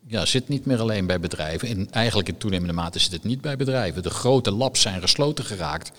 ja, 0.08 0.26
zit 0.26 0.48
niet 0.48 0.66
meer 0.66 0.80
alleen 0.80 1.08
bij 1.08 1.20
bedrijven. 1.20 1.68
In, 1.68 1.92
eigenlijk 1.92 2.28
in 2.28 2.38
toenemende 2.38 2.74
mate 2.74 3.00
zit 3.00 3.12
het 3.12 3.24
niet 3.24 3.42
bij 3.42 3.56
bedrijven. 3.56 4.04
De 4.04 4.10
grote 4.10 4.52
labs 4.52 4.82
zijn 4.82 5.02
gesloten 5.02 5.46
geraakt. 5.46 5.92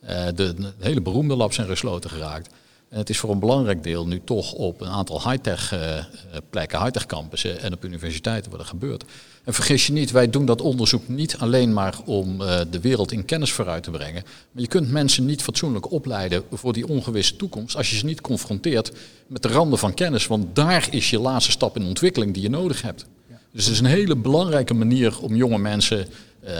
Eh, 0.00 0.26
de, 0.34 0.54
de 0.54 0.72
hele 0.78 1.00
beroemde 1.00 1.36
labs 1.36 1.54
zijn 1.54 1.68
gesloten 1.68 2.10
geraakt. 2.10 2.50
En 2.88 2.98
het 2.98 3.10
is 3.10 3.18
voor 3.18 3.30
een 3.30 3.38
belangrijk 3.38 3.82
deel 3.82 4.06
nu 4.06 4.20
toch 4.24 4.52
op 4.52 4.80
een 4.80 4.88
aantal 4.88 5.30
high-tech 5.30 5.72
eh, 5.72 5.98
eh, 5.98 6.04
plekken, 6.50 6.78
high-tech 6.78 7.06
campussen 7.06 7.60
en 7.60 7.72
op 7.72 7.84
universiteiten 7.84 8.50
wat 8.50 8.60
er 8.60 8.66
gebeurt. 8.66 9.04
En 9.44 9.54
vergis 9.54 9.86
je 9.86 9.92
niet, 9.92 10.10
wij 10.10 10.30
doen 10.30 10.46
dat 10.46 10.60
onderzoek 10.60 11.08
niet 11.08 11.36
alleen 11.38 11.72
maar 11.72 11.98
om 12.04 12.38
de 12.70 12.80
wereld 12.80 13.12
in 13.12 13.24
kennis 13.24 13.52
vooruit 13.52 13.82
te 13.82 13.90
brengen. 13.90 14.22
Maar 14.52 14.62
je 14.62 14.68
kunt 14.68 14.90
mensen 14.90 15.24
niet 15.24 15.42
fatsoenlijk 15.42 15.90
opleiden 15.90 16.42
voor 16.52 16.72
die 16.72 16.88
ongewisse 16.88 17.36
toekomst 17.36 17.76
als 17.76 17.90
je 17.90 17.96
ze 17.96 18.04
niet 18.04 18.20
confronteert 18.20 18.92
met 19.26 19.42
de 19.42 19.48
randen 19.48 19.78
van 19.78 19.94
kennis. 19.94 20.26
Want 20.26 20.56
daar 20.56 20.88
is 20.90 21.10
je 21.10 21.18
laatste 21.18 21.50
stap 21.50 21.76
in 21.76 21.84
ontwikkeling 21.84 22.34
die 22.34 22.42
je 22.42 22.50
nodig 22.50 22.82
hebt. 22.82 23.06
Dus 23.52 23.64
het 23.64 23.74
is 23.74 23.80
een 23.80 23.86
hele 23.86 24.16
belangrijke 24.16 24.74
manier 24.74 25.20
om 25.20 25.36
jonge 25.36 25.58
mensen, 25.58 26.06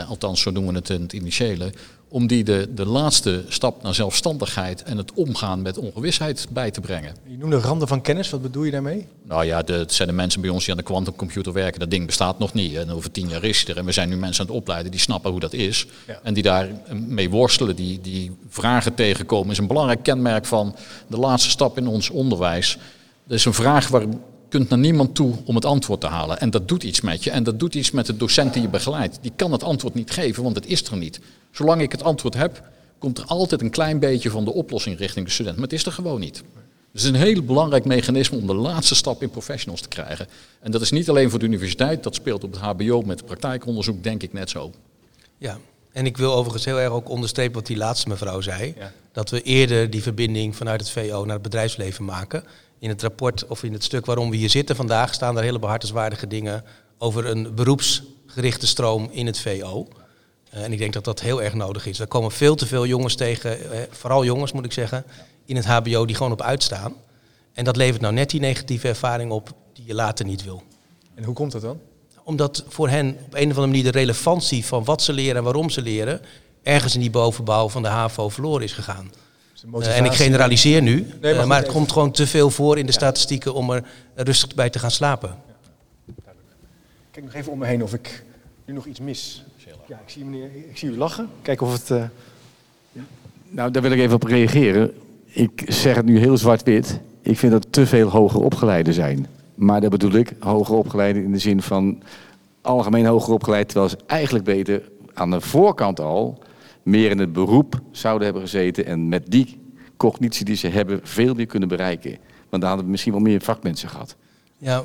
althans 0.07 0.41
zo 0.41 0.51
noemen 0.51 0.73
we 0.73 0.79
het 0.79 0.89
in 0.89 1.01
het 1.01 1.13
initiële, 1.13 1.71
om 2.09 2.27
die 2.27 2.43
de, 2.43 2.69
de 2.75 2.85
laatste 2.85 3.43
stap 3.47 3.83
naar 3.83 3.93
zelfstandigheid 3.93 4.83
en 4.83 4.97
het 4.97 5.13
omgaan 5.13 5.61
met 5.61 5.77
ongewisheid 5.77 6.47
bij 6.49 6.71
te 6.71 6.81
brengen. 6.81 7.15
Je 7.27 7.37
noemde 7.37 7.59
randen 7.59 7.87
van 7.87 8.01
kennis, 8.01 8.29
wat 8.29 8.41
bedoel 8.41 8.63
je 8.63 8.71
daarmee? 8.71 9.07
Nou 9.23 9.45
ja, 9.45 9.61
de, 9.61 9.73
het 9.73 9.93
zijn 9.93 10.07
de 10.07 10.13
mensen 10.13 10.41
bij 10.41 10.49
ons 10.49 10.63
die 10.63 10.71
aan 10.71 10.79
de 10.79 10.83
quantumcomputer 10.83 11.53
werken. 11.53 11.79
Dat 11.79 11.91
ding 11.91 12.05
bestaat 12.05 12.39
nog 12.39 12.53
niet. 12.53 12.75
En 12.75 12.89
over 12.91 13.11
tien 13.11 13.29
jaar 13.29 13.43
is 13.43 13.63
hij 13.63 13.73
er. 13.73 13.79
En 13.79 13.85
we 13.85 13.91
zijn 13.91 14.09
nu 14.09 14.17
mensen 14.17 14.41
aan 14.41 14.49
het 14.49 14.59
opleiden 14.59 14.91
die 14.91 14.99
snappen 14.99 15.31
hoe 15.31 15.39
dat 15.39 15.53
is. 15.53 15.87
Ja. 16.07 16.19
En 16.23 16.33
die 16.33 16.43
daar 16.43 16.67
eh, 16.67 16.95
mee 16.95 17.29
worstelen, 17.29 17.75
die, 17.75 18.01
die 18.01 18.31
vragen 18.49 18.93
tegenkomen. 18.93 19.51
is 19.51 19.57
een 19.57 19.67
belangrijk 19.67 20.03
kenmerk 20.03 20.45
van 20.45 20.75
de 21.07 21.17
laatste 21.17 21.49
stap 21.49 21.77
in 21.77 21.87
ons 21.87 22.09
onderwijs. 22.09 22.77
Dat 23.23 23.37
is 23.37 23.45
een 23.45 23.53
vraag 23.53 23.87
waar 23.87 24.01
je 24.01 24.09
kunt 24.49 24.69
naar 24.69 24.79
niemand 24.79 25.15
toe 25.15 25.33
om 25.45 25.55
het 25.55 25.65
antwoord 25.65 26.01
te 26.01 26.07
halen. 26.07 26.39
En 26.39 26.49
dat 26.49 26.67
doet 26.67 26.83
iets 26.83 27.01
met 27.01 27.23
je. 27.23 27.31
En 27.31 27.43
dat 27.43 27.59
doet 27.59 27.75
iets 27.75 27.91
met 27.91 28.05
de 28.05 28.17
docent 28.17 28.53
die 28.53 28.61
je 28.61 28.67
begeleidt. 28.67 29.19
Die 29.21 29.31
kan 29.35 29.51
het 29.51 29.63
antwoord 29.63 29.93
niet 29.93 30.11
geven, 30.11 30.43
want 30.43 30.55
het 30.55 30.65
is 30.65 30.83
er 30.83 30.97
niet. 30.97 31.19
Zolang 31.51 31.81
ik 31.81 31.91
het 31.91 32.03
antwoord 32.03 32.33
heb, 32.33 32.69
komt 32.97 33.17
er 33.17 33.25
altijd 33.25 33.61
een 33.61 33.69
klein 33.69 33.99
beetje 33.99 34.29
van 34.29 34.45
de 34.45 34.53
oplossing 34.53 34.97
richting 34.97 35.25
de 35.25 35.31
student. 35.31 35.55
Maar 35.55 35.63
het 35.63 35.73
is 35.73 35.85
er 35.85 35.91
gewoon 35.91 36.19
niet. 36.19 36.43
Dus 36.91 37.03
het 37.03 37.15
is 37.15 37.21
een 37.21 37.27
heel 37.27 37.43
belangrijk 37.43 37.85
mechanisme 37.85 38.37
om 38.37 38.47
de 38.47 38.53
laatste 38.53 38.95
stap 38.95 39.21
in 39.21 39.29
professionals 39.29 39.81
te 39.81 39.87
krijgen. 39.87 40.27
En 40.59 40.71
dat 40.71 40.81
is 40.81 40.91
niet 40.91 41.09
alleen 41.09 41.29
voor 41.29 41.39
de 41.39 41.45
universiteit, 41.45 42.03
dat 42.03 42.15
speelt 42.15 42.43
op 42.43 42.51
het 42.51 42.61
HBO 42.61 43.01
met 43.01 43.25
praktijkonderzoek, 43.25 44.03
denk 44.03 44.23
ik 44.23 44.33
net 44.33 44.49
zo. 44.49 44.71
Ja, 45.37 45.57
en 45.91 46.05
ik 46.05 46.17
wil 46.17 46.33
overigens 46.33 46.65
heel 46.65 46.79
erg 46.79 46.91
ook 46.91 47.09
onderstrepen 47.09 47.53
wat 47.53 47.65
die 47.65 47.77
laatste 47.77 48.09
mevrouw 48.09 48.41
zei. 48.41 48.75
Dat 49.11 49.29
we 49.29 49.41
eerder 49.41 49.89
die 49.89 50.01
verbinding 50.01 50.55
vanuit 50.55 50.79
het 50.79 50.89
VO 50.89 51.23
naar 51.25 51.33
het 51.33 51.41
bedrijfsleven 51.41 52.05
maken. 52.05 52.43
In 52.79 52.89
het 52.89 53.01
rapport 53.01 53.47
of 53.47 53.63
in 53.63 53.73
het 53.73 53.83
stuk 53.83 54.05
waarom 54.05 54.29
we 54.29 54.35
hier 54.35 54.49
zitten 54.49 54.75
vandaag 54.75 55.13
staan 55.13 55.37
er 55.37 55.43
hele 55.43 55.59
behartenswaardige 55.59 56.27
dingen 56.27 56.63
over 56.97 57.25
een 57.25 57.55
beroepsgerichte 57.55 58.67
stroom 58.67 59.09
in 59.11 59.25
het 59.25 59.39
VO. 59.39 59.87
Eh, 60.49 60.63
en 60.63 60.71
ik 60.71 60.77
denk 60.79 60.93
dat 60.93 61.03
dat 61.03 61.19
heel 61.19 61.41
erg 61.41 61.53
nodig 61.53 61.85
is. 61.85 61.99
Er 61.99 62.07
komen 62.07 62.31
veel 62.31 62.55
te 62.55 62.65
veel 62.65 62.85
jongens 62.85 63.15
tegen, 63.15 63.71
eh, 63.71 63.79
vooral 63.89 64.25
jongens 64.25 64.51
moet 64.51 64.65
ik 64.65 64.71
zeggen, 64.73 65.03
in 65.45 65.55
het 65.55 65.65
HBO 65.65 66.05
die 66.05 66.15
gewoon 66.15 66.31
op 66.31 66.41
uitstaan. 66.41 66.93
En 67.53 67.63
dat 67.63 67.75
levert 67.75 68.01
nou 68.01 68.13
net 68.13 68.29
die 68.29 68.39
negatieve 68.39 68.87
ervaring 68.87 69.31
op 69.31 69.53
die 69.73 69.83
je 69.87 69.93
later 69.93 70.25
niet 70.25 70.43
wil. 70.43 70.63
En 71.15 71.23
hoe 71.23 71.33
komt 71.33 71.51
dat 71.51 71.61
dan? 71.61 71.79
Omdat 72.23 72.63
voor 72.67 72.89
hen 72.89 73.07
op 73.25 73.33
een 73.33 73.39
of 73.43 73.47
andere 73.49 73.67
manier 73.67 73.83
de 73.83 73.89
relevantie 73.89 74.65
van 74.65 74.83
wat 74.83 75.01
ze 75.01 75.13
leren 75.13 75.35
en 75.35 75.43
waarom 75.43 75.69
ze 75.69 75.81
leren, 75.81 76.21
ergens 76.63 76.93
in 76.93 76.99
die 76.99 77.09
bovenbouw 77.09 77.69
van 77.69 77.81
de 77.81 77.87
HAVO 77.87 78.29
verloren 78.29 78.63
is 78.63 78.73
gegaan. 78.73 79.11
Eh, 79.55 79.63
motivatie- 79.69 79.99
en 79.99 80.05
ik 80.05 80.13
generaliseer 80.13 80.81
nu, 80.81 80.93
Nee, 81.21 81.33
maar 81.33 81.43
eh, 81.43 81.49
het 81.49 81.61
even- 81.61 81.73
komt 81.73 81.91
gewoon 81.91 82.11
te 82.11 82.27
veel 82.27 82.49
voor 82.49 82.77
in 82.77 82.85
de 82.85 82.91
statistieken 82.91 83.53
om 83.53 83.71
er 83.71 83.83
rustig 84.15 84.55
bij 84.55 84.69
te 84.69 84.79
gaan 84.79 84.91
slapen. 84.91 85.37
Kijk 87.11 87.25
nog 87.25 87.33
even 87.35 87.51
om 87.51 87.57
me 87.57 87.65
heen 87.65 87.83
of 87.83 87.93
ik 87.93 88.23
nu 88.65 88.73
nog 88.73 88.85
iets 88.85 88.99
mis. 88.99 89.43
Ja, 89.87 89.95
ik 90.05 90.09
zie, 90.09 90.25
meneer, 90.25 90.49
ik 90.69 90.77
zie 90.77 90.89
u 90.89 90.97
lachen. 90.97 91.29
Kijk 91.41 91.61
of 91.61 91.73
het... 91.73 91.91
eh, 91.91 92.03
Nou, 93.49 93.71
daar 93.71 93.81
wil 93.81 93.91
ik 93.91 93.99
even 93.99 94.15
op 94.15 94.23
reageren. 94.23 94.93
Ik 95.25 95.63
zeg 95.67 95.95
het 95.95 96.05
nu 96.05 96.19
heel 96.19 96.37
zwart-wit. 96.37 96.99
Ik 97.21 97.37
vind 97.37 97.51
dat 97.51 97.67
te 97.69 97.85
veel 97.85 98.09
hoger 98.09 98.41
opgeleiden 98.41 98.93
zijn. 98.93 99.27
Maar 99.55 99.81
dat 99.81 99.89
bedoel 99.89 100.11
ik, 100.11 100.33
hoger 100.39 100.75
opgeleiden 100.75 101.23
in 101.23 101.31
de 101.31 101.37
zin 101.39 101.61
van 101.61 102.01
algemeen 102.61 103.05
hoger 103.05 103.33
opgeleid, 103.33 103.67
terwijl 103.67 103.89
ze 103.89 103.97
eigenlijk 104.07 104.45
beter 104.45 104.81
aan 105.13 105.29
de 105.31 105.41
voorkant 105.41 105.99
al 105.99 106.39
meer 106.83 107.09
in 107.09 107.19
het 107.19 107.33
beroep 107.33 107.79
zouden 107.91 108.23
hebben 108.25 108.41
gezeten 108.43 108.85
en 108.85 109.07
met 109.09 109.23
die 109.31 109.59
cognitie 109.97 110.45
die 110.45 110.55
ze 110.55 110.67
hebben 110.67 110.99
veel 111.03 111.33
meer 111.33 111.45
kunnen 111.45 111.69
bereiken. 111.69 112.11
Want 112.49 112.61
dan 112.61 112.63
hadden 112.63 112.85
we 112.85 112.91
misschien 112.91 113.11
wel 113.13 113.21
meer 113.21 113.41
vakmensen 113.41 113.89
gehad. 113.89 114.15
Ja, 114.57 114.83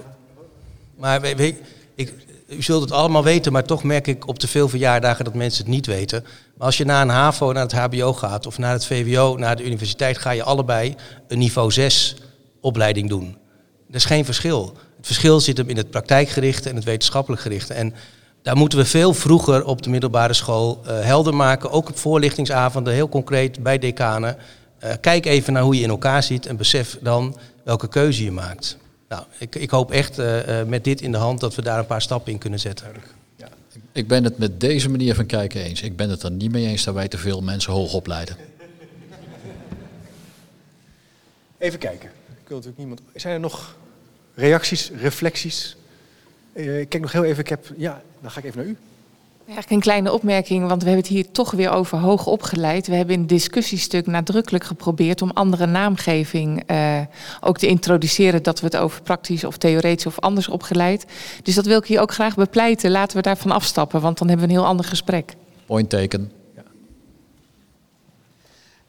maar 0.97 1.21
we, 1.21 1.35
we- 1.37 1.55
ik, 1.95 2.13
u 2.57 2.63
zult 2.63 2.83
het 2.83 2.93
allemaal 2.93 3.25
weten, 3.25 3.53
maar 3.53 3.65
toch 3.65 3.83
merk 3.83 4.07
ik 4.07 4.29
op 4.29 4.39
te 4.39 4.49
veel 4.49 4.69
verjaardagen 4.69 5.25
dat 5.25 5.35
mensen 5.35 5.65
het 5.65 5.73
niet 5.73 5.87
weten. 5.87 6.25
Maar 6.57 6.67
als 6.67 6.77
je 6.77 6.85
naar 6.85 7.03
een 7.03 7.09
HAVO, 7.09 7.53
naar 7.53 7.63
het 7.63 7.73
HBO 7.73 8.13
gaat 8.13 8.47
of 8.47 8.59
naar 8.59 8.73
het 8.73 8.87
VWO, 8.87 9.37
naar 9.37 9.57
de 9.57 9.65
universiteit, 9.65 10.19
ga 10.19 10.31
je 10.31 10.43
allebei 10.43 10.95
een 11.29 11.39
niveau 11.39 11.71
6 11.71 12.17
opleiding 12.61 13.09
doen. 13.09 13.37
Er 13.89 13.95
is 13.95 14.05
geen 14.05 14.25
verschil. 14.25 14.77
Het 14.97 15.07
verschil 15.07 15.41
zit 15.41 15.57
hem 15.57 15.69
in 15.69 15.77
het 15.77 15.91
praktijkgerichte 15.91 16.69
en 16.69 16.75
het 16.75 16.85
wetenschappelijk 16.85 17.43
gerichte. 17.43 17.75
En 17.75 17.95
daar 18.43 18.57
moeten 18.57 18.79
we 18.79 18.85
veel 18.85 19.15
vroeger 19.15 19.65
op 19.65 19.83
de 19.83 19.91
middelbare 19.91 20.33
school 20.33 20.81
eh, 20.87 21.01
helder 21.01 21.35
maken. 21.35 21.71
Ook 21.71 21.89
op 21.89 21.99
voorlichtingsavonden, 21.99 22.93
heel 22.93 23.09
concreet 23.09 23.63
bij 23.63 23.79
decanen. 23.79 24.37
Eh, 24.79 24.93
kijk 25.01 25.27
even 25.27 25.53
naar 25.53 25.63
hoe 25.63 25.77
je 25.77 25.83
in 25.83 25.91
elkaar 25.91 26.23
zit 26.23 26.47
en 26.47 26.57
besef 26.57 26.99
dan 27.01 27.37
welke 27.65 27.89
keuze 27.89 28.25
je 28.25 28.31
maakt. 28.31 28.77
Nou, 29.13 29.25
ik, 29.39 29.55
ik 29.55 29.71
hoop 29.71 29.91
echt 29.91 30.19
eh, 30.19 30.61
eh, 30.61 30.69
met 30.69 30.85
dit 30.85 31.01
in 31.01 31.13
de 31.13 31.19
hand 31.19 31.41
dat 31.41 31.55
we 31.55 31.63
daar 31.63 31.79
een 31.79 31.87
paar 31.87 32.03
stappen 32.03 32.33
in 32.33 32.39
kunnen 32.39 32.61
zetten. 32.61 32.87
Ik 33.93 34.09
ben 34.09 34.25
het 34.25 34.39
met 34.39 34.61
deze 34.61 34.91
manier 34.91 35.15
van 35.15 35.27
kijken 35.27 35.63
eens. 35.63 35.83
Ik 35.83 35.97
ben 35.97 36.11
het 36.11 36.23
er 36.23 36.31
niet 36.31 36.53
mee 36.53 36.67
eens 36.67 36.85
dat 36.85 36.95
wij 36.95 37.09
te 37.09 37.19
veel 37.19 37.41
mensen 37.43 37.73
hoog 37.73 37.95
opleiden. 37.95 38.37
Even 41.59 41.79
kijken. 41.79 42.09
Ik 42.43 42.49
wil 42.49 42.57
natuurlijk 42.57 42.79
niemand... 42.79 43.01
Zijn 43.15 43.35
er 43.35 43.41
nog 43.41 43.77
reacties, 44.35 44.91
reflecties? 44.91 45.77
Eh, 46.53 46.81
ik 46.81 46.89
kijk 46.89 47.03
nog 47.03 47.13
heel 47.13 47.25
even. 47.25 47.41
Ik 47.41 47.49
heb... 47.49 47.67
Ja, 47.77 48.03
dan 48.21 48.31
ga 48.31 48.39
ik 48.39 48.45
even 48.45 48.59
naar 48.59 48.69
u. 48.69 48.77
Eigenlijk 49.53 49.85
een 49.85 49.91
kleine 49.93 50.13
opmerking, 50.13 50.69
want 50.69 50.83
we 50.83 50.89
hebben 50.89 51.05
het 51.05 51.15
hier 51.15 51.31
toch 51.31 51.51
weer 51.51 51.71
over 51.71 51.99
hoog 51.99 52.27
opgeleid. 52.27 52.87
We 52.87 52.95
hebben 52.95 53.15
in 53.15 53.21
het 53.21 53.29
discussiestuk 53.29 54.07
nadrukkelijk 54.07 54.65
geprobeerd 54.65 55.23
om 55.23 55.31
andere 55.35 55.67
naamgeving 55.67 56.63
eh, 56.67 57.01
ook 57.41 57.59
te 57.59 57.67
introduceren. 57.67 58.43
Dat 58.43 58.61
we 58.61 58.67
het 58.67 58.77
over 58.77 59.03
praktisch 59.03 59.45
of 59.45 59.57
theoretisch 59.57 60.07
of 60.07 60.21
anders 60.21 60.49
opgeleid. 60.49 61.07
Dus 61.43 61.55
dat 61.55 61.67
wil 61.67 61.79
ik 61.79 61.87
hier 61.87 62.01
ook 62.01 62.13
graag 62.13 62.35
bepleiten. 62.35 62.91
Laten 62.91 63.17
we 63.17 63.23
daarvan 63.23 63.51
afstappen, 63.51 64.01
want 64.01 64.19
dan 64.19 64.29
hebben 64.29 64.47
we 64.47 64.53
een 64.53 64.59
heel 64.59 64.69
ander 64.69 64.87
gesprek. 64.87 65.35
Point 65.67 65.91
taken. 65.91 66.42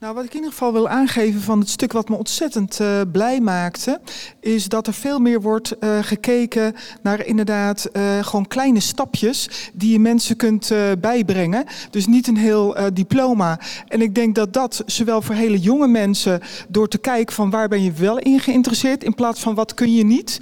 Nou, 0.04 0.16
wat 0.16 0.24
ik 0.24 0.30
in 0.30 0.36
ieder 0.36 0.52
geval 0.52 0.74
wil 0.74 0.90
aangeven 0.90 1.42
van 1.42 1.60
het 1.60 1.70
stuk 1.70 1.92
wat 1.92 2.10
me 2.10 2.16
ontzettend 2.16 2.80
uh, 2.80 3.02
blij 3.12 3.42
maakte, 3.42 4.00
is 4.40 4.68
dat 4.68 4.88
er 4.88 4.94
veel 4.94 5.20
meer 5.20 5.42
wordt 5.42 5.76
uh, 5.80 5.98
gekeken 6.02 6.76
naar 7.02 7.26
inderdaad 7.26 7.90
uh, 7.94 8.20
gewoon 8.22 8.48
kleine 8.48 8.80
stapjes 8.80 9.70
die 9.74 9.92
je 9.92 10.00
mensen 10.00 10.36
kunt 10.36 10.72
bijbrengen. 11.00 11.66
Dus 11.90 12.08
niet 12.08 12.28
een 12.28 12.38
heel 12.38 12.76
diploma. 12.94 13.60
En 13.88 14.02
ik 14.02 14.16
denk 14.16 14.36
dat 14.36 14.54
dat 14.54 14.84
zowel 14.86 15.22
voor 15.22 15.36
hele 15.36 15.60
jonge 15.60 15.88
mensen, 15.88 16.42
door 16.70 16.88
te 16.88 16.98
kijken 16.98 17.36
van 17.36 17.50
waar 17.50 17.68
ben 17.68 17.84
je 17.84 17.92
wel 17.92 18.20
in 18.20 18.40
geïnteresseerd, 18.40 19.04
in 19.04 19.16
plaats 19.16 19.40
van 19.40 19.56
wat 19.56 19.74
kun 19.74 19.94
je 19.94 20.06
niet, 20.06 20.40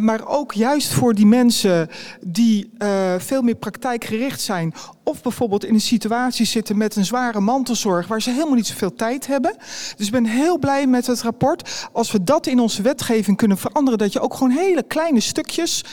maar 0.00 0.26
ook 0.26 0.52
juist 0.52 0.92
voor 0.92 1.14
die 1.14 1.26
mensen 1.26 1.88
die 2.20 2.70
veel 3.18 3.42
meer 3.42 3.54
praktijkgericht 3.54 4.40
zijn. 4.40 4.74
Of 5.08 5.22
bijvoorbeeld 5.22 5.64
in 5.64 5.74
een 5.74 5.80
situatie 5.80 6.46
zitten 6.46 6.76
met 6.76 6.96
een 6.96 7.04
zware 7.04 7.40
mantelzorg 7.40 8.06
waar 8.06 8.22
ze 8.22 8.30
helemaal 8.30 8.54
niet 8.54 8.66
zoveel 8.66 8.94
tijd 8.94 9.26
hebben. 9.26 9.56
Dus 9.96 10.06
ik 10.06 10.12
ben 10.12 10.24
heel 10.24 10.58
blij 10.58 10.86
met 10.86 11.06
het 11.06 11.22
rapport. 11.22 11.88
Als 11.92 12.12
we 12.12 12.24
dat 12.24 12.46
in 12.46 12.58
onze 12.58 12.82
wetgeving 12.82 13.36
kunnen 13.36 13.58
veranderen, 13.58 13.98
dat 13.98 14.12
je 14.12 14.20
ook 14.20 14.34
gewoon 14.34 14.50
hele 14.50 14.82
kleine 14.82 15.20
stukjes 15.20 15.84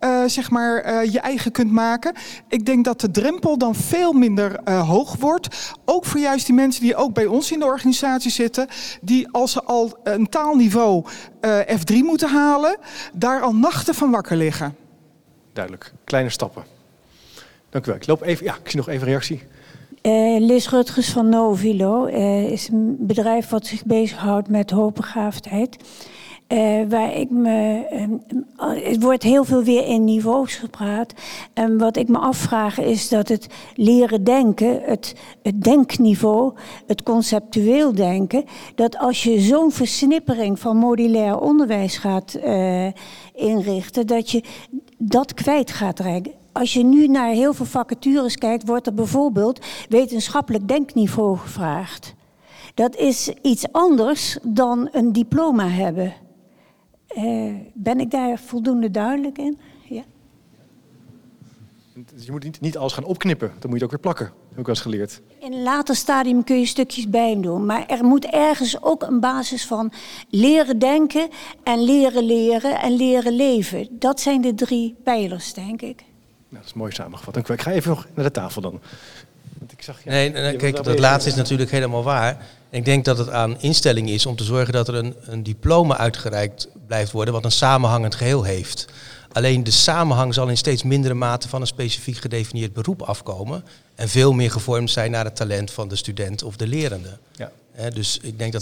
uh, 0.00 0.24
zeg 0.26 0.50
maar, 0.50 0.86
uh, 0.86 1.12
je 1.12 1.20
eigen 1.20 1.52
kunt 1.52 1.70
maken. 1.72 2.14
Ik 2.48 2.66
denk 2.66 2.84
dat 2.84 3.00
de 3.00 3.10
drempel 3.10 3.58
dan 3.58 3.74
veel 3.74 4.12
minder 4.12 4.60
uh, 4.64 4.88
hoog 4.88 5.16
wordt. 5.16 5.72
Ook 5.84 6.04
voor 6.04 6.20
juist 6.20 6.46
die 6.46 6.54
mensen 6.54 6.82
die 6.82 6.96
ook 6.96 7.14
bij 7.14 7.26
ons 7.26 7.52
in 7.52 7.58
de 7.58 7.64
organisatie 7.64 8.30
zitten, 8.30 8.68
die 9.00 9.28
als 9.30 9.52
ze 9.52 9.62
al 9.62 9.98
een 10.02 10.28
taalniveau 10.28 11.04
F3 11.46 11.94
moeten 11.94 12.28
halen, 12.28 12.76
daar 13.14 13.40
al 13.40 13.54
nachten 13.54 13.94
van 13.94 14.10
wakker 14.10 14.36
liggen. 14.36 14.76
Duidelijk, 15.52 15.92
kleine 16.04 16.30
stappen. 16.30 16.79
Dank 17.70 17.84
u 17.84 17.88
wel. 17.88 18.00
Ik 18.00 18.06
loop 18.06 18.22
even, 18.22 18.44
ja, 18.44 18.54
ik 18.62 18.70
zie 18.70 18.78
nog 18.78 18.88
even 18.88 19.06
reactie. 19.06 19.42
Uh, 20.02 20.40
Liz 20.40 20.68
Rutgers 20.68 21.10
van 21.10 21.28
Novilo 21.28 22.06
uh, 22.06 22.50
is 22.50 22.68
een 22.68 22.96
bedrijf 22.98 23.48
wat 23.48 23.66
zich 23.66 23.84
bezighoudt 23.84 24.48
met 24.48 24.70
hoogbegaafdheid. 24.70 25.76
Uh, 26.48 26.82
waar 26.88 27.16
ik 27.16 27.30
me. 27.30 27.86
Uh, 27.92 28.84
het 28.84 29.02
wordt 29.02 29.22
heel 29.22 29.44
veel 29.44 29.62
weer 29.62 29.86
in 29.86 30.04
niveaus 30.04 30.54
gepraat. 30.54 31.12
En 31.52 31.78
wat 31.78 31.96
ik 31.96 32.08
me 32.08 32.18
afvraag 32.18 32.78
is 32.78 33.08
dat 33.08 33.28
het 33.28 33.46
leren 33.74 34.24
denken, 34.24 34.80
het, 34.82 35.14
het 35.42 35.62
denkniveau, 35.62 36.52
het 36.86 37.02
conceptueel 37.02 37.94
denken, 37.94 38.44
dat 38.74 38.98
als 38.98 39.22
je 39.22 39.40
zo'n 39.40 39.72
versnippering 39.72 40.58
van 40.58 40.76
modulair 40.76 41.38
onderwijs 41.38 41.98
gaat 41.98 42.38
inrichten, 43.34 44.06
dat 44.06 44.30
je 44.30 44.42
dat 44.98 45.34
kwijt 45.34 45.70
gaat 45.70 45.98
raken. 45.98 46.39
Als 46.52 46.72
je 46.72 46.84
nu 46.84 47.06
naar 47.06 47.30
heel 47.30 47.54
veel 47.54 47.66
vacatures 47.66 48.36
kijkt, 48.36 48.66
wordt 48.66 48.86
er 48.86 48.94
bijvoorbeeld 48.94 49.66
wetenschappelijk 49.88 50.68
denkniveau 50.68 51.36
gevraagd. 51.36 52.14
Dat 52.74 52.96
is 52.96 53.32
iets 53.42 53.72
anders 53.72 54.38
dan 54.42 54.88
een 54.92 55.12
diploma 55.12 55.68
hebben. 55.68 56.14
Uh, 57.16 57.54
ben 57.74 58.00
ik 58.00 58.10
daar 58.10 58.38
voldoende 58.38 58.90
duidelijk 58.90 59.38
in? 59.38 59.58
Ja. 59.88 60.02
Dus 62.14 62.24
je 62.24 62.30
moet 62.30 62.44
niet, 62.44 62.60
niet 62.60 62.76
alles 62.76 62.92
gaan 62.92 63.04
opknippen, 63.04 63.52
dan 63.58 63.70
moet 63.70 63.78
je 63.78 63.84
het 63.84 63.84
ook 63.84 63.90
weer 63.90 64.00
plakken. 64.00 64.26
Dat 64.26 64.48
heb 64.48 64.58
ik 64.58 64.66
wel 64.66 64.74
eens 64.74 64.84
geleerd. 64.84 65.20
In 65.38 65.52
een 65.52 65.62
later 65.62 65.96
stadium 65.96 66.44
kun 66.44 66.58
je 66.58 66.66
stukjes 66.66 67.08
bij 67.08 67.40
doen. 67.40 67.66
Maar 67.66 67.86
er 67.86 68.04
moet 68.04 68.24
ergens 68.24 68.82
ook 68.82 69.02
een 69.02 69.20
basis 69.20 69.66
van 69.66 69.92
leren 70.28 70.78
denken 70.78 71.28
en 71.62 71.84
leren 71.84 72.24
leren 72.24 72.80
en 72.80 72.92
leren 72.92 73.32
leven. 73.32 73.88
Dat 73.90 74.20
zijn 74.20 74.40
de 74.40 74.54
drie 74.54 74.96
pijlers, 75.02 75.52
denk 75.52 75.82
ik. 75.82 76.04
Nou, 76.50 76.62
dat 76.62 76.72
is 76.72 76.72
mooi 76.72 76.92
samengevat. 76.92 77.34
Dank 77.34 77.46
u 77.46 77.48
wel. 77.48 77.56
Ik 77.56 77.62
ga 77.62 77.72
even 77.72 77.90
nog 77.90 78.06
naar 78.14 78.24
de 78.24 78.30
tafel 78.30 78.60
dan. 78.60 78.80
Want 79.58 79.72
ik 79.72 79.82
zag, 79.82 80.04
ja, 80.04 80.10
nee, 80.10 80.30
nee 80.30 80.56
kijk, 80.56 80.84
dat 80.84 80.98
laatste 80.98 81.30
is 81.30 81.36
natuurlijk 81.36 81.70
helemaal 81.70 82.02
waar. 82.02 82.46
Ik 82.70 82.84
denk 82.84 83.04
dat 83.04 83.18
het 83.18 83.30
aan 83.30 83.60
instelling 83.60 84.10
is 84.10 84.26
om 84.26 84.36
te 84.36 84.44
zorgen 84.44 84.72
dat 84.72 84.88
er 84.88 84.94
een, 84.94 85.14
een 85.20 85.42
diploma 85.42 85.96
uitgereikt 85.96 86.68
blijft 86.86 87.12
worden, 87.12 87.34
wat 87.34 87.44
een 87.44 87.50
samenhangend 87.50 88.14
geheel 88.14 88.42
heeft. 88.42 88.86
Alleen 89.32 89.64
de 89.64 89.70
samenhang 89.70 90.34
zal 90.34 90.48
in 90.48 90.56
steeds 90.56 90.82
mindere 90.82 91.14
mate 91.14 91.48
van 91.48 91.60
een 91.60 91.66
specifiek 91.66 92.16
gedefinieerd 92.16 92.72
beroep 92.72 93.02
afkomen. 93.02 93.64
En 93.94 94.08
veel 94.08 94.32
meer 94.32 94.50
gevormd 94.50 94.90
zijn 94.90 95.10
naar 95.10 95.24
het 95.24 95.36
talent 95.36 95.70
van 95.70 95.88
de 95.88 95.96
student 95.96 96.42
of 96.42 96.56
de 96.56 96.66
lerende. 96.66 97.18
Ja. 97.32 97.52
He, 97.72 97.90
dus 97.90 98.18
ik 98.22 98.38
denk 98.38 98.52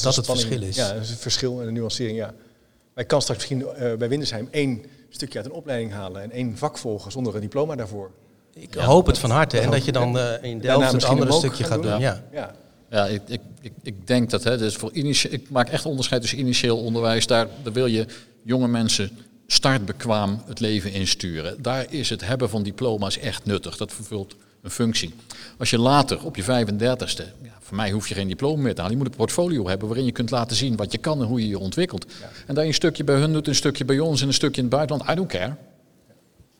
stukje 5.08 5.38
uit 5.38 5.46
een 5.46 5.52
opleiding 5.52 5.92
halen 5.92 6.22
en 6.22 6.30
één 6.30 6.56
vak 6.56 6.78
volgen 6.78 7.12
zonder 7.12 7.34
een 7.34 7.40
diploma 7.40 7.76
daarvoor. 7.76 8.10
Ik 8.54 8.74
ja, 8.74 8.84
hoop 8.84 9.06
het 9.06 9.18
van 9.18 9.30
harte. 9.30 9.58
En 9.58 9.70
dat 9.70 9.84
je 9.84 9.92
dan 9.92 10.16
uh, 10.16 10.42
in 10.42 10.58
Delft 10.58 10.92
het 10.92 11.04
andere 11.04 11.32
stukje 11.32 11.64
gaat 11.64 11.82
doen. 11.82 11.90
doen. 11.90 12.00
Ja. 12.00 12.22
ja. 12.32 12.54
Ja, 12.90 13.06
ik, 13.06 13.22
ik, 13.26 13.40
ik, 13.60 13.72
ik 13.82 14.06
denk 14.06 14.30
dat, 14.30 14.44
hè, 14.44 14.58
dus 14.58 14.76
voor 14.76 14.90
ik 14.92 15.50
maak 15.50 15.68
echt 15.68 15.86
onderscheid 15.86 16.20
tussen 16.20 16.38
initieel 16.38 16.78
onderwijs. 16.78 17.26
Daar, 17.26 17.46
daar 17.62 17.72
wil 17.72 17.86
je 17.86 18.06
jonge 18.42 18.68
mensen 18.68 19.10
startbekwaam 19.46 20.42
het 20.46 20.60
leven 20.60 20.92
insturen. 20.92 21.62
Daar 21.62 21.92
is 21.92 22.10
het 22.10 22.26
hebben 22.26 22.50
van 22.50 22.62
diploma's 22.62 23.18
echt 23.18 23.44
nuttig. 23.44 23.76
Dat 23.76 23.92
vervult 23.92 24.36
een 24.62 24.70
functie. 24.70 25.14
Als 25.58 25.70
je 25.70 25.78
later 25.78 26.24
op 26.24 26.36
je 26.36 26.42
35ste, 26.42 27.24
ja, 27.42 27.58
voor 27.60 27.76
mij 27.76 27.90
hoef 27.90 28.08
je 28.08 28.14
geen 28.14 28.28
diploma 28.28 28.62
meer 28.62 28.74
te 28.74 28.80
halen. 28.80 28.96
Je 28.96 29.02
moet 29.02 29.12
een 29.12 29.18
portfolio 29.18 29.68
hebben 29.68 29.88
waarin 29.88 30.06
je 30.06 30.12
kunt 30.12 30.30
laten 30.30 30.56
zien 30.56 30.76
wat 30.76 30.92
je 30.92 30.98
kan 30.98 31.20
en 31.20 31.26
hoe 31.26 31.40
je 31.40 31.48
je 31.48 31.58
ontwikkelt. 31.58 32.06
Ja. 32.20 32.30
En 32.46 32.54
dat 32.54 32.62
je 32.62 32.68
een 32.68 32.74
stukje 32.74 33.04
bij 33.04 33.16
hun 33.16 33.32
doet, 33.32 33.46
een 33.46 33.54
stukje 33.54 33.84
bij 33.84 33.98
ons 33.98 34.20
en 34.20 34.26
een 34.26 34.34
stukje 34.34 34.62
in 34.62 34.66
het 34.66 34.76
buitenland. 34.76 35.10
I 35.10 35.14
don't 35.14 35.28
care. 35.28 35.54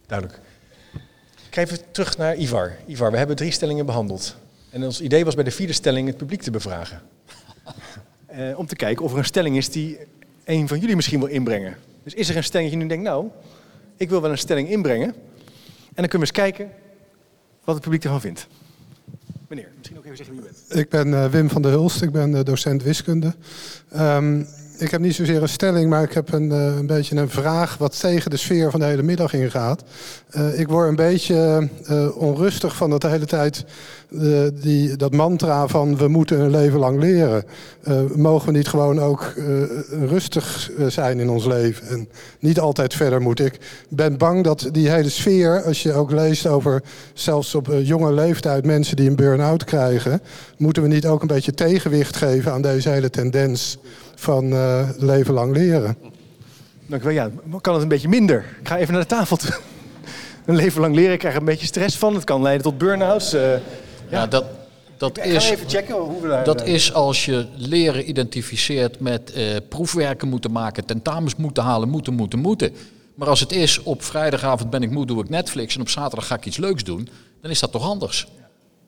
Duidelijk. 0.06 0.40
Ik 1.48 1.54
ga 1.54 1.60
even 1.60 1.78
terug 1.90 2.16
naar 2.16 2.36
Ivar. 2.36 2.76
Ivar, 2.86 3.10
we 3.10 3.16
hebben 3.16 3.36
drie 3.36 3.50
stellingen 3.50 3.86
behandeld. 3.86 4.36
En 4.70 4.84
ons 4.84 5.00
idee 5.00 5.24
was 5.24 5.34
bij 5.34 5.44
de 5.44 5.50
vierde 5.50 5.72
stelling 5.72 6.06
het 6.06 6.16
publiek 6.16 6.42
te 6.42 6.50
bevragen. 6.50 7.02
uh, 8.32 8.58
om 8.58 8.66
te 8.66 8.76
kijken 8.76 9.04
of 9.04 9.12
er 9.12 9.18
een 9.18 9.24
stelling 9.24 9.56
is 9.56 9.70
die 9.70 9.98
een 10.44 10.68
van 10.68 10.78
jullie 10.78 10.96
misschien 10.96 11.18
wil 11.18 11.28
inbrengen. 11.28 11.76
Dus 12.04 12.14
is 12.14 12.28
er 12.28 12.36
een 12.36 12.44
stelling 12.44 12.70
dat 12.70 12.78
je 12.78 12.84
nu 12.84 12.90
denkt, 12.90 13.08
nou, 13.08 13.28
ik 13.96 14.08
wil 14.08 14.20
wel 14.20 14.30
een 14.30 14.38
stelling 14.38 14.68
inbrengen. 14.68 15.08
En 15.08 16.04
dan 16.04 16.08
kunnen 16.08 16.28
we 16.28 16.34
eens 16.34 16.52
kijken 16.52 16.70
wat 17.68 17.76
het 17.76 17.84
publiek 17.84 18.04
ervan 18.04 18.20
vindt. 18.20 18.46
Meneer, 19.48 19.68
misschien 19.76 19.98
ook 19.98 20.04
even 20.04 20.16
zeggen 20.16 20.34
wie 20.34 20.44
u 20.44 20.46
bent. 20.46 20.78
Ik 20.78 20.88
ben 20.88 21.08
uh, 21.08 21.30
Wim 21.30 21.50
van 21.50 21.62
der 21.62 21.70
Hulst, 21.70 22.02
ik 22.02 22.12
ben 22.12 22.30
uh, 22.30 22.40
docent 22.42 22.82
wiskunde. 22.82 23.34
Um, 23.96 24.46
ik 24.78 24.90
heb 24.90 25.00
niet 25.00 25.14
zozeer 25.14 25.42
een 25.42 25.48
stelling, 25.48 25.90
maar 25.90 26.02
ik 26.02 26.12
heb 26.12 26.32
een, 26.32 26.50
uh, 26.50 26.76
een 26.76 26.86
beetje 26.86 27.16
een 27.16 27.30
vraag 27.30 27.76
wat 27.76 28.00
tegen 28.00 28.30
de 28.30 28.36
sfeer 28.36 28.70
van 28.70 28.80
de 28.80 28.86
hele 28.86 29.02
middag 29.02 29.32
ingaat. 29.32 29.82
Uh, 30.36 30.58
ik 30.58 30.68
word 30.68 30.88
een 30.88 30.96
beetje 30.96 31.68
uh, 31.90 32.16
onrustig 32.16 32.76
van 32.76 32.90
dat 32.90 33.00
de 33.00 33.08
hele 33.08 33.26
tijd 33.26 33.64
die, 34.52 34.96
dat 34.96 35.14
mantra 35.14 35.66
van 35.66 35.96
we 35.96 36.08
moeten 36.08 36.40
een 36.40 36.50
leven 36.50 36.78
lang 36.78 37.00
leren. 37.00 37.44
mogen 38.14 38.46
we 38.46 38.56
niet 38.56 38.68
gewoon 38.68 39.00
ook 39.00 39.32
rustig 39.90 40.70
zijn 40.88 41.20
in 41.20 41.30
ons 41.30 41.46
leven 41.46 41.88
en 41.88 42.08
niet 42.38 42.60
altijd 42.60 42.94
verder 42.94 43.20
moeten. 43.20 43.46
Ik 43.46 43.58
ben 43.88 44.16
bang 44.16 44.44
dat 44.44 44.68
die 44.72 44.90
hele 44.90 45.08
sfeer, 45.08 45.62
als 45.62 45.82
je 45.82 45.92
ook 45.92 46.10
leest 46.10 46.46
over 46.46 46.82
zelfs 47.14 47.54
op 47.54 47.68
jonge 47.82 48.12
leeftijd 48.12 48.66
mensen 48.66 48.96
die 48.96 49.08
een 49.08 49.16
burn-out 49.16 49.64
krijgen, 49.64 50.22
moeten 50.56 50.82
we 50.82 50.88
niet 50.88 51.06
ook 51.06 51.20
een 51.20 51.26
beetje 51.26 51.54
tegenwicht 51.54 52.16
geven 52.16 52.52
aan 52.52 52.62
deze 52.62 52.88
hele 52.88 53.10
tendens 53.10 53.78
van 54.18 54.44
uh, 54.52 54.88
leven 54.96 55.34
lang 55.34 55.56
leren. 55.56 55.96
Dank 56.86 57.02
u 57.02 57.04
wel. 57.04 57.14
Ja, 57.14 57.30
kan 57.60 57.72
het 57.72 57.82
een 57.82 57.88
beetje 57.88 58.08
minder? 58.08 58.44
Ik 58.60 58.68
ga 58.68 58.76
even 58.76 58.92
naar 58.92 59.02
de 59.02 59.08
tafel 59.08 59.36
toe. 59.36 59.58
Een 60.46 60.54
leven 60.54 60.80
lang 60.80 60.94
leren, 60.94 61.12
ik 61.12 61.18
krijg 61.18 61.34
er 61.34 61.40
een 61.40 61.46
beetje 61.46 61.66
stress 61.66 61.96
van. 61.96 62.14
Het 62.14 62.24
kan 62.24 62.42
leiden 62.42 62.62
tot 62.62 62.78
burn-outs. 62.78 63.34
Uh, 63.34 63.52
ja. 63.52 63.60
ja, 64.10 64.26
dat, 64.26 64.44
dat, 64.96 65.18
is, 65.18 65.50
even 65.50 65.68
checken 65.68 65.94
hoe 65.94 66.20
we 66.20 66.28
daar, 66.28 66.44
dat 66.44 66.66
is 66.66 66.92
als 66.92 67.24
je 67.24 67.46
leren 67.56 68.08
identificeert 68.08 69.00
met 69.00 69.32
uh, 69.36 69.56
proefwerken 69.68 70.28
moeten 70.28 70.52
maken, 70.52 70.84
tentamens 70.84 71.36
moeten 71.36 71.62
halen, 71.62 71.88
moeten, 71.88 72.14
moeten, 72.14 72.38
moeten. 72.38 72.72
Maar 73.14 73.28
als 73.28 73.40
het 73.40 73.52
is 73.52 73.82
op 73.82 74.02
vrijdagavond 74.02 74.70
ben 74.70 74.82
ik 74.82 74.90
moe, 74.90 75.06
doe 75.06 75.22
ik 75.22 75.28
Netflix 75.28 75.74
en 75.74 75.80
op 75.80 75.88
zaterdag 75.88 76.26
ga 76.26 76.34
ik 76.34 76.46
iets 76.46 76.56
leuks 76.56 76.84
doen, 76.84 77.08
dan 77.40 77.50
is 77.50 77.60
dat 77.60 77.72
toch 77.72 77.88
anders. 77.88 78.28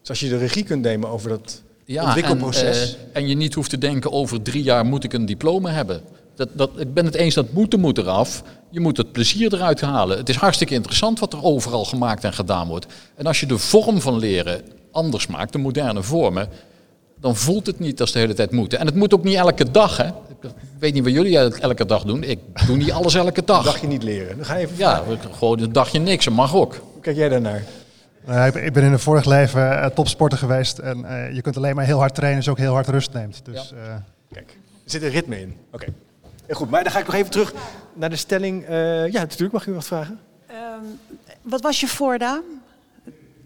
Dus 0.01 0.09
als 0.09 0.21
je 0.21 0.29
de 0.29 0.39
regie 0.39 0.65
kunt 0.65 0.83
nemen 0.83 1.09
over 1.09 1.29
dat 1.29 1.63
ja, 1.93 2.05
ontwikkelproces. 2.05 2.93
En, 2.93 2.99
uh, 3.01 3.17
en 3.17 3.29
je 3.29 3.35
niet 3.35 3.55
hoeft 3.55 3.71
te 3.71 3.79
denken 3.79 4.13
over 4.13 4.43
drie 4.43 4.63
jaar 4.63 4.85
moet 4.85 5.05
ik 5.05 5.13
een 5.13 5.27
diploma 5.27 5.71
hebben. 5.71 6.03
Dat, 6.35 6.49
dat, 6.53 6.71
ik 6.77 6.95
ben 6.95 7.05
het 7.05 7.15
eens 7.15 7.35
dat 7.35 7.53
moeten 7.53 7.81
moet 7.81 7.99
eraf. 7.99 8.43
Je 8.71 8.81
moet 8.81 8.97
het 8.97 9.13
plezier 9.13 9.55
eruit 9.55 9.81
halen. 9.81 10.19
Het 10.19 10.29
is 10.29 10.37
hartstikke 10.37 10.75
interessant 10.75 11.19
wat 11.19 11.33
er 11.33 11.43
overal 11.43 11.85
gemaakt 11.85 12.25
en 12.25 12.33
gedaan 12.33 12.69
wordt. 12.69 12.87
En 13.15 13.27
als 13.27 13.41
je 13.41 13.47
de 13.47 13.59
vorm 13.59 14.01
van 14.01 14.19
leren 14.19 14.61
anders 14.93 15.27
maakt, 15.27 15.53
de 15.53 15.59
moderne 15.59 16.03
vormen, 16.03 16.49
dan 17.21 17.37
voelt 17.37 17.67
het 17.67 17.79
niet 17.79 18.01
als 18.01 18.13
de 18.13 18.19
hele 18.19 18.35
tijd 18.35 18.51
moeten. 18.51 18.79
En 18.79 18.87
het 18.87 18.95
moet 18.95 19.15
ook 19.15 19.25
niet 19.25 19.35
elke 19.35 19.71
dag. 19.71 19.97
Hè. 19.97 20.07
Ik 20.07 20.51
weet 20.79 20.95
niet 20.95 21.05
wat 21.05 21.13
jullie 21.13 21.39
elke 21.39 21.87
dag 21.87 22.05
doen. 22.05 22.23
Ik 22.23 22.39
doe 22.67 22.77
niet 22.77 22.93
alles 22.93 23.15
elke 23.15 23.45
dag. 23.53 23.59
Een 23.59 23.65
dagje 23.65 23.87
niet 23.87 24.03
leren. 24.03 24.37
Dan 24.37 24.47
ga 24.47 24.57
je 24.57 24.65
even 24.65 24.77
ja, 24.79 25.05
gewoon 25.31 25.61
een 25.61 25.73
dagje 25.73 25.99
niks. 25.99 26.25
Dat 26.25 26.35
mag 26.35 26.55
ook. 26.55 26.75
Hoe 26.93 27.01
kijk 27.01 27.17
jij 27.17 27.29
daarnaar? 27.29 27.65
Uh, 28.29 28.47
ik 28.47 28.73
ben 28.73 28.83
in 28.83 28.93
een 28.93 28.99
vorig 28.99 29.25
leven 29.25 29.61
uh, 29.61 29.87
topsporter 29.87 30.39
geweest 30.39 30.79
en 30.79 30.99
uh, 30.99 31.35
je 31.35 31.43
kunt 31.43 31.57
alleen 31.57 31.75
maar 31.75 31.85
heel 31.85 31.99
hard 31.99 32.15
trainen 32.15 32.37
als 32.37 32.45
je 32.45 32.51
ook 32.51 32.59
heel 32.59 32.75
hard 32.75 32.89
rust 32.89 33.13
neemt. 33.13 33.45
Dus, 33.45 33.75
ja. 33.85 34.05
Kijk, 34.33 34.59
er 34.85 34.91
zit 34.91 35.03
een 35.03 35.11
ritme 35.11 35.41
in. 35.41 35.57
Oké. 35.73 35.85
Okay. 36.45 36.55
goed, 36.55 36.71
maar 36.71 36.83
dan 36.83 36.93
ga 36.93 36.99
ik 36.99 37.07
nog 37.07 37.15
even 37.15 37.31
terug 37.31 37.55
naar 37.95 38.11
de 38.11 38.17
stelling. 38.17 38.65
ja, 39.11 39.21
natuurlijk 39.21 39.53
mag 39.53 39.67
u 39.67 39.73
wat 39.73 39.85
vragen. 39.85 40.19
Um, 40.51 40.99
wat 41.43 41.61
was 41.61 41.81
je 41.81 41.89
voornaam? 41.89 42.43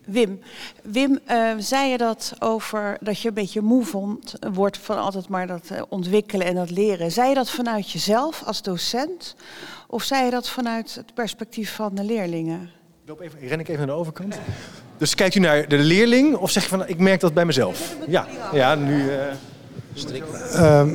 Wim, 0.05 0.41
Wim 0.83 1.19
eh, 1.25 1.53
zei 1.59 1.91
je 1.91 1.99
dat 1.99 2.33
over 2.39 2.97
dat 3.01 3.21
je 3.21 3.29
een 3.29 3.35
beetje 3.35 3.61
moe 3.61 3.85
vond, 3.85 4.35
wordt 4.53 4.79
van 4.79 4.99
altijd 4.99 5.29
maar 5.29 5.47
dat 5.47 5.71
eh, 5.71 5.83
ontwikkelen 5.89 6.47
en 6.47 6.55
dat 6.55 6.71
leren. 6.71 7.13
Zei 7.13 7.29
je 7.29 7.35
dat 7.35 7.51
vanuit 7.51 7.91
jezelf 7.91 8.43
als 8.45 8.63
docent 8.63 9.37
of 9.89 10.03
zei 10.03 10.25
je 10.25 10.31
dat 10.31 10.49
vanuit 10.49 10.95
het 10.95 11.15
perspectief 11.15 11.75
van 11.75 11.95
de 11.95 12.05
leerlingen? 12.05 12.71
Ik 13.05 13.11
loop 13.11 13.21
even, 13.21 13.39
ren 13.49 13.61
ik 13.61 13.69
even 13.69 13.79
naar 13.87 13.95
de 13.95 14.01
overkant. 14.01 14.35
Dus 14.99 15.15
kijkt 15.15 15.35
u 15.35 15.41
naar 15.41 15.69
de 15.69 15.79
leerling 15.79 16.37
of 16.37 16.51
zeg 16.51 16.63
je 16.63 16.69
van 16.69 16.89
ik 16.89 16.99
merk 16.99 17.21
dat 17.21 17.35
bij 17.35 17.45
mezelf? 17.45 17.97
Ja, 18.07 18.27
ja 18.53 18.75
nu. 18.75 19.11
eh, 19.11 19.17
Ehm, 20.55 20.89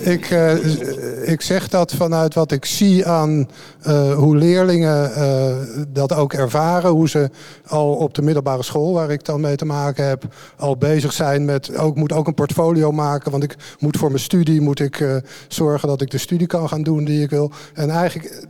ik, 0.00 0.30
eh, 0.30 1.28
ik 1.28 1.40
zeg 1.40 1.68
dat 1.68 1.94
vanuit 1.94 2.34
wat 2.34 2.52
ik 2.52 2.64
zie 2.64 3.06
aan 3.06 3.48
eh, 3.82 4.14
hoe 4.14 4.36
leerlingen 4.36 5.14
eh, 5.14 5.56
dat 5.88 6.12
ook 6.12 6.32
ervaren. 6.32 6.90
Hoe 6.90 7.08
ze 7.08 7.30
al 7.66 7.94
op 7.94 8.14
de 8.14 8.22
middelbare 8.22 8.62
school, 8.62 8.92
waar 8.92 9.10
ik 9.10 9.24
dan 9.24 9.40
mee 9.40 9.56
te 9.56 9.64
maken 9.64 10.06
heb, 10.06 10.24
al 10.56 10.76
bezig 10.76 11.12
zijn 11.12 11.44
met. 11.44 11.76
Ook 11.76 11.96
moet 11.96 12.12
ook 12.12 12.26
een 12.26 12.34
portfolio 12.34 12.92
maken. 12.92 13.30
Want 13.30 13.42
ik 13.42 13.56
moet 13.78 13.96
voor 13.96 14.08
mijn 14.10 14.22
studie 14.22 14.60
moet 14.60 14.80
ik, 14.80 15.00
eh, 15.00 15.16
zorgen 15.48 15.88
dat 15.88 16.00
ik 16.00 16.10
de 16.10 16.18
studie 16.18 16.46
kan 16.46 16.68
gaan 16.68 16.82
doen 16.82 17.04
die 17.04 17.22
ik 17.22 17.30
wil. 17.30 17.50
En 17.74 17.90
eigenlijk 17.90 18.46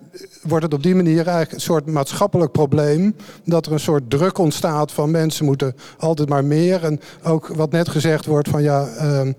wordt 0.49 0.65
het 0.65 0.75
op 0.75 0.83
die 0.83 0.95
manier 0.95 1.17
eigenlijk 1.17 1.53
een 1.53 1.61
soort 1.61 1.87
maatschappelijk 1.87 2.53
probleem. 2.53 3.17
Dat 3.45 3.67
er 3.67 3.73
een 3.73 3.81
soort 3.81 4.11
druk 4.11 4.39
ontstaat 4.39 4.93
van 4.93 5.11
mensen 5.11 5.45
moeten 5.45 5.75
altijd 5.99 6.29
maar 6.29 6.45
meer. 6.45 6.85
En 6.85 7.01
ook 7.23 7.47
wat 7.47 7.71
net 7.71 7.89
gezegd 7.89 8.27
wordt 8.27 8.49
van 8.49 8.63
ja. 8.63 8.87
ehm, 8.87 9.33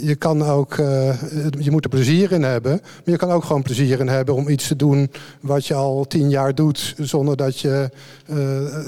je 0.00 0.14
kan 0.14 0.42
ook, 0.42 0.78
eh, 0.78 1.20
je 1.58 1.70
moet 1.70 1.84
er 1.84 1.90
plezier 1.90 2.32
in 2.32 2.42
hebben. 2.42 2.72
Maar 2.82 3.02
je 3.14 3.16
kan 3.16 3.30
ook 3.30 3.44
gewoon 3.44 3.62
plezier 3.62 4.00
in 4.00 4.08
hebben 4.08 4.34
om 4.34 4.48
iets 4.48 4.68
te 4.68 4.76
doen 4.76 5.10
wat 5.40 5.66
je 5.66 5.74
al 5.74 6.04
tien 6.04 6.30
jaar 6.30 6.54
doet, 6.54 6.94
zonder 6.98 7.36
dat 7.36 7.60
je 7.60 7.90
eh, 8.26 8.36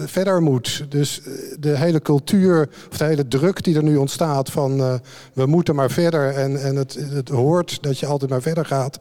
verder 0.06 0.42
moet. 0.42 0.86
Dus 0.88 1.20
eh, 1.22 1.32
de 1.60 1.76
hele 1.76 2.02
cultuur, 2.02 2.68
of 2.90 2.98
de 2.98 3.04
hele 3.04 3.28
druk 3.28 3.62
die 3.64 3.76
er 3.76 3.82
nu 3.82 3.96
ontstaat 3.96 4.50
van 4.50 5.00
we 5.32 5.46
moeten 5.46 5.74
maar 5.74 5.90
verder 5.90 6.34
en, 6.34 6.62
en 6.62 6.76
het, 6.76 6.98
het 7.10 7.28
hoort 7.28 7.82
dat 7.82 7.98
je 7.98 8.06
altijd 8.06 8.30
maar 8.30 8.42
verder 8.42 8.64
gaat. 8.64 8.98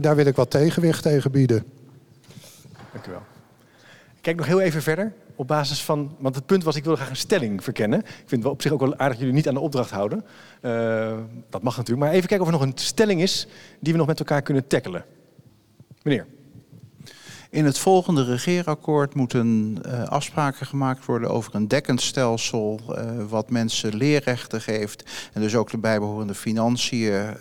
Daar 0.00 0.16
wil 0.16 0.26
ik 0.26 0.36
wat 0.36 0.50
tegenwicht 0.50 1.02
tegen 1.02 1.30
bieden. 1.30 1.64
Dank 2.92 3.06
u 3.06 3.10
wel. 3.10 3.22
Ik 4.20 4.26
kijk 4.26 4.36
nog 4.36 4.46
heel 4.46 4.60
even 4.60 4.82
verder. 4.82 5.12
Op 5.36 5.46
basis 5.46 5.82
van. 5.82 6.16
Want 6.18 6.34
het 6.34 6.46
punt 6.46 6.64
was, 6.64 6.76
ik 6.76 6.84
wilde 6.84 6.98
graag 6.98 7.10
een 7.10 7.16
stelling 7.16 7.64
verkennen. 7.64 7.98
Ik 7.98 8.24
vind 8.26 8.42
het 8.42 8.52
op 8.52 8.62
zich 8.62 8.72
ook 8.72 8.80
wel 8.80 8.92
aardig 8.92 9.08
dat 9.08 9.18
jullie 9.18 9.34
niet 9.34 9.48
aan 9.48 9.54
de 9.54 9.60
opdracht 9.60 9.90
houden. 9.90 10.24
Eh, 10.60 11.18
dat 11.50 11.62
mag 11.62 11.76
natuurlijk. 11.76 12.06
Maar 12.06 12.16
even 12.16 12.28
kijken 12.28 12.46
of 12.46 12.52
er 12.52 12.58
nog 12.58 12.68
een 12.68 12.78
stelling 12.78 13.20
is 13.20 13.46
die 13.78 13.92
we 13.92 13.98
nog 13.98 14.06
met 14.06 14.18
elkaar 14.18 14.42
kunnen 14.42 14.66
tackelen. 14.66 15.04
Meneer. 16.02 16.26
In 17.50 17.64
het 17.64 17.78
volgende 17.78 18.24
regeerakkoord 18.24 19.14
moeten 19.14 19.78
eh, 19.82 20.04
afspraken 20.04 20.66
gemaakt 20.66 21.04
worden 21.04 21.30
over 21.30 21.54
een 21.54 21.68
dekkend 21.68 22.00
stelsel 22.00 22.80
eh, 22.88 23.04
wat 23.28 23.50
mensen 23.50 23.96
leerrechten 23.96 24.60
geeft 24.60 25.30
en 25.32 25.40
dus 25.40 25.54
ook 25.54 25.70
de 25.70 25.78
bijbehorende 25.78 26.34
financiën 26.34 27.36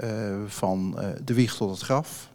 van 0.48 1.00
de 1.24 1.34
wieg 1.34 1.56
tot 1.56 1.70
het 1.70 1.82
graf. 1.82 2.29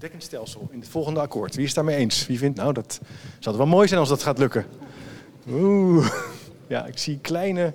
Dekkend 0.00 0.22
stelsel 0.22 0.68
in 0.70 0.78
het 0.78 0.88
volgende 0.88 1.20
akkoord. 1.20 1.54
Wie 1.54 1.64
is 1.64 1.74
daarmee 1.74 1.96
eens? 1.96 2.26
Wie 2.26 2.38
vindt, 2.38 2.58
nou, 2.58 2.72
dat 2.72 3.00
zou 3.38 3.56
wel 3.56 3.66
mooi 3.66 3.88
zijn 3.88 4.00
als 4.00 4.08
dat 4.08 4.22
gaat 4.22 4.38
lukken. 4.38 4.66
Oeh. 5.50 6.10
Ja, 6.66 6.86
ik 6.86 6.98
zie 6.98 7.18
kleine, 7.18 7.72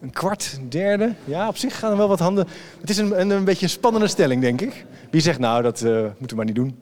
een 0.00 0.10
kwart, 0.10 0.58
derde. 0.68 1.14
Ja, 1.24 1.48
op 1.48 1.56
zich 1.56 1.78
gaan 1.78 1.90
er 1.90 1.96
wel 1.96 2.08
wat 2.08 2.18
handen. 2.18 2.46
Het 2.80 2.90
is 2.90 2.96
een, 2.96 3.20
een, 3.20 3.30
een 3.30 3.44
beetje 3.44 3.62
een 3.62 3.70
spannende 3.70 4.08
stelling, 4.08 4.40
denk 4.40 4.60
ik. 4.60 4.86
Wie 5.10 5.20
zegt, 5.20 5.38
nou, 5.38 5.62
dat 5.62 5.82
eh, 5.82 6.00
moeten 6.00 6.28
we 6.28 6.34
maar 6.34 6.44
niet 6.44 6.54
doen. 6.54 6.78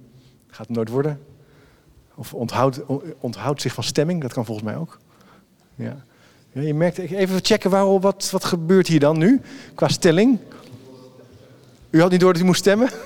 Gaat 0.46 0.66
het 0.66 0.76
nooit 0.76 0.88
worden. 0.88 1.20
Of 2.14 2.34
onthoudt, 2.34 2.80
onthoudt 3.20 3.60
zich 3.60 3.74
van 3.74 3.84
stemming, 3.84 4.22
dat 4.22 4.32
kan 4.32 4.44
volgens 4.44 4.66
mij 4.66 4.76
ook. 4.76 4.98
Ja. 5.74 6.04
Ja, 6.52 6.60
je 6.60 6.74
merkt, 6.74 6.98
even 6.98 7.38
checken 7.42 7.70
waarom, 7.70 8.00
wat, 8.00 8.30
wat 8.30 8.44
gebeurt 8.44 8.86
hier 8.86 9.00
dan 9.00 9.18
nu 9.18 9.40
qua 9.74 9.88
stelling. 9.88 10.38
U 11.90 12.00
had 12.00 12.10
niet 12.10 12.20
door 12.20 12.32
dat 12.32 12.42
u 12.42 12.44
moest 12.44 12.60
stemmen? 12.60 12.90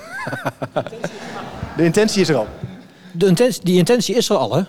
De 1.77 1.83
intentie 1.83 2.21
is 2.21 2.29
er 2.29 2.35
al. 2.35 2.47
De 3.11 3.25
intentie, 3.25 3.63
die 3.63 3.77
intentie 3.77 4.15
is 4.15 4.29
er 4.29 4.35
al, 4.35 4.55
hè? 4.55 4.63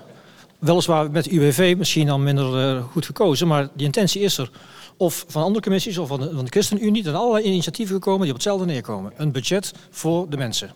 Weliswaar 0.59 1.11
met 1.11 1.27
UWV 1.27 1.75
misschien 1.79 2.07
dan 2.07 2.23
minder 2.23 2.77
eh, 2.77 2.85
goed 2.85 3.07
gekozen, 3.07 3.47
maar 3.47 3.69
die 3.75 3.87
intentie 3.87 4.21
is 4.21 4.39
er. 4.39 4.51
Of 4.97 5.25
van 5.29 5.43
andere 5.43 5.63
commissies 5.63 5.99
of 5.99 6.09
van 6.09 6.21
de, 6.21 6.31
van 6.35 6.45
de 6.45 6.51
ChristenUnie. 6.51 6.97
Er 6.97 7.03
zijn 7.03 7.17
allerlei 7.17 7.45
initiatieven 7.45 7.95
gekomen 7.95 8.21
die 8.21 8.29
op 8.29 8.35
hetzelfde 8.35 8.67
neerkomen. 8.67 9.13
Een 9.17 9.33
budget 9.33 9.73
voor 9.91 10.31
de 10.31 10.37
mensen. 10.37 10.71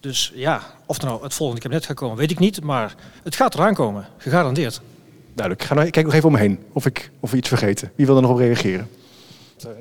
Dus 0.00 0.32
ja, 0.34 0.62
of 0.86 0.98
er 0.98 1.04
nou 1.04 1.22
het 1.22 1.34
volgende 1.34 1.62
kabinet 1.62 1.86
gaat 1.86 1.96
komen, 1.96 2.16
weet 2.16 2.30
ik 2.30 2.38
niet. 2.38 2.62
Maar 2.62 2.94
het 3.22 3.36
gaat 3.36 3.54
eraan 3.54 3.74
komen, 3.74 4.06
gegarandeerd. 4.18 4.80
Duidelijk. 5.34 5.62
Ik, 5.62 5.68
ga 5.68 5.74
nou, 5.74 5.86
ik 5.86 5.92
kijk 5.92 6.06
nog 6.06 6.14
even 6.14 6.26
om 6.26 6.32
me 6.32 6.40
heen 6.40 6.58
of 6.72 6.86
ik, 6.86 7.10
of 7.20 7.30
we 7.30 7.36
iets 7.36 7.48
vergeten. 7.48 7.92
Wie 7.94 8.06
wil 8.06 8.16
er 8.16 8.22
nog 8.22 8.30
op 8.30 8.38
reageren? 8.38 8.88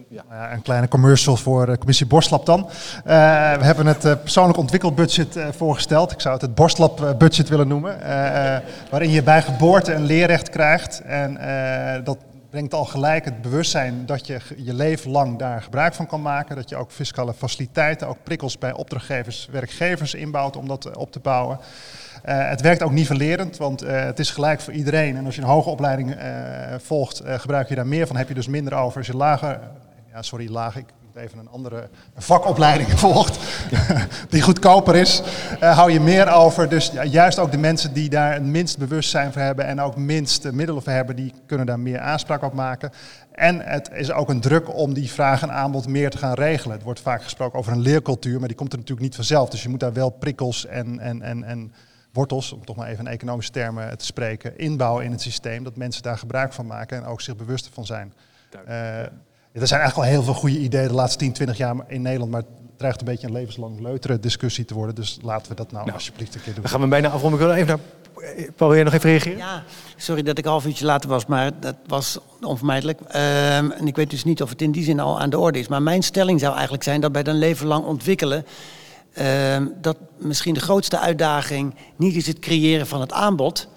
Ja, 0.10 0.54
een 0.54 0.62
kleine 0.62 0.88
commercial 0.88 1.36
voor 1.38 1.66
de 1.66 1.78
commissie 1.78 2.06
Borstlab 2.06 2.46
dan. 2.46 2.70
Eh, 2.70 3.04
we 3.58 3.66
hebben 3.66 3.86
het 3.86 4.06
eh, 4.06 4.14
persoonlijk 4.22 4.58
ontwikkelbudget 4.58 5.36
eh, 5.36 5.46
voorgesteld. 5.58 6.12
Ik 6.12 6.22
zou 6.22 6.34
het 6.34 6.42
het 6.42 6.56
Borstlab 6.56 7.16
budget 7.18 7.50
willen 7.50 7.68
noemen. 7.68 8.02
eh, 8.02 8.56
eh, 8.56 8.62
waarin 8.90 9.10
je 9.10 9.24
bij 9.24 9.42
geboorte 9.42 9.94
een 9.94 10.04
leerrecht 10.06 10.50
krijgt. 10.50 11.02
En 11.02 11.38
eh, 11.38 12.04
dat 12.04 12.18
brengt 12.50 12.74
al 12.74 12.86
gelijk 12.86 13.26
het 13.26 13.42
bewustzijn 13.42 14.06
dat 14.06 14.28
je 14.28 14.40
je 14.58 14.74
leven 14.74 15.12
lang 15.12 15.38
daar 15.38 15.62
gebruik 15.62 15.94
van 15.94 16.08
kan 16.08 16.22
maken. 16.22 16.56
Dat 16.56 16.70
je 16.70 16.76
ook 16.76 16.92
fiscale 16.92 17.34
faciliteiten, 17.34 18.08
ook 18.08 18.24
prikkels 18.24 18.58
bij 18.58 18.74
opdrachtgevers, 18.74 19.48
werkgevers 19.52 20.14
inbouwt 20.14 20.56
om 20.56 20.68
dat 20.68 20.86
eh, 20.86 20.98
op 20.98 21.12
te 21.12 21.20
bouwen. 21.20 21.60
Eh, 22.24 22.50
het 22.50 22.62
werkt 22.62 22.84
ook 22.84 22.92
nivellerend, 22.92 23.58
want 23.58 23.82
eh, 23.82 24.04
het 24.04 24.20
is 24.20 24.32
gelijk 24.32 24.62
voor 24.62 24.74
iedereen. 24.74 25.18
En 25.18 25.26
als 25.26 25.36
je 25.36 25.42
een 25.42 25.48
hoge 25.48 25.70
opleiding 25.70 26.18
volgt, 26.78 27.22
gebruik 27.26 27.70
je 27.70 27.76
daar 27.76 27.88
meer 27.88 28.08
van, 28.08 28.16
heb 28.16 28.28
je 28.28 28.34
dus 28.34 28.48
minder 28.48 28.74
over. 28.74 28.98
Als 28.98 29.08
je 29.08 29.18
lager, 29.18 29.60
ja 30.12 30.22
sorry, 30.22 30.52
laag, 30.52 30.76
ik 30.76 30.86
even 31.16 31.40
een 31.40 31.50
andere 31.50 31.90
vakopleiding 32.18 32.90
volgt, 33.00 33.40
die 34.30 34.42
goedkoper 34.42 34.96
is, 34.96 35.22
eh, 35.60 35.78
hou 35.78 35.92
je 35.92 36.00
meer 36.00 36.32
over. 36.32 36.70
Dus 36.70 36.92
ja, 36.92 37.04
juist 37.04 37.40
ook 37.40 37.52
de 37.52 37.58
mensen 37.58 37.94
die 37.94 38.10
daar 38.10 38.34
het 38.34 38.44
minst 38.44 38.78
bewustzijn 38.78 39.32
voor 39.32 39.42
hebben 39.42 39.66
en 39.66 39.82
ook 39.82 39.96
minst 39.96 40.52
middelen 40.52 40.84
voor 40.84 40.92
hebben, 40.92 41.16
die 41.16 41.34
kunnen 41.46 41.66
daar 41.66 41.80
meer 41.80 42.00
aanspraak 42.00 42.44
op 42.44 42.54
maken. 42.54 42.92
En 43.32 43.60
het 43.60 43.90
is 43.94 44.12
ook 44.12 44.30
een 44.30 44.42
druk 44.42 44.76
om 44.76 44.94
die 44.94 45.12
vraag 45.12 45.42
en 45.42 45.52
aanbod 45.52 45.88
meer 45.88 46.10
te 46.10 46.18
gaan 46.18 46.34
regelen. 46.34 46.76
Het 46.76 46.86
wordt 46.86 47.00
vaak 47.00 47.24
gesproken 47.24 47.60
over 47.60 47.72
een 47.72 47.80
leercultuur, 47.80 48.40
maar 48.40 48.48
die 48.48 48.58
komt 48.58 48.72
er 48.72 48.78
natuurlijk 48.78 49.06
niet 49.06 49.16
vanzelf. 49.16 49.50
Dus 49.50 49.64
je 49.64 49.70
moet 49.70 49.80
daar 49.80 49.94
wel 49.94 50.10
prikkels 50.10 50.66
en, 50.66 51.00
en, 51.00 51.22
en, 51.22 51.44
en 51.44 51.74
wortels, 52.14 52.52
om 52.52 52.66
toch 52.66 52.76
maar 52.76 52.88
even 52.88 53.06
in 53.06 53.12
economische 53.12 53.52
termen 53.52 53.98
te 53.98 54.06
spreken, 54.06 54.58
inbouwen 54.58 55.06
in 55.06 55.12
het 55.12 55.22
systeem. 55.22 55.64
Dat 55.64 55.76
mensen 55.76 56.04
daar 56.04 56.18
gebruik 56.18 56.54
van 56.54 56.66
maken 56.66 56.98
en 56.98 57.06
ook 57.06 57.22
zich 57.22 57.36
bewust 57.36 57.70
van 57.74 57.86
zijn. 57.86 58.14
Er 59.54 59.68
zijn 59.68 59.80
eigenlijk 59.80 60.10
al 60.10 60.16
heel 60.16 60.24
veel 60.24 60.34
goede 60.34 60.60
ideeën 60.60 60.88
de 60.88 60.94
laatste 60.94 61.18
10, 61.18 61.34
20 61.34 61.58
jaar 61.58 61.76
in 61.88 62.02
Nederland, 62.02 62.32
maar 62.32 62.42
het 62.42 62.78
dreigt 62.78 63.00
een 63.00 63.06
beetje 63.06 63.28
een 63.28 63.34
levenslang 63.34 63.80
leutere 63.80 64.20
discussie 64.20 64.66
te 64.66 64.74
worden. 64.74 64.96
Dus 64.96 65.20
laten 65.22 65.50
we 65.50 65.56
dat 65.56 65.72
nou, 65.72 65.92
alsjeblieft 65.92 66.36
een 66.36 66.42
keer 66.42 66.54
doen. 66.54 66.62
Dan 66.62 66.72
gaan 66.72 66.82
we 66.82 66.88
bijna 66.88 67.10
afronden. 67.10 67.40
Ik 67.40 67.46
wil 67.46 67.56
even 67.56 67.68
naar... 67.68 67.80
Paul, 68.56 68.70
wil 68.70 68.76
jij 68.76 68.84
nog 68.84 68.94
even 68.94 69.10
reageren? 69.10 69.38
Ja, 69.38 69.64
sorry 69.96 70.22
dat 70.22 70.38
ik 70.38 70.46
een 70.46 70.52
half 70.52 70.66
uurtje 70.66 70.86
later 70.86 71.10
was, 71.10 71.26
maar 71.26 71.52
dat 71.60 71.76
was 71.88 72.18
onvermijdelijk. 72.42 73.02
Ehm, 73.02 73.72
en 73.72 73.88
ik 73.88 73.96
weet 73.96 74.10
dus 74.10 74.24
niet 74.24 74.42
of 74.42 74.50
het 74.50 74.62
in 74.62 74.72
die 74.72 74.84
zin 74.84 75.00
al 75.00 75.20
aan 75.20 75.30
de 75.30 75.40
orde 75.40 75.60
is. 75.60 75.68
Maar 75.68 75.82
mijn 75.82 76.04
stelling 76.04 76.40
zou 76.40 76.54
eigenlijk 76.54 76.84
zijn 76.84 77.02
dat 77.02 77.12
bij 77.12 77.24
dat 77.24 77.36
leven 77.36 77.68
lang 77.68 77.86
ontwikkelen... 77.86 78.46
ehm, 79.14 79.66
dat 79.82 79.98
misschien 80.18 80.54
de 80.54 80.60
grootste 80.60 81.00
uitdaging 81.00 81.76
niet 81.96 82.16
is 82.16 82.28
het 82.28 82.40
creëren 82.40 82.88
van 82.88 83.02
het 83.02 83.12
aanbod... 83.12 83.68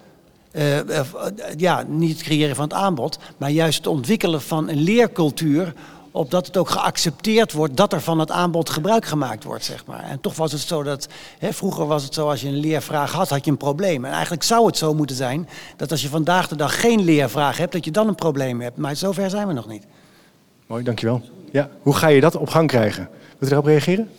eh, 0.53 0.99
eh, 0.99 1.07
ja, 1.57 1.85
niet 1.89 2.13
het 2.13 2.23
creëren 2.23 2.57
van 2.57 2.65
het 2.65 2.73
aanbod, 2.73 3.19
maar 3.37 3.51
juist 3.51 3.77
het 3.77 3.87
ontwikkelen 3.87 4.43
van 4.43 4.69
een 4.69 4.81
leercultuur 4.81 5.75
opdat 6.11 6.47
het 6.47 6.57
ook 6.57 6.71
geaccepteerd 6.71 7.53
wordt 7.53 7.77
dat 7.77 7.93
er 7.93 8.01
van 8.01 8.19
het 8.19 8.31
aanbod 8.31 8.71
gebruik 8.71 9.05
gemaakt 9.05 9.45
wordt, 9.45 9.65
zeg 9.65 9.87
maar. 9.87 10.03
En 10.03 10.21
toch 10.21 10.37
was 10.37 10.53
het 10.53 10.61
zo 10.61 10.83
dat, 10.83 11.09
hè, 11.39 11.53
vroeger 11.53 11.87
was 11.87 12.03
het 12.03 12.15
zo 12.15 12.29
als 12.29 12.41
je 12.41 12.49
een 12.49 12.61
leervraag 12.61 13.13
had, 13.13 13.29
had 13.29 13.45
je 13.45 13.51
een 13.51 13.57
probleem. 13.57 14.05
En 14.05 14.13
eigenlijk 14.13 14.43
zou 14.43 14.67
het 14.67 14.77
zo 14.77 14.95
moeten 14.95 15.17
zijn 15.17 15.49
dat 15.77 15.91
als 15.91 16.03
je 16.03 16.09
vandaag 16.09 16.49
de 16.49 16.57
dag 16.57 16.81
geen 16.81 17.05
leervraag 17.05 17.57
hebt, 17.57 17.73
dat 17.73 17.85
je 17.85 17.91
dan 17.91 18.09
een 18.09 18.15
probleem 18.15 18.61
hebt. 18.61 18.77
Maar 18.77 18.97
zover 18.97 19.31
zijn 19.31 19.47
we 19.47 19.53
nog 19.53 19.69
niet. 19.69 19.87
Mooi, 20.67 20.85
dankjewel. 20.85 21.23
Ja, 21.51 21.71
hoe 21.83 21.95
ga 21.95 22.07
je 22.07 22.21
dat 22.21 22.37
op 22.37 22.49
gang 22.49 22.69
krijgen? 22.69 23.09
Wilt 23.39 23.51
u 23.51 23.55
erop 23.55 23.67
reageren? 23.67 24.11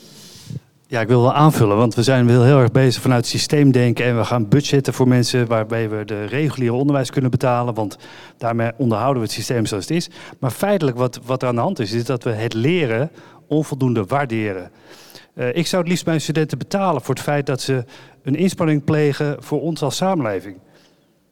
Ja, 0.94 1.02
ik 1.02 1.07
wil 1.07 1.22
wel 1.22 1.34
aanvullen, 1.34 1.78
want 1.78 1.95
we 1.95 2.03
zijn 2.03 2.28
wel 2.28 2.44
heel 2.44 2.60
erg 2.60 2.72
bezig 2.72 3.02
vanuit 3.02 3.26
systeemdenken 3.26 4.06
en 4.06 4.18
we 4.18 4.26
gaan 4.26 4.48
budgetten 4.48 4.94
voor 4.94 5.07
mensen 5.07 5.48
waarbij 5.48 5.90
we 5.90 6.06
de 6.06 6.26
reguliere 6.26 6.76
onderwijs 6.76 7.10
kunnen 7.10 7.32
betalen, 7.32 7.74
want 7.74 7.98
daarmee 8.38 8.72
onderhouden 8.78 9.22
we 9.22 9.28
het 9.28 9.38
systeem 9.38 9.65
zoals 9.65 9.88
het 9.88 9.98
is. 9.98 10.10
Maar 10.40 10.52
feitelijk 10.52 10.98
wat, 10.98 11.20
wat 11.26 11.41
er 11.41 11.48
aan 11.48 11.56
de 11.56 11.61
hand 11.61 11.80
is, 11.80 11.91
is 11.91 12.06
dat 12.06 12.24
we 12.24 12.30
het 12.30 12.53
leren 12.53 13.11
onvoldoende 13.48 14.06
waarderen. 14.06 14.72
Eh, 15.34 15.56
ik 15.56 15.68
zou 15.68 15.82
het 15.82 15.91
liefst 15.91 16.06
mijn 16.06 16.22
studenten 16.22 16.57
betalen 16.57 17.02
voor 17.02 17.15
het 17.15 17.24
feit 17.24 17.45
dat 17.45 17.61
ze 17.61 17.86
een 18.24 18.36
inspanning 18.36 18.84
plegen 18.84 19.36
voor 19.40 19.61
ons 19.61 19.82
als 19.82 19.95
samenleving. 19.95 20.57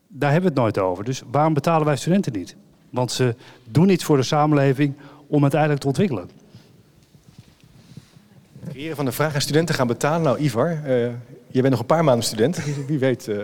Daar 0.07 0.31
hebben 0.31 0.53
we 0.53 0.61
het 0.61 0.73
nooit 0.73 0.89
over. 0.89 1.03
Dus 1.03 1.21
waarom 1.31 1.53
betalen 1.53 1.85
wij 1.85 1.95
studenten 1.95 2.33
niet? 2.33 2.55
Want 2.89 3.11
ze 3.11 3.35
doen 3.69 3.89
iets 3.89 4.03
voor 4.03 4.17
de 4.17 4.23
samenleving 4.23 4.93
om 5.27 5.41
uiteindelijk 5.41 5.81
te 5.81 5.87
ontwikkelen. 5.87 6.40
Creëren 8.69 8.95
van 8.95 9.05
de 9.05 9.11
vraag 9.11 9.33
en 9.33 9.41
studenten 9.41 9.75
gaan 9.75 9.87
betalen. 9.87 10.21
Nou, 10.21 10.39
Ivar, 10.39 10.69
eh, 10.85 10.93
je 11.47 11.61
bent 11.61 11.69
nog 11.69 11.79
een 11.79 11.85
paar 11.85 12.03
maanden 12.03 12.25
student. 12.25 12.57
Wie 12.87 12.99
weet. 12.99 13.27
eh, 13.27 13.37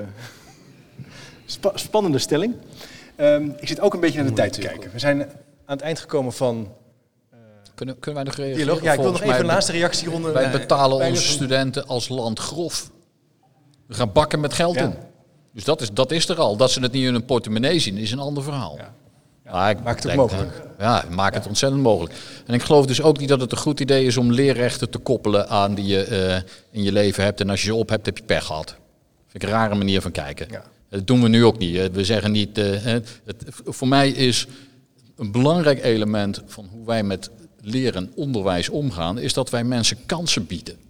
spa- 1.45 1.72
spannende 1.77 2.18
stelling. 2.19 2.56
Ehm, 3.15 3.49
ik 3.60 3.68
zit 3.68 3.80
ook 3.80 3.94
een 3.94 3.99
beetje 3.99 4.18
naar 4.19 4.27
de 4.27 4.34
tijd 4.34 4.53
te 4.53 4.60
kijken. 4.60 4.91
We 4.91 4.99
zijn 4.99 5.22
aan 5.22 5.30
het 5.65 5.81
eind 5.81 5.99
gekomen 5.99 6.34
van... 6.34 6.73
Kunnen, 7.76 7.99
kunnen 7.99 8.23
wij 8.23 8.30
nog 8.31 8.35
reageren? 8.39 8.65
Dialoog? 8.65 8.84
Ja, 8.84 8.94
ik 8.94 8.99
wil 8.99 9.11
nog 9.11 9.22
even 9.22 9.39
een 9.39 9.45
laatste 9.45 9.72
reactieronde. 9.72 10.31
Wij 10.31 10.44
eh, 10.44 10.52
betalen 10.52 11.07
onze 11.07 11.22
studenten 11.27 11.88
als 11.88 12.10
land 12.10 12.39
grof. 12.39 12.89
We 13.88 13.94
gaan 13.94 14.11
bakken 14.11 14.39
met 14.39 14.53
geld 14.53 14.76
Ja. 14.76 14.81
in. 14.84 14.94
Dus 15.53 15.64
dat 15.64 15.81
is, 15.81 15.91
dat 15.91 16.11
is 16.11 16.30
er 16.30 16.39
al. 16.39 16.57
Dat 16.57 16.72
ze 16.72 16.80
het 16.81 16.91
niet 16.91 17.06
in 17.06 17.14
hun 17.14 17.26
portemonnee 17.26 17.80
zien, 17.80 17.98
is 17.98 18.11
een 18.11 18.19
ander 18.19 18.44
verhaal. 18.44 18.76
Ja. 18.77 18.94
Ik 19.48 19.84
Maakt 19.84 20.03
het 20.03 20.11
ook 20.11 20.18
mogelijk. 20.18 20.61
Ja, 20.80 21.06
maak 21.10 21.34
het 21.34 21.48
ontzettend 21.48 21.82
mogelijk. 21.82 22.14
En 22.45 22.53
ik 22.53 22.61
geloof 22.61 22.86
dus 22.86 23.02
ook 23.02 23.19
niet 23.19 23.30
dat 23.30 23.41
het 23.41 23.52
een 23.52 23.57
goed 23.57 23.80
idee 23.80 24.06
is 24.06 24.18
om 24.18 24.32
leerrechten 24.32 24.90
te 24.90 24.98
koppelen 24.98 25.49
aan 25.49 25.76
die 25.76 25.86
je 25.86 26.03
eh, 26.03 26.36
in 26.72 26.84
je 26.84 26.91
leven 26.91 27.24
hebt. 27.24 27.41
En 27.41 27.49
als 27.49 27.61
je 27.61 27.68
ze 27.68 27.76
op 27.76 27.90
hebt, 27.90 28.06
heb 28.06 28.18
je 28.18 28.24
pech 28.24 28.45
gehad. 28.45 28.76
Vind 29.28 29.44
ik 29.44 29.49
een 29.49 29.56
rare 29.56 29.76
manier 29.76 30.02
van 30.02 30.11
kijken. 30.11 30.48
Dat 30.90 31.07
doen 31.07 31.22
we 31.22 31.28
nu 31.28 31.45
ook 31.45 31.57
niet. 31.57 31.91
We 31.91 32.06
zeggen 32.06 32.32
niet. 32.32 32.57
eh, 32.57 32.84
het, 32.84 33.15
voor 33.65 33.88
mij 33.88 34.10
is 34.10 34.48
een 35.18 35.32
belangrijk 35.32 35.84
element 35.84 36.41
van 36.45 36.68
hoe 36.72 36.86
wij 36.86 37.03
met 37.03 37.30
leren 37.61 38.06
en 38.06 38.11
onderwijs 38.15 38.69
omgaan, 38.69 39.19
is 39.19 39.34
dat 39.34 39.49
wij 39.49 39.64
mensen 39.64 39.98
kansen 40.06 40.45
bieden. 40.45 40.86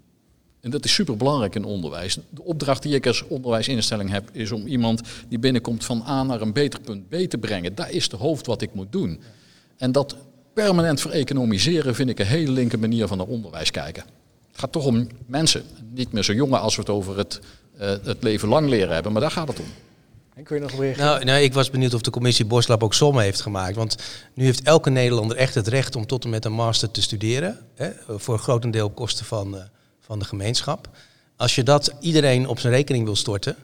En 0.67 0.73
dat 0.73 0.85
is 0.85 0.93
superbelangrijk 0.93 1.55
in 1.55 1.63
onderwijs. 1.63 2.17
De 2.29 2.43
opdracht 2.43 2.83
die 2.83 2.95
ik 2.95 3.07
als 3.07 3.27
onderwijsinstelling 3.27 4.09
heb, 4.09 4.29
is 4.31 4.51
om 4.51 4.65
iemand 4.65 5.01
die 5.29 5.39
binnenkomt 5.39 5.85
van 5.85 6.03
A 6.07 6.23
naar 6.23 6.41
een 6.41 6.53
beter 6.53 6.79
punt 6.79 7.09
B 7.09 7.15
te 7.15 7.37
brengen. 7.37 7.75
Daar 7.75 7.91
is 7.91 8.09
de 8.09 8.15
hoofd 8.15 8.45
wat 8.45 8.61
ik 8.61 8.73
moet 8.73 8.91
doen. 8.91 9.21
En 9.77 9.91
dat 9.91 10.15
permanent 10.53 11.01
vereconomiseren 11.01 11.95
vind 11.95 12.09
ik 12.09 12.19
een 12.19 12.25
hele 12.25 12.51
linker 12.51 12.79
manier 12.79 13.07
van 13.07 13.17
naar 13.17 13.27
onderwijs 13.27 13.71
kijken. 13.71 14.03
Het 14.51 14.59
gaat 14.59 14.71
toch 14.71 14.85
om 14.85 15.07
mensen. 15.25 15.63
Niet 15.93 16.11
meer 16.11 16.23
zo 16.23 16.33
jongen 16.33 16.59
als 16.59 16.75
we 16.75 16.81
het 16.81 16.89
over 16.89 17.17
het, 17.17 17.39
eh, 17.77 17.93
het 18.03 18.23
leven 18.23 18.47
lang 18.47 18.69
leren 18.69 18.93
hebben, 18.93 19.11
maar 19.11 19.21
daar 19.21 19.31
gaat 19.31 19.47
het 19.47 19.59
om. 19.59 19.71
En 20.33 20.43
kun 20.43 20.55
je 20.55 20.61
nog 20.61 20.71
reageren? 20.71 21.05
Nou, 21.05 21.23
nou, 21.23 21.41
ik 21.41 21.53
was 21.53 21.69
benieuwd 21.69 21.93
of 21.93 22.01
de 22.01 22.11
commissie 22.11 22.45
Boslab 22.45 22.83
ook 22.83 22.93
sommen 22.93 23.23
heeft 23.23 23.41
gemaakt. 23.41 23.75
Want 23.75 23.95
nu 24.33 24.43
heeft 24.43 24.61
elke 24.61 24.89
Nederlander 24.89 25.37
echt 25.37 25.55
het 25.55 25.67
recht 25.67 25.95
om 25.95 26.05
tot 26.05 26.23
en 26.23 26.29
met 26.29 26.45
een 26.45 26.53
master 26.53 26.91
te 26.91 27.01
studeren. 27.01 27.57
Hè, 27.75 27.89
voor 28.07 28.33
een 28.33 28.39
grotendeel 28.39 28.85
op 28.85 28.95
kosten 28.95 29.25
van, 29.25 29.57
eh, 29.57 29.63
van 30.07 30.19
de 30.19 30.25
gemeenschap. 30.25 30.89
Als 31.35 31.55
je 31.55 31.63
dat 31.63 31.95
iedereen 31.99 32.47
op 32.47 32.59
zijn 32.59 32.73
rekening 32.73 33.05
wil 33.05 33.15
storten. 33.15 33.55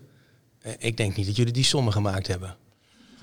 eh, 0.62 0.74
ik 0.78 0.98
denk 0.98 1.16
niet 1.16 1.26
dat 1.26 1.36
jullie 1.36 1.54
die 1.54 1.64
sommen 1.64 1.94
gemaakt 1.94 2.28
hebben. 2.28 2.56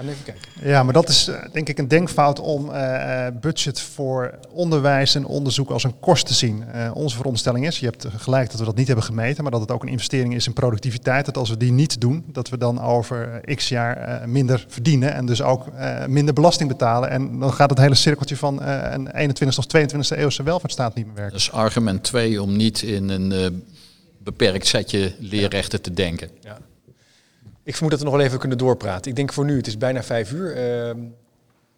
Gaan 0.00 0.08
even 0.08 0.24
kijken. 0.24 0.68
Ja, 0.68 0.82
maar 0.82 0.92
dat 0.92 1.08
is 1.08 1.28
eh, 1.28 1.36
denk 1.52 1.68
ik 1.68 1.78
een 1.78 1.88
denkfout 1.88 2.40
om 2.40 2.70
eh, 2.70 3.26
eh, 3.26 3.34
budget 3.40 3.80
voor 3.80 4.38
onderwijs 4.50 5.14
en 5.14 5.24
onderzoek 5.24 5.70
als 5.70 5.84
een 5.84 5.98
kost 6.00 6.26
te 6.26 6.34
zien. 6.34 6.64
Eh, 6.64 6.90
onze 6.94 7.16
veronderstelling 7.16 7.66
is, 7.66 7.78
je 7.78 7.86
hebt 7.86 8.06
gelijk 8.16 8.50
dat 8.50 8.60
we 8.60 8.66
dat 8.66 8.76
niet 8.76 8.86
hebben 8.86 9.04
gemeten, 9.04 9.42
maar 9.42 9.52
dat 9.52 9.60
het 9.60 9.70
ook 9.70 9.82
een 9.82 9.88
investering 9.88 10.34
is 10.34 10.46
in 10.46 10.52
productiviteit. 10.52 11.24
Dat 11.24 11.36
als 11.36 11.50
we 11.50 11.56
die 11.56 11.72
niet 11.72 12.00
doen, 12.00 12.24
dat 12.26 12.48
we 12.48 12.58
dan 12.58 12.80
over 12.80 13.40
x 13.54 13.68
jaar 13.68 13.96
eh, 13.96 14.26
minder 14.26 14.64
verdienen 14.68 15.14
en 15.14 15.26
dus 15.26 15.42
ook 15.42 15.66
eh, 15.66 16.06
minder 16.06 16.34
belasting 16.34 16.68
betalen. 16.68 17.10
En 17.10 17.38
dan 17.38 17.52
gaat 17.52 17.70
het 17.70 17.78
hele 17.78 17.94
cirkeltje 17.94 18.36
van 18.36 18.62
eh, 18.62 18.92
een 18.92 19.30
21ste 19.30 19.58
of 19.58 19.66
22e 19.76 20.18
eeuwse 20.18 20.42
welvaartsstaat 20.42 20.94
niet 20.94 21.06
meer 21.06 21.14
werken. 21.14 21.32
Dat 21.32 21.40
is 21.40 21.52
argument 21.52 22.02
2 22.02 22.42
om 22.42 22.56
niet 22.56 22.82
in 22.82 23.08
een 23.08 23.32
eh, 23.32 23.46
beperkt 24.18 24.66
setje 24.66 25.14
leerrechten 25.18 25.80
te 25.80 25.92
denken. 25.92 26.30
Ja. 26.40 26.58
Ik 27.70 27.76
vermoed 27.76 27.90
dat 27.92 28.00
we 28.04 28.10
nog 28.10 28.16
wel 28.16 28.26
even 28.26 28.38
kunnen 28.38 28.58
doorpraten. 28.58 29.10
Ik 29.10 29.16
denk 29.16 29.32
voor 29.32 29.44
nu, 29.44 29.56
het 29.56 29.66
is 29.66 29.78
bijna 29.78 30.02
vijf 30.02 30.32
uur. 30.32 30.56
Ehm, 30.56 30.98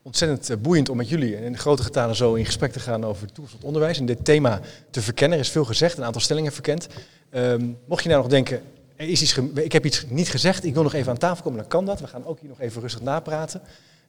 ontzettend 0.03 0.51
eh, 0.51 0.57
boeiend 0.57 0.89
om 0.89 0.97
met 0.97 1.09
jullie 1.09 1.45
in 1.45 1.59
grote 1.59 1.83
getalen 1.83 2.17
zo 2.17 2.35
in 2.35 2.45
gesprek 2.45 2.73
te 2.73 2.81
gaan 2.81 3.05
over 3.05 3.27
de 3.27 3.33
toekomst 3.33 3.55
het 3.57 3.65
onderwijs. 3.65 3.99
En 3.99 4.07
dit 4.07 4.25
thema 4.25 4.61
te 4.91 5.03
verkennen. 5.03 5.39
Er 5.39 5.45
is 5.45 5.51
veel 5.51 5.65
gezegd, 5.65 5.99
een 5.99 6.05
aantal 6.05 6.21
stellingen 6.21 6.53
verkend. 6.53 6.89
Ehm, 7.31 7.69
mocht 7.87 8.03
je 8.03 8.09
nou 8.09 8.21
nog 8.21 8.31
denken, 8.31 8.63
is 8.97 9.23
iets 9.23 9.39
ik 9.55 9.73
heb 9.73 9.85
iets 9.85 10.05
niet 10.09 10.29
gezegd, 10.29 10.65
ik 10.65 10.75
wil 10.75 10.83
nog 10.83 10.95
even 10.95 11.11
aan 11.11 11.19
tafel 11.19 11.43
komen, 11.43 11.59
dan 11.59 11.69
kan 11.69 11.85
dat. 11.85 12.01
We 12.01 12.07
gaan 12.07 12.27
ook 12.27 12.41
hier 12.41 12.49
nog 12.49 12.61
even 12.61 12.81
rustig 12.81 13.03
napraten. 13.03 13.61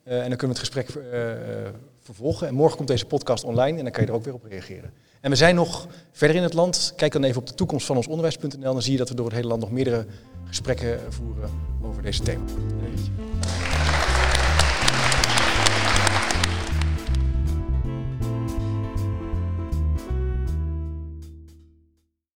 Eh, 0.04 0.22
en 0.22 0.30
dan 0.30 0.38
kunnen 0.38 0.56
we 0.56 0.62
het 0.62 0.72
gesprek 0.72 0.90
eh, 0.90 1.20
vervolgen. 2.02 2.48
En 2.48 2.54
morgen 2.54 2.78
komt 2.78 2.88
deze 2.88 3.06
podcast 3.06 3.44
online 3.44 3.78
en 3.78 3.84
dan 3.84 3.94
kan 3.94 4.04
je 4.04 4.10
er 4.10 4.16
ook 4.16 4.26
weer 4.26 4.34
op 4.34 4.46
reageren. 4.50 4.94
En 5.24 5.30
we 5.30 5.36
zijn 5.36 5.56
nog 5.56 5.88
verder 6.12 6.38
in 6.38 6.44
het 6.44 6.54
land. 6.54 6.94
Kijk 6.96 7.12
dan 7.12 7.24
even 7.24 7.42
op 7.42 7.48
de 7.48 7.54
toekomst 7.54 7.86
van 7.86 7.96
ons 7.96 8.08
onderwijs.nl. 8.08 8.74
Dan 8.74 8.82
zie 8.82 8.92
je 8.92 8.98
dat 8.98 9.10
we 9.10 9.16
door 9.16 9.26
het 9.26 9.36
hele 9.36 9.48
land 9.48 9.62
nog 9.62 9.72
meerdere 9.72 10.06
gesprekken 10.46 11.00
voeren 11.14 11.50
over 11.82 12.02
deze 12.02 12.24
thema. 12.24 12.44